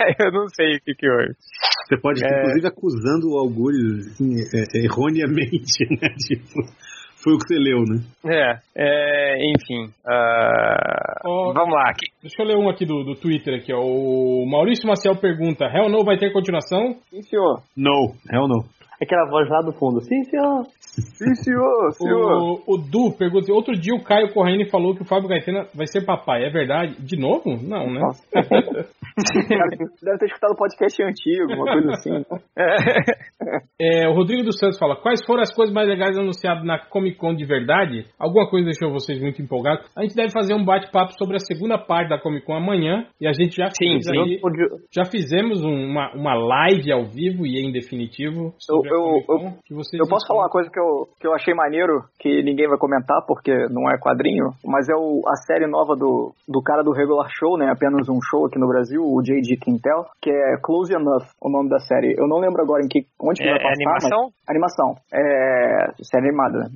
[0.00, 1.34] Aí eu não sei o que que houve.
[1.88, 2.28] Você pode, É.
[2.28, 6.08] inclusive, acusando o Algures assim, é, é, erroneamente, né?
[6.26, 6.62] Tipo,
[7.22, 8.00] Foi o que você leu, né?
[8.24, 9.92] É, é enfim.
[10.06, 11.90] ah, Ó, Vamos lá.
[11.90, 12.06] aqui.
[12.20, 13.80] Deixa eu ler um aqui do, do Twitter aqui, ó.
[13.80, 16.96] O Maurício Maciel pergunta: Hell No vai ter continuação?
[17.10, 17.62] Sim, senhor.
[17.76, 18.64] No, hell no.
[19.02, 20.00] Aquela voz lá do fundo.
[20.00, 20.62] Sim, senhor.
[20.92, 22.60] Sim, senhor, senhor.
[22.66, 25.86] O, o Du pergunta: outro dia o Caio Corraine falou que o Fábio Gaetano vai
[25.86, 26.44] ser papai.
[26.44, 26.94] É verdade?
[27.02, 27.56] De novo?
[27.62, 28.00] Não, né?
[30.02, 32.24] Deve ter escutado o podcast antigo, uma coisa assim.
[33.80, 37.16] É, o Rodrigo dos Santos fala: quais foram as coisas mais legais anunciadas na Comic
[37.18, 38.06] Con de verdade?
[38.18, 39.84] Alguma coisa deixou vocês muito empolgados?
[39.96, 43.26] A gente deve fazer um bate-papo sobre a segunda parte da Comic Con amanhã e
[43.26, 44.18] a gente já Sim, fez sim.
[44.18, 44.40] aí-
[44.94, 48.54] já fizemos um- uma, uma live ao vivo e em definitivo
[48.92, 52.68] Eu- eu- que posso falar uma coisa que eu, que eu achei maneiro, que ninguém
[52.68, 56.82] vai comentar porque não é quadrinho, mas é o, a série nova do, do cara
[56.82, 57.70] do Regular Show, né?
[57.70, 59.56] Apenas um show aqui no Brasil, o J.D.
[59.56, 62.14] Quintel, que é Close Enough, o nome da série.
[62.18, 63.74] Eu não lembro agora em que, onde que É, vai é passar.
[63.74, 64.20] animação?
[64.24, 64.94] mas- Animação.
[65.12, 65.92] É.
[66.02, 66.66] Série animada, né?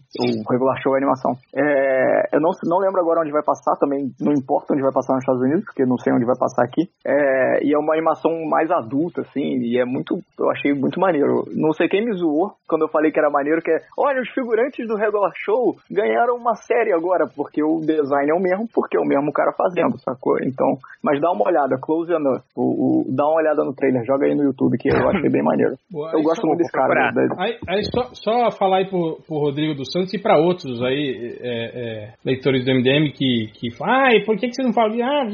[0.47, 1.33] O regular show é animação.
[1.55, 5.15] É, eu não, não lembro agora onde vai passar, também não importa onde vai passar
[5.15, 6.89] nos Estados Unidos, porque não sei onde vai passar aqui.
[7.07, 10.19] É, e é uma animação mais adulta, assim, e é muito.
[10.39, 11.45] Eu achei muito maneiro.
[11.55, 13.79] Não sei quem me zoou quando eu falei que era maneiro, que é.
[13.99, 18.41] Olha, os figurantes do regular show ganharam uma série agora, porque o design é o
[18.41, 20.37] mesmo, porque é o mesmo cara fazendo, sacou?
[20.43, 20.79] Então.
[21.03, 22.43] Mas dá uma olhada, Close Enough.
[22.57, 22.63] O,
[23.03, 25.75] o- dá uma olhada no trailer, joga aí no YouTube, que eu achei bem maneiro.
[25.91, 27.11] Boa, Eu gosto muito desse cara.
[27.13, 30.83] da- Aí, aí só, só falar aí pro, pro Rodrigo dos Santos e para outros
[30.83, 34.75] aí, é, é, leitores do MDM que, que falam, ai, por que, que vocês não
[34.75, 34.97] falam?
[35.03, 35.27] Ah,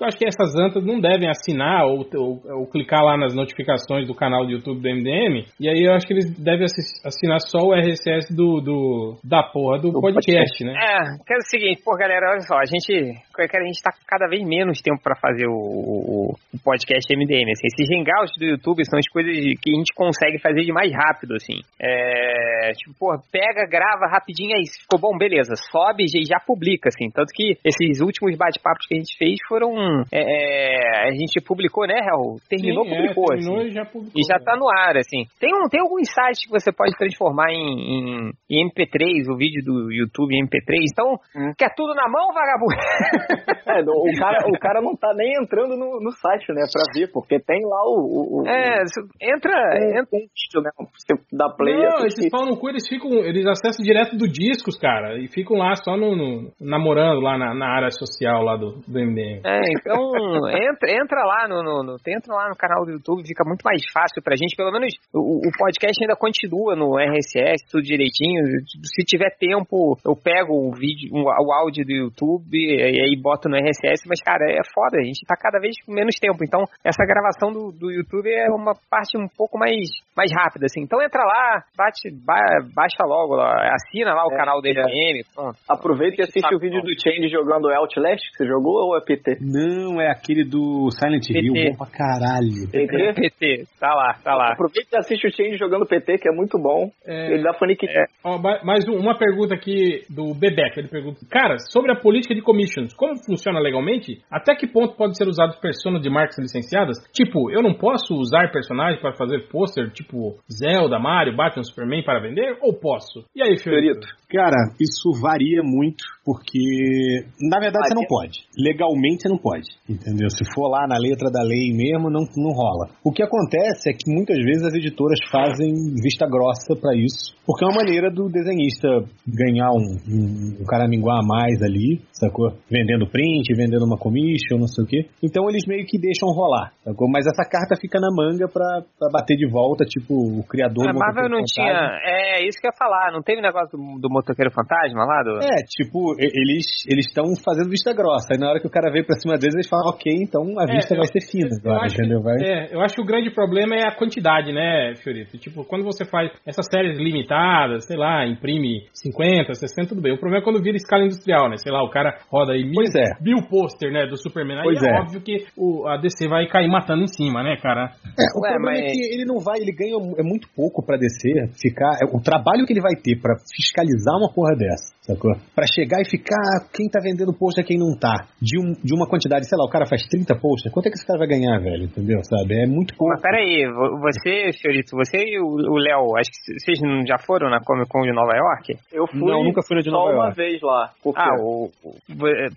[0.00, 4.06] eu acho que essas antas não devem assinar ou, ou, ou clicar lá nas notificações
[4.06, 7.38] do canal do YouTube do MDM, e aí eu acho que eles devem assi- assinar
[7.40, 10.72] só o RSS do, do da porra do, Do podcast, né?
[10.72, 14.26] É, quero o seguinte, pô, galera, olha só, a gente, a gente tá com cada
[14.26, 18.82] vez menos tempo pra fazer o, o- o podcast MDM, assim, esses hangouts do YouTube
[18.88, 23.12] são as coisas que a gente consegue fazer de mais rápido, assim, é, tipo, pô,
[23.30, 27.56] pega, grava rapidinho aí, se ficou bom, beleza, sobe e já publica, assim, tanto que
[27.64, 29.70] esses últimos bate-papos que a gente fez foram,
[30.12, 32.36] é, é, a gente publicou, né, Hel?
[32.48, 33.68] Terminou, Sim, é, publicou, terminou assim.
[33.68, 34.20] e já publicou.
[34.20, 35.24] E já tá no ar, assim.
[35.38, 39.62] Tem, um, tem alguns sites que você pode transformar em, em, em MP3, o vídeo
[39.64, 40.78] do YouTube em MP3.
[40.92, 41.18] Então,
[41.58, 42.76] quer tudo na mão, vagabundo?
[43.68, 47.12] É, o cara, o cara não tá nem entrando no, no site, né, pra ver,
[47.12, 48.40] porque tem lá o.
[48.40, 48.80] o, É,
[49.20, 50.06] entra, tem, entra.
[50.10, 50.70] tem vídeo, né?
[50.96, 53.10] Você dá play Não, esses pau no cu, eles ficam.
[53.12, 55.18] Eles acessam direto do discos, cara.
[55.20, 58.98] E ficam lá só no, no- namorando lá na, na área social lá do, do
[58.98, 59.42] MDM.
[59.44, 60.00] É, então,
[60.48, 63.82] entra, entra lá no, no, no- entra lá no canal do YouTube, fica muito mais
[63.92, 64.56] fácil pra gente.
[64.56, 68.44] Pelo menos o, o podcast ainda continua no RSS, tudo direitinho.
[68.84, 73.56] Se tiver tempo, eu pego o vídeo, o, áudio do YouTube e, aí boto no
[73.56, 76.42] RSS, mas, cara, é foda, a gente tá cada vez com menos tempo.
[76.44, 80.82] Então, essa gravação do, do YouTube é uma parte um pouco mais, mais rápida, assim.
[80.82, 84.72] Então entra lá, bate, ba- baixa logo, lá, assina lá o É, canal do é.
[84.74, 85.56] FM, pronto.
[85.68, 89.38] Aproveita e assiste o vídeo do Change jogando Outlast que você jogou ou é PT?
[89.40, 91.70] Não, é aquele do Silent Hill, PT.
[91.70, 92.68] bom pra caralho.
[92.70, 93.12] PT?
[93.14, 94.52] PT, tá lá, tá lá.
[94.52, 96.90] Aproveita e assiste o Change jogando PT, que é muito bom.
[97.06, 97.32] É.
[97.34, 97.92] Ele dá faniquite.
[98.24, 100.78] Ó, ba- mais um- uma pergunta aqui do Bebeca.
[100.80, 104.20] Ele pergunta: Cara, sobre a política de commissions, como funciona legalmente?
[104.30, 106.96] Até que ponto pode ser usado personas de marcas licenciadas?
[107.12, 112.20] Tipo, eu não posso usar personagens para fazer pôster, tipo Zelda, Mario, Batman, Superman para
[112.20, 112.56] vender?
[112.62, 113.24] Ou posso?
[113.34, 114.06] E aí, Fiorito?
[114.30, 118.44] Cara, isso varia muito, porque na verdade você não pode.
[118.52, 120.28] Legalmente você não pode, entendeu?
[120.28, 122.92] Se for lá na letra da lei mesmo, não, não rola.
[123.02, 127.64] O que acontece é que muitas vezes as editoras fazem vista grossa pra isso, porque
[127.64, 128.86] é uma maneira do desenhista
[129.24, 132.52] ganhar um, um, um caraminguá a mais ali, sacou?
[132.70, 135.08] Vendendo print, vendendo uma commission, não sei o quê.
[135.24, 137.08] Então eles meio que deixam rolar, sacou?
[137.08, 140.92] Mas essa carta fica na manga pra, pra bater de volta, tipo, o criador A
[140.92, 141.72] do Marvel não tinha.
[141.72, 142.00] Fantasma.
[142.04, 143.12] É, isso que eu ia falar.
[143.12, 145.22] Não teve negócio do, do motoqueiro fantasma lá?
[145.22, 145.38] Do...
[145.40, 148.28] É, tipo, eles eles estão fazendo vista grossa.
[148.32, 150.64] Aí na hora que o cara veio pra cima deles, eles falam, ok, então a
[150.64, 152.20] É, vista eu- vai ser fina Eu agora, acho, que, entendeu?
[152.22, 152.36] Vai...
[152.42, 155.38] é, eu acho que o grande problema é a quantidade, né, Fiorito?
[155.38, 160.12] Tipo, quando você faz essas séries limitadas, sei lá, imprime 50, 60, tudo bem.
[160.12, 161.56] O problema é quando vira escala industrial, né?
[161.56, 163.04] Sei lá, o cara roda aí mil, Pois é.
[163.22, 164.58] mil pôster, né, do Superman.
[164.58, 165.00] Aí Pois é, é.
[165.00, 167.92] óbvio que o, a DC vai cair matando em cima, né, cara?
[168.18, 170.84] É, o Ué, problema mas- é que ele não vai, ele ganha é muito pouco
[170.84, 171.98] pra descer, ficar.
[172.02, 175.32] é, O trabalho que ele vai ter pra fiscalizar uma porra dessa, sacou?
[175.54, 178.26] Pra chegar e ficar quem tá vendendo post e quem não tá.
[178.40, 180.96] De, um, de uma quantidade, sei lá, o cara faz 30 posts, quanto é que
[180.96, 181.84] esse cara vai ganhar, velho?
[181.84, 182.18] Entendeu?
[182.24, 182.62] Sabe?
[182.62, 183.12] É muito pouco.
[183.12, 187.50] Mas peraí, vo- você, senhorito, você e o Léo, acho que vocês não já foram
[187.50, 188.74] na Comic Con de Nova York?
[188.92, 190.36] Eu fui Não, nunca fui na de só Nova uma York.
[190.36, 190.90] vez lá.
[191.16, 191.94] Ah, o, o,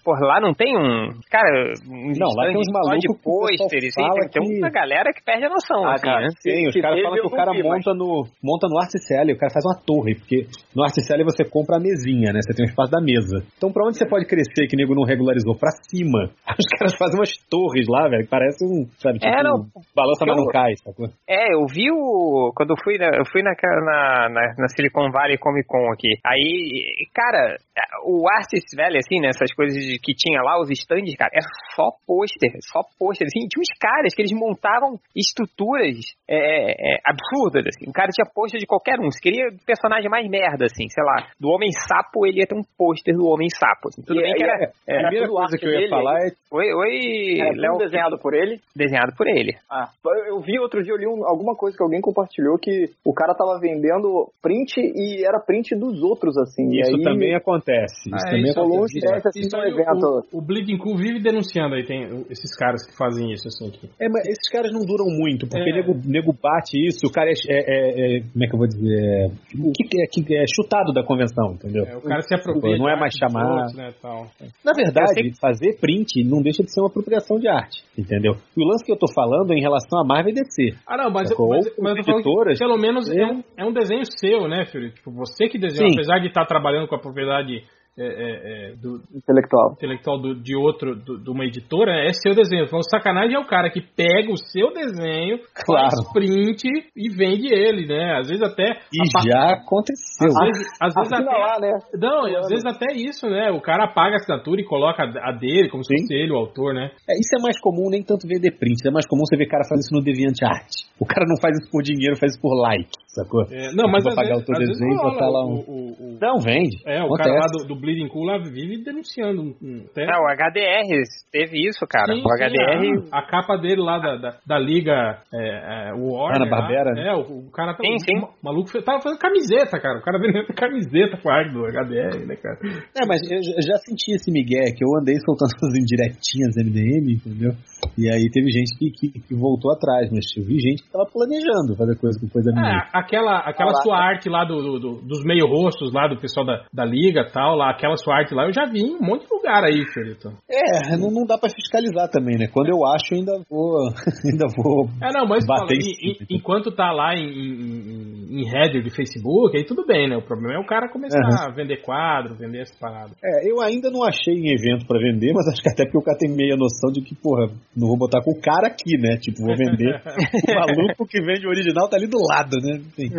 [0.04, 1.10] por lá não tem um.
[1.30, 5.12] Cara, um Não, lá tem uns só malucos de pôster, tem, tem que- uma galera
[5.14, 6.28] que perde a noção, Ah, assim, cara, né?
[6.42, 9.38] Sim, os caras falam que o cara vi, mas- monta no, monta no Articelli, o
[9.38, 12.40] cara faz uma torre, porque no Articelli você compra a mesinha, né?
[12.42, 13.31] Você tem o espaço da mesa.
[13.58, 15.56] Então pra onde você pode crescer que o nego não regularizou?
[15.56, 16.32] Pra cima.
[16.60, 20.26] Os caras fazem umas torres lá, velho, que parece um, sabe, tipo, É, não, balança
[20.26, 21.08] mas não cai, sacou?
[21.28, 22.52] É, eu vi o.
[22.56, 26.18] Quando eu fui na, eu fui na, na, na, na Silicon Valley Comic Con aqui.
[26.26, 27.58] Aí, cara,
[28.06, 29.30] o Artist Valley, assim, né?
[29.30, 31.42] Essas coisas que tinha lá, os stands, cara, é
[31.76, 33.28] só pôster, só pôster.
[33.28, 37.90] Assim, tinha uns caras que eles montavam estruturas é, é, absurdas, assim.
[37.90, 39.10] O cara tinha pôster de qualquer um.
[39.12, 43.16] Se queria personagem mais merda, assim, sei lá, do Homem-Sapo, ele ia ter um pôster
[43.22, 43.90] do Homem-Sapo.
[43.90, 44.02] Assim.
[44.02, 44.66] Tudo E- bem que e- era.
[44.66, 47.78] A primeira tudo coisa arte que eu ia dele, falar é Oi, oi, Era Léo.
[47.78, 48.60] desenhado por ele?
[48.76, 49.54] Desenhado por ele.
[49.70, 49.88] Ah,
[50.28, 53.34] eu- vi outro dia, eu li um- alguma coisa que alguém compartilhou que o cara
[53.34, 56.68] tava vendendo print e era print dos outros, assim.
[56.72, 58.10] e isso aí, também acontece.
[58.10, 59.28] Isso Ah, é, também isso acontece.
[59.30, 60.26] assim Isso no aí, evento.
[60.34, 63.70] o, o Bleeding Cool vive denunciando aí, tem esses caras que fazem isso, assim.
[63.72, 63.88] Que...
[64.00, 65.74] É, mas esses caras não duram muito, porque É.
[65.74, 68.68] nego, nego bate isso, o cara é, é- é- é- Como é que eu vou
[68.68, 68.92] dizer?
[68.92, 69.28] É,
[69.76, 71.86] que, é, que é chutado da convenção, entendeu?
[71.86, 73.50] É, o cara se apropria Não é mais chamar.
[73.50, 74.28] outros, né, tal.
[74.64, 78.34] Na verdade, Eu sei fazer print não deixa de ser uma apropriação de arte, entendeu?
[78.58, 80.78] E o lance que eu tô falando é em relação a Marvel e DC.
[80.86, 81.50] Ah, não, mas, Sacou?
[81.50, 83.26] mas, mas eu editoras, pelo menos é é.
[83.26, 84.92] um, é um desenho seu, né, filho?
[84.92, 85.96] Tipo, você que desenhou, Sim.
[85.96, 87.64] apesar de estar trabalhando com a propriedade
[87.98, 89.74] é, é, é, do Intelectual.
[89.74, 92.66] intelectual do- de outro, do- de uma editora, é seu desenho.
[92.66, 95.90] Então, o sacanagem é o cara que pega o seu desenho, Claro.
[95.92, 96.64] faz print
[96.96, 98.18] e vende ele, né?
[98.20, 98.64] Às vezes até...
[98.94, 100.28] E já aconteceu.
[100.30, 101.38] Às vezes, às vezes até...
[101.38, 101.72] lá, né?
[102.00, 103.52] Não, e às vezes até isso, né?
[103.52, 106.02] O cara paga a assinatura e coloca a dele, como se Sim.
[106.04, 106.92] fosse ele o autor, né?
[107.10, 108.88] É, isso é mais comum, nem tanto vender print.
[108.88, 110.70] É mais comum você ver cara fazendo isso no DeviantArt.
[111.00, 113.44] O cara não faz isso por dinheiro, faz isso por like, sacou?
[113.52, 115.60] É, não, mas às pagar vezes, o teu desenho e botar lá um...
[115.68, 116.78] o- o- Não, vende.
[116.86, 117.30] É, o Acontece.
[117.30, 119.56] cara lá do Bleeding Cool lá vive denunciando.
[119.92, 122.14] até- É, o HDR teve isso, cara.
[122.14, 123.10] Sim, o sim, HDR.
[123.12, 126.42] a, a capa dele lá da, da, da liga é, é, Warner.
[126.44, 127.08] Hanna-Barbera, lá, né?
[127.10, 128.18] É, o, o cara tá, Sim, sim.
[128.24, 130.00] o maluco tava fazendo camiseta, cara.
[130.00, 132.58] O cara vendendo camiseta com a arte do HDR, né, cara?
[132.96, 136.56] É, mas eu já- eu já senti esse migué, que eu andei soltando as indiretinhas
[136.58, 137.52] MDM, entendeu?
[137.98, 141.06] E aí teve gente que, que, que voltou atrás, mas eu vi gente que tava
[141.06, 142.82] planejando fazer coisa com coisa minha.
[142.84, 146.46] É, aquela, aquela sua arte lá do, do- do- dos meio rostos lá do pessoal
[146.46, 149.06] da, da liga e tal, lá, aquela sua arte lá, eu já vi em um
[149.06, 150.30] monte de lugar aí, Fiorito.
[150.50, 152.48] É, não, não dá pra fiscalizar também, né?
[152.54, 153.78] Quando eu acho, eu ainda vou.
[154.26, 154.86] ainda vou.
[155.02, 158.82] É, não, mas Bater fala, em em- em- enquanto tá lá em, em, em header
[158.84, 160.18] de Facebook, aí tudo bem, né?
[160.18, 161.52] O problema é o cara começar Uhum.
[161.52, 163.12] a vender quadro, vender essas paradas.
[163.24, 166.02] É, eu ainda não achei em evento pra vender, mas acho que até porque o
[166.04, 167.48] cara tem meia noção de que, porra,
[167.82, 169.18] não vou botar com o cara aqui, né?
[169.18, 169.98] Tipo, vou vender.
[170.06, 172.78] o maluco que vende o original tá ali do lado, né?
[172.78, 173.10] Enfim.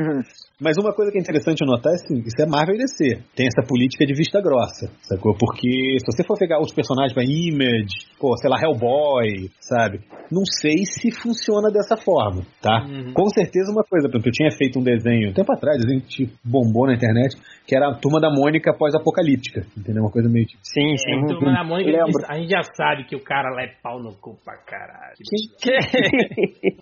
[0.62, 3.20] Mas uma coisa que é interessante notar é assim, isso é Marvel e DC.
[3.34, 5.34] Tem essa política de vista grossa, sacou?
[5.34, 9.98] Porque se você for pegar os personagens pra Image, pô, sei lá, Hellboy, sabe?
[10.30, 12.86] Não sei se funciona dessa forma, tá?
[12.86, 13.12] Uhum.
[13.12, 16.00] Com certeza uma coisa, por exemplo, eu tinha feito um desenho, um tempo atrás, desenho
[16.00, 20.04] que bombou na internet, que era a Turma da Mônica pós-apocalíptica, entendeu?
[20.04, 20.60] Uma coisa meio tipo...
[20.62, 21.42] Sim, sim.
[21.42, 22.22] Mas a Mônica, Lembro.
[22.28, 25.16] a gente já sabe que o cara lá é pau no cu pra caralho.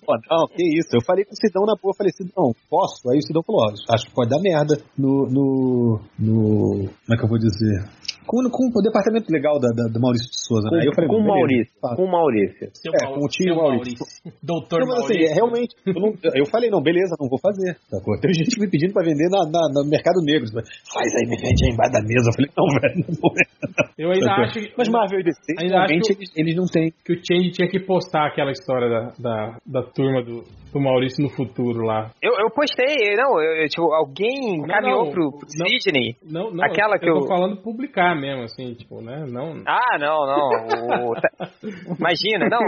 [0.04, 0.88] Pô, não, que isso.
[0.92, 3.08] Eu falei com o Sidão na boa, falei, Sidão, posso?
[3.10, 7.16] Aí o Sidão falou, ó, acho que pode dar merda no, no, no, como é
[7.16, 7.84] que eu vou dizer?
[8.26, 10.80] Com, com o departamento legal da, da- do Maurício de Souza, né?
[10.82, 11.72] Aí eu falei, com o Maurício.
[11.80, 11.96] tá.
[11.96, 12.68] Com o Maurício.
[12.74, 14.06] Seu É, com o tio seu Maurício.
[14.42, 15.30] Doutor Não, mas assim, Maurício.
[15.30, 17.74] é, realmente, eu, não- eu falei, não, beleza, não vou fazer.
[17.90, 18.18] Sacou?
[18.20, 20.46] Teve gente me pedindo pra vender na, na- no mercado negro.
[20.92, 22.30] Faz aí, me vende aí embaixo da mesa.
[22.30, 23.90] Eu falei, não, velho, não vou vender.
[23.98, 24.44] Eu ainda Sacou?
[24.44, 24.72] acho que.
[24.78, 26.92] Mas Marvel e DC, Ainda realmente, acho eles, eles não têm.
[27.04, 31.22] que o Change tinha que postar aquela história da, da, da turma do, do Maurício
[31.22, 32.10] no futuro lá.
[32.22, 35.66] Eu, eu postei, não, eu, eu, tipo, alguém Não, encaminhou não, pro, pro não.
[35.66, 36.16] Sidney.
[36.24, 39.24] Não, não, Aquela eu, que eu tô falando publicar mesmo, assim, tipo, né?
[39.28, 39.62] Não.
[39.66, 41.10] Ah, não, não.
[41.10, 41.14] o-
[41.98, 42.60] imagina, não.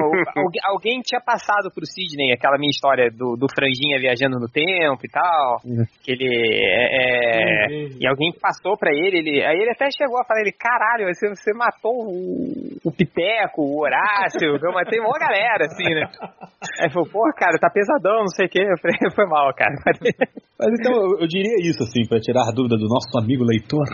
[0.64, 5.08] alguém tinha passado pro Sidney aquela minha história do, do Franjinha viajando no tempo e
[5.08, 5.60] tal.
[6.02, 7.66] Que ele é.
[7.66, 9.44] é- e alguém passou pra ele, ele.
[9.44, 13.80] Aí ele até chegou a falar, ele, caralho, você, você matou o, o Piteco, o
[13.80, 16.06] Horácio, eu matei uma galera, assim, né?
[16.80, 18.62] Aí falou, porra, cara, tá pesadão, não sei o quê.
[18.62, 19.74] Eu falei, foi mal, cara.
[20.58, 23.86] Mas então, eu, eu diria isso, assim, pra tirar a dúvida do nosso amigo leitor,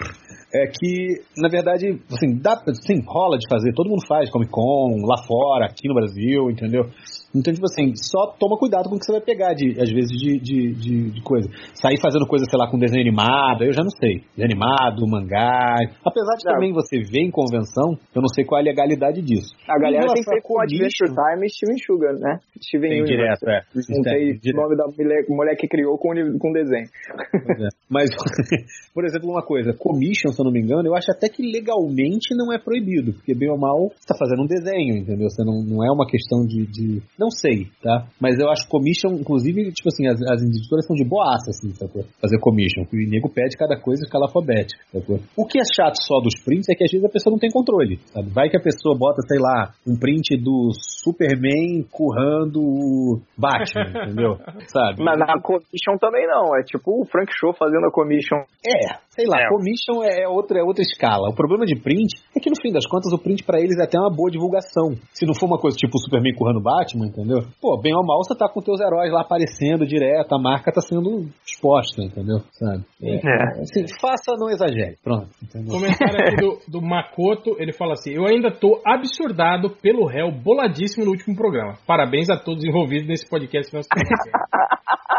[0.53, 5.05] é que, na verdade, assim, dá, assim, rola de fazer, todo mundo faz Comic Con,
[5.05, 6.85] lá fora, aqui no Brasil, entendeu?
[7.35, 10.11] Então, tipo assim, só toma cuidado com o que você vai pegar, de, às vezes,
[10.17, 11.49] de, de, de, de coisa.
[11.75, 14.25] Sair fazendo coisa, sei lá, com desenho animado, eu já não sei.
[14.37, 15.77] Desenho animado, mangá.
[16.05, 16.55] Apesar de Não.
[16.55, 19.55] também você ver em convenção, eu não sei qual é a legalidade disso.
[19.69, 22.39] A galera Em tem relação feito com Adventure Time e Steven Sugar, né?
[22.63, 23.41] Steven Tem Universe.
[23.45, 23.61] direto, é.
[23.75, 24.59] Não tem Direto.
[24.59, 26.89] o nome da mulher, mulher que criou com, com desenho.
[26.89, 27.69] É.
[27.91, 28.09] Mas,
[28.95, 32.35] por exemplo, uma coisa, commission, se eu não me engano, eu acho até que legalmente
[32.35, 35.29] não é proibido, porque bem ou mal você tá fazendo um desenho, entendeu?
[35.29, 38.07] Você não, não é uma questão de, de- Não sei, tá?
[38.21, 42.05] Mas eu acho commission, inclusive, tipo assim, as, as editoras são de boaça, assim, sacou?
[42.21, 42.85] Fazer commission.
[42.93, 45.19] O nego pede cada coisa escala alfabética, sacou?
[45.37, 47.51] O que é chato só dos prints é que às vezes a pessoa não tem
[47.51, 48.31] controle, sabe?
[48.31, 54.39] Vai que a pessoa bota, sei lá, um print do Superman currando o Batman, entendeu?
[54.69, 55.03] Sabe?
[55.03, 56.57] Mas na commission também não.
[56.57, 58.39] É tipo o Frank Show fazendo a commission.
[58.65, 59.49] É, sei lá, É.
[59.49, 61.29] commission é outra, é outra escala.
[61.29, 63.85] O problema de print é que no fim das contas o print pra eles é
[63.85, 64.95] até uma boa divulgação.
[65.13, 67.43] Se não for uma coisa tipo o Superman currando Batman, entendeu?
[67.61, 70.81] Pô, bem ou mal você tá com teus heróis lá aparecendo direto, a marca tá
[70.81, 72.39] sendo exposta, entendeu?
[72.53, 72.85] Sabe?
[73.03, 73.61] É.
[73.61, 74.97] Assim, faça, não exagere.
[75.03, 75.75] Pronto, entendeu?
[75.75, 81.05] Comentário aqui do, do Makoto, ele fala assim: Eu ainda tô absurdado pelo réu boladíssimo
[81.05, 81.75] no último programa.
[81.87, 83.71] Parabéns a todos envolvidos nesse podcast.
[83.71, 84.31] que nós temos aqui."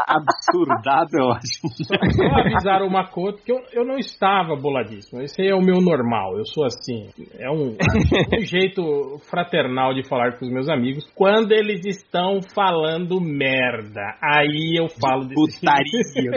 [0.09, 1.69] Absurdado é ótimo.
[1.85, 5.21] Só, só avisar o Makoto que eu, eu não estava boladíssimo.
[5.21, 6.37] Esse aí é o meu normal.
[6.37, 7.09] Eu sou assim.
[7.39, 7.75] É um,
[8.39, 14.15] um jeito fraternal de falar com os meus amigos quando eles estão falando merda.
[14.21, 16.31] Aí eu falo desse Putaria.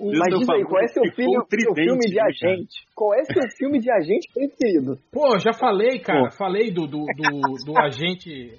[0.00, 2.74] O- Mas diz aí, qual é seu, filme, seu filme de agente?
[2.94, 4.96] Qual é seu filme de agente preferido?
[5.12, 6.30] Pô, já falei, cara.
[6.30, 8.52] Falei do, do, do, do agente.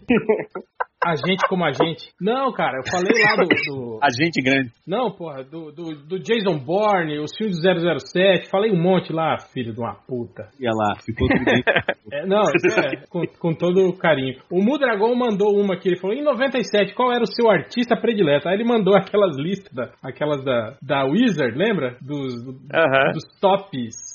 [1.03, 2.11] Agente como agente.
[2.19, 3.47] Não, cara, eu falei lá do.
[3.47, 4.69] do- Agente grande.
[4.85, 8.49] não, porra, do, do, do Jason Bourne, os filmes do 007.
[8.49, 10.49] Falei um monte lá, filho de uma puta.
[10.59, 11.63] Ia lá, ficou tridente.
[12.11, 14.41] É, não, é, com, com todo carinho.
[14.51, 18.49] O Mudragon mandou uma aqui, ele falou, em 97, qual era o seu artista predileto?
[18.49, 21.97] Aí ele mandou aquelas listas, da- aquelas da, da Wizard, lembra?
[22.01, 23.11] Dos, do- Aham.
[23.13, 24.08] dos tops.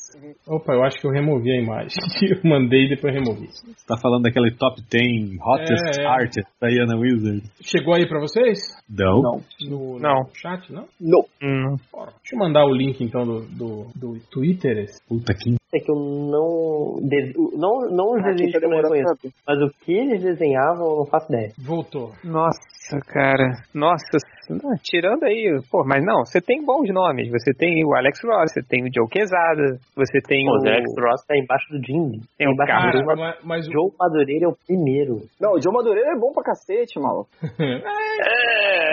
[0.46, 1.96] Opa, eu acho que eu removi a imagem.
[2.24, 3.46] Eu mandei e depois removi.
[3.48, 6.06] Você tá falando daquela top 10 hottest É, é.
[6.06, 7.42] artist da Iana Wizard?
[7.62, 8.58] Chegou aí pra vocês?
[8.88, 9.20] Não.
[9.22, 9.40] Não.
[9.68, 10.14] No, Não.
[10.24, 10.86] no chat, não?
[11.00, 11.20] Não.
[11.42, 11.76] Hum.
[11.92, 14.86] Deixa eu mandar o link então do, do, do Twitter.
[15.08, 15.54] Puta que.
[15.74, 17.00] É que eu não.
[17.02, 19.14] de- Não, não os desenhos que eu não reconheço,
[19.46, 21.50] mas o que eles desenhavam eu não faço ideia.
[21.58, 22.12] Voltou.
[22.22, 23.50] Nossa, cara.
[23.74, 24.04] Nossa.
[24.50, 25.58] não, tirando aí.
[25.70, 27.28] Pô, mas não, você tem bons nomes.
[27.30, 30.62] Você tem o Alex Ross, você tem o Joe Quesada, você tem Pô, o.
[30.62, 32.20] o Alex Ross tá embaixo do Jim.
[32.38, 35.22] Tem o cara, do Joe, mas, mas o- Joe Madureira é o primeiro.
[35.40, 37.28] Não, o Joe Madureira é bom pra cacete, maluco.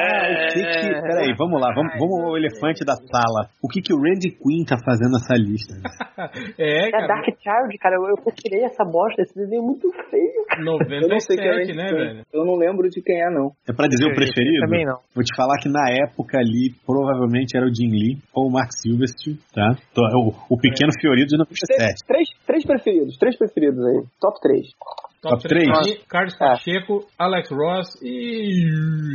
[0.04, 1.02] Ah, o que que.
[1.02, 3.50] Peraí, vamos lá, vamos, vamos ao elefante da sala.
[3.64, 5.74] O que que o Randy Quinn tá fazendo nessa lista?
[6.58, 7.96] é, É cara, Dark Child, cara.
[7.96, 9.22] Eu, eu tirei essa bosta.
[9.22, 10.42] Esse desenho é muito feio.
[10.62, 12.26] Eu não sei quem é 97, né, velho?
[12.34, 13.52] Eu não lembro de quem é, não.
[13.68, 14.60] É pra dizer o Eu preferido?
[14.66, 15.00] também não.
[15.16, 18.70] Vou te falar que na época ali, provavelmente era o Jim Lee ou o Mark
[18.74, 19.76] Silvestre, tá?
[19.94, 22.04] Tô- O, o pequeno Fiorito de 97.
[22.06, 24.04] Três, três preferidos, três preferidos aí.
[24.20, 24.68] Top 3.
[25.22, 25.64] Top Top 3.
[25.64, 26.04] três?
[26.08, 26.38] Carlos É.
[26.38, 28.66] Pacheco, Alex Ross e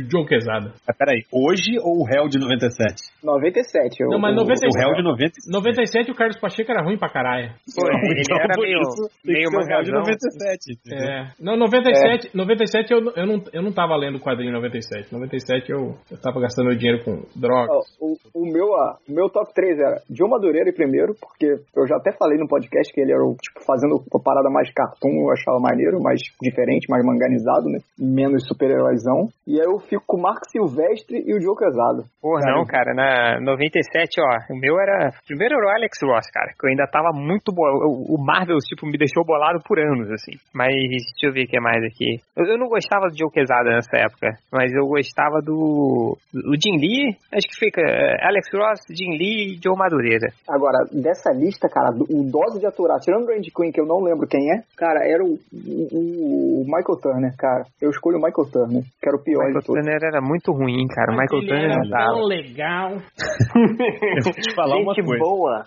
[0.09, 0.71] Joe Quesada.
[0.87, 3.11] Mas peraí, hoje ou o réu de 97?
[3.23, 4.01] 97.
[4.03, 4.71] Eu, Não, mas eu- 97.
[4.77, 5.51] O réu de 97.
[5.51, 7.51] 97 o Carlos Pacheco era ruim pra caralho.
[7.75, 8.79] Pô, ele Então, era meio,
[9.25, 9.99] meio réu de mangazão.
[9.99, 10.73] 97.
[10.73, 11.07] entendeu?
[11.07, 11.31] É.
[11.39, 15.11] Não, 97, 97 eu, eu, não, eu não tava lendo o quadrinho 97.
[15.11, 17.67] 97 eu, eu tava gastando meu dinheiro com drogas.
[17.99, 21.87] Ó, o, o meu, o meu top 3 era Joe Madureira em primeiro, porque eu
[21.87, 25.27] já até falei no podcast que ele era o, tipo, fazendo uma parada mais cartoon,
[25.27, 27.79] eu achava maneiro, mais diferente, mais manganizado, né?
[27.97, 29.29] Menos super-heróizão.
[29.45, 32.03] E aí eu fico com o Mark Silvestre e o Joe Casado.
[32.21, 35.11] Pô, não, cara, na 97, ó, o meu era.
[35.25, 37.71] Primeiro era o Alex Ross, cara, que eu ainda tava muito boa.
[37.87, 40.33] O Marvel, tipo, me deixou bolado por anos, assim.
[40.53, 42.19] Mas deixa eu ver o que é mais aqui.
[42.35, 46.17] Eu, eu não gostava do Joe Quesada nessa época, mas eu gostava do.
[46.33, 47.81] O Jim Lee, acho que fica.
[47.81, 50.27] é, Alex Ross, Jim Lee e Joe Madureira.
[50.49, 54.01] Agora, dessa lista, cara, o dose de aturar, tirando o Randy Quinn, que eu não
[54.01, 55.37] lembro quem é, cara, era o,
[55.91, 57.63] o- o Michael Turner, cara.
[57.81, 59.81] Eu escolho o Michael Turner, que era o pior Michael de todos.
[59.81, 61.13] Turner era muito ruim, cara.
[61.13, 62.13] O Mas Michael ele Turner era não dava.
[62.13, 62.89] tão legal.
[64.17, 65.23] Eu vou te falar uma Gente coisa.
[65.23, 65.63] boa.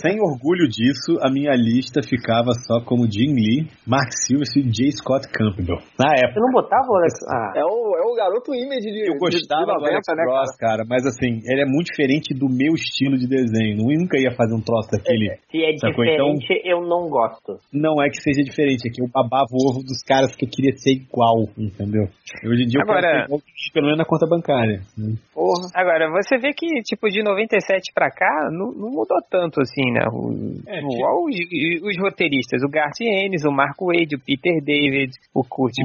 [0.00, 4.90] Sem orgulho disso, a minha lista ficava só como Jim Lee, Mark Silvestre e J.
[4.98, 5.78] Scott Campbell.
[5.98, 6.32] Na época.
[6.34, 7.14] Você não botava o Alex.
[7.28, 9.08] Ah, É o, é o garoto image de.
[9.08, 11.88] Eu gostava de, de do Alex 90, né, Ross, cara, mas assim, ele é muito
[11.92, 13.82] diferente do meu estilo de desenho.
[13.82, 15.36] Eu nunca ia fazer um troço daquele.
[15.50, 16.04] se é Sacou?
[16.04, 17.58] Então- diferente, eu não gosto.
[17.72, 20.44] Não é que seja diferente, é que eu babava roubava o ovo dos caras que
[20.44, 22.08] eu queria ser igual, entendeu?
[22.44, 23.40] Hoje em dia Agora- eu quero ser igual,
[23.74, 24.80] pelo menos na conta bancária.
[24.96, 25.14] né?
[25.34, 25.68] Porra.
[25.74, 30.04] Agora, você vê que, tipo, de 97 pra cá, não, não mudou tanto, assim, né?
[30.12, 30.32] O,
[30.66, 35.12] É, o- tipo- os, os roteiristas, o Garth Ennis, o Marco Wade, o Peter David,
[35.34, 35.72] o Kurt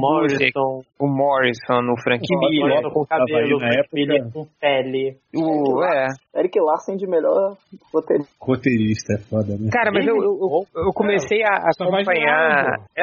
[0.54, 4.30] Morrison, o Morrison, o Frank Miller, Morrison com cabelo, na época.
[4.32, 5.16] com pele.
[5.34, 5.82] o...
[5.84, 6.06] É.
[6.36, 7.56] Eric Larsen de melhor
[7.92, 8.24] roteiro.
[8.40, 9.70] Roteirista é foda, né?
[9.72, 12.76] Cara, mas eu, eu, eu- eu comecei a acompanhar.
[12.96, 13.02] é,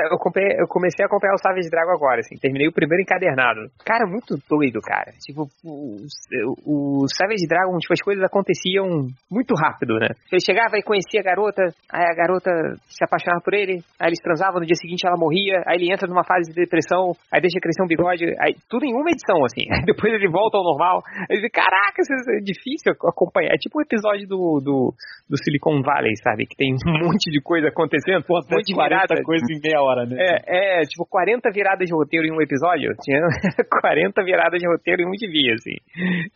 [0.60, 2.38] Eu, comecei a acompanhar o Savage Dragon agora, assim.
[2.38, 3.70] Terminei o primeiro encadernado.
[3.86, 5.12] Cara, muito doido, cara.
[5.24, 5.98] Tipo, o,
[6.66, 10.10] o, Savage Dragon, tipo, as coisas aconteciam muito rápido, né?
[10.32, 12.52] Ele chegava e conhecia a garota, aí a garota
[12.88, 16.08] se apaixonava por ele, aí eles transavam, no dia seguinte ela morria, aí ele entra
[16.08, 19.66] numa fase de depressão, aí deixa crescer um bigode, aí tudo em uma edição, assim.
[19.76, 21.02] Aí depois ele volta ao normal.
[21.30, 23.54] Aí ele, caraca, isso é difícil acompanhar.
[23.54, 24.94] É tipo o episódio do, do,
[25.30, 26.46] do Silicon Valley, sabe?
[26.46, 29.22] Que tem um monte de coisa acontecendo, um monte de virada.
[29.24, 30.16] coisa em meia hora, né?
[30.20, 32.94] É, é, tipo, 40 viradas de roteiro em um episódio.
[33.04, 33.22] Tinha
[33.82, 35.76] 40 viradas de roteiro em um de via, assim.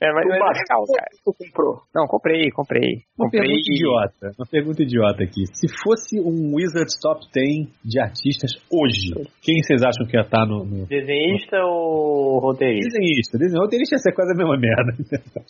[0.01, 1.09] É, mas, mas é legal, cara.
[1.23, 1.81] Tu comprou?
[1.93, 3.03] Não, comprei, comprei.
[3.17, 3.41] Uma Comprei.
[3.41, 5.43] pergunta idiota, uma pergunta idiota aqui.
[5.53, 10.45] Se fosse um Wizards Top 10 de artistas hoje, quem vocês acham que ia estar
[10.45, 10.85] no, no...
[10.87, 12.97] Desenhista ou roteirista?
[12.99, 13.59] Desenhista, desenhista.
[13.59, 14.91] Roteirista ia ser quase a mesma merda.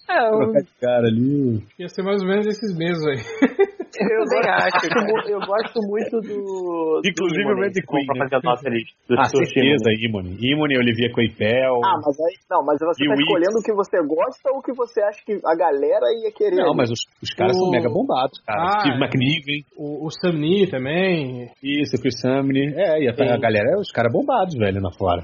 [0.09, 1.63] É, de cara ali.
[1.79, 3.69] Ia ser mais ou menos esses meses aí.
[3.97, 5.29] eu nem acho.
[5.29, 7.01] Eu, gosto muito do.
[7.05, 8.29] Inclusive do o Red Queen, Pra né?
[8.29, 8.93] fazer a nossa lista.
[9.17, 10.37] Ah, certeza, Imone.
[10.41, 11.81] Imone, Olivia Coipel.
[11.83, 12.35] Ah, mas aí.
[12.49, 15.01] Não, mas você E tá o escolhendo o que você gosta ou o que você
[15.01, 16.55] acha que a galera ia querer.
[16.55, 18.61] Não, mas os, os caras O- são mega bombados, cara.
[18.61, 18.99] Ah, Steve é.
[19.05, 21.49] McNiven, O, o Sam Nee também.
[21.63, 22.73] isso, Chris Samney.
[22.75, 25.23] É, ia tá, a galera, os caras bombados, velho, na fora.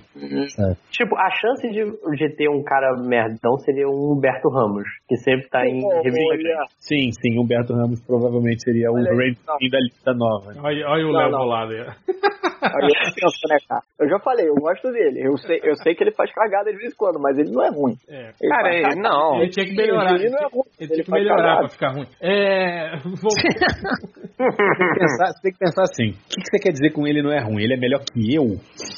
[0.91, 1.83] Tipo, a chance de,
[2.17, 6.65] de ter um cara merdão seria o Humberto Ramos, que sempre tá em revista.
[6.79, 9.58] Sim, sim, Humberto Ramos provavelmente seria o Olha não.
[9.58, 10.51] Queen da lista nova.
[10.61, 11.40] Olha, olha o Não, Léo não.
[11.40, 11.80] bolado aí.
[11.82, 13.82] Aí eu penso, né, cara?
[14.00, 15.22] Eu já falei, eu gosto dele.
[15.22, 17.64] Eu sei, eu sei que ele faz cagada de vez em quando, mas ele não
[17.64, 17.93] é ruim.
[18.09, 18.32] É.
[18.42, 19.42] Ele Cara, ele- não.
[19.42, 20.16] Ele tinha que melhorar.
[20.16, 20.64] Ele não é ruim.
[20.80, 21.59] Ele tinha que melhorar cagada.
[21.59, 22.08] pra ficar ruim.
[22.22, 22.98] É.
[23.03, 23.32] vou-
[24.35, 27.08] Tem que pensar- Você tem que pensar assim: o que, que você quer dizer com
[27.08, 27.64] ele não é ruim?
[27.64, 28.43] Ele é melhor que eu?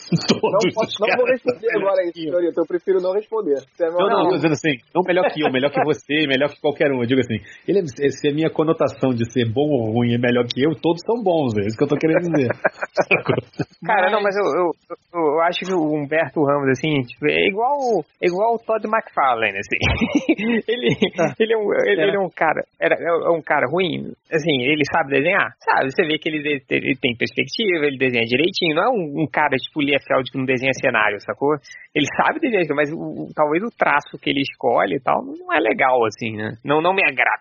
[0.08, 2.62] Não, posso- os não vou responder agora isso, senhorita.
[2.62, 3.56] Eu prefiro não responder.
[3.60, 6.50] Você é Não, não, tô dizendo assim, não melhor que eu, melhor que você, melhor
[6.50, 7.02] que qualquer um.
[7.02, 7.36] Eu digo assim,
[7.68, 10.76] ele, é- se a minha conotação de ser bom ou ruim é melhor que eu,
[10.76, 12.50] todos são bons, é isso que eu tô querendo dizer.
[13.86, 14.72] Cara, não, mas eu, eu,
[15.14, 17.78] eu, acho que o Humberto Ramos, assim, tipo, é igual,
[18.22, 19.78] é igual o Todd McFarlane, assim.
[20.68, 20.96] ele,
[21.40, 24.84] ele, é um, ele, ele é um cara, era, é um cara ruim, assim, ele
[24.92, 25.54] sabe desenhar?
[25.64, 29.28] Sabe, você vê que ele, ele tem perspectiva, ele desenha direitinho, não é um, um
[29.32, 31.56] cara tipo Liefeld que não desenha cenário, sacou?
[31.94, 35.54] Ele sabe desenhar, mas o, o- talvez o traço que ele escolhe e tal não
[35.54, 36.58] é legal, assim, né?
[36.66, 37.38] Não, não me agrada.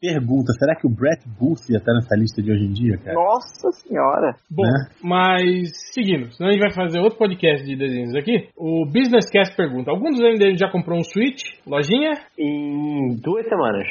[0.00, 3.14] Pergunta, será que o Brett Booth ia estar nessa lista de hoje em dia, cara?
[3.14, 4.34] Nossa senhora.
[4.50, 4.88] Bom, Né?
[5.02, 8.48] mas seguindo, senão a gente vai fazer outro podcast de desenhos aqui.
[8.56, 11.42] O Business Cast pergunta: algum dos MDM já comprou um Switch?
[11.66, 12.12] Lojinha?
[12.38, 13.86] Em duas semanas.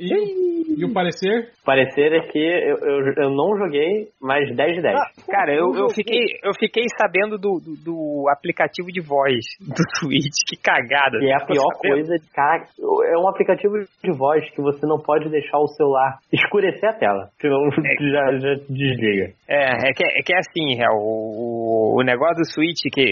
[0.00, 1.50] e, e o parecer?
[1.64, 4.94] Parecer é que eu, eu, eu não joguei mais 10 de 10.
[5.28, 10.34] Cara, eu, eu, fiquei, eu fiquei sabendo do, do, do aplicativo de voz do Switch,
[10.48, 11.18] que cagada.
[11.22, 11.94] E é a pior sabendo?
[11.94, 12.64] coisa, cara,
[13.12, 17.28] é um aplicativo de voz que você não pode deixar o celular escurecer a tela,
[17.40, 17.58] senão
[18.12, 19.32] já, já desliga.
[19.48, 23.04] É, é que é, que é assim, é, o, o negócio do Switch, que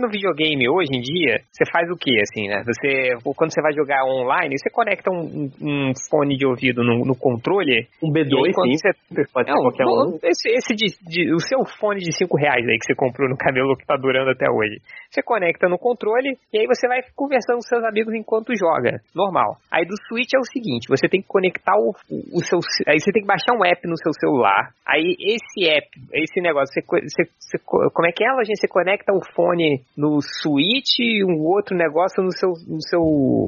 [0.00, 2.62] no videogame hoje em dia, você faz o que, assim, né?
[2.64, 7.16] Você, quando você vai jogar online, você conecta um, um fone de ouvido no, no
[7.16, 7.86] controle.
[8.02, 8.78] Um e aí B2, quando sim,
[9.10, 10.18] você pode ser Não, qualquer um.
[10.22, 13.36] esse, esse de, de- o seu fone de 5 reais aí que você comprou no
[13.36, 14.80] cabelo que tá durando até hoje.
[15.10, 19.00] Você conecta no controle e aí você vai conversando com seus amigos enquanto joga.
[19.14, 19.56] Normal.
[19.70, 22.58] Aí do Switch é o seguinte, você tem que conectar o, o seu.
[22.86, 24.70] Aí você tem que baixar um app no seu celular.
[24.86, 28.60] Aí esse app, esse negócio, você, você- você co- como é que é, gente?
[28.60, 32.50] Você conecta o fone no Switch e um outro negócio no seu.
[32.68, 33.00] No seu,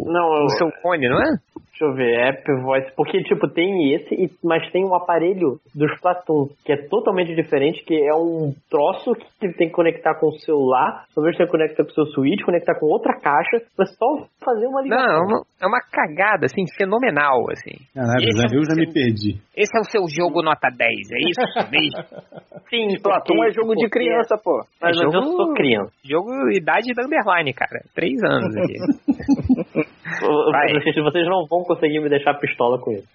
[0.06, 1.36] Não, no seu fone, não é?
[1.76, 2.90] Deixa eu ver, App Voice.
[2.96, 7.94] Porque, tipo, tem esse, mas tem um aparelho dos Splatoon, que é totalmente diferente, que
[7.94, 11.92] é um troço que tem que conectar com o celular, talvez você conecta com o
[11.92, 14.06] seu Switch, conectar com outra caixa, pra só
[14.42, 15.12] fazer uma Não, ligação.
[15.12, 17.76] é uma, é uma cagada, assim, fenomenal, assim.
[17.94, 18.92] É eu o já me seu-
[19.32, 19.40] perdi.
[19.56, 21.40] Esse é o seu jogo nota 10, é isso
[21.70, 22.02] mesmo?
[22.70, 24.60] Sim, Platum é jogo de criança, pô.
[24.80, 25.92] Mas É eu jogo- sou criança.
[26.04, 27.80] Jogo idade da underline, cara.
[27.94, 29.86] Três anos aqui.
[30.52, 30.72] Vai.
[30.74, 33.06] Vocês, vocês não vão conseguir me deixar pistola com isso.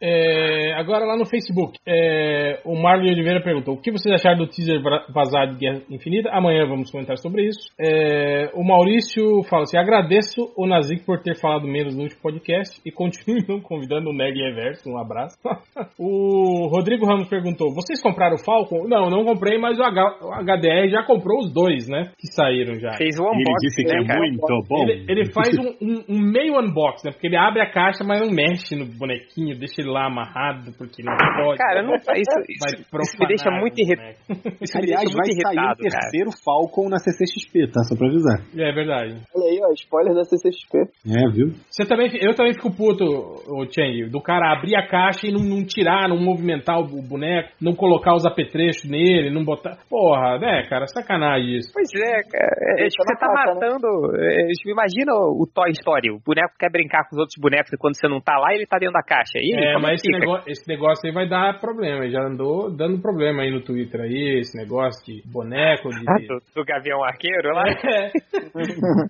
[0.00, 4.46] É, agora lá no Facebook, é, o Marlon Oliveira perguntou: o que vocês acharam do
[4.46, 4.80] teaser
[5.12, 6.30] vazado de Guerra Infinita?
[6.30, 7.68] Amanhã vamos comentar sobre isso.
[7.80, 12.80] É, o Maurício fala assim: agradeço o Nazik por ter falado menos no último podcast
[12.86, 14.88] e continue não convidando o Nerd Reverso.
[14.88, 15.36] Um abraço.
[15.98, 18.86] o Rodrigo Ramos perguntou: vocês compraram o Falcon?
[18.88, 22.12] Não, não comprei, mas o, H- o HDR já comprou os dois, né?
[22.18, 22.92] Que saíram já.
[22.96, 24.20] Fez o Ele unboxing, disse que né, é cara?
[24.20, 24.82] muito bom.
[24.88, 27.10] Ele, ele faz um, um- um meio unbox, né?
[27.10, 31.02] Porque ele abre a caixa, mas não mexe no bonequinho, deixa ele lá amarrado, porque
[31.02, 31.58] não pode.
[31.58, 32.36] Cara, não, isso, Vai isso,
[33.02, 34.16] isso me deixa muito irritado.
[34.60, 36.00] Isso Aliás, deixa vai muito sair o irritado, cara.
[36.00, 37.82] terceiro Falcon na CCXP, tá?
[37.84, 38.38] Só pra avisar.
[38.56, 39.20] É verdade.
[39.34, 40.78] Olha aí, ó, spoiler da CCXP.
[41.06, 41.52] É, viu?
[41.70, 45.42] Você também, eu também fico puto, o Chang, do cara abrir a caixa e não,
[45.42, 49.78] não tirar, não movimentar o boneco, não colocar os apetrechos nele, não botar.
[49.88, 51.72] Porra, né, cara, sacanagem isso.
[51.72, 52.54] Pois é, cara.
[52.60, 53.68] É, é, tipo, você tá na caixa, né?
[53.68, 54.16] matando.
[54.16, 56.10] é, tipo, imagina o, o Toy Story.
[56.10, 58.66] O boneco quer brincar com os outros bonecos e quando você não tá lá, ele
[58.66, 59.38] tá dentro da caixa.
[59.38, 62.04] E, É, como mas esse negócio, esse negócio aí vai dar problema.
[62.04, 66.04] ele Já andou dando problema aí no Twitter aí, esse negócio de boneco, de.
[66.08, 67.64] Ah, do, do Gavião Arqueiro lá?
[67.88, 68.10] É.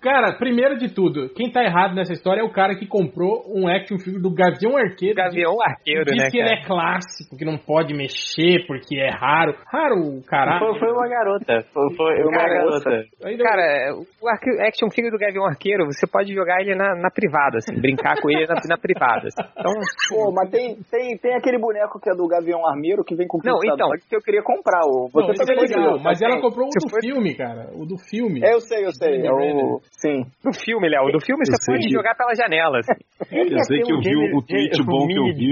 [0.01, 3.67] cara, primeiro de tudo, quem tá errado nessa história é o cara que comprou um
[3.67, 5.15] action figure do Gavião Arqueiro.
[5.15, 6.61] Gavião Arqueiro, Diz né, que ele cara?
[6.61, 9.53] é clássico, que não pode mexer porque é raro.
[9.71, 10.59] Raro, caralho.
[10.59, 11.61] Foi, foi uma garota.
[11.73, 12.89] Foi, foi uma Cara, garota.
[13.25, 14.29] Ainda- Cara, o
[14.67, 18.29] action figure do Gavião Arqueiro, você pode jogar ele na, na privada, assim, brincar com
[18.29, 19.27] ele na, na privada.
[19.27, 19.49] assim.
[19.57, 19.73] Então,
[20.09, 20.58] Pô, mas tem,
[20.91, 23.89] tem, tem aquele boneco que é do Gavião Armeiro que vem com Não, pixel então.
[24.09, 24.81] que eu queria comprar.
[24.85, 27.69] O, Não, você é também legal, viu, mas ela comprou o do foi- filme, cara.
[27.75, 28.41] O do filme.
[28.43, 29.21] É, eu sei, eu sei.
[29.25, 29.79] É o...
[30.01, 30.23] Sim.
[30.43, 32.99] do filme, Léo, do filme Eu você pode que- jogar pela janela, assim.
[33.29, 35.51] Eu sei que eu vi o, o tweet bom que eu vi.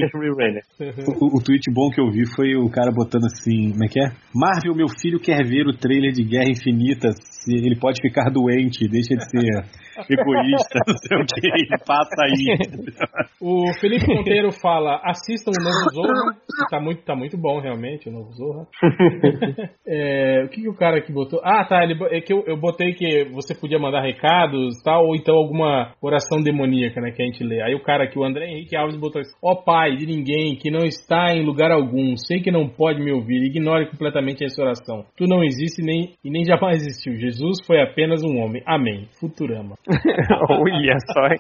[1.22, 4.00] O, o tweet bom que eu vi foi o cara botando assim, como é que
[4.00, 4.08] é?
[4.34, 8.88] Marvel, meu filho quer ver o trailer de Guerra Infinita, se ele pode ficar doente,
[8.90, 9.46] deixa de ser
[10.10, 13.02] egoísta, não sei o que, ele passa aí.
[13.42, 16.34] O Felipe Monteiro fala: assistam o novo Zorra.
[16.34, 18.68] que Tá muito, tá muito bom, realmente, o novo Zorra.
[19.90, 21.40] É, o que, que o cara aqui botou?
[21.42, 21.82] Ah, tá.
[21.82, 25.94] Ele, é que eu, eu botei que você podia mandar recados tal, ou então alguma
[26.02, 27.12] oração demoníaca, né?
[27.12, 27.62] Que a gente lê.
[27.62, 30.70] Aí o cara aqui, o André Henrique Alves, botou assim: Ó Pai de ninguém que
[30.70, 35.06] não está em lugar algum, sei que não pode me ouvir, ignore completamente essa oração.
[35.16, 37.18] Tu não existe nem, e nem jamais existiu.
[37.18, 38.62] Jesus foi apenas um homem.
[38.66, 39.08] Amém.
[39.20, 39.76] Futurama.
[40.50, 41.40] Olha só, hein?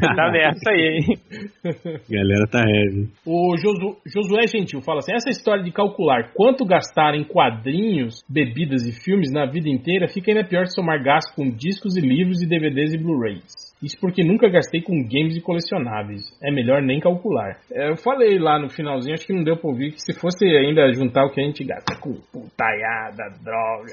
[0.00, 1.18] Tá nessa aí, hein?
[2.08, 3.08] Galera tá heavy.
[3.24, 8.86] O Josu- Josué Gentil fala assim: essa história de calcular quanto gastar em quadrinhos, bebidas
[8.86, 12.42] e filmes na vida inteira fica ainda pior se somar gasto com discos e livros
[12.42, 13.65] e DVDs e Blu-rays.
[13.82, 16.22] Isso porque nunca gastei com games e colecionáveis.
[16.42, 17.58] É melhor nem calcular.
[17.70, 20.46] É, eu falei lá no finalzinho, acho que não deu pra ouvir, que se fosse
[20.46, 23.92] ainda juntar o que a gente gasta com putaiada, droga.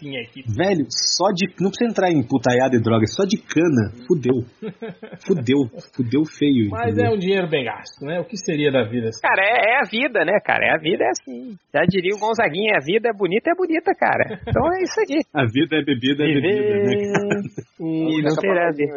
[0.00, 0.42] Sim, aqui.
[0.46, 1.46] Velho, só de.
[1.60, 4.42] Não precisa entrar em putaiada e droga, só de cana, fudeu.
[5.24, 5.58] Fudeu,
[5.94, 6.70] fudeu feio.
[6.70, 7.12] Mas entendeu?
[7.12, 8.18] é um dinheiro bem gasto, né?
[8.20, 9.20] O que seria da vida assim?
[9.20, 10.66] Cara, é, é a vida, né, cara?
[10.66, 11.56] É a vida é assim.
[11.72, 14.40] Já diria o Gonzaguinha, a vida é bonita, é bonita, cara.
[14.46, 15.20] Então é isso aí.
[15.34, 17.67] A vida é bebida, é bebida, né?
[17.80, 18.88] E não terá a ver.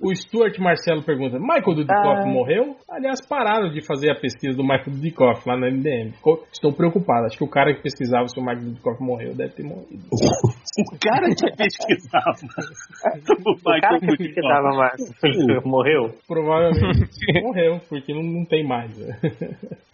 [0.00, 2.26] O Stuart Marcelo pergunta: Michael Dudikoff Ah.
[2.26, 2.76] morreu?
[2.88, 6.12] Aliás, pararam de fazer a pesquisa do Michael Dudikoff lá na MDM.
[6.12, 7.26] Ficou- estou preocupado.
[7.26, 10.04] Acho que o cara que pesquisava se o Michael Dudikoff morreu deve ter morrido.
[10.80, 12.30] O cara que pesquisava.
[13.44, 16.14] O O cara Michael que pesquisava morreu?
[16.28, 17.10] Provavelmente
[17.42, 18.90] morreu, porque não, não tem mais.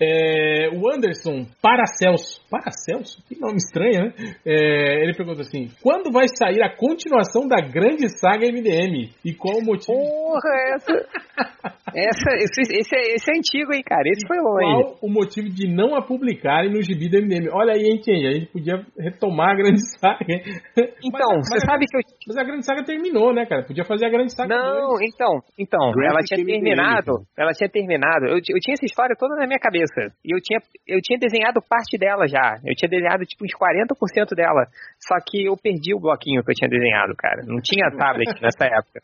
[0.01, 2.41] É, o Anderson Paracelso.
[2.51, 3.23] Paracelso?
[3.27, 4.13] Que nome estranho, né?
[4.45, 9.11] É, ele pergunta assim: quando vai sair a continuação da grande saga MDM?
[9.25, 9.93] E qual o motivo?
[9.99, 10.93] Porra, essa.
[11.95, 14.03] essa esse, esse, é, esse é antigo, hein, cara?
[14.07, 14.83] Esse foi longe.
[14.83, 17.49] Qual o motivo de não a publicarem no gibi do MDM?
[17.53, 20.25] Olha aí, hein, Kenji, a gente podia retomar a grande saga.
[20.29, 20.43] hein?
[21.05, 22.01] Então, Mas- você mas- sabe que eu.
[22.29, 23.63] Mas a grande saga terminou, né, cara?
[23.63, 24.49] Podia fazer a grande saga.
[24.55, 25.11] Não, dois.
[25.15, 27.47] então, então, ela tinha MDM, terminado, cara.
[27.47, 30.59] ela tinha terminado, eu, eu tinha essa história toda na minha cabeça, e eu tinha,
[30.89, 34.67] eu tinha desenhado parte dela já, eu tinha desenhado tipo uns 40% dela,
[34.99, 37.87] só que eu perdi o bloquinho que eu tinha desenhado, cara, não tinha
[38.25, 39.01] tablet nessa época.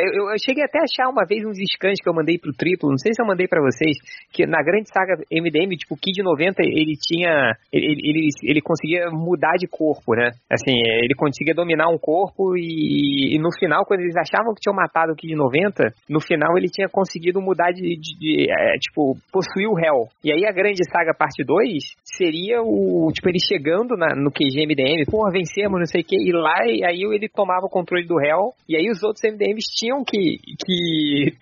[0.00, 2.52] Eu, eu- eu cheguei até a achar uma vez uns scans que eu mandei pro
[2.52, 3.96] triplo, não sei se eu mandei pra vocês,
[4.32, 9.10] que na grande saga MDM, tipo, o Kid 90, ele tinha, ele, ele, ele conseguia
[9.10, 14.00] mudar de corpo, né, assim, ele conseguia dominar um corpo e, e no final, quando
[14.00, 17.82] eles achavam que tinham matado o Kid 90, no final ele tinha conseguido mudar de,
[17.82, 20.06] de- de, é, tipo, possuir o réu.
[20.24, 24.62] E aí a grande saga parte 2 seria o, tipo, ele chegando na- no QG
[24.66, 28.06] MDM, porra, vencemos, não sei o que, e lá, e aí ele tomava o controle
[28.06, 31.32] do réu e aí os outros MDMs tinham que, que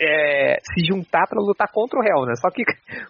[0.00, 2.34] é, se juntar para lutar contra o réu, né?
[2.36, 2.62] Só que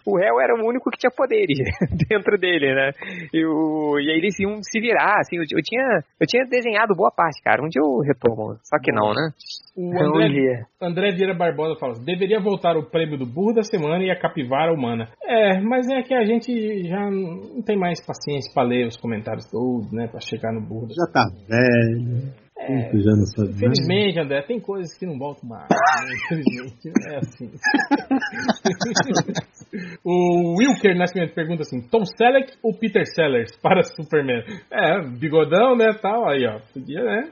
[0.05, 1.57] o réu era o único que tinha poderes
[2.09, 2.91] dentro dele, né?
[3.33, 6.95] E, o, e aí eles iam se virar, assim, eu, eu, tinha, eu tinha desenhado
[6.95, 7.63] boa parte, cara.
[7.63, 9.31] Um dia eu retomo, só que não, né?
[9.75, 14.03] O André, André Vieira Barbosa fala assim, deveria voltar o prêmio do burro da semana
[14.03, 15.07] e a capivara humana.
[15.23, 19.49] É, mas é que a gente já não tem mais paciência para ler os comentários
[19.49, 20.07] todos, né?
[20.07, 20.87] Pra chegar no burro.
[20.89, 22.33] Já tá velho.
[22.61, 25.69] É, já não sabe infelizmente, André, tem coisas que não voltam mais.
[25.69, 25.77] Né?
[26.25, 27.49] Infelizmente, é assim.
[30.03, 34.43] o Wilker Nascimento pergunta assim: Tom Selleck ou Peter Sellers para Superman?
[34.71, 35.87] É, bigodão, né?
[36.01, 36.59] Tal, aí, ó.
[36.73, 37.31] Podia, né?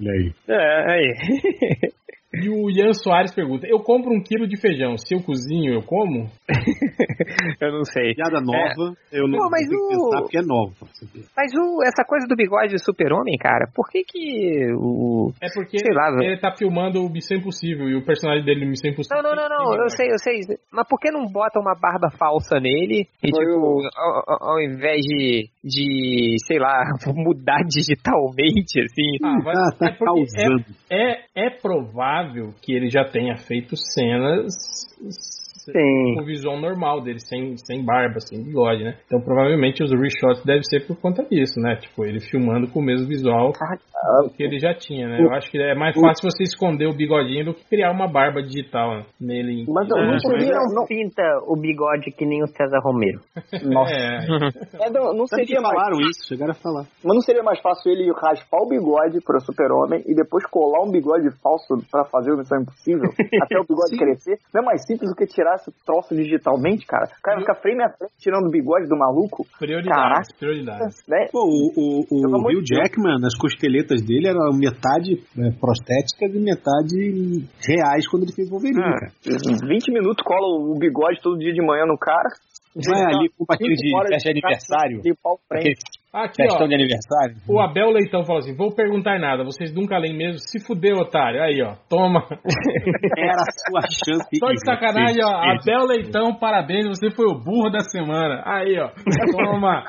[0.00, 0.32] Olha aí.
[0.48, 1.12] É, aí.
[2.34, 5.82] E o Ian Soares pergunta: Eu compro um quilo de feijão, se eu cozinho, eu
[5.82, 6.30] como?
[7.60, 8.14] eu não sei.
[8.14, 9.20] Piada nova, é.
[9.20, 9.88] eu não Pô, mas o...
[9.88, 10.72] pensar porque é nova.
[11.36, 15.30] Mas o, essa coisa do bigode do super-homem, cara, por que que o...
[15.42, 18.70] É porque sei lá, ele tá filmando o Missão Impossível e o personagem dele no
[18.70, 19.22] Missão Impossível...
[19.22, 20.40] Não, não, não, não, eu sei, eu sei.
[20.72, 25.02] Mas por que não bota uma barba falsa nele e, Foi tipo, ao, ao, invés
[25.02, 26.82] de, de, sei lá,
[27.14, 29.20] mudar digitalmente, assim...
[29.22, 30.64] Ah, vai, ah tá é, causando.
[30.90, 32.21] É, é, é provável
[32.60, 34.54] que ele já tenha feito cenas
[35.70, 36.14] Sim.
[36.14, 38.96] com o visual normal dele, sem, sem barba, sem bigode, né?
[39.06, 41.76] Então provavelmente os reshots devem ser por conta disso, né?
[41.76, 43.52] Tipo, ele filmando com o mesmo visual
[44.36, 45.20] que ele já tinha, né?
[45.20, 48.42] Eu acho que é mais fácil você esconder o bigodinho do que criar uma barba
[48.42, 49.64] digital nele.
[49.68, 53.20] Mas é, não seria, não pinta o bigode que nem o César Romero.
[53.62, 53.92] Nossa.
[53.92, 54.86] É.
[54.86, 56.84] É, não, não seria mais falaram isso, chegaram a falar.
[57.04, 60.90] Mas não seria mais fácil ele raspar o bigode pro super-homem e depois colar um
[60.90, 63.10] bigode falso pra fazer o Missão Impossível
[63.42, 64.38] até o bigode crescer?
[64.52, 67.04] Não é mais simples do que tirar esse troço digitalmente, cara?
[67.04, 69.46] O cara fica frame a frente tirando o bigode do maluco.
[69.58, 70.96] Prioridades, prioridades.
[71.08, 71.28] Né?
[71.30, 77.48] Pô, o, o, o Hugh Jackman, as costeletas dele eram metade é, prostéticas e metade
[77.66, 79.12] reais quando ele fez Wolverine, Ah, cara.
[79.24, 82.28] 20 minutos cola o bigode todo dia de manhã no cara.
[82.74, 85.02] É ali com aquele de de aniversário?
[85.02, 85.74] De pau Aquele.
[86.12, 86.68] Aqui, festão ó.
[86.68, 87.36] de aniversário?
[87.48, 90.38] O Abel Leitão falou assim: vou perguntar nada, vocês nunca leem mesmo.
[90.40, 91.42] Se fuder, otário.
[91.42, 91.74] Aí, ó.
[91.88, 92.20] Toma.
[93.16, 94.28] Era a sua chance.
[94.38, 95.30] Só de sacanagem, ó.
[95.30, 98.42] Abel Leitão, parabéns, você foi o burro da semana.
[98.44, 98.90] Aí, ó.
[99.32, 99.84] Toma.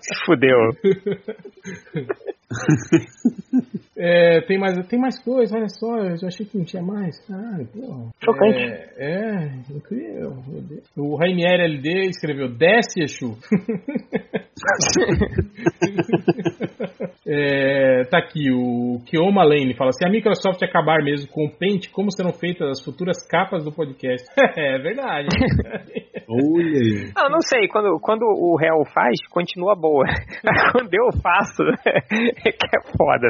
[0.00, 0.58] Se fudeu.
[3.98, 7.16] É, tem mais, tem mais coisa, olha só, eu já achei que não tinha mais.
[7.30, 8.10] Ah, pô.
[8.22, 8.58] Chocante.
[8.58, 10.36] É, é, incrível.
[10.46, 10.84] meu Deus.
[10.96, 13.38] O Rainier LD escreveu Desce, Exu.
[17.28, 21.90] É, tá aqui, o Kioma Lane fala: se a Microsoft acabar mesmo com o Paint,
[21.90, 24.24] como serão feitas as futuras capas do podcast?
[24.56, 25.26] é verdade.
[26.28, 27.10] Olha aí.
[27.16, 30.04] Ah, não sei, quando, quando o réu faz, continua boa.
[30.72, 33.28] quando eu faço, é que é foda.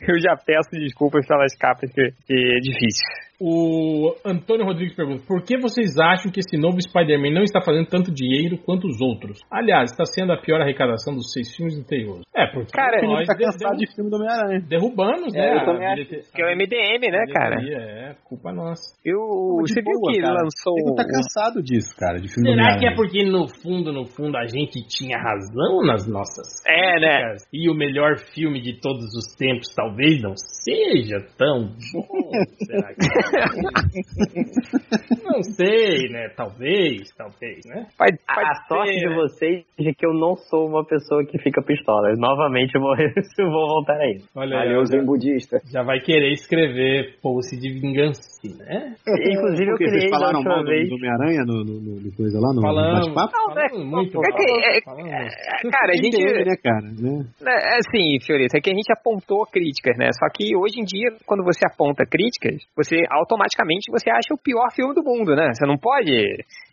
[0.00, 3.27] Eu já peço desculpas pelas capas, que, que é difícil.
[3.40, 7.86] O Antônio Rodrigues pergunta: por que vocês acham que esse novo Spider-Man não está fazendo
[7.86, 9.38] tanto dinheiro quanto os outros?
[9.50, 12.22] Aliás, está sendo a pior arrecadação dos seis filmes anteriores.
[12.34, 14.60] É, porque Cara, Ele nós tá de- cansado de filme do Homem-Aranha.
[14.68, 15.54] derrubamos, É, né?
[15.56, 17.56] eu também acho Que é o MDM, né, cara?
[17.62, 18.82] É, culpa nossa.
[19.04, 19.18] Eu,
[19.60, 20.34] você viu que cara.
[20.42, 20.74] lançou.
[20.74, 24.04] Nego tá cansado disso, cara, de filme do Será que é porque no fundo, no
[24.04, 27.36] fundo, a gente tinha razão nas nossas É, né?
[27.52, 32.30] E o melhor filme de todos os tempos talvez não seja tão bom?
[32.66, 33.27] Será que...
[35.24, 36.28] Não sei, né?
[36.36, 37.86] Talvez, talvez, né?
[37.96, 39.14] Pode, A, pode a sorte ser, de né?
[39.16, 42.12] vocês é que eu não sou uma pessoa que fica pistola.
[42.16, 42.94] Novamente eu vou,
[43.38, 44.28] eu vou voltar a isso.
[44.34, 45.60] Olha aí, Valeu, já, Zen budista.
[45.70, 48.20] já vai querer escrever post de vingança,
[48.58, 48.94] né?
[49.06, 50.88] Inclusive eu criei vocês falaram mal do, vez.
[50.88, 53.32] do Homem-Aranha no, no, no, no coisa lá, no, bate-papo?
[53.32, 54.18] falamos muito.
[54.24, 54.78] É que- é-.
[54.78, 56.16] É, Cara, a gente.
[56.16, 56.86] dele, né, cara?
[56.98, 57.24] Né?
[57.46, 60.08] É assim, Fiorito, é que a gente apontou críticas, né?
[60.12, 64.70] Só que hoje em dia, quando você aponta críticas, você automaticamente você acha o pior
[64.74, 65.50] filme do mundo, né?
[65.52, 66.12] Você não pode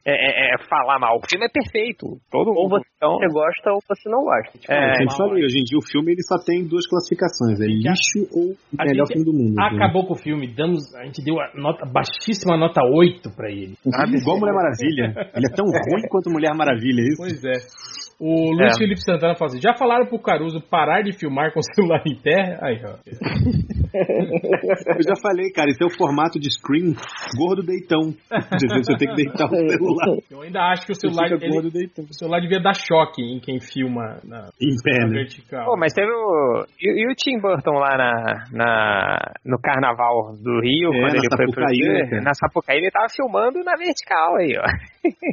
[0.05, 1.17] é, é, é, falar mal.
[1.17, 2.21] O filme é perfeito.
[2.29, 2.77] Todo Ou mundo.
[2.77, 4.57] você, Então, você gosta ou você não gosta.
[4.57, 7.65] Tipo, É, eu falei, hoje em dia o filme ele só tem duas classificações, é
[7.65, 9.55] lixo ou a melhor filme do mundo.
[9.55, 9.65] né?
[9.65, 13.73] Acabou com o filme, damos, a gente deu a nota, baixíssima nota 8 pra ele.
[13.81, 15.31] Igual Mulher Maravilha.
[15.33, 17.17] Ele é tão ruim quanto Mulher Maravilha, é isso?
[17.17, 18.04] Pois é.
[18.19, 18.77] O Luiz É.
[18.77, 22.15] Felipe Santana fala assim: já falaram pro Caruso parar de filmar com o celular em
[22.15, 22.59] terra?
[22.61, 22.95] Aí, ó.
[23.95, 26.93] Eu já falei, cara, esse é o formato de screen
[27.37, 28.11] gordo deitão.
[28.11, 30.17] Você tem que deitar o celular.
[30.29, 34.19] Eu ainda acho que o celular, ele, o celular devia dar choque em quem filma
[34.23, 35.13] na, Em pé, na né?
[35.19, 35.65] vertical.
[35.65, 36.65] Pô, mas teve o.
[36.79, 41.35] E, e o Tim Burton lá na, na, no carnaval do Rio, É, quando ele
[41.35, 44.65] foi pro Rio, né, na Sapucaí, ele tava filmando na vertical aí, ó.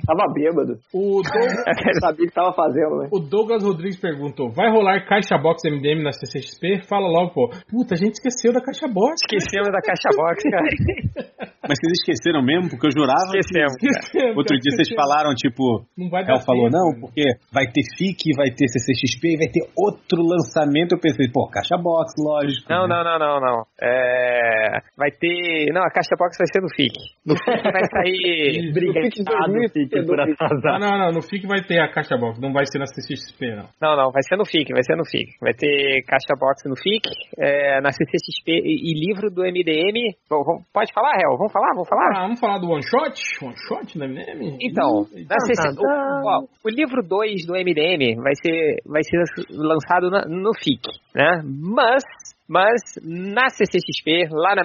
[0.07, 0.79] Tava bêbado.
[0.93, 3.09] O, Doug- Não sabia que tava fazendo, né?
[3.11, 6.87] o Douglas Rodrigues perguntou: vai rolar caixa box MDM na CCXP?
[6.89, 7.49] Fala logo, pô.
[7.71, 9.23] Puta, a gente esqueceu da caixa box.
[9.23, 11.53] Esquecemos da caixa box, cara.
[11.63, 12.71] Mas vocês esqueceram mesmo?
[12.71, 13.87] Porque eu jurava Esquecemos, que...
[13.87, 14.35] cara.
[14.35, 15.87] Outro dia vocês falaram, tipo...
[15.97, 19.37] Não vai dar Hel falou, tempo, não, porque vai ter FIC, vai ter CCXP e
[19.39, 20.93] vai ter outro lançamento.
[20.93, 22.67] Eu pensei, pô, caixa box, lógico.
[22.69, 22.99] Não, né?
[22.99, 23.59] não, não, não, não.
[23.81, 25.71] É, vai ter.
[25.73, 26.99] Não, a caixa box vai ser no FIC.
[27.25, 28.73] No FIC vai sair.
[29.67, 31.13] Obrigado, Fique, por Não, não, não.
[31.13, 32.41] No FIC vai ter a caixa box.
[32.41, 33.69] Não vai ser na CCXP, não.
[33.81, 35.33] Não, não, vai ser no FIC, vai ser no FIC.
[35.41, 37.03] Vai ter caixa box no FIC,
[37.39, 40.15] é, na CCXP e, e livro do MDM.
[40.29, 41.37] Bom, vamos- pode falar, Hel?
[41.37, 41.73] Vamos falar?
[41.75, 42.11] Vamos falar?
[42.17, 43.15] Ah, vamos falar do one shot?
[43.45, 44.57] One shot da MDM?
[44.61, 49.19] Então, Ih, na CC o, ó, o livro 2 do MDM vai ser, vai ser
[49.51, 50.83] lançado na- no FIC,
[51.15, 51.43] né?
[51.45, 52.03] Mas,
[52.49, 54.63] mas na CCXP, lá na,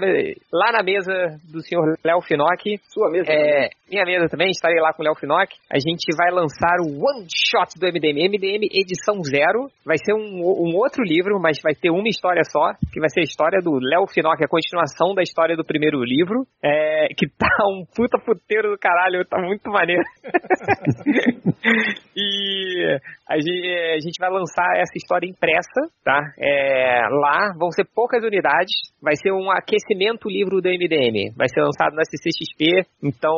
[0.52, 1.14] lá na mesa
[1.52, 3.32] do senhor Léo Finocchi, Sua mesa.
[3.32, 5.56] é, minha mesa também, estarei lá com o Léo Finocchi.
[5.72, 9.70] A gente vai lançar o One Shot do MDM, MDM edição zero.
[9.86, 13.22] Vai ser um, um outro livro, mas vai ter uma história só, que vai ser
[13.22, 17.48] a história do Léo Finocchi, a continuação da história do primeiro livro, é, que tá
[17.70, 20.04] um puta puteiro do caralho, tá muito maneiro.
[22.16, 22.98] e
[23.30, 26.20] a gente, a gente vai lançar essa história impressa, tá?
[26.38, 31.62] É, lá vão ser poucas unidades, vai ser um aquecimento livro do MDM, vai ser
[31.62, 33.38] lançado na CCXP, então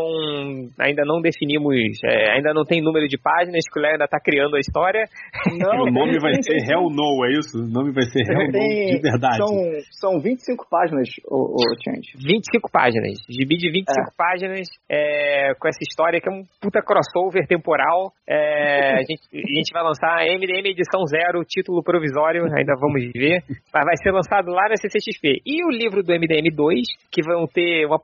[0.80, 4.20] ainda não definimos, é, ainda não tem número de páginas, que o Léo ainda tá
[4.24, 5.04] criando a história.
[5.60, 7.60] Não, o nome vai ser Hell No, é isso?
[7.60, 9.38] O nome vai ser Hell No tem- de verdade.
[9.38, 12.16] São, são 25 páginas, o, o Change.
[12.16, 17.46] 25 páginas, gibi de 25 páginas, é, com essa história que é um puta crossover
[17.48, 18.14] temporal.
[18.28, 23.44] É, a, gente, a gente vai lançar MDM edição zero, título provisório, ainda vamos ver.
[23.74, 25.42] Mas vai ser lançado lá na CCXP.
[25.46, 26.82] E o livro do MDM 2,
[27.12, 27.98] que vão ter uma.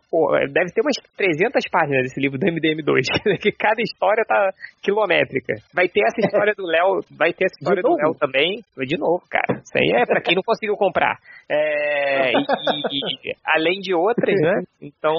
[0.51, 3.05] Deve ter umas 300 páginas esse livro do MDM 2,
[3.43, 4.49] que cada história tá
[4.81, 5.53] quilométrica.
[5.73, 7.95] Vai ter essa história do Léo, vai ter essa história do?
[7.95, 8.59] Léo também.
[8.87, 9.59] De novo, cara.
[9.59, 11.15] Isso aí é pra quem não conseguiu comprar.
[11.49, 14.63] É, e, e- e- além de outras, né?
[14.81, 15.13] Então,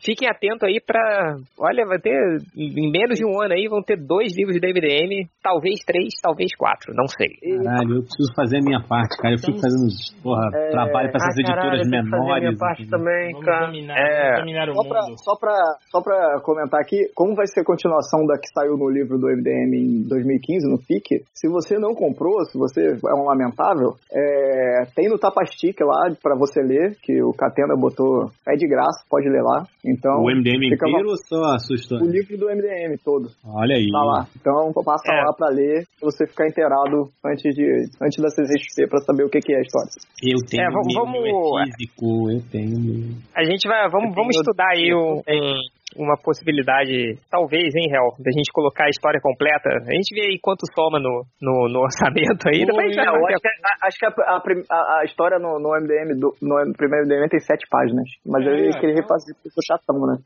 [0.00, 1.36] fiquem atentos aí pra.
[1.58, 2.12] Olha, vai ter.
[2.56, 6.54] Em menos de um ano aí, vão ter dois livros da MDM, talvez três, talvez
[6.56, 7.28] quatro, não sei.
[7.62, 9.34] Caralho, eu preciso fazer a minha parte, cara.
[9.34, 9.88] Eu fico fazendo
[10.28, 12.42] porra, trabalho pra essas Ah, caralho, editoras a menores.
[12.42, 13.66] minha parte também, Vamos cara.
[13.66, 14.38] dominar, É.
[14.40, 15.16] dominar o Só pra, mundo.
[15.24, 15.54] só, pra,
[15.90, 19.28] só pra comentar aqui, como vai ser a continuação da que saiu no livro do
[19.28, 24.84] MDM em 2015, no FIC, se você não comprou, se você é um lamentável, é,
[24.94, 29.28] tem no Tapastic lá pra você ler, que o Catena botou, é de graça, pode
[29.28, 29.64] ler lá.
[29.84, 31.56] Então, O MDM inteiro ou só
[32.00, 33.88] o livro do MDM todo, Olha aí.
[33.90, 34.26] tá lá.
[34.38, 35.24] Então, passa É.
[35.24, 39.30] lá pra ler, pra você ficar inteirado antes, de, antes da CCXP pra saber o
[39.30, 39.88] que, que é a história.
[40.22, 43.16] Eu tenho É, vamos- meu, vamos- é físico, eu tenho meu.
[43.34, 43.88] A gente vai.
[43.88, 45.62] Vamos, vamos estudar aí um- um-
[45.98, 49.68] uma possibilidade, talvez, hein, Hel, da gente colocar a história completa.
[49.68, 52.62] A gente vê aí quanto soma no, no, no orçamento aí.
[52.62, 54.12] É, eu bater acho que, a, acho que a,
[54.70, 58.08] a a- história no, no MDM, do, no primeiro MDM tem sete páginas.
[58.24, 59.02] Mas eu É, queria então.
[59.02, 60.16] refazer porque eu sou chatão, né?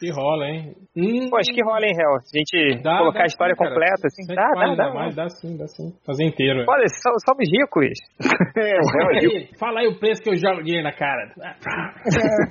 [0.00, 0.74] Que rola, hein?
[0.96, 2.18] Hum, Pô, acho que rola, hein, Hel?
[2.26, 4.26] Se a gente dá- colocar dá a história sim, completa, assim.
[4.26, 4.94] Dá, dá, páginas dá.
[4.94, 5.92] mais, dá sim, dá sim.
[6.04, 6.64] Fazer inteiro.
[6.68, 7.94] Olha, so- somos ricos.
[8.92, 11.30] Fala aí, fala aí o preço que eu jogo dinheiro na cara.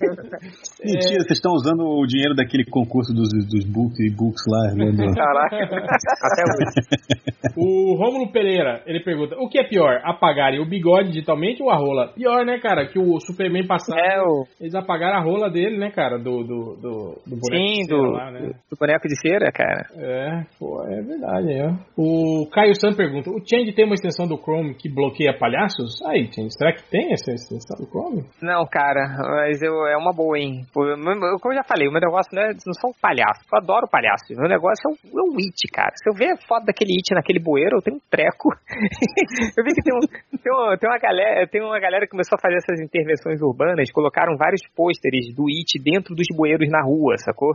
[0.83, 4.73] Mentira, vocês estão usando o dinheiro daquele concurso dos, dos books e books lá.
[4.73, 5.55] do- Caraca.
[5.57, 7.21] Até hoje.
[7.57, 11.75] O Rômulo Pereira, ele pergunta: o que é pior, apagarem o bigode digitalmente ou a
[11.75, 12.07] rola?
[12.15, 12.87] Pior, né, cara?
[12.87, 14.45] Que o Superman passado, É, o...
[14.59, 16.17] eles apagaram a rola dele, né, cara?
[16.17, 18.39] Do, do, do, do boneco Sim, de cera do, lá, né?
[18.69, 19.85] do boneco de cera, cara.
[19.97, 21.67] É, pô, é verdade, é.
[21.97, 26.01] O Caio Sam pergunta: o Change tem uma extensão do Chrome que bloqueia palhaços?
[26.07, 28.23] Aí, Change, será que tem essa extensão do Chrome?
[28.41, 30.61] Não, cara, mas eu, é uma boa, hein?
[30.75, 33.43] Eu- como eu já falei, o meu negócio não, é, não são palhaços.
[33.51, 34.25] Eu adoro palhaço.
[34.33, 35.91] O meu negócio é o, é o It, cara.
[35.95, 38.49] Se eu ver foto daquele It naquele bueiro, eu tenho um treco.
[39.57, 40.01] eu vi que tem, um,
[40.37, 43.91] tem, uma, tem, uma galera, tem uma galera que começou a fazer essas intervenções urbanas,
[43.91, 47.53] colocaram vários pôsteres do It dentro dos bueiros na rua, sacou?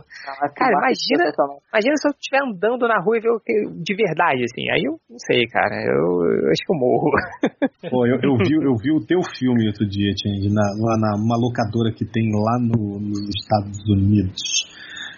[0.55, 1.23] Cara, imagina,
[1.73, 4.69] imagina se eu estiver andando na rua e ver o que- de verdade, assim.
[4.71, 5.75] Aí eu não sei, cara.
[5.83, 7.09] Eu, eu acho que eu morro.
[7.89, 11.11] Pô, eu, eu vi, eu vi o teu filme outro dia, Change, na, lá na
[11.17, 14.41] uma locadora que tem lá no- nos Estados Unidos.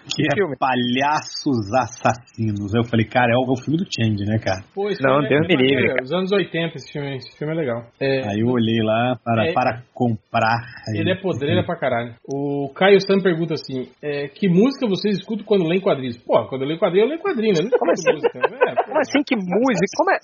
[0.14, 0.56] que é filme?
[0.58, 2.74] Palhaços Assassinos.
[2.74, 4.62] Eu falei, cara, é o, é o filme do Change, né, cara?
[4.74, 7.36] Pô, esse Não, filme Deus é, me é livre, Os anos 80 esse filme, esse
[7.38, 7.84] filme é legal.
[8.00, 9.52] É, Aí eu olhei lá para, É.
[9.52, 10.58] para comprar.
[10.88, 12.14] Aí- Ele é podreira pra caralho.
[12.26, 16.16] O Caio Sam pergunta assim: é, que música vocês escutam quando leem quadrinhos?
[16.18, 17.68] Pô, quando eu leio quadrinho, eu leio quadrinho, né?
[17.70, 18.38] Não Como escuto música.
[18.38, 18.84] É, pô.
[18.84, 19.96] Como assim que música?
[19.96, 20.18] Como, é,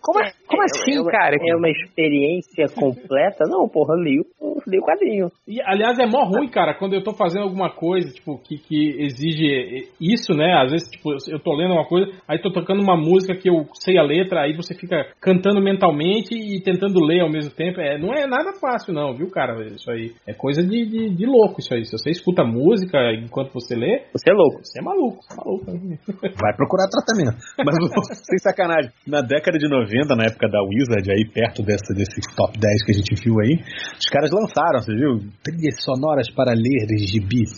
[0.00, 1.36] como, é- como assim, é cara?
[1.40, 3.44] É uma experiência completa?
[3.48, 5.28] Não, porra, eu li, o- li o quadrinho.
[5.46, 8.91] E, aliás, é mó ruim, cara, quando eu tô fazendo alguma coisa, tipo, que, que
[8.98, 10.54] exige isso, né?
[10.62, 13.66] Às vezes, tipo, eu tô lendo uma coisa, aí tô tocando uma música que eu
[13.74, 17.80] sei a letra, aí você fica cantando mentalmente e tentando ler ao mesmo tempo.
[17.80, 19.64] É, não é nada fácil, não, viu, cara?
[19.66, 21.84] Isso aí é coisa de, de, de louco, isso aí.
[21.84, 24.60] Se você escuta música enquanto você lê, Você é louco.
[24.62, 25.64] você é maluco, você é maluco.
[26.40, 27.36] Vai procurar tratamento.
[27.58, 27.76] Mas,
[28.26, 32.58] sem sacanagem, na década de 90, na época da Wizard, aí perto dessa, desse top
[32.58, 33.54] 10 que a gente viu aí,
[33.98, 35.18] os caras lançaram, você viu?
[35.42, 37.52] Trilhas sonoras para ler gibis.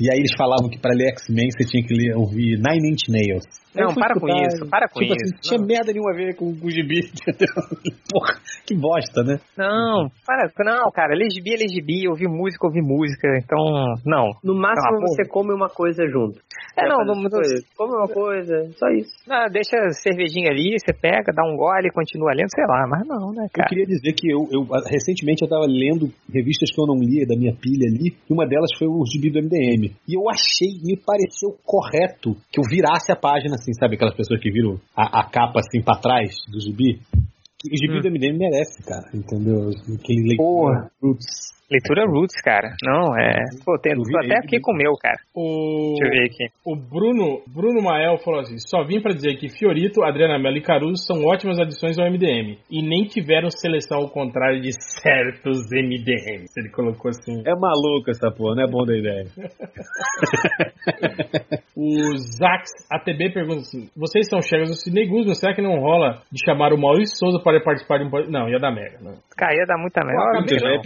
[0.00, 3.06] E aí eles falavam que para ler X-Men você tinha que ler, ouvir Nine Inch
[3.08, 3.44] Nails.
[3.78, 5.24] Não, eu para com escutar, isso, para com tipo isso.
[5.24, 7.54] Assim, não tinha merda nenhuma a ver com o gibi, entendeu?
[8.10, 8.34] Porra,
[8.66, 9.40] que bosta, né?
[9.56, 13.58] Não, para, não, cara, lesbi é lesbi, ouvir música, ouvir música, então,
[14.04, 14.30] não.
[14.42, 15.06] No máximo Ah, porra.
[15.08, 16.40] você come uma coisa junto.
[16.76, 17.60] É, não, não- coisa.
[17.76, 19.10] Come uma coisa, só isso.
[19.26, 23.06] Não, deixa a cervejinha ali, você pega, dá um gole, continua lendo, sei lá, mas
[23.06, 23.68] não, né, Eu cara?
[23.68, 27.36] queria dizer que eu, eu recentemente eu estava lendo revistas que eu não lia da
[27.36, 29.90] minha pilha ali, e uma delas foi o gibi do MDM.
[30.06, 34.40] E eu achei, me pareceu correto que eu virasse a página assim, sabe aquelas pessoas
[34.40, 37.00] que viram a, a capa assim pra trás do gibi?
[37.64, 38.02] O gibi Hum.
[38.02, 39.70] do MDM merece, cara, entendeu?
[39.70, 40.90] Aquele leitura Porra.
[41.02, 41.58] Roots.
[41.70, 42.74] Leitura roots, cara.
[42.82, 43.44] Não, é.
[43.62, 45.18] Pô, tem, tô até aqui com o meu, cara.
[45.34, 46.48] O, Deixa eu ver aqui.
[46.64, 50.62] o Bruno, Bruno Mael falou assim: só vim pra dizer que Fiorito, Adriana Mello e
[50.62, 52.56] Caruso são ótimas adições ao MDM.
[52.70, 56.50] E nem tiveram seleção ao contrário de certos MDMs.
[56.56, 57.42] Ele colocou assim.
[57.46, 59.26] É maluco essa porra, não é bom da ideia.
[61.80, 66.22] O Zax ATB pergunta assim: vocês são chegas do Sidney Guzman, será que não rola
[66.26, 68.10] de chamar o Maurício Souza para participar de um.
[68.28, 68.98] Não, ia dar merda.
[68.98, 69.16] Né?
[69.36, 70.20] Cara, ia dar muita merda.
[70.20, 70.38] Claro,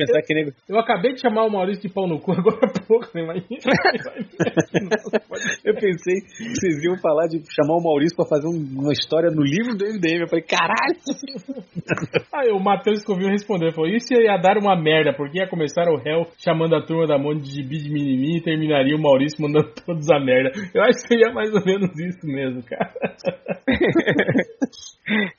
[0.03, 0.53] Eu pensar que nego...
[0.69, 3.23] Eu acabei de chamar o Maurício de pau no cu agora há pouco, né?
[3.23, 3.47] Imagina.
[5.65, 9.31] Eu pensei que vocês iam falar de chamar o Maurício pra fazer um- uma história
[9.31, 10.23] no livro do MDM.
[10.23, 10.97] Eu falei, caralho!
[12.35, 15.97] Aí o Matheus Escovinho respondeu, falou, isso ia dar uma merda, porque ia começar o
[15.97, 19.73] réu chamando a turma da Monte de gibi de mimimi e terminaria o Maurício mandando
[19.87, 20.51] todos a merda.
[20.75, 22.93] Eu acho que seria mais ou menos isso mesmo, cara.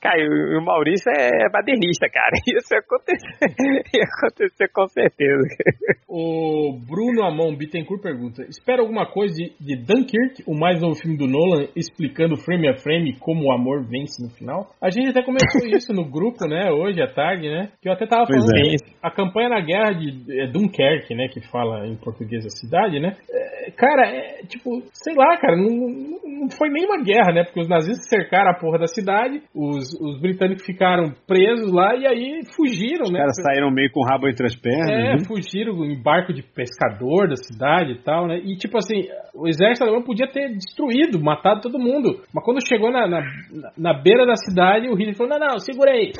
[0.00, 2.30] Cara, e o, Maurício é badernista, cara.
[2.46, 3.88] Isso ia acontecer.
[3.94, 5.42] Ia acontecer com certeza.
[6.08, 11.16] O Bruno Amon Bittencourt pergunta, espera alguma coisa de, de Dunkirk, o mais novo filme
[11.16, 14.68] do Nolan, explicando frame a frame como o amor vence no final?
[14.80, 18.06] A gente até começou isso no grupo, né, hoje à tarde, né, que eu até
[18.06, 18.74] tava Pois falando é.
[18.74, 18.84] isso.
[19.02, 23.16] A campanha na guerra de é, Dunkerque, né, que fala em português a cidade, né,
[23.30, 27.44] é, cara, é, tipo, sei lá, cara, não, não- não foi nem uma guerra, né,
[27.44, 32.06] porque os nazistas cercaram a porra da cidade, os, os britânicos ficaram presos lá e
[32.06, 33.18] aí fugiram, Os né.
[33.18, 34.90] caras saíram meio com o rabo entre as pernas.
[34.90, 35.18] É, né?
[35.26, 38.38] fugiram em barco de pescador da cidade e tal, né?
[38.38, 42.20] E tipo assim, o exército alemão podia ter destruído, matado todo mundo.
[42.32, 43.20] Mas quando chegou na, na,
[43.76, 46.12] na beira da cidade, o Hitler falou: não, não, segura aí.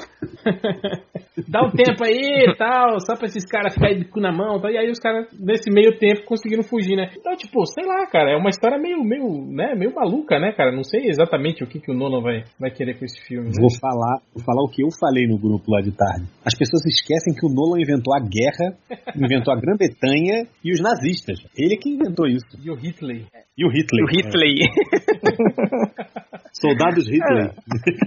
[1.48, 4.60] Dá um tempo aí e tal, só pra esses caras ficarem de cu na mão.
[4.60, 4.70] Tal.
[4.70, 7.10] E aí os caras, nesse meio tempo, conseguiram fugir, né?
[7.16, 10.72] Então, tipo, sei lá, cara, é uma história meio, meio, né, meio maluca, né, cara?
[10.72, 13.48] Não sei exatamente o que, que o Nolan vai, vai querer com esse filme.
[13.48, 13.60] Né?
[13.60, 16.26] Vou falar, vou falar o que eu falei no grupo lá de tarde.
[16.44, 18.76] As pessoas esquecem que o Nolan inventou a guerra,
[19.16, 21.38] inventou a Grã-Bretanha e os nazistas.
[21.56, 22.56] Ele é que inventou isso.
[22.62, 23.26] E o Hitler.
[23.56, 24.04] E o Hitler.
[24.04, 24.54] O Hitler.
[26.54, 27.52] Soldados Hitler.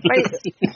[0.05, 0.23] Mas,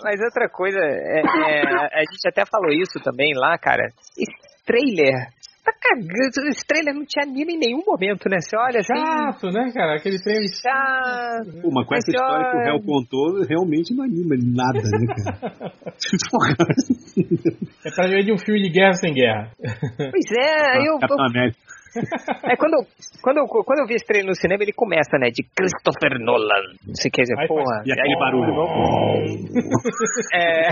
[0.03, 1.61] mas outra coisa, é, é,
[1.93, 3.87] a gente até falou isso também lá, cara.
[4.17, 5.27] Esse trailer.
[5.63, 6.49] Tá cagando.
[6.49, 8.37] Esse trailer não te anima em nenhum momento, né?
[8.41, 8.97] Você olha assim.
[8.97, 9.95] Chato, né, cara?
[9.95, 11.61] Aquele trem Chato.
[11.61, 15.05] Pô, mas com essa história que o olha, réu contou, realmente não anima nada, né,
[15.13, 15.71] cara?
[17.83, 19.51] É pra ver de um filme de guerra sem guerra.
[19.57, 20.99] Pois é, eu.
[20.99, 21.57] Capitão América.
[22.51, 22.85] É quando, eu-
[23.23, 25.29] quando, eu, quando eu vi esse trailer no cinema, ele começa, né?
[25.29, 26.73] De Christopher Nolan.
[26.87, 27.83] Você quer dizer, Aí faz- porra.
[27.85, 28.51] E aquele aí- barulho.
[30.33, 30.69] É.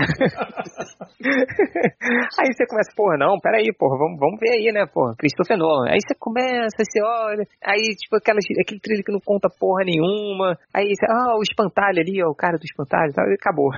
[2.40, 5.90] aí você começa, porra, não, peraí, porra, vamos, vamos ver aí, né, porra, Christopher Nolan.
[5.90, 10.56] Aí você começa, você olha, aí, tipo, aquela, aquele trailer que não conta porra nenhuma.
[10.74, 13.70] Aí você, ah, o espantalho ali, ó, o cara do espantalho e tal, e acabou.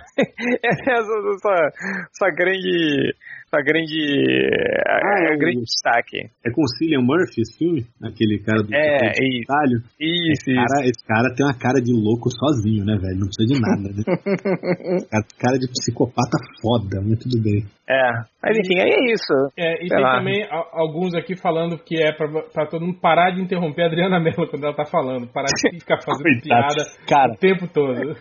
[0.62, 1.70] Essa é a sua, sua,
[2.12, 3.14] sua grande.
[3.52, 3.98] Sua grande.
[4.88, 6.30] Ah, é o grande o- destaque.
[6.44, 7.84] É com o Cillian Murphy esse filme?
[8.02, 9.46] Aquele cara do É, do isso.
[9.46, 9.76] Talho.
[10.00, 13.20] Isso, esse cara, esse cara tem uma cara de louco sozinho, né, velho?
[13.20, 13.88] Não precisa de nada.
[13.92, 14.02] Né?
[15.38, 17.64] cara, de psicopata foda, mas tudo bem.
[17.88, 18.10] É.
[18.42, 19.34] Mas enfim, aí é isso.
[19.58, 20.16] É, e Sei tem lá.
[20.16, 23.86] também a- alguns aqui falando que é pra, pra todo mundo parar de interromper a
[23.86, 25.26] Adriana Mello quando ela tá falando.
[25.26, 26.74] Parar de ficar fazendo Coitado.
[26.74, 28.16] piada Cara, o tempo todo.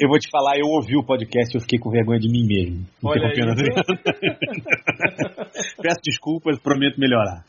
[0.00, 2.46] eu vou te falar, eu ouvi o podcast e eu fiquei com vergonha de mim
[2.46, 2.84] mesmo.
[3.04, 3.30] Olha aí.
[3.32, 4.63] Interrompendo a Adriana.
[5.82, 7.44] Peço desculpas, prometo melhorar.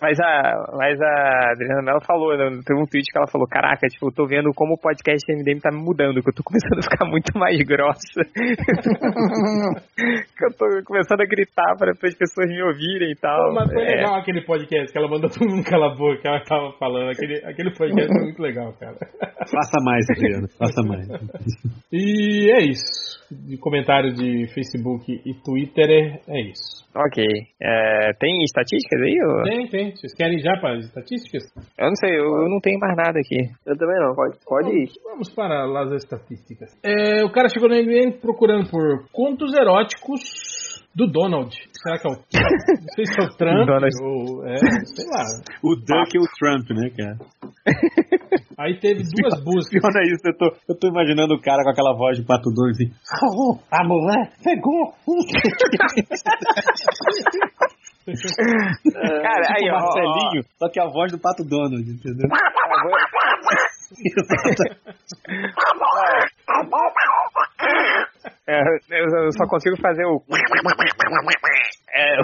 [0.00, 3.86] Mas a, mas a Adriana Mello falou, né, teve um tweet que ela falou, caraca,
[3.88, 6.78] tipo, eu tô vendo como o podcast MDM tá me mudando, que eu tô começando
[6.78, 8.20] a ficar muito mais grossa.
[10.36, 13.52] que eu tô começando a gritar para as pessoas me ouvirem e tal.
[13.54, 13.96] Mas foi É.
[13.96, 17.10] legal aquele podcast que ela mandou todo mundo calar a boca que ela tava falando.
[17.10, 18.96] Aquele, aquele podcast foi muito legal, cara.
[19.50, 21.06] Faça mais, Adriano, faça mais.
[21.92, 23.14] E é isso.
[23.30, 26.53] De comentário de Facebook e Twitter é, é isso.
[26.96, 27.24] Ok.
[27.60, 29.18] É, tem estatísticas aí?
[29.26, 29.96] ou- Tem, tem.
[29.96, 31.42] Vocês querem ir já para as estatísticas?
[31.76, 33.50] Eu não sei, eu, eu não tenho mais nada aqui.
[33.66, 34.88] Eu também não, pode, pode ir.
[35.02, 36.70] Vamos para as estatísticas.
[36.84, 40.20] É, o cara chegou no MDM procurando por contos eróticos
[40.94, 41.50] do Donald.
[41.82, 42.14] Será que é o.
[42.18, 42.22] Não
[42.94, 43.90] sei se é o Trump Donald.
[44.02, 44.46] ou.
[44.46, 45.24] É, sei lá.
[45.62, 47.16] O Duck e o Trump, né, cara?
[48.58, 49.82] Aí teve duas buscas.
[49.82, 52.70] Olha isso, eu tô, eu tô imaginando o cara com aquela voz de pato dono
[52.70, 52.88] assim.
[53.36, 54.92] "Oh, a mulher pegou!
[58.04, 62.28] Cara, aí, tipo ó, ó, Marcelinho, só que a voz do pato Donald, entendeu?
[68.46, 70.22] É, eu só consigo fazer o.
[71.94, 72.16] É,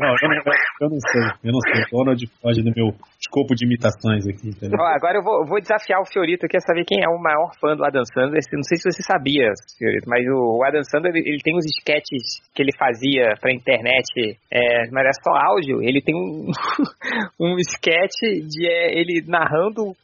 [0.00, 0.42] Não, eu, não,
[0.80, 1.84] eu não sei, eu não sei.
[1.90, 4.50] Donald foge do meu escopo de imitações aqui?
[4.74, 7.50] Ó, agora eu vou, vou desafiar o Fiorito aqui a saber quem é o maior
[7.60, 8.40] fã do Adam Sandler.
[8.52, 12.62] Não sei se você sabia, Fiorito, mas o Adam Sandler ele, tem uns sketches que
[12.62, 15.82] ele fazia pra internet, é, mas é só áudio.
[15.82, 16.50] Ele tem um,
[17.38, 19.94] um sketch de é, ele narrando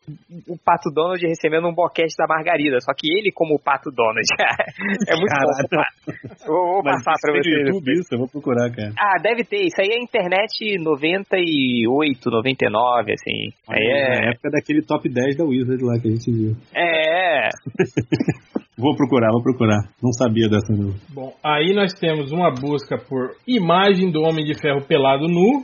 [0.48, 2.78] o Pato Donald recebendo um boquete da Margarida.
[2.80, 4.22] Só que ele como o Pato Donald.
[5.08, 5.68] é muito Caralho.
[5.70, 5.82] bom.
[6.46, 7.66] Vou, vou passar pra vocês.
[7.66, 8.92] YouTube isso, eu vou procurar, cara.
[8.98, 9.66] Ah, deve ter.
[9.66, 13.52] Isso aí é internet 98, 99, assim.
[13.68, 14.30] Aí Na é.
[14.30, 16.56] época daquele top 10 da Wizard lá que a gente viu.
[16.74, 17.48] É.
[18.82, 19.82] Vou procurar, vou procurar.
[20.02, 20.94] Não sabia dessa não.
[21.14, 25.62] Bom, aí nós temos uma busca por imagem do Homem de Ferro pelado nu.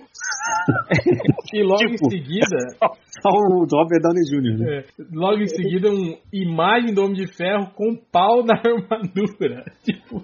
[1.53, 2.11] e logo em Tipo.
[2.11, 2.57] seguida,
[3.21, 4.79] Só o Robert Downey Jr., né?
[4.79, 9.65] é, logo em seguida, um imagem do Homem de Ferro com pau na armadura.
[9.83, 10.23] Tipo,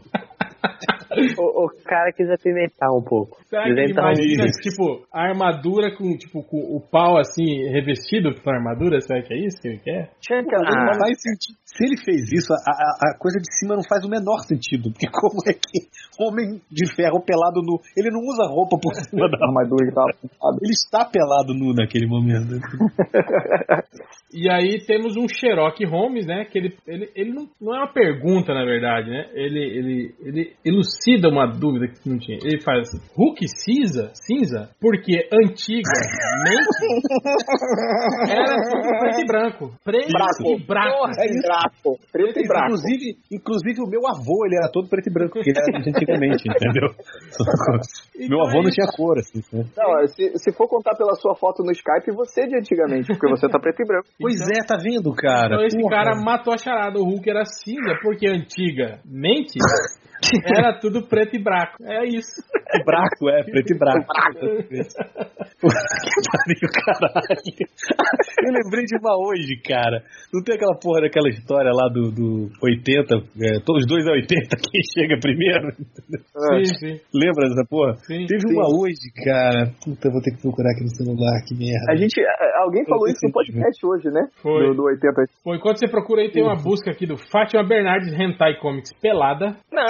[1.39, 3.39] O, o cara quis apimentar um pouco.
[3.49, 4.61] será que imagina, isso.
[4.63, 9.01] tipo, a armadura com, tipo, com o pau assim, revestido com a armadura?
[9.01, 10.11] Será que é isso que ele quer?
[10.59, 11.57] Não faz sentido.
[11.65, 14.91] Se ele fez isso, a, a- a coisa de cima não faz o menor sentido.
[14.91, 15.87] Porque como é que
[16.19, 19.87] homem de ferro pelado nu, ele não usa roupa por cima da armadura
[20.63, 22.59] Ele está pelado nu naquele momento.
[24.35, 26.45] E aí temos um Sherlock Holmes, né?
[26.45, 29.31] Que ele, ele, ele não, não é uma pergunta, na verdade, né?
[29.33, 32.39] Ele, ele, ele elucida uma dúvida que não tinha.
[32.43, 34.11] Ele faz assim, Hulk cinza?
[34.15, 34.71] Cinza?
[34.81, 35.85] Porque antigamente
[38.29, 39.71] era tudo preto e branco.
[39.85, 40.13] Preto e
[40.67, 41.07] branco.
[41.17, 41.29] É.
[41.45, 42.75] Braco, preto e branco.
[42.75, 45.91] Inclusive, inclusive o meu avô, ele era todo preto e branco, porque ele era de
[45.91, 46.89] antigamente, entendeu?
[48.29, 49.41] meu avô não tinha cor, assim.
[49.53, 49.63] né?
[49.77, 53.29] Não, se, se for contar pela sua foto no Skype, você é de antigamente, porque
[53.29, 54.09] você tá preto e branco.
[54.25, 55.55] Pois é, tá vendo, cara?
[55.55, 55.97] Então esse Porra.
[55.97, 56.99] cara matou a charada.
[56.99, 59.59] O Hulk era cinza porque antigamente
[60.57, 61.83] era tudo preto e branco.
[61.83, 62.43] É isso.
[62.85, 64.07] Braco, é, preto e branco.
[65.61, 67.65] que pariu, caralho.
[68.45, 70.03] Eu lembrei de uma hoje, cara.
[70.33, 74.11] Não tem aquela porra daquela história lá do, do 80, é, todos os dois é
[74.11, 75.73] 80, quem chega primeiro?
[75.77, 77.01] Sim, sim.
[77.15, 77.95] Lembra dessa porra?
[78.07, 78.55] Sim, Teve sim.
[78.55, 79.71] uma hoje, cara.
[79.85, 81.93] Puta, eu vou ter que procurar aqui no celular, que merda.
[81.93, 82.21] A gente,
[82.59, 84.23] alguém falou isso no podcast hoje, né?
[84.43, 84.69] Foi.
[84.69, 85.25] Do, do 80.
[85.43, 89.57] Pô, enquanto você procura aí, tem uma busca aqui do Fátima Bernardes Hentai Comics pelada.
[89.73, 89.85] Não,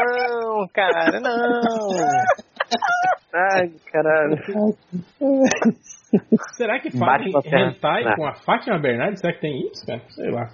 [0.72, 1.88] cara, não.
[3.34, 4.36] Ai, caralho.
[6.56, 7.72] Será que fazem com a perna.
[7.72, 8.14] hentai Não.
[8.14, 9.20] com a Fátima Bernardes?
[9.20, 10.00] Será que tem isso, cara?
[10.10, 10.46] Sei lá.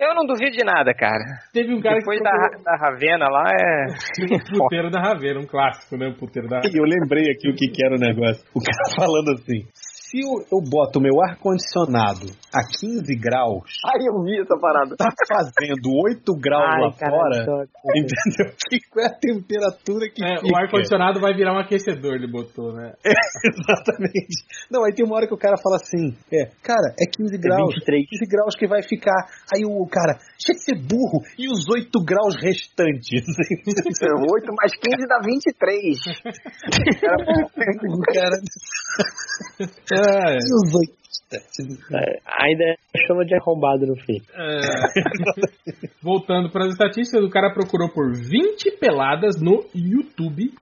[0.00, 1.22] Eu não duvido de nada, cara.
[1.52, 3.86] Teve um cara Depois que da, procurou da Ravena lá é.
[4.54, 6.08] o puteiro da Raveira, um clássico, né?
[6.08, 8.42] O puteiro da E eu lembrei aqui o que, que era o negócio.
[8.54, 9.66] O cara falando assim:
[10.14, 14.94] Se eu, eu boto o meu ar-condicionado a 15 graus, Ai, eu vi essa parada.
[14.94, 17.62] tá fazendo 8 graus Ai, lá cara, fora, tô-
[17.98, 18.54] entendeu?
[18.70, 20.46] Que, qual é a temperatura que É, fica?
[20.46, 22.94] o ar-condicionado vai virar um aquecedor, ele botou, né?
[23.42, 24.38] Exatamente.
[24.70, 27.74] Não, aí tem uma hora que o cara fala assim, é, cara, é 15 graus,
[27.74, 28.06] 23.
[28.08, 29.18] 15 graus que vai ficar.
[29.52, 33.18] Aí o cara, deixa de ser burro, e os 8 graus restantes?
[33.66, 35.98] 8 mais 15 dá 23.
[37.90, 38.36] o cara...
[39.58, 40.03] É, E os 8
[41.32, 42.76] É, ainda
[43.06, 44.20] chama de arrombado no fim.
[44.34, 44.60] é.
[46.02, 50.52] Voltando para as estatísticas, o cara procurou por 20 peladas no YouTube.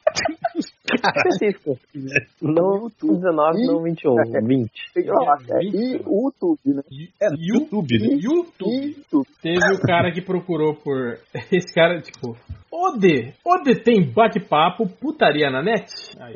[0.91, 1.79] Específico.
[2.43, 4.15] Não 19, não 21.
[4.47, 4.71] 20.
[4.95, 6.83] Tem que falar, é, e o YouTube, né?
[7.21, 8.19] É, YouTube, né?
[8.21, 8.97] YouTube.
[8.97, 9.29] YouTube.
[9.41, 11.19] Teve o cara que procurou por.
[11.53, 12.37] Esse cara, tipo.
[12.71, 13.35] Ode!
[13.45, 15.87] Ode tem bate-papo, putaria na net?
[16.19, 16.35] Aí.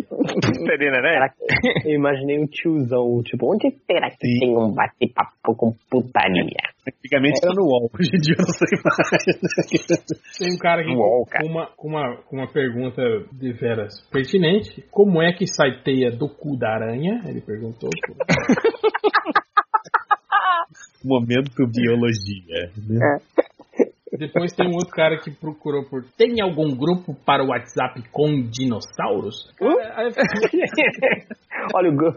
[0.66, 1.14] Serena, né?
[1.14, 1.34] Caraca,
[1.84, 4.38] eu imaginei um tiozão, tipo, onde será que Sim.
[4.38, 6.75] tem um bate-papo com putaria?
[6.86, 8.98] Antigamente era no UOL, hoje em dia eu não sei mais.
[10.38, 11.44] Tem um cara aqui com, cara.
[11.46, 14.82] uma, com, uma, com uma pergunta de veras pertinente.
[14.90, 17.22] Como é que sai teia do cu da aranha?
[17.26, 17.90] Ele perguntou.
[21.04, 22.70] Momento biologia.
[22.88, 23.18] Né?
[24.18, 26.02] Depois tem um outro cara que procurou por.
[26.16, 29.52] Tem algum grupo para o WhatsApp com dinossauros?
[29.58, 30.24] Cara, fico-
[31.74, 32.12] Olha o go...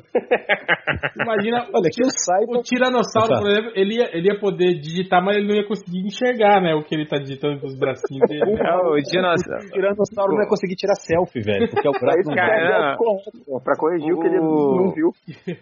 [1.21, 1.65] Imagina.
[1.73, 2.59] Olha, que eu saiba.
[2.59, 5.99] O Tiranossauro, por exemplo, ele ia, ele ia poder digitar, mas ele não ia conseguir
[6.05, 6.73] enxergar, né?
[6.75, 8.57] O que ele tá digitando com os bracinhos dele.
[8.69, 9.65] É o dinossauro.
[9.65, 11.69] O Tiranossauro não ia conseguir tirar selfie, velho.
[11.69, 13.63] Porque é o braço não vai.
[13.63, 15.09] pra corrigir o que ele O- não viu.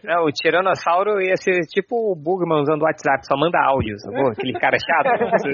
[0.06, 4.32] É, o Tiranossauro ia ser tipo o Bugman usando o WhatsApp, só manda áudio, sacou?
[4.32, 5.08] Aquele cara chato.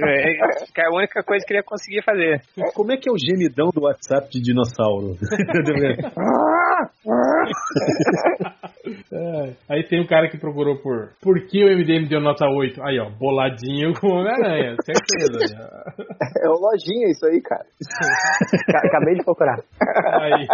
[0.07, 0.33] É,
[0.73, 2.41] que é a única coisa que ele ia conseguir fazer.
[2.73, 5.15] Como é que é o gemidão do WhatsApp de dinossauro?
[9.13, 9.53] É.
[9.69, 12.81] Aí tem o cara que procurou por por que o MDM deu nota 8?
[12.83, 15.55] Aí, ó, boladinho com Homem-Aranha, certeza.
[16.43, 17.63] É o lojinha isso aí, cara.
[18.67, 19.59] Ca- Acabei de procurar.
[20.21, 20.45] Aí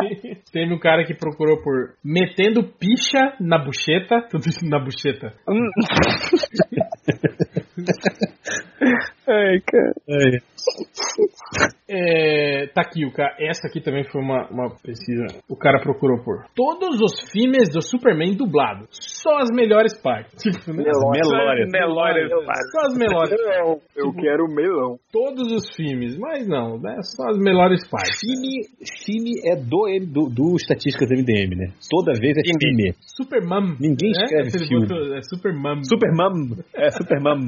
[0.52, 5.34] teve um cara que procurou por metendo picha na bucheta, tudo isso na bucheta.
[9.30, 9.94] Ai, cara.
[10.08, 10.40] É.
[11.92, 15.26] É, tá aqui, o cara, essa aqui também foi uma, uma pesquisa.
[15.50, 20.38] O cara procurou por todos os filmes do Superman dublado, só as melhores partes.
[20.60, 20.84] Tipo, né?
[20.84, 21.68] Melórias.
[21.72, 22.30] Melórias.
[22.72, 23.32] Só as melhores.
[23.32, 25.00] Eu, eu quero o melão.
[25.12, 26.98] Todos os filmes, mas não, né?
[27.02, 28.20] Só as melhores partes.
[28.20, 28.68] Filme,
[29.04, 31.74] filme é do, do, do Estatísticas MDM, né?
[31.90, 32.94] Toda vez é filme.
[33.02, 33.76] Superman.
[33.80, 34.24] Ninguém né?
[34.24, 34.88] escreve Ele filme.
[34.88, 35.84] botou- É Superman.
[35.84, 36.64] Superman.
[36.76, 37.46] É, Superman.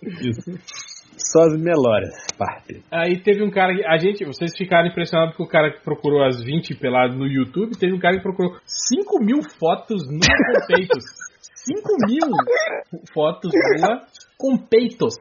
[0.24, 0.93] Isso.
[1.16, 2.82] Só as melhores partes.
[2.90, 3.84] Aí teve um cara que.
[3.84, 7.78] A gente, vocês ficaram impressionados com o cara que procurou as 20 peladas no YouTube.
[7.78, 11.04] Teve um cara que procurou 5 mil fotos nua com peitos.
[11.40, 14.02] 5 mil fotos nua
[14.38, 15.14] com peitos.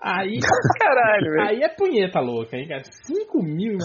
[0.00, 0.38] Aí.
[0.78, 1.48] Caralho, velho.
[1.48, 2.82] Aí é punheta louca, hein, cara?
[2.84, 3.78] 5 mil,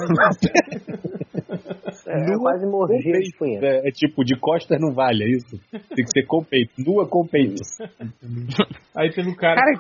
[2.07, 3.65] É, eu quase morri de punheta.
[3.65, 5.59] É, é tipo, de costas não vale, é isso?
[5.72, 6.73] Tem que ser com peito.
[6.80, 7.77] Nua com peitos.
[8.95, 9.61] Aí teve um cara.
[9.61, 9.72] Cara,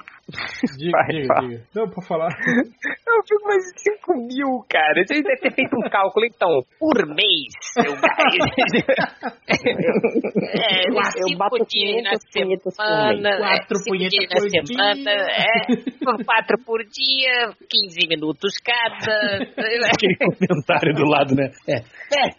[0.77, 1.47] diga, vai, diga, fala.
[1.47, 1.63] diga.
[1.75, 2.29] Não, pra falar.
[2.29, 5.03] eu fico mais de 5 mil, cara.
[5.05, 6.61] Você deve ter feito um cálculo, então.
[6.79, 7.93] Por mês, eu
[10.53, 13.19] É, Eu bato 500 punhetas por mês.
[13.21, 19.43] semana, Quatro cinco punhetas por na semana, é, quatro por dia, 15 minutos cada.
[19.93, 21.51] Aquele comentário do lado, né?
[21.67, 22.29] É, é,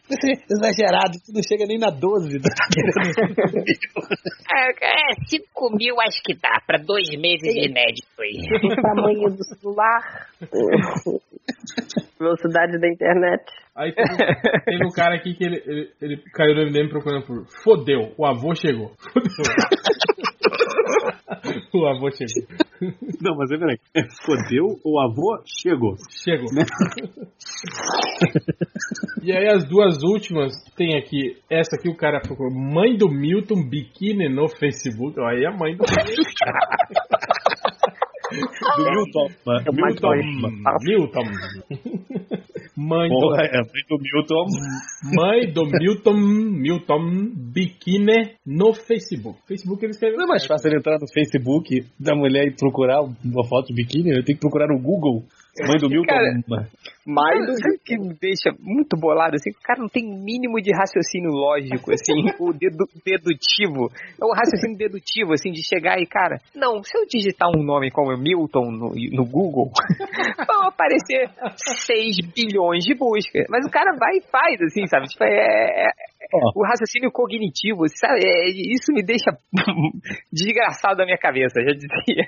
[0.51, 2.41] exagerado, tu não chega nem na 12.
[2.41, 2.51] Tá
[4.53, 8.41] É, 5 mil acho que dá pra dois meses de inédito aí.
[8.65, 10.27] O tamanho do celular.
[12.19, 13.45] Velocidade da internet.
[13.77, 14.17] Aí teve,
[14.65, 17.47] teve um cara aqui que ele, ele, ele caiu no MDM procurando por.
[17.63, 18.91] Fodeu, o avô chegou.
[18.99, 20.40] Fodeu.
[21.75, 22.47] o avô chegou.
[23.21, 23.77] Não, mas é peraí.
[24.25, 25.97] Fodeu, o avô chegou.
[26.25, 26.49] Chegou.
[29.23, 31.37] e aí as duas últimas tem aqui.
[31.49, 32.53] Essa aqui o cara procurou.
[32.53, 35.21] Mãe do Milton biquíni no Facebook.
[35.21, 35.85] Ó, Aí a mãe do
[38.77, 39.29] Do Milton.
[39.73, 40.15] Milton.
[40.83, 41.25] Milton.
[42.83, 44.47] Mãe do, é, mãe do Milton.
[45.15, 49.39] mãe do Milton, Milton Biquíni no Facebook.
[49.47, 50.17] Facebook ele escreveu.
[50.17, 53.75] Não é mais fácil ele entrar no Facebook da mulher e procurar uma foto de
[53.75, 54.11] biquíni?
[54.11, 55.25] Eu tenho que procurar no Google.
[55.59, 56.07] Mãe do Milton.
[56.07, 56.67] Cara,
[57.05, 59.51] Mais do o que me deixa muito bolado, assim?
[59.51, 63.91] O cara não tem mínimo de raciocínio lógico, assim, o dedu dedutivo.
[64.21, 67.91] É o raciocínio dedutivo, assim, de chegar e, cara, não, se eu digitar um nome
[67.91, 69.71] como Milton no, no Google,
[70.47, 73.47] vão aparecer 6 bilhões de buscas.
[73.49, 75.07] Mas o cara vai e faz, assim, sabe?
[75.07, 75.91] Tipo, é, é,
[76.55, 78.21] o raciocínio cognitivo, sabe?
[78.25, 79.31] É, isso me deixa
[80.33, 82.25] desgraçado da minha cabeça, já dizia.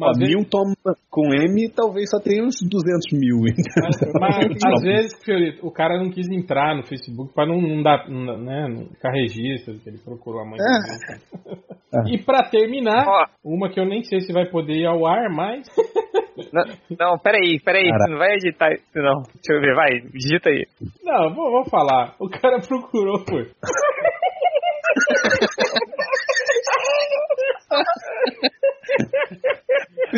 [0.00, 0.72] Ó, Milton
[1.10, 3.38] com M talvez só tenha uns 200 mil.
[4.20, 8.08] Mas às vezes, Fiorito, o cara não quis entrar no Facebook pra não, não dar,
[8.08, 12.14] não, né, não ficar registro que ele procurou a mãe dele.
[12.14, 13.04] E pra terminar,
[13.44, 15.66] uma que eu nem sei se vai poder ir ao ar, mas.
[16.52, 16.64] Não,
[16.98, 17.98] não peraí, peraí, Cara.
[17.98, 19.22] você não vai editar isso não.
[19.22, 20.66] Deixa eu ver, vai, digita aí.
[21.04, 22.14] Não, vou, vou falar.
[22.18, 23.46] O cara procurou por.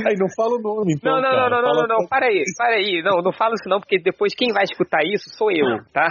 [0.06, 1.12] Aí não fala o nome, então.
[1.12, 1.50] Não, não, cara.
[1.50, 3.02] não, não, não, Fala- não, não, para aí, para aí.
[3.04, 6.08] Não, não fala isso não, porque depois quem vai escutar isso sou eu, tá?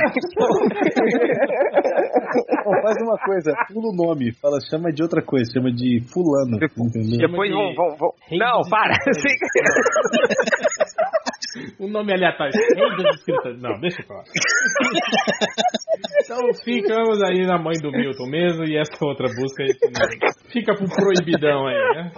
[2.64, 6.58] Não, faz uma coisa, pula o nome, fala, chama de outra coisa, chama de fulano,
[6.62, 7.28] entendeu?
[7.28, 8.14] Depois vão, vão, vão.
[8.38, 8.94] Não, para.
[11.80, 12.54] Um nome aleatório.
[13.60, 14.24] Não, deixa eu falar.
[16.24, 19.70] Então ficamos aí na mãe do Milton mesmo e essa outra busca aí
[20.52, 22.12] fica pro proibidão aí, né?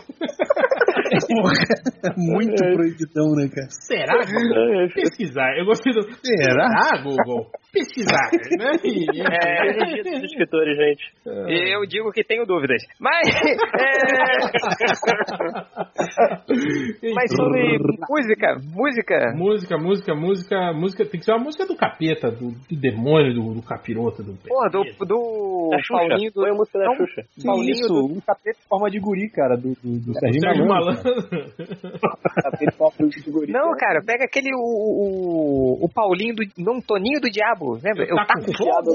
[2.17, 3.69] Muito proibidão, né, cara?
[3.69, 4.13] Será?
[4.25, 4.87] Google?
[4.93, 5.57] Pesquisar.
[5.57, 6.01] Eu gostei do.
[6.23, 6.67] Será?
[6.67, 7.51] Ah, Google.
[7.71, 8.71] Pesquisar, né?
[8.83, 9.73] É,
[10.03, 11.11] dos escritores, gente.
[11.25, 12.83] eu digo que tenho dúvidas.
[12.99, 13.27] Mas.
[13.27, 13.53] é,
[17.15, 17.77] Mas sobre
[18.09, 19.33] música, música.
[19.35, 21.05] Música, música, música, música.
[21.05, 24.33] Tem que ser uma música do capeta, do, do demônio, do, do capiroto, do.
[24.47, 25.69] Porra, do, do.
[25.89, 26.41] Paulinho do.
[26.41, 27.23] Foi a música da Xuxa.
[27.43, 28.05] Paulinho isso, do.
[28.05, 31.02] um capeta em forma de guri, cara, do, do, do Serginho Sérgio Malandro.
[33.53, 36.43] Não, cara, pega aquele o, o, o Paulinho do.
[36.57, 38.05] Não, Toninho do Diabo, lembra?
[38.07, 38.91] Eu taco fogo!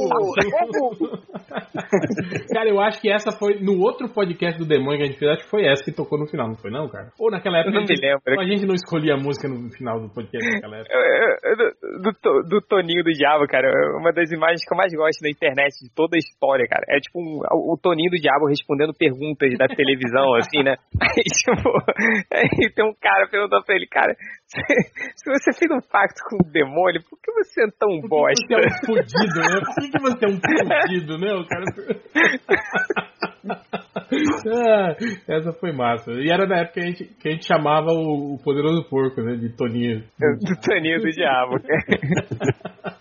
[0.78, 1.18] fogo.
[2.52, 5.30] Cara, eu acho que essa foi no outro podcast do Demônio que a gente fez,
[5.32, 7.10] acho que foi essa que tocou no final, não foi não, cara?
[7.18, 8.40] Ou naquela época Eu não a gente, me lembro.
[8.40, 10.94] a gente não escolhia a música no final do podcast naquela época.
[10.94, 11.56] Eu- eu- eu-
[12.02, 15.20] do, do, do Toninho do Diabo, cara, é uma das imagens que eu mais gosto
[15.22, 16.84] na internet de toda a história, cara.
[16.88, 17.40] É tipo um-
[17.72, 20.76] o Toninho do Diabo respondendo perguntas da televisão, assim, né?
[21.00, 21.70] Aí, tipo,
[22.32, 24.14] aí tem um cara perguntando pra ele, cara,
[24.46, 24.60] se,
[25.26, 28.46] você fez um pacto com o demônio, por que você é tão bosta?
[28.46, 29.60] Você é um fudido, né?
[29.64, 30.40] Por que, que você é um
[30.82, 31.32] fudido, né?
[31.34, 31.64] O cara.
[34.10, 34.96] Ah,
[35.28, 36.12] essa foi massa.
[36.12, 39.20] E era na época que a gente, que a gente chamava o, o Poderoso Porco,
[39.20, 39.36] né?
[39.36, 40.02] De Toninho.
[40.18, 41.56] Do Toninho do Diabo.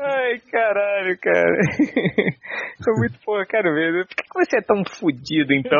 [0.00, 1.56] Ai, caralho, cara.
[2.84, 4.06] Foi muito porra, quero ver.
[4.06, 5.78] Por que você é tão fudido, então?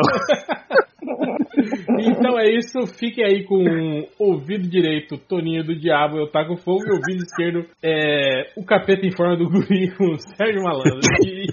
[1.99, 6.83] Então é isso, fiquem aí com o ouvido direito, Toninho do Diabo, eu taco fogo,
[6.85, 10.99] e o ouvido esquerdo é o capeta em forma do guri o Sérgio Malandro.
[11.25, 11.47] E-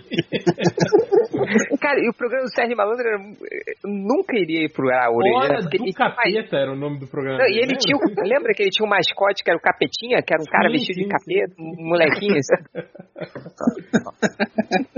[1.81, 5.10] Cara, e o programa do Sérgio Malandro era, eu nunca iria ir pro ar.
[5.10, 5.68] Hora né?
[5.68, 7.39] Do ele- Capeta era o nome do programa.
[7.39, 7.78] Não, e ele lembra?
[7.78, 10.68] tinha, lembra que ele tinha um mascote que era o Capetinha, que era um cara
[10.68, 12.57] Sim, vestido sim, de capeta, um molequinho assim.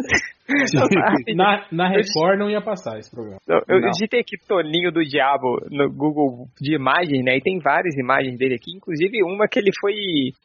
[1.35, 3.39] na, na Record não ia passar esse programa.
[3.47, 3.91] Eu, eu Não.
[3.91, 7.37] digitei aqui Toninho do Diabo no Google de imagens, né?
[7.37, 9.95] E tem várias imagens dele aqui, inclusive uma que ele foi.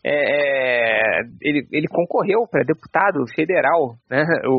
[0.04, 4.24] é, é, ele, ele concorreu para deputado federal, né?
[4.48, 4.54] O,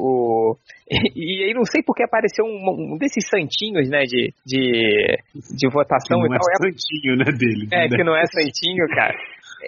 [0.52, 0.57] o-
[1.16, 4.02] e, aí não sei porque apareceu um, um desses santinhos, né?
[4.02, 6.68] De, de, de votação Que e não é tal.
[6.68, 7.68] santinho, né, dele.
[7.73, 9.15] É, que não é santinho, cara.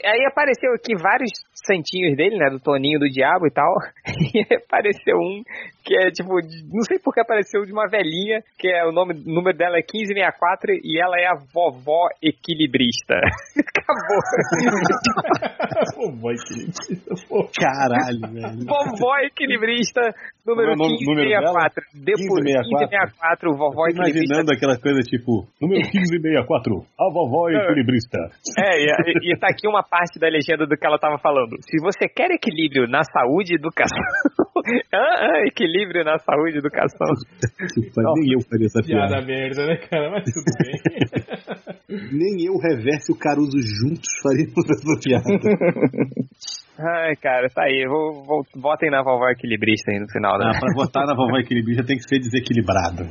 [0.04, 1.30] Aí apareceu aqui vários
[1.66, 2.50] santinhos dele, né?
[2.50, 3.72] Do Toninho do Diabo e tal.
[4.34, 5.42] E apareceu um
[5.86, 9.14] que é tipo, não sei por que apareceu de uma velhinha, que é o nome,
[9.14, 13.14] o número dela é 1564 e ela é a vovó equilibrista.
[13.54, 14.18] Acabou.
[15.94, 16.90] Vovó equilibrista.
[17.54, 18.66] Caralho, velho.
[18.66, 20.02] vovó equilibrista,
[20.42, 21.86] número Como é 1564.
[21.94, 23.46] Depois 1564?
[23.46, 24.26] 1564, vovó equilibrista.
[24.26, 28.18] imaginando aquela coisa tipo, número 1564, a vovó equilibrista.
[28.58, 31.54] É, e, e tá aqui uma parte da legenda do que ela tava falando.
[31.62, 34.02] Se você quer equilíbrio na saúde e educação.
[34.90, 37.08] ah, ah, equilíbrio na saúde e educação.
[38.16, 39.26] Nem eu faria essa Piada piada.
[39.26, 40.10] merda, né, cara?
[40.10, 40.76] Mas tudo bem.
[42.12, 45.38] Nem eu, Reverso e o Caruso juntos faríamos essa piada.
[46.78, 47.86] Ai, cara, tá aí.
[47.88, 50.50] Vou, vou, votem na vovó equilibrista aí no final, né?
[50.54, 53.04] Ah, pra votar na vovó equilibrista tem que ser desequilibrado.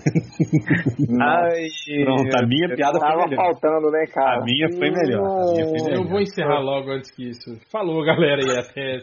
[1.19, 1.65] Ai,
[2.03, 3.43] Pronto, a minha piada foi Tava melhor.
[3.43, 4.41] faltando, né, cara?
[4.41, 5.25] A minha foi melhor.
[5.25, 5.95] A minha foi melhor.
[5.95, 7.57] Eu vou encerrar logo antes que isso.
[7.71, 8.99] Falou, galera, e até.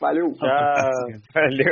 [0.00, 0.28] Valeu.
[0.38, 1.67] Valeu.